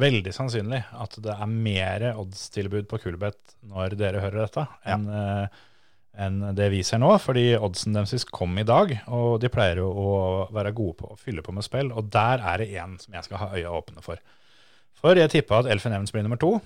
veldig 0.00 0.34
sannsynlig 0.36 0.82
at 0.92 1.16
det 1.24 1.34
er 1.34 1.56
mer 1.70 2.06
oddstilbud 2.12 2.88
på 2.90 3.00
Kulbeth 3.06 3.56
når 3.70 3.96
dere 4.00 4.22
hører 4.24 4.44
dette, 4.44 4.66
enn 4.88 5.08
eh, 5.08 5.60
enn 6.20 6.40
det 6.56 6.68
vi 6.72 6.82
ser 6.84 7.00
nå. 7.00 7.12
Fordi 7.22 7.54
oddsen 7.56 7.96
deres 7.96 8.26
kom 8.28 8.58
i 8.60 8.66
dag, 8.66 8.92
og 9.14 9.38
de 9.42 9.50
pleier 9.52 9.82
jo 9.82 9.88
å 9.88 10.10
være 10.54 10.74
gode 10.76 10.98
på 11.00 11.12
å 11.12 11.18
fylle 11.20 11.44
på 11.46 11.54
med 11.56 11.66
spill. 11.66 11.92
Og 11.94 12.10
der 12.12 12.42
er 12.44 12.62
det 12.62 12.70
én 12.74 12.96
som 13.00 13.16
jeg 13.16 13.28
skal 13.28 13.42
ha 13.44 13.50
øya 13.56 13.74
åpne 13.78 14.04
for. 14.04 14.20
For 15.00 15.16
jeg 15.16 15.32
tippa 15.32 15.62
at 15.62 15.70
Elfen 15.70 15.94
Evans 15.96 16.12
blir 16.12 16.26
nummer 16.26 16.40
to. 16.40 16.58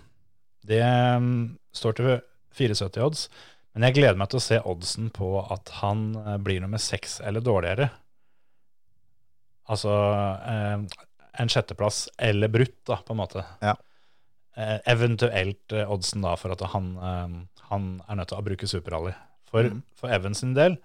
Det 0.67 0.83
mm, 0.83 1.43
står 1.77 1.99
til 1.99 2.15
74 2.57 3.05
odds. 3.05 3.29
Men 3.75 3.89
jeg 3.89 3.99
gleder 3.99 4.19
meg 4.19 4.31
til 4.31 4.41
å 4.41 4.47
se 4.47 4.61
oddsen 4.63 5.11
på 5.15 5.37
at 5.43 5.71
han 5.81 6.13
eh, 6.23 6.39
blir 6.43 6.63
nummer 6.63 6.83
seks 6.83 7.21
eller 7.27 7.45
dårligere. 7.45 7.91
Altså 9.73 9.93
eh, 10.51 11.05
en 11.41 11.51
sjetteplass 11.51 12.07
eller 12.19 12.53
brutt, 12.53 12.79
da, 12.87 12.99
på 13.01 13.15
en 13.15 13.21
måte. 13.23 13.45
Ja. 13.65 13.75
Eh, 14.57 14.77
eventuelt 14.93 15.73
eh, 15.73 15.91
oddsen 15.91 16.25
da 16.25 16.35
for 16.39 16.55
at 16.55 16.63
han, 16.75 16.93
eh, 16.97 17.63
han 17.71 17.89
er 18.07 18.21
nødt 18.21 18.31
til 18.33 18.41
å 18.41 18.47
bruke 18.47 18.69
superrally. 18.71 19.15
For, 19.51 19.71
mm. 19.71 19.83
for 19.99 20.15
Evans 20.15 20.43
sin 20.43 20.55
del, 20.57 20.79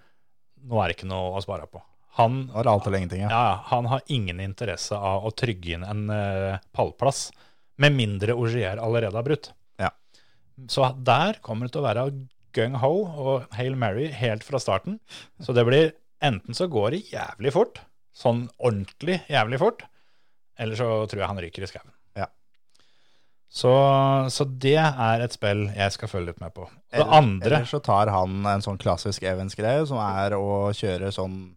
nå 0.66 0.80
er 0.80 0.90
det 0.90 0.98
ikke 0.98 1.10
noe 1.10 1.36
å 1.36 1.44
spare 1.44 1.68
på. 1.70 1.82
Han, 2.18 2.48
ingenting, 2.50 3.22
ja. 3.22 3.30
ja, 3.30 3.60
han 3.70 3.86
har 3.86 4.02
ingen 4.10 4.40
interesse 4.42 4.96
av 4.96 5.24
å 5.24 5.30
trygge 5.30 5.76
inn 5.76 5.86
en 5.86 6.10
eh, 6.10 6.58
pallplass, 6.74 7.28
med 7.80 7.94
mindre 7.96 8.34
Ogier 8.36 8.80
allerede 8.82 9.16
har 9.16 9.24
brutt. 9.24 9.52
Ja. 9.80 9.92
Så 10.68 10.84
der 11.06 11.38
kommer 11.40 11.66
det 11.66 11.72
til 11.76 11.80
å 11.80 11.86
være 11.86 12.08
gung-ho 12.56 12.92
og 13.06 13.54
Hail 13.56 13.78
Mary 13.78 14.10
helt 14.12 14.44
fra 14.44 14.60
starten. 14.60 14.98
Så 15.40 15.54
det 15.56 15.64
blir 15.68 15.92
enten 16.20 16.56
så 16.56 16.66
går 16.68 16.92
det 16.92 17.04
jævlig 17.14 17.54
fort, 17.54 17.80
sånn 18.16 18.48
ordentlig 18.58 19.20
jævlig 19.30 19.58
fort, 19.62 19.84
eller 20.58 20.76
så 20.76 20.88
tror 21.08 21.22
jeg 21.22 21.30
han 21.30 21.40
ryker 21.40 21.64
i 21.64 21.70
skauen. 21.70 21.92
Ja. 22.18 22.26
Så, 23.50 23.70
så 24.30 24.44
det 24.46 24.76
er 24.80 25.24
et 25.24 25.34
spill 25.34 25.66
jeg 25.74 25.94
skal 25.94 26.10
følge 26.12 26.32
litt 26.32 26.42
med 26.42 26.52
på. 26.54 26.68
Det 26.90 27.00
Eller- 27.00 27.16
andre 27.20 27.56
Eller 27.60 27.70
så 27.70 27.80
tar 27.82 28.10
han 28.12 28.44
en 28.46 28.62
sånn 28.62 28.78
klassisk 28.78 29.22
Evans-greie, 29.26 29.86
som 29.86 29.98
er 30.02 30.36
å 30.36 30.70
kjøre 30.76 31.10
sånn 31.14 31.56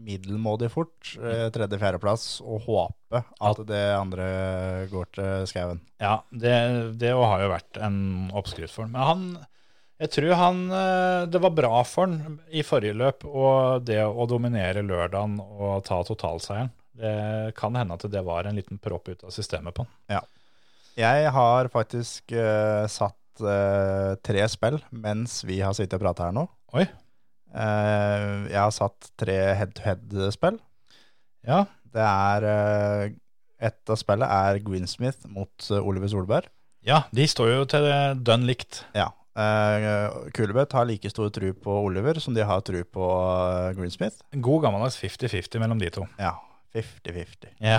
middelmådig 0.00 0.70
fort, 0.72 1.10
eh, 1.20 1.50
tredje-fjerdeplass, 1.52 2.40
og 2.40 2.62
håpe 2.64 3.20
at 3.40 3.58
det 3.68 3.82
andre 3.98 4.86
går 4.90 5.10
til 5.12 5.46
skauen. 5.50 5.80
Ja, 6.00 6.22
det, 6.32 6.54
det 6.98 7.10
har 7.12 7.42
jo 7.42 7.50
vært 7.52 7.80
en 7.84 8.30
oppskrift 8.32 8.72
for 8.72 8.86
ham. 8.88 8.92
Men 8.94 9.02
han 9.02 9.46
Jeg 10.00 10.12
tror 10.14 10.36
han 10.40 10.60
eh, 10.72 11.22
Det 11.28 11.40
var 11.44 11.52
bra 11.56 11.80
for 11.84 12.08
han 12.08 12.38
i 12.48 12.64
forrige 12.66 12.96
løp, 12.96 13.26
og 13.28 13.84
det 13.84 14.00
å 14.04 14.26
dominere 14.28 14.84
lørdagen 14.86 15.38
og 15.40 15.82
ta 15.86 16.00
totalseieren. 16.06 16.72
Det 17.00 17.54
kan 17.56 17.76
hende 17.78 17.96
at 17.96 18.04
det 18.12 18.20
var 18.26 18.44
en 18.44 18.58
liten 18.58 18.80
propp 18.80 19.08
ut 19.08 19.22
av 19.24 19.32
systemet 19.32 19.76
på 19.76 19.86
han. 19.86 19.92
Ja. 20.18 20.20
Jeg 20.98 21.30
har 21.32 21.68
faktisk 21.72 22.34
uh, 22.34 22.84
satt 22.90 23.40
uh, 23.40 24.18
tre 24.26 24.42
spill 24.52 24.80
mens 24.90 25.38
vi 25.48 25.60
har 25.62 25.72
sittet 25.76 25.96
og 25.96 26.02
pratet 26.04 26.26
her 26.26 26.34
nå. 26.36 26.44
Oi. 26.76 26.84
Uh, 27.54 28.50
jeg 28.50 28.58
har 28.58 28.74
satt 28.74 29.12
tre 29.20 29.38
head-to-head-spill. 29.56 30.58
Ja, 31.48 31.64
Det 31.90 32.04
er 32.04 33.14
Et 33.60 33.92
av 33.92 33.96
spillet 33.96 34.28
er 34.28 34.60
Greensmith 34.64 35.24
mot 35.28 35.70
Oliver 35.80 36.08
Solberg. 36.08 36.50
ja 36.84 37.02
de 37.12 37.26
står 37.28 37.48
jo 37.54 37.64
til 37.68 37.88
dønn 38.24 38.44
likt. 38.48 38.84
Ja. 38.96 39.08
Uh, 39.38 40.26
Kulebeth 40.34 40.74
har 40.74 40.88
like 40.88 41.10
stor 41.12 41.30
tru 41.30 41.52
på 41.54 41.74
Oliver 41.86 42.18
som 42.20 42.34
de 42.34 42.42
har 42.44 42.60
tru 42.66 42.80
på 42.84 43.06
eh, 43.06 43.72
Greensmith. 43.78 44.18
God 44.34 44.64
gammeldags 44.66 44.98
50-50 44.98 45.62
mellom 45.62 45.78
de 45.78 45.90
to. 45.94 46.06
Ja, 46.18 46.34
50-50. 46.74 47.52
Ja. 47.62 47.78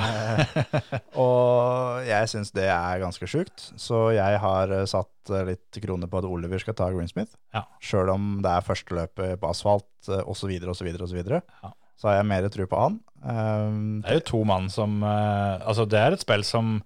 Og 1.20 2.08
jeg 2.08 2.32
syns 2.32 2.52
det 2.56 2.68
er 2.72 3.02
ganske 3.04 3.28
sjukt, 3.30 3.68
så 3.80 4.10
jeg 4.16 4.40
har 4.44 4.72
eh, 4.76 4.88
satt 4.90 5.32
eh, 5.32 5.46
litt 5.52 5.82
kroner 5.84 6.12
på 6.12 6.22
at 6.22 6.28
Oliver 6.30 6.62
skal 6.64 6.76
ta 6.78 6.90
Greensmith. 6.94 7.36
Ja. 7.56 7.66
Sjøl 7.84 8.12
om 8.14 8.34
det 8.44 8.52
er 8.56 8.66
første 8.68 8.98
løpet 8.98 9.40
på 9.44 9.52
asfalt 9.52 10.12
eh, 10.12 10.24
osv., 10.24 10.56
osv., 10.72 10.92
osv. 11.08 11.22
Ja. 11.22 11.74
Så 12.02 12.10
har 12.10 12.20
jeg 12.22 12.30
mer 12.32 12.48
tro 12.50 12.66
på 12.66 12.80
han. 12.82 13.00
Um, 13.22 14.02
Det 14.02 14.16
er 14.16 14.22
jo 14.24 14.28
to 14.32 14.40
mann 14.50 14.72
som 14.74 15.04
eh, 15.06 15.60
Altså, 15.62 15.84
det 15.86 16.00
er 16.02 16.16
et 16.16 16.24
spill 16.24 16.42
som 16.48 16.80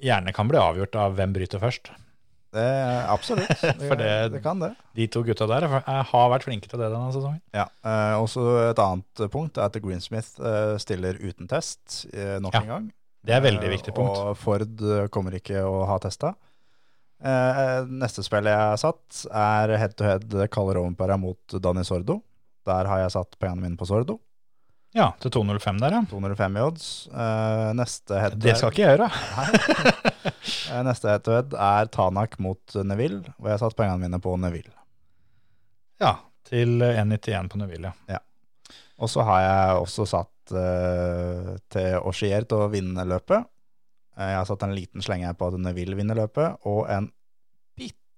gjerne 0.00 0.32
kan 0.32 0.48
bli 0.48 0.56
avgjort 0.62 0.94
av 0.96 1.18
hvem 1.18 1.34
bryter 1.36 1.60
først. 1.60 1.90
Er 2.56 3.08
absolutt. 3.12 3.48
Det, 3.60 3.88
For 3.88 3.96
det- 3.96 4.32
det 4.32 4.42
kan 4.42 4.58
det. 4.58 4.70
De 4.96 5.06
to 5.06 5.22
gutta 5.22 5.46
der 5.46 5.64
er- 5.68 6.02
har 6.12 6.30
vært 6.32 6.44
flinke 6.48 6.68
til 6.68 6.78
det 6.78 6.88
denne 6.92 7.12
sesongen. 7.12 7.40
Ja, 7.52 7.66
eh, 7.84 8.14
også 8.16 8.70
Et 8.70 8.78
annet 8.78 9.30
punkt 9.30 9.58
er 9.58 9.64
at 9.68 9.72
Greensmith 9.82 10.40
eh, 10.40 10.76
stiller 10.78 11.14
uten 11.20 11.46
test 11.48 12.06
eh, 12.14 12.38
nok 12.40 12.54
Ja, 12.54 12.60
en 12.60 12.66
gang. 12.68 12.92
Det 13.24 13.34
er 13.34 13.38
et 13.42 13.52
veldig 13.52 13.64
Eh, 13.68 13.74
viktig 13.76 13.94
punkt. 13.94 14.16
Og 14.16 14.36
Ford 14.38 14.80
eh, 14.80 15.08
kommer 15.08 15.32
ikke 15.36 15.60
å 15.66 15.84
ha 15.86 15.98
testa. 15.98 16.34
Eh, 17.20 17.84
neste 17.90 18.22
spill 18.22 18.46
jeg 18.46 18.54
har 18.56 18.76
satt, 18.78 19.24
er 19.34 19.76
head 19.76 19.96
to 19.98 20.04
head 20.06 20.36
Kalle 20.54 20.74
Rovenpera 20.78 21.16
mot 21.18 21.38
Dani 21.60 21.82
Sordo. 21.84 22.20
Der 22.64 22.86
har 22.86 22.98
jeg 23.02 23.10
satt 23.16 23.36
pengene 23.40 23.64
mine 23.66 23.76
på 23.76 23.86
Sordo. 23.88 24.20
Ja, 24.96 25.10
til 25.20 25.30
205 25.34 25.78
der, 25.82 25.94
ja. 25.98 26.02
205 26.10 26.56
i 26.56 26.62
odds. 26.64 26.86
Eh, 27.12 27.66
neste 27.76 28.20
head 28.22 28.38
Det 28.40 28.54
skal 28.56 28.72
ikke 28.72 28.86
jeg 28.86 28.98
gjøre. 28.98 29.10
Eh, 30.68 30.82
Neste 30.84 31.08
head 31.08 31.22
to 31.24 31.32
head 31.32 31.54
er 31.56 31.88
Tanak 31.92 32.34
mot 32.44 32.74
Neville, 32.84 33.22
og 33.38 33.46
jeg 33.48 33.54
har 33.54 33.60
satt 33.62 33.76
pengene 33.76 34.02
mine 34.02 34.18
på 34.20 34.34
Neville. 34.40 34.72
Ja, 36.00 36.10
til 36.48 36.82
1,91 36.84 37.48
på 37.52 37.60
Neville. 37.60 37.92
ja. 38.08 38.18
Og 38.98 39.08
så 39.12 39.22
har 39.24 39.40
jeg 39.44 39.78
også 39.84 40.04
satt 40.10 40.52
uh, 40.52 41.54
til 41.72 41.96
Auxier 42.02 42.44
til 42.50 42.64
å 42.64 42.68
vinne 42.72 43.04
løpet. 43.08 43.46
Eh, 44.18 44.28
jeg 44.32 44.38
har 44.40 44.48
satt 44.48 44.64
en 44.66 44.74
liten 44.76 45.04
slenge 45.04 45.30
på 45.38 45.48
at 45.52 45.58
Neville 45.62 45.96
vinner 45.96 46.18
løpet, 46.18 46.58
og 46.68 46.88
en 46.92 47.08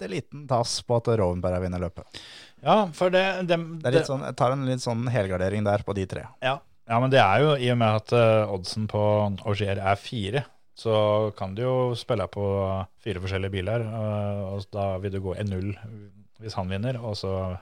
bitte 0.00 0.10
liten 0.10 0.48
tass 0.48 0.80
på 0.82 0.96
at 0.96 1.08
Rovenberg 1.20 1.60
vinner 1.60 1.82
løpet. 1.82 2.20
Ja, 2.64 2.88
for 2.96 3.12
det, 3.12 3.42
det, 3.48 3.56
Det 3.56 3.88
er 3.88 3.98
litt 4.00 4.08
sånn, 4.08 4.24
jeg 4.24 4.36
tar 4.36 4.52
en 4.52 4.66
litt 4.68 4.82
sånn 4.82 5.06
helgardering 5.12 5.64
der 5.64 5.84
på 5.84 5.96
de 5.96 6.06
tre. 6.08 6.26
Ja, 6.40 6.60
Ja, 6.90 6.98
men 6.98 7.12
det 7.12 7.20
er 7.22 7.38
jo 7.38 7.50
i 7.54 7.68
og 7.70 7.76
med 7.78 8.00
at 8.00 8.12
uh, 8.16 8.50
oddsen 8.50 8.88
på 8.90 9.00
Augier 9.46 9.78
er 9.78 9.94
fire, 10.00 10.40
så 10.74 11.30
kan 11.38 11.52
du 11.54 11.62
jo 11.62 11.74
spille 11.94 12.26
på 12.26 12.42
fire 13.04 13.22
forskjellige 13.22 13.52
biler, 13.54 13.84
Uh, 13.84 14.56
og 14.56 14.64
da 14.74 14.96
vil 14.98 15.12
du 15.14 15.20
gå 15.22 15.36
i 15.38 15.44
null 15.46 15.70
hvis 16.40 16.56
han 16.58 16.66
vinner, 16.72 16.98
og 16.98 17.14
så 17.20 17.54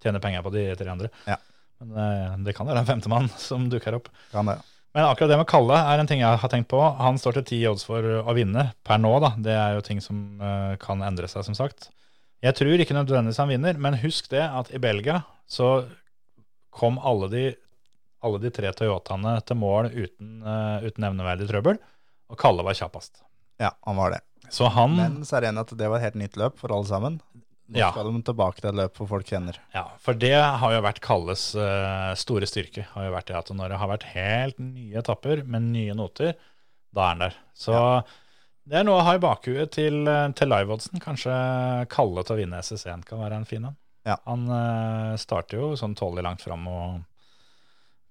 tjene 0.00 0.22
penger 0.22 0.40
på 0.46 0.54
de 0.54 0.64
tre 0.80 0.88
andre. 0.88 1.10
Ja. 1.28 1.36
Men 1.82 1.92
uh, 1.92 2.38
det 2.46 2.54
kan 2.56 2.70
være 2.70 2.80
en 2.80 2.88
femtemann 2.88 3.28
som 3.36 3.68
dukker 3.68 3.98
opp. 3.98 4.08
Kan 4.32 4.48
det. 4.48 4.56
Men 4.92 5.06
akkurat 5.06 5.30
det 5.30 5.38
med 5.38 5.48
Kalle 5.50 5.76
er 5.86 6.02
en 6.02 6.08
ting 6.10 6.22
jeg 6.22 6.40
har 6.42 6.50
tenkt 6.50 6.70
på. 6.72 6.80
Han 6.98 7.18
står 7.20 7.38
til 7.38 7.46
ti 7.52 7.58
odds 7.70 7.84
for 7.86 8.02
å 8.02 8.34
vinne 8.34 8.72
per 8.86 8.98
nå, 8.98 9.12
da. 9.22 9.32
Det 9.38 9.54
er 9.54 9.76
jo 9.76 9.84
ting 9.86 10.02
som 10.02 10.40
uh, 10.42 10.74
kan 10.82 11.02
endre 11.06 11.30
seg, 11.30 11.46
som 11.46 11.54
sagt. 11.54 11.90
Jeg 12.42 12.56
tror 12.58 12.82
ikke 12.82 12.96
nødvendigvis 12.96 13.38
han 13.38 13.52
vinner, 13.52 13.78
men 13.78 13.98
husk 14.02 14.30
det 14.32 14.42
at 14.42 14.72
i 14.74 14.80
Belgia 14.82 15.20
så 15.50 15.84
kom 16.74 16.98
alle 17.06 17.28
de, 17.30 17.44
alle 18.24 18.40
de 18.42 18.50
tre 18.54 18.72
Toyotaene 18.74 19.36
til 19.46 19.60
mål 19.60 19.92
uten, 19.92 20.40
uh, 20.42 20.82
uten 20.82 21.06
nevneverdig 21.06 21.46
trøbbel, 21.50 21.78
og 22.30 22.40
Kalle 22.40 22.66
var 22.66 22.78
kjappest. 22.78 23.22
Ja, 23.62 23.74
han 23.86 23.98
var 24.00 24.16
det. 24.16 24.24
Så 24.50 24.66
han 24.74 24.96
Men 24.96 25.20
så 25.22 25.36
er 25.36 25.44
det 25.44 25.52
enig 25.52 25.66
at 25.68 25.76
det 25.78 25.90
var 25.90 26.00
et 26.00 26.08
helt 26.08 26.18
nytt 26.18 26.38
løp 26.40 26.58
for 26.58 26.74
alle 26.74 26.88
sammen. 26.88 27.20
Nå 27.70 27.78
Ja. 27.78 27.90
skal 27.92 28.08
de 28.10 28.22
tilbake 28.26 28.62
til 28.64 28.74
løpet 28.74 29.08
folk 29.08 29.28
kjenner. 29.30 29.58
Ja, 29.74 29.84
for 30.02 30.18
det 30.18 30.34
har 30.34 30.72
jo 30.74 30.80
vært 30.82 31.00
Kalles 31.04 31.44
uh, 31.54 32.14
store 32.18 32.48
styrke. 32.50 32.86
Har 32.96 33.06
jo 33.06 33.12
vært 33.14 33.28
det 33.30 33.36
at 33.38 33.52
når 33.54 33.70
det 33.70 33.78
har 33.78 33.90
vært 33.92 34.08
helt 34.10 34.58
nye 34.58 34.98
etapper 34.98 35.44
med 35.46 35.68
nye 35.70 35.94
noter, 35.94 36.34
da 36.90 37.04
er 37.04 37.12
han 37.14 37.22
der. 37.22 37.36
Så 37.54 37.76
det 38.66 38.80
er 38.80 38.86
noe 38.86 38.98
å 38.98 39.04
ha 39.06 39.14
i 39.14 39.22
bakhuet 39.22 39.70
til, 39.76 40.02
til 40.34 40.50
live-oddsen. 40.50 40.98
Kanskje 41.02 41.36
Kalle 41.94 42.24
til 42.26 42.34
å 42.34 42.40
vinne 42.40 42.58
SS1 42.58 43.06
kan 43.06 43.22
være 43.22 43.38
en 43.38 43.46
fin 43.46 43.68
en. 43.70 43.78
Ja. 44.08 44.16
Han 44.26 44.48
uh, 44.50 45.14
starter 45.20 45.60
jo 45.60 45.70
sånn 45.78 45.94
tålelig 45.98 46.26
langt 46.26 46.42
fram 46.42 46.66
og 46.70 46.98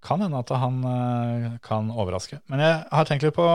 kan 0.05 0.21
hende 0.23 0.39
at 0.39 0.51
han 0.55 0.79
uh, 0.87 1.57
kan 1.65 1.91
overraske. 1.91 2.39
Men 2.47 2.63
jeg 2.63 2.79
har 2.95 3.09
tenkt 3.09 3.27
litt 3.27 3.35
på 3.35 3.49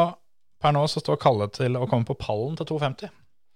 Per 0.64 0.72
nå 0.72 0.84
så 0.88 1.00
står 1.02 1.18
Kalle 1.20 1.48
til 1.52 1.76
å 1.76 1.84
komme 1.88 2.08
på 2.08 2.16
pallen 2.16 2.54
til 2.56 2.64
250. 2.70 3.10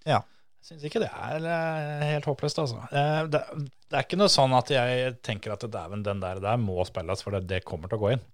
Ja. 0.08 0.18
Jeg 0.58 0.72
syns 0.72 0.86
ikke 0.88 1.00
det 1.04 1.10
er 1.14 1.44
eh, 1.48 2.06
helt 2.14 2.26
håpløst, 2.28 2.58
altså. 2.60 2.82
Eh, 2.92 3.20
Det, 3.32 3.42
det 3.88 3.96
er 3.96 4.04
ikke 4.04 4.18
noe 4.20 4.32
sånn 4.32 4.56
at 4.58 4.72
jeg 4.74 5.14
tenker 5.24 5.54
at 5.54 5.64
dæven, 5.64 6.02
den 6.04 6.20
der, 6.20 6.40
der 6.44 6.58
må 6.60 6.82
spilles, 6.88 7.22
for 7.24 7.36
det, 7.36 7.46
det 7.48 7.62
kommer 7.68 7.88
til 7.88 8.00
å 8.00 8.02
gå 8.02 8.10
inn. 8.16 8.24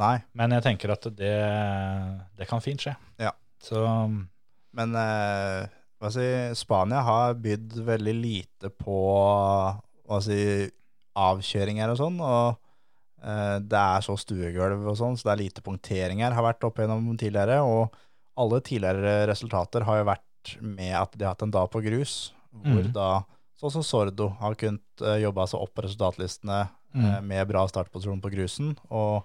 Nei, 0.00 0.16
Men 0.34 0.50
jeg 0.56 0.64
tenker 0.64 0.90
at 0.94 1.06
det, 1.14 1.34
det 2.38 2.48
kan 2.50 2.62
fint 2.64 2.82
skje. 2.82 2.96
Ja. 3.22 3.30
Så 3.62 3.82
men 4.74 4.96
eh, 4.98 5.68
hva 6.02 6.10
si, 6.10 6.24
Spania 6.58 7.02
har 7.06 7.36
bydd 7.38 7.76
veldig 7.86 8.14
lite 8.18 8.70
på 8.74 8.96
hva 10.04 10.18
si, 10.24 10.66
avkjøringer 11.14 11.92
og 11.92 12.00
sånn. 12.00 12.18
Og 12.18 12.56
eh, 13.22 13.58
det 13.62 13.80
er 13.80 14.04
så 14.04 14.16
stuegulv 14.18 14.82
og 14.90 14.98
sånn, 14.98 15.18
så 15.18 15.28
det 15.28 15.34
er 15.36 15.42
lite 15.44 15.64
punkteringer 15.64 16.34
har 16.34 16.48
vært 16.48 16.66
opp 16.66 16.82
gjennom 16.82 17.06
tidligere. 17.20 17.60
Og 17.62 17.94
alle 18.40 18.60
tidligere 18.66 19.20
resultater 19.30 19.86
har 19.86 20.02
jo 20.02 20.08
vært 20.10 20.26
med 20.60 20.94
at 20.98 21.14
de 21.16 21.26
har 21.26 21.34
hatt 21.36 21.44
en 21.46 21.54
dag 21.54 21.70
på 21.72 21.82
grus, 21.84 22.32
hvor 22.54 22.84
mm. 22.84 22.92
da 22.96 23.08
sånn 23.60 23.76
som 23.76 23.86
Sordo 23.86 24.28
har 24.40 24.56
kunnet 24.58 25.04
uh, 25.04 25.16
jobbe 25.22 25.46
seg 25.50 25.62
opp 25.62 25.74
på 25.76 25.84
resultatlistene 25.86 26.64
mm. 26.66 27.04
uh, 27.04 27.18
med 27.24 27.48
bra 27.50 27.64
startposisjon 27.70 28.22
på 28.24 28.32
grusen, 28.34 28.74
og 28.90 29.24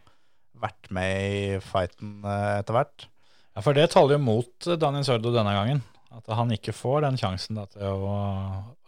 vært 0.60 0.92
med 0.96 1.24
i 1.24 1.42
fighten 1.64 2.20
uh, 2.26 2.60
etter 2.60 2.78
hvert. 2.78 3.08
Ja, 3.56 3.64
for 3.66 3.76
det 3.76 3.90
taler 3.92 4.16
jo 4.16 4.24
mot 4.24 4.70
Daniel 4.80 5.08
Sordo 5.08 5.34
denne 5.36 5.56
gangen. 5.56 5.82
At 6.10 6.30
han 6.34 6.50
ikke 6.54 6.74
får 6.74 7.04
den 7.06 7.18
sjansen 7.22 7.60
da, 7.60 7.68
til 7.70 7.86
å, 7.86 8.14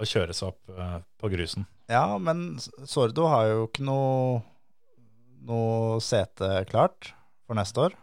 å 0.02 0.08
kjøre 0.08 0.34
seg 0.34 0.49
opp 0.49 0.72
eh, 0.74 0.95
på 1.22 1.30
grusen. 1.30 1.68
Ja, 1.91 2.18
men 2.18 2.56
Sordo 2.90 3.28
har 3.30 3.49
jo 3.52 3.68
ikke 3.68 3.86
noe, 3.86 4.40
noe 5.45 5.99
sete 6.02 6.64
klart 6.72 7.12
for 7.45 7.60
neste 7.60 7.86
år. 7.86 7.98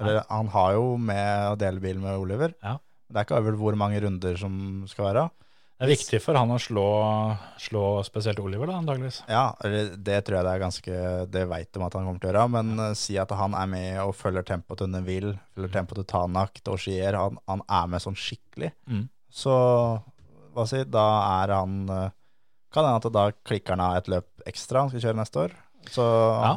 Eller 0.00 0.24
han 0.26 0.50
har 0.50 0.74
jo 0.78 0.96
med 0.98 1.52
å 1.52 1.58
dele 1.60 1.82
bil 1.84 2.00
med 2.02 2.18
Oliver. 2.18 2.56
Ja. 2.64 2.78
Det 3.10 3.18
er 3.18 3.26
ikke 3.26 3.38
avgjort 3.40 3.58
hvor 3.60 3.76
mange 3.78 4.00
runder 4.04 4.36
som 4.38 4.56
skal 4.90 5.08
være. 5.10 5.28
Det 5.80 5.86
er 5.86 5.90
viktig 5.94 6.18
for 6.20 6.36
han 6.36 6.50
å 6.52 6.58
slå, 6.60 6.82
slå 7.56 7.82
spesielt 8.04 8.38
Oliver, 8.42 8.68
da, 8.68 8.76
antakeligvis. 8.82 9.22
Ja, 9.32 9.46
det 9.64 10.18
tror 10.26 10.36
jeg 10.36 10.44
det 10.44 10.50
er 10.52 10.60
ganske 10.60 10.96
Det 11.32 11.44
veit 11.48 11.70
de 11.72 11.80
at 11.86 11.94
han 11.96 12.04
kommer 12.04 12.20
til 12.20 12.28
å 12.28 12.32
gjøre. 12.34 12.42
Men 12.52 12.72
uh, 12.76 12.90
si 13.00 13.16
at 13.18 13.32
han 13.32 13.56
er 13.56 13.70
med 13.72 14.00
og 14.02 14.12
følger 14.18 14.44
tempoet 14.44 14.82
til 14.82 14.90
Neville, 14.92 15.32
følger 15.56 15.72
tempoet 15.78 16.02
til 16.02 16.08
Tanak, 16.12 16.60
til 16.60 16.74
Auxier. 16.74 17.16
Han, 17.16 17.40
han 17.48 17.64
er 17.64 17.88
med 17.94 18.04
sånn 18.04 18.18
skikkelig. 18.20 18.74
Mm. 18.92 19.06
Så 19.32 19.56
hva 20.52 20.66
si, 20.68 20.82
da 20.90 21.06
er 21.40 21.52
han 21.54 21.74
eh, 21.94 22.10
Kan 22.74 22.84
hende 22.86 23.00
at 23.00 23.14
da 23.14 23.24
klikker 23.46 23.74
han 23.74 23.82
av 23.82 23.96
et 23.98 24.08
løp 24.10 24.44
ekstra 24.50 24.84
han 24.84 24.90
skal 24.92 25.02
kjøre 25.06 25.18
neste 25.22 25.40
år. 25.46 25.54
Så 25.90 26.04
Ja. 26.04 26.52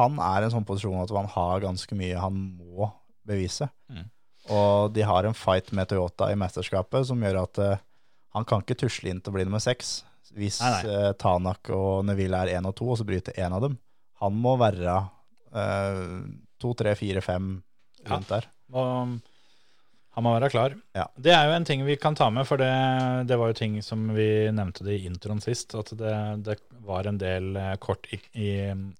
han 0.00 0.18
er 0.20 0.42
i 0.42 0.48
en 0.48 0.52
sånn 0.52 0.66
posisjon 0.68 0.98
at 1.04 1.12
han 1.14 1.30
har 1.32 1.62
ganske 1.64 1.96
mye 1.96 2.18
han 2.20 2.42
må 2.58 2.90
bevise. 3.28 3.70
Mm. 3.88 4.08
Og 4.52 4.92
de 4.94 5.04
har 5.06 5.26
en 5.26 5.36
fight 5.36 5.72
med 5.74 5.88
Toyota 5.90 6.30
i 6.32 6.38
mesterskapet 6.38 7.08
som 7.08 7.22
gjør 7.22 7.40
at 7.42 7.62
uh, 7.62 7.84
han 8.36 8.46
kan 8.48 8.62
ikke 8.62 8.78
tusle 8.84 9.10
inn 9.10 9.22
til 9.22 9.32
å 9.32 9.38
bli 9.38 9.46
nummer 9.48 9.62
seks. 9.62 9.98
Hvis 10.36 10.60
Nei, 10.62 10.72
nei. 10.74 10.94
Uh, 10.94 11.12
Tanak 11.18 11.70
og 11.74 12.04
Neville 12.06 12.42
er 12.44 12.58
én 12.58 12.68
og 12.68 12.76
to, 12.78 12.90
og 12.92 13.00
så 13.00 13.06
bryter 13.08 13.38
én 13.40 13.54
av 13.56 13.64
dem. 13.64 13.78
Han 14.22 14.36
må 14.40 14.54
være 14.56 14.92
eh, 15.52 15.96
to, 16.56 16.70
tre, 16.72 16.94
fire, 16.96 17.20
fem 17.20 17.50
rundt 18.08 18.30
der. 18.30 18.46
Og 18.72 19.18
han 20.16 20.24
må 20.24 20.32
være 20.32 20.48
klar. 20.48 20.72
Ja. 20.96 21.04
Det 21.20 21.34
er 21.36 21.50
jo 21.50 21.56
en 21.58 21.66
ting 21.68 21.82
vi 21.84 21.98
kan 22.00 22.16
ta 22.16 22.30
med, 22.32 22.46
for 22.48 22.56
det, 22.56 22.70
det 23.28 23.36
var 23.36 23.52
jo 23.52 23.58
ting 23.58 23.76
som 23.84 24.06
vi 24.16 24.48
nevnte 24.56 24.86
det 24.86 24.96
i 24.96 25.04
introen 25.10 25.42
sist, 25.44 25.76
at 25.76 25.92
det, 26.00 26.14
det 26.48 26.56
var 26.88 27.10
en 27.10 27.20
del 27.20 27.60
kort 27.84 28.08
i, 28.08 28.22
i, 28.32 28.50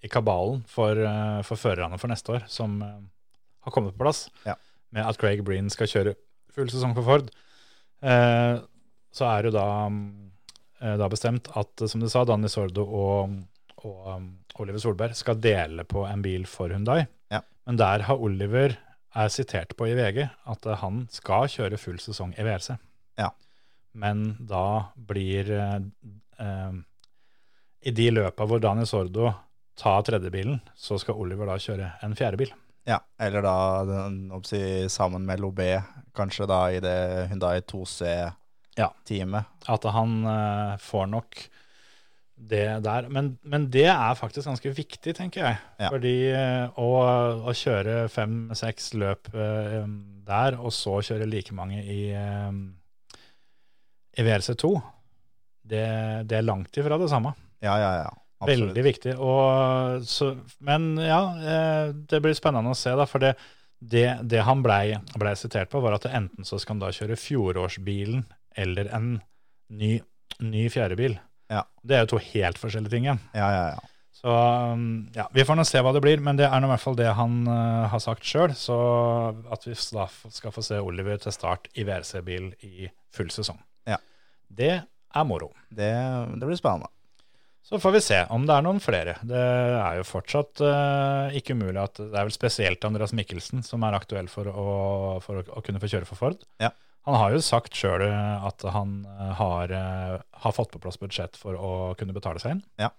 i 0.05 0.13
kabalen 0.13 0.61
for, 0.69 1.01
for 1.49 1.65
førerne 1.65 1.97
for 1.97 2.13
neste 2.13 2.37
år 2.37 2.45
som 2.53 2.77
har 2.85 3.73
kommet 3.73 3.97
på 3.97 4.05
plass. 4.05 4.27
Ja. 4.45 4.59
Med 4.95 5.07
at 5.07 5.19
Craig 5.21 5.43
Breen 5.45 5.69
skal 5.73 5.91
kjøre 5.91 6.15
full 6.55 6.71
sesong 6.73 6.95
for 6.97 7.07
Ford. 7.07 7.31
Eh, 8.03 8.55
så 9.17 9.29
er 9.31 9.43
det 9.43 9.53
jo 9.53 9.57
da, 9.57 9.69
eh, 10.83 10.97
da 11.01 11.11
bestemt 11.13 11.51
at, 11.57 11.87
som 11.89 12.03
du 12.03 12.09
sa, 12.13 12.25
Danny 12.29 12.51
Sordo 12.53 12.85
og, 12.87 13.37
og 13.83 14.11
um, 14.15 14.27
Oliver 14.63 14.81
Solberg 14.83 15.17
skal 15.17 15.41
dele 15.43 15.85
på 15.89 16.05
en 16.09 16.25
bil 16.25 16.47
for 16.49 16.73
Hyundai. 16.73 17.05
Ja. 17.33 17.43
Men 17.69 17.81
der 17.81 18.07
har 18.09 18.23
Oliver 18.23 18.77
er 19.17 19.33
sitert 19.33 19.73
på 19.77 19.89
i 19.89 19.97
VG 19.97 20.27
at 20.27 20.69
eh, 20.69 20.83
han 20.83 21.07
skal 21.13 21.49
kjøre 21.53 21.81
full 21.81 21.99
sesong 22.03 22.35
i 22.37 22.45
VRC. 22.47 22.77
Ja. 23.21 23.31
Men 23.97 24.29
da 24.49 24.93
blir 25.09 25.51
eh, 25.57 25.81
eh, 26.45 26.79
I 27.87 27.95
de 27.97 28.11
løpa 28.13 28.47
hvor 28.49 28.61
Daniel 28.63 28.89
Sordo 28.89 29.33
tar 29.77 30.05
tredjebilen, 30.09 30.61
så 30.77 30.97
skal 31.01 31.19
Oliver 31.21 31.49
da 31.49 31.59
kjøre 31.61 31.91
en 32.05 32.17
fjerdebil. 32.17 32.53
Ja, 32.87 33.01
eller 33.19 33.43
da 33.43 33.59
den, 33.89 34.19
oppsi, 34.35 34.87
sammen 34.93 35.27
med 35.27 35.41
Lobé, 35.43 35.81
kanskje 36.15 36.47
da 36.47 36.61
i 36.71 36.79
det 36.83 36.99
Hyundai 37.33 37.59
2C-teamet. 37.67 39.49
At 39.67 39.87
han 39.91 40.21
uh, 40.23 40.77
får 40.79 41.09
nok 41.11 41.41
det 42.37 42.67
der. 42.85 43.09
Men, 43.11 43.33
men 43.43 43.67
det 43.75 43.89
er 43.91 44.15
faktisk 44.19 44.47
ganske 44.47 44.71
viktig, 44.77 45.17
tenker 45.19 45.43
jeg. 45.49 45.59
Ja. 45.83 45.91
Fordi 45.91 46.15
uh, 46.31 46.79
å, 46.79 46.91
å 47.51 47.57
kjøre 47.59 48.05
fem-seks 48.13 48.93
løp 48.95 49.33
uh, 49.35 49.83
der, 50.27 50.59
og 50.61 50.71
så 50.75 51.01
kjøre 51.09 51.27
like 51.27 51.57
mange 51.59 51.83
i, 51.83 52.03
i 54.15 54.29
VRC2, 54.29 54.71
det, 55.67 55.87
det 56.31 56.39
er 56.39 56.47
langt 56.47 56.79
ifra 56.79 56.99
det 57.03 57.11
samme. 57.11 57.35
Ja, 57.65 57.75
ja, 57.83 57.93
ja. 58.05 58.15
Absolutt. 58.37 58.69
Veldig 58.69 58.85
viktig. 58.85 59.15
Og, 59.23 60.05
så, 60.05 60.35
men 60.65 60.91
ja, 61.01 61.21
eh, 61.41 61.93
det 62.11 62.21
blir 62.25 62.37
spennende 62.37 62.75
å 62.75 62.77
se, 62.77 62.93
da. 62.99 63.07
For 63.09 63.23
det, 63.23 63.33
det, 63.81 64.07
det 64.29 64.45
han 64.45 64.65
blei 64.65 64.99
ble 65.17 65.33
sitert 65.41 65.73
på, 65.73 65.81
var 65.85 65.97
at 65.97 66.09
enten 66.11 66.45
så 66.45 66.61
skal 66.61 66.77
han 66.77 66.85
da 66.85 66.93
kjøre 66.95 67.19
fjorårsbilen 67.21 68.27
eller 68.57 68.93
en 68.97 69.11
ny, 69.73 69.97
ny 70.45 70.67
fjerdebil. 70.73 71.17
Ja. 71.53 71.65
Det 71.83 71.97
er 71.97 72.05
jo 72.05 72.17
to 72.17 72.25
helt 72.33 72.61
forskjellige 72.61 72.93
ting 72.93 73.07
igjen. 73.09 73.23
Ja, 73.37 73.51
ja, 73.55 73.69
ja. 73.77 73.93
Så 74.17 74.33
ja, 75.13 75.27
vi 75.33 75.45
får 75.45 75.59
nå 75.59 75.65
se 75.69 75.81
hva 75.85 75.93
det 75.93 76.01
blir, 76.01 76.23
men 76.25 76.39
det 76.39 76.47
er 76.49 76.61
nå 76.61 76.71
i 76.71 76.73
hvert 76.73 76.83
fall 76.83 76.97
det 76.97 77.11
han 77.19 77.43
uh, 77.45 77.85
har 77.93 78.01
sagt 78.01 78.25
sjøl. 78.25 78.55
Så 78.57 78.77
at 79.53 79.67
vi 79.69 79.77
da 79.93 80.07
skal 80.09 80.55
få 80.55 80.65
se 80.65 80.81
Oliver 80.81 81.21
til 81.21 81.35
start 81.37 81.69
i 81.77 81.85
VRC-bil 81.85 82.49
i 82.65 82.89
full 83.15 83.29
sesong. 83.33 83.61
Ja. 83.89 84.01
Det 84.49 84.73
er 84.81 85.29
moro. 85.29 85.53
Det, 85.69 85.93
det 86.33 86.49
blir 86.49 86.59
spennende. 86.59 86.89
Så 87.67 87.81
får 87.83 87.97
vi 87.97 88.01
se 88.01 88.19
om 88.31 88.45
det 88.47 88.55
er 88.55 88.63
noen 88.63 88.79
flere. 88.79 89.17
Det 89.27 89.39
er 89.43 89.97
jo 89.99 90.07
fortsatt 90.07 90.61
uh, 90.63 91.35
ikke 91.35 91.57
umulig 91.59 91.81
at 91.83 91.99
det 91.99 92.13
er 92.13 92.29
vel 92.29 92.35
spesielt 92.35 92.85
Andreas 92.87 93.11
Mikkelsen 93.17 93.65
som 93.67 93.83
er 93.83 93.97
aktuell 93.99 94.29
for 94.31 94.47
å, 94.47 94.67
for 95.25 95.41
å, 95.41 95.43
å 95.59 95.63
kunne 95.67 95.83
få 95.83 95.91
kjøre 95.91 96.07
for 96.07 96.21
Ford. 96.21 96.45
Ja. 96.63 96.71
Han 97.11 97.19
har 97.19 97.35
jo 97.35 97.43
sagt 97.43 97.75
sjøl 97.75 98.03
at 98.07 98.63
han 98.75 98.95
eh, 99.07 99.33
har, 99.39 99.71
uh, 99.71 100.15
har 100.43 100.55
fått 100.55 100.73
på 100.73 100.81
plass 100.83 100.99
budsjett 100.99 101.39
for 101.39 101.55
å 101.55 101.73
kunne 101.99 102.15
betale 102.15 102.43
seg 102.43 102.57
inn. 102.57 102.63
Ja. 102.83 102.93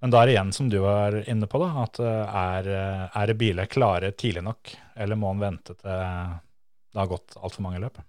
Men 0.00 0.12
da 0.12 0.20
er 0.20 0.28
det 0.28 0.34
igjen, 0.34 0.52
som 0.56 0.68
du 0.72 0.78
var 0.84 1.16
inne 1.24 1.48
på, 1.48 1.60
da, 1.60 1.68
at 1.84 2.00
er, 2.00 2.68
er 3.08 3.32
biler 3.40 3.68
klare 3.72 4.12
tidlig 4.12 4.44
nok, 4.46 4.74
eller 5.00 5.18
må 5.18 5.32
han 5.32 5.40
vente 5.42 5.74
til 5.74 5.88
det 5.88 7.00
har 7.00 7.08
gått 7.10 7.36
altfor 7.36 7.64
mange 7.64 7.80
løp? 7.82 8.00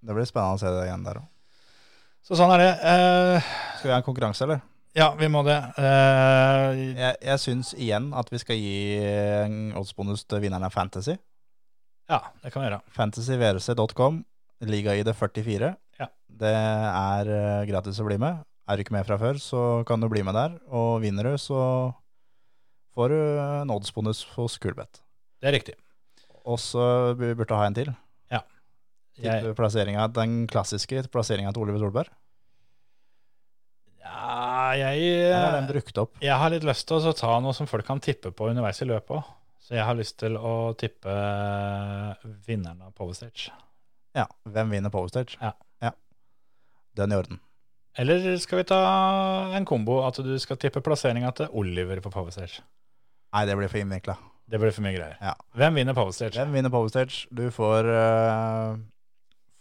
Det 0.00 0.16
blir 0.16 0.28
spennende 0.28 0.58
å 0.58 0.60
se 0.60 0.72
det 0.72 0.88
igjen 0.88 1.06
der 1.06 1.20
òg. 1.22 1.28
Så 2.24 2.36
sånn 2.36 2.52
er 2.56 2.60
det. 2.64 2.72
Uh, 2.84 3.52
Skal 3.78 3.88
vi 3.88 3.94
ha 3.94 4.00
en 4.00 4.06
konkurranse, 4.06 4.44
eller? 4.44 4.60
Ja, 4.98 5.12
vi 5.14 5.28
må 5.30 5.44
det. 5.46 5.56
Uh, 5.78 6.74
Jeg, 6.98 7.16
jeg 7.22 7.38
syns 7.42 7.72
igjen 7.78 8.10
at 8.16 8.30
vi 8.32 8.40
skal 8.42 8.58
gi 8.58 8.98
en 8.98 9.70
oddsbonus 9.78 10.24
til 10.26 10.42
vinneren 10.42 10.66
av 10.66 10.74
Fantasy. 10.74 11.14
ja, 12.10 12.18
det 12.42 12.50
kan 12.50 12.62
vi 12.64 12.68
gjøre. 12.68 12.80
fantasyvrc.com, 12.96 14.24
liga-ID 14.66 15.12
44. 15.14 15.70
Ja. 16.00 16.08
Det 16.26 16.50
er 16.50 17.30
eh, 17.30 17.66
gratis 17.68 18.00
å 18.02 18.06
bli 18.08 18.16
med. 18.18 18.42
Er 18.66 18.76
du 18.76 18.82
ikke 18.82 18.94
med 18.96 19.06
fra 19.06 19.18
før, 19.20 19.38
så 19.38 19.60
kan 19.86 20.00
du 20.02 20.08
bli 20.10 20.22
med 20.26 20.34
der. 20.34 20.56
Og 20.74 21.02
vinner 21.04 21.28
du, 21.30 21.36
så 21.38 21.92
får 22.96 23.14
du 23.14 23.18
en 23.44 23.70
oddsbonus 23.70 24.24
hos 24.34 24.58
Kulbeth. 24.58 25.04
Det 25.38 25.50
er 25.50 25.54
riktig. 25.58 25.76
Og 26.42 26.58
så 26.58 27.14
vi 27.20 27.30
burde 27.38 27.54
ha 27.54 27.66
en 27.68 27.76
til. 27.76 27.92
Jeg, 29.20 30.12
den 30.16 30.46
klassiske 30.48 31.02
plasseringa 31.12 31.52
til 31.52 31.62
Oliver 31.66 31.82
Solberg. 31.82 32.08
ja, 34.00 34.49
jeg, 34.78 35.98
opp? 35.98 36.20
jeg 36.22 36.36
har 36.42 36.52
litt 36.52 36.66
lyst 36.66 36.86
til 36.88 37.10
å 37.10 37.16
ta 37.16 37.34
noe 37.42 37.56
som 37.56 37.68
folk 37.70 37.86
kan 37.86 38.02
tippe 38.02 38.30
på 38.30 38.50
underveis 38.52 38.82
i 38.84 38.88
løpet 38.88 39.18
òg. 39.18 39.36
Så 39.60 39.76
jeg 39.76 39.86
har 39.86 39.94
lyst 39.94 40.16
til 40.18 40.34
å 40.34 40.72
tippe 40.78 41.12
vinneren 42.46 42.80
av 42.88 42.94
Power 42.96 43.14
Stage. 43.14 43.52
Ja. 44.16 44.26
Hvem 44.42 44.70
vinner 44.70 44.90
Powerstage? 44.90 45.38
Ja. 45.40 45.52
ja. 45.80 45.92
Den 46.96 47.12
i 47.12 47.16
orden. 47.16 47.40
Eller 47.98 48.36
skal 48.38 48.62
vi 48.62 48.66
ta 48.70 48.80
en 49.56 49.66
kombo, 49.66 50.00
at 50.06 50.18
du 50.22 50.32
skal 50.42 50.58
tippe 50.62 50.82
plasseringa 50.82 51.32
til 51.36 51.54
Oliver 51.58 52.00
på 52.02 52.10
Power 52.10 52.34
Stage? 52.34 52.64
Nei, 53.34 53.44
det 53.46 53.56
blir 53.58 53.70
for 53.70 53.82
innvikla. 53.82 54.16
Det 54.50 54.58
blir 54.58 54.74
for 54.74 54.82
mye 54.82 54.96
greier. 54.96 55.18
Ja. 55.22 55.36
Hvem 55.58 55.78
vinner 55.78 55.94
Power 55.94 56.14
Stage? 56.14 56.34
Hvem 56.38 56.54
vinner 56.58 56.72
Powerstage? 56.74 57.26
Du 57.30 57.46
får, 57.54 57.86
uh, 57.86 58.78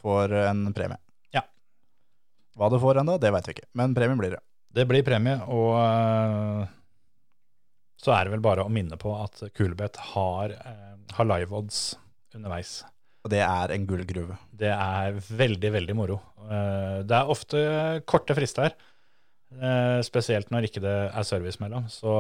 får 0.01 0.33
en 0.47 0.65
premie. 0.73 0.97
Ja. 1.35 1.45
Hva 2.57 2.71
du 2.73 2.79
får 2.81 3.03
ennå, 3.03 3.19
det 3.21 3.33
veit 3.33 3.49
vi 3.49 3.57
ikke. 3.57 3.69
Men 3.77 3.93
premien 3.97 4.21
blir 4.21 4.37
det. 4.37 4.41
Det 4.75 4.85
blir 4.89 5.05
premie, 5.05 5.39
og 5.49 5.71
uh, 5.79 6.67
så 7.99 8.13
er 8.15 8.27
det 8.27 8.35
vel 8.35 8.45
bare 8.45 8.65
å 8.65 8.71
minne 8.71 8.99
på 9.01 9.15
at 9.17 9.41
Kulebet 9.57 9.97
har, 10.11 10.53
uh, 10.53 10.95
har 11.17 11.29
live 11.29 11.55
odds 11.57 11.81
underveis. 12.37 12.79
Og 13.25 13.33
det 13.33 13.41
er 13.43 13.73
en 13.75 13.87
gullgruve. 13.89 14.37
Det 14.55 14.71
er 14.71 15.17
veldig, 15.17 15.73
veldig 15.79 15.97
moro. 15.97 16.19
Uh, 16.45 17.01
Det 17.03 17.17
er 17.17 17.33
ofte 17.35 17.65
korte 18.09 18.37
frister, 18.37 18.77
spesielt 20.05 20.51
når 20.53 20.67
ikke 20.67 20.81
det 20.83 20.97
er 21.09 21.23
service 21.25 21.57
mellom. 21.57 21.87
Så 21.89 22.11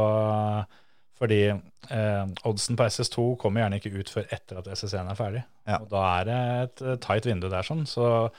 fordi 1.19 1.41
eh, 1.51 2.29
oddsen 2.47 2.77
på 2.79 2.85
SS2 2.87 3.25
kommer 3.41 3.63
gjerne 3.65 3.79
ikke 3.81 3.91
ut 3.99 4.11
før 4.13 4.29
etter 4.31 4.61
at 4.61 4.69
SS1 4.71 5.09
er 5.11 5.17
ferdig. 5.19 5.41
Ja. 5.67 5.81
Og 5.81 5.89
da 5.91 6.03
er 6.13 6.29
det 6.29 6.39
et 6.63 6.83
tight 7.03 7.27
vindu 7.27 7.49
der, 7.51 7.65
sånn, 7.67 7.83
så 7.89 8.29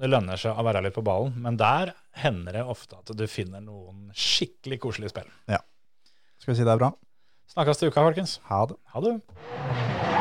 det 0.00 0.10
lønner 0.10 0.40
seg 0.40 0.58
å 0.58 0.64
være 0.66 0.82
litt 0.86 0.96
på 0.96 1.04
ballen. 1.06 1.36
Men 1.44 1.58
der 1.60 1.94
hender 2.18 2.58
det 2.58 2.64
ofte 2.66 2.98
at 2.98 3.14
du 3.14 3.24
finner 3.30 3.62
noen 3.62 4.08
skikkelig 4.14 4.80
koselige 4.82 5.14
spill. 5.14 5.30
Ja. 5.50 5.62
Skal 6.42 6.54
vi 6.54 6.58
si 6.60 6.66
det 6.66 6.74
er 6.74 6.82
bra? 6.82 6.90
Snakkes 7.54 7.80
til 7.80 7.92
uka, 7.92 8.02
folkens. 8.02 8.38
Ha 8.50 8.64
det. 8.70 8.80
Ha 8.94 9.04
det. 9.04 10.13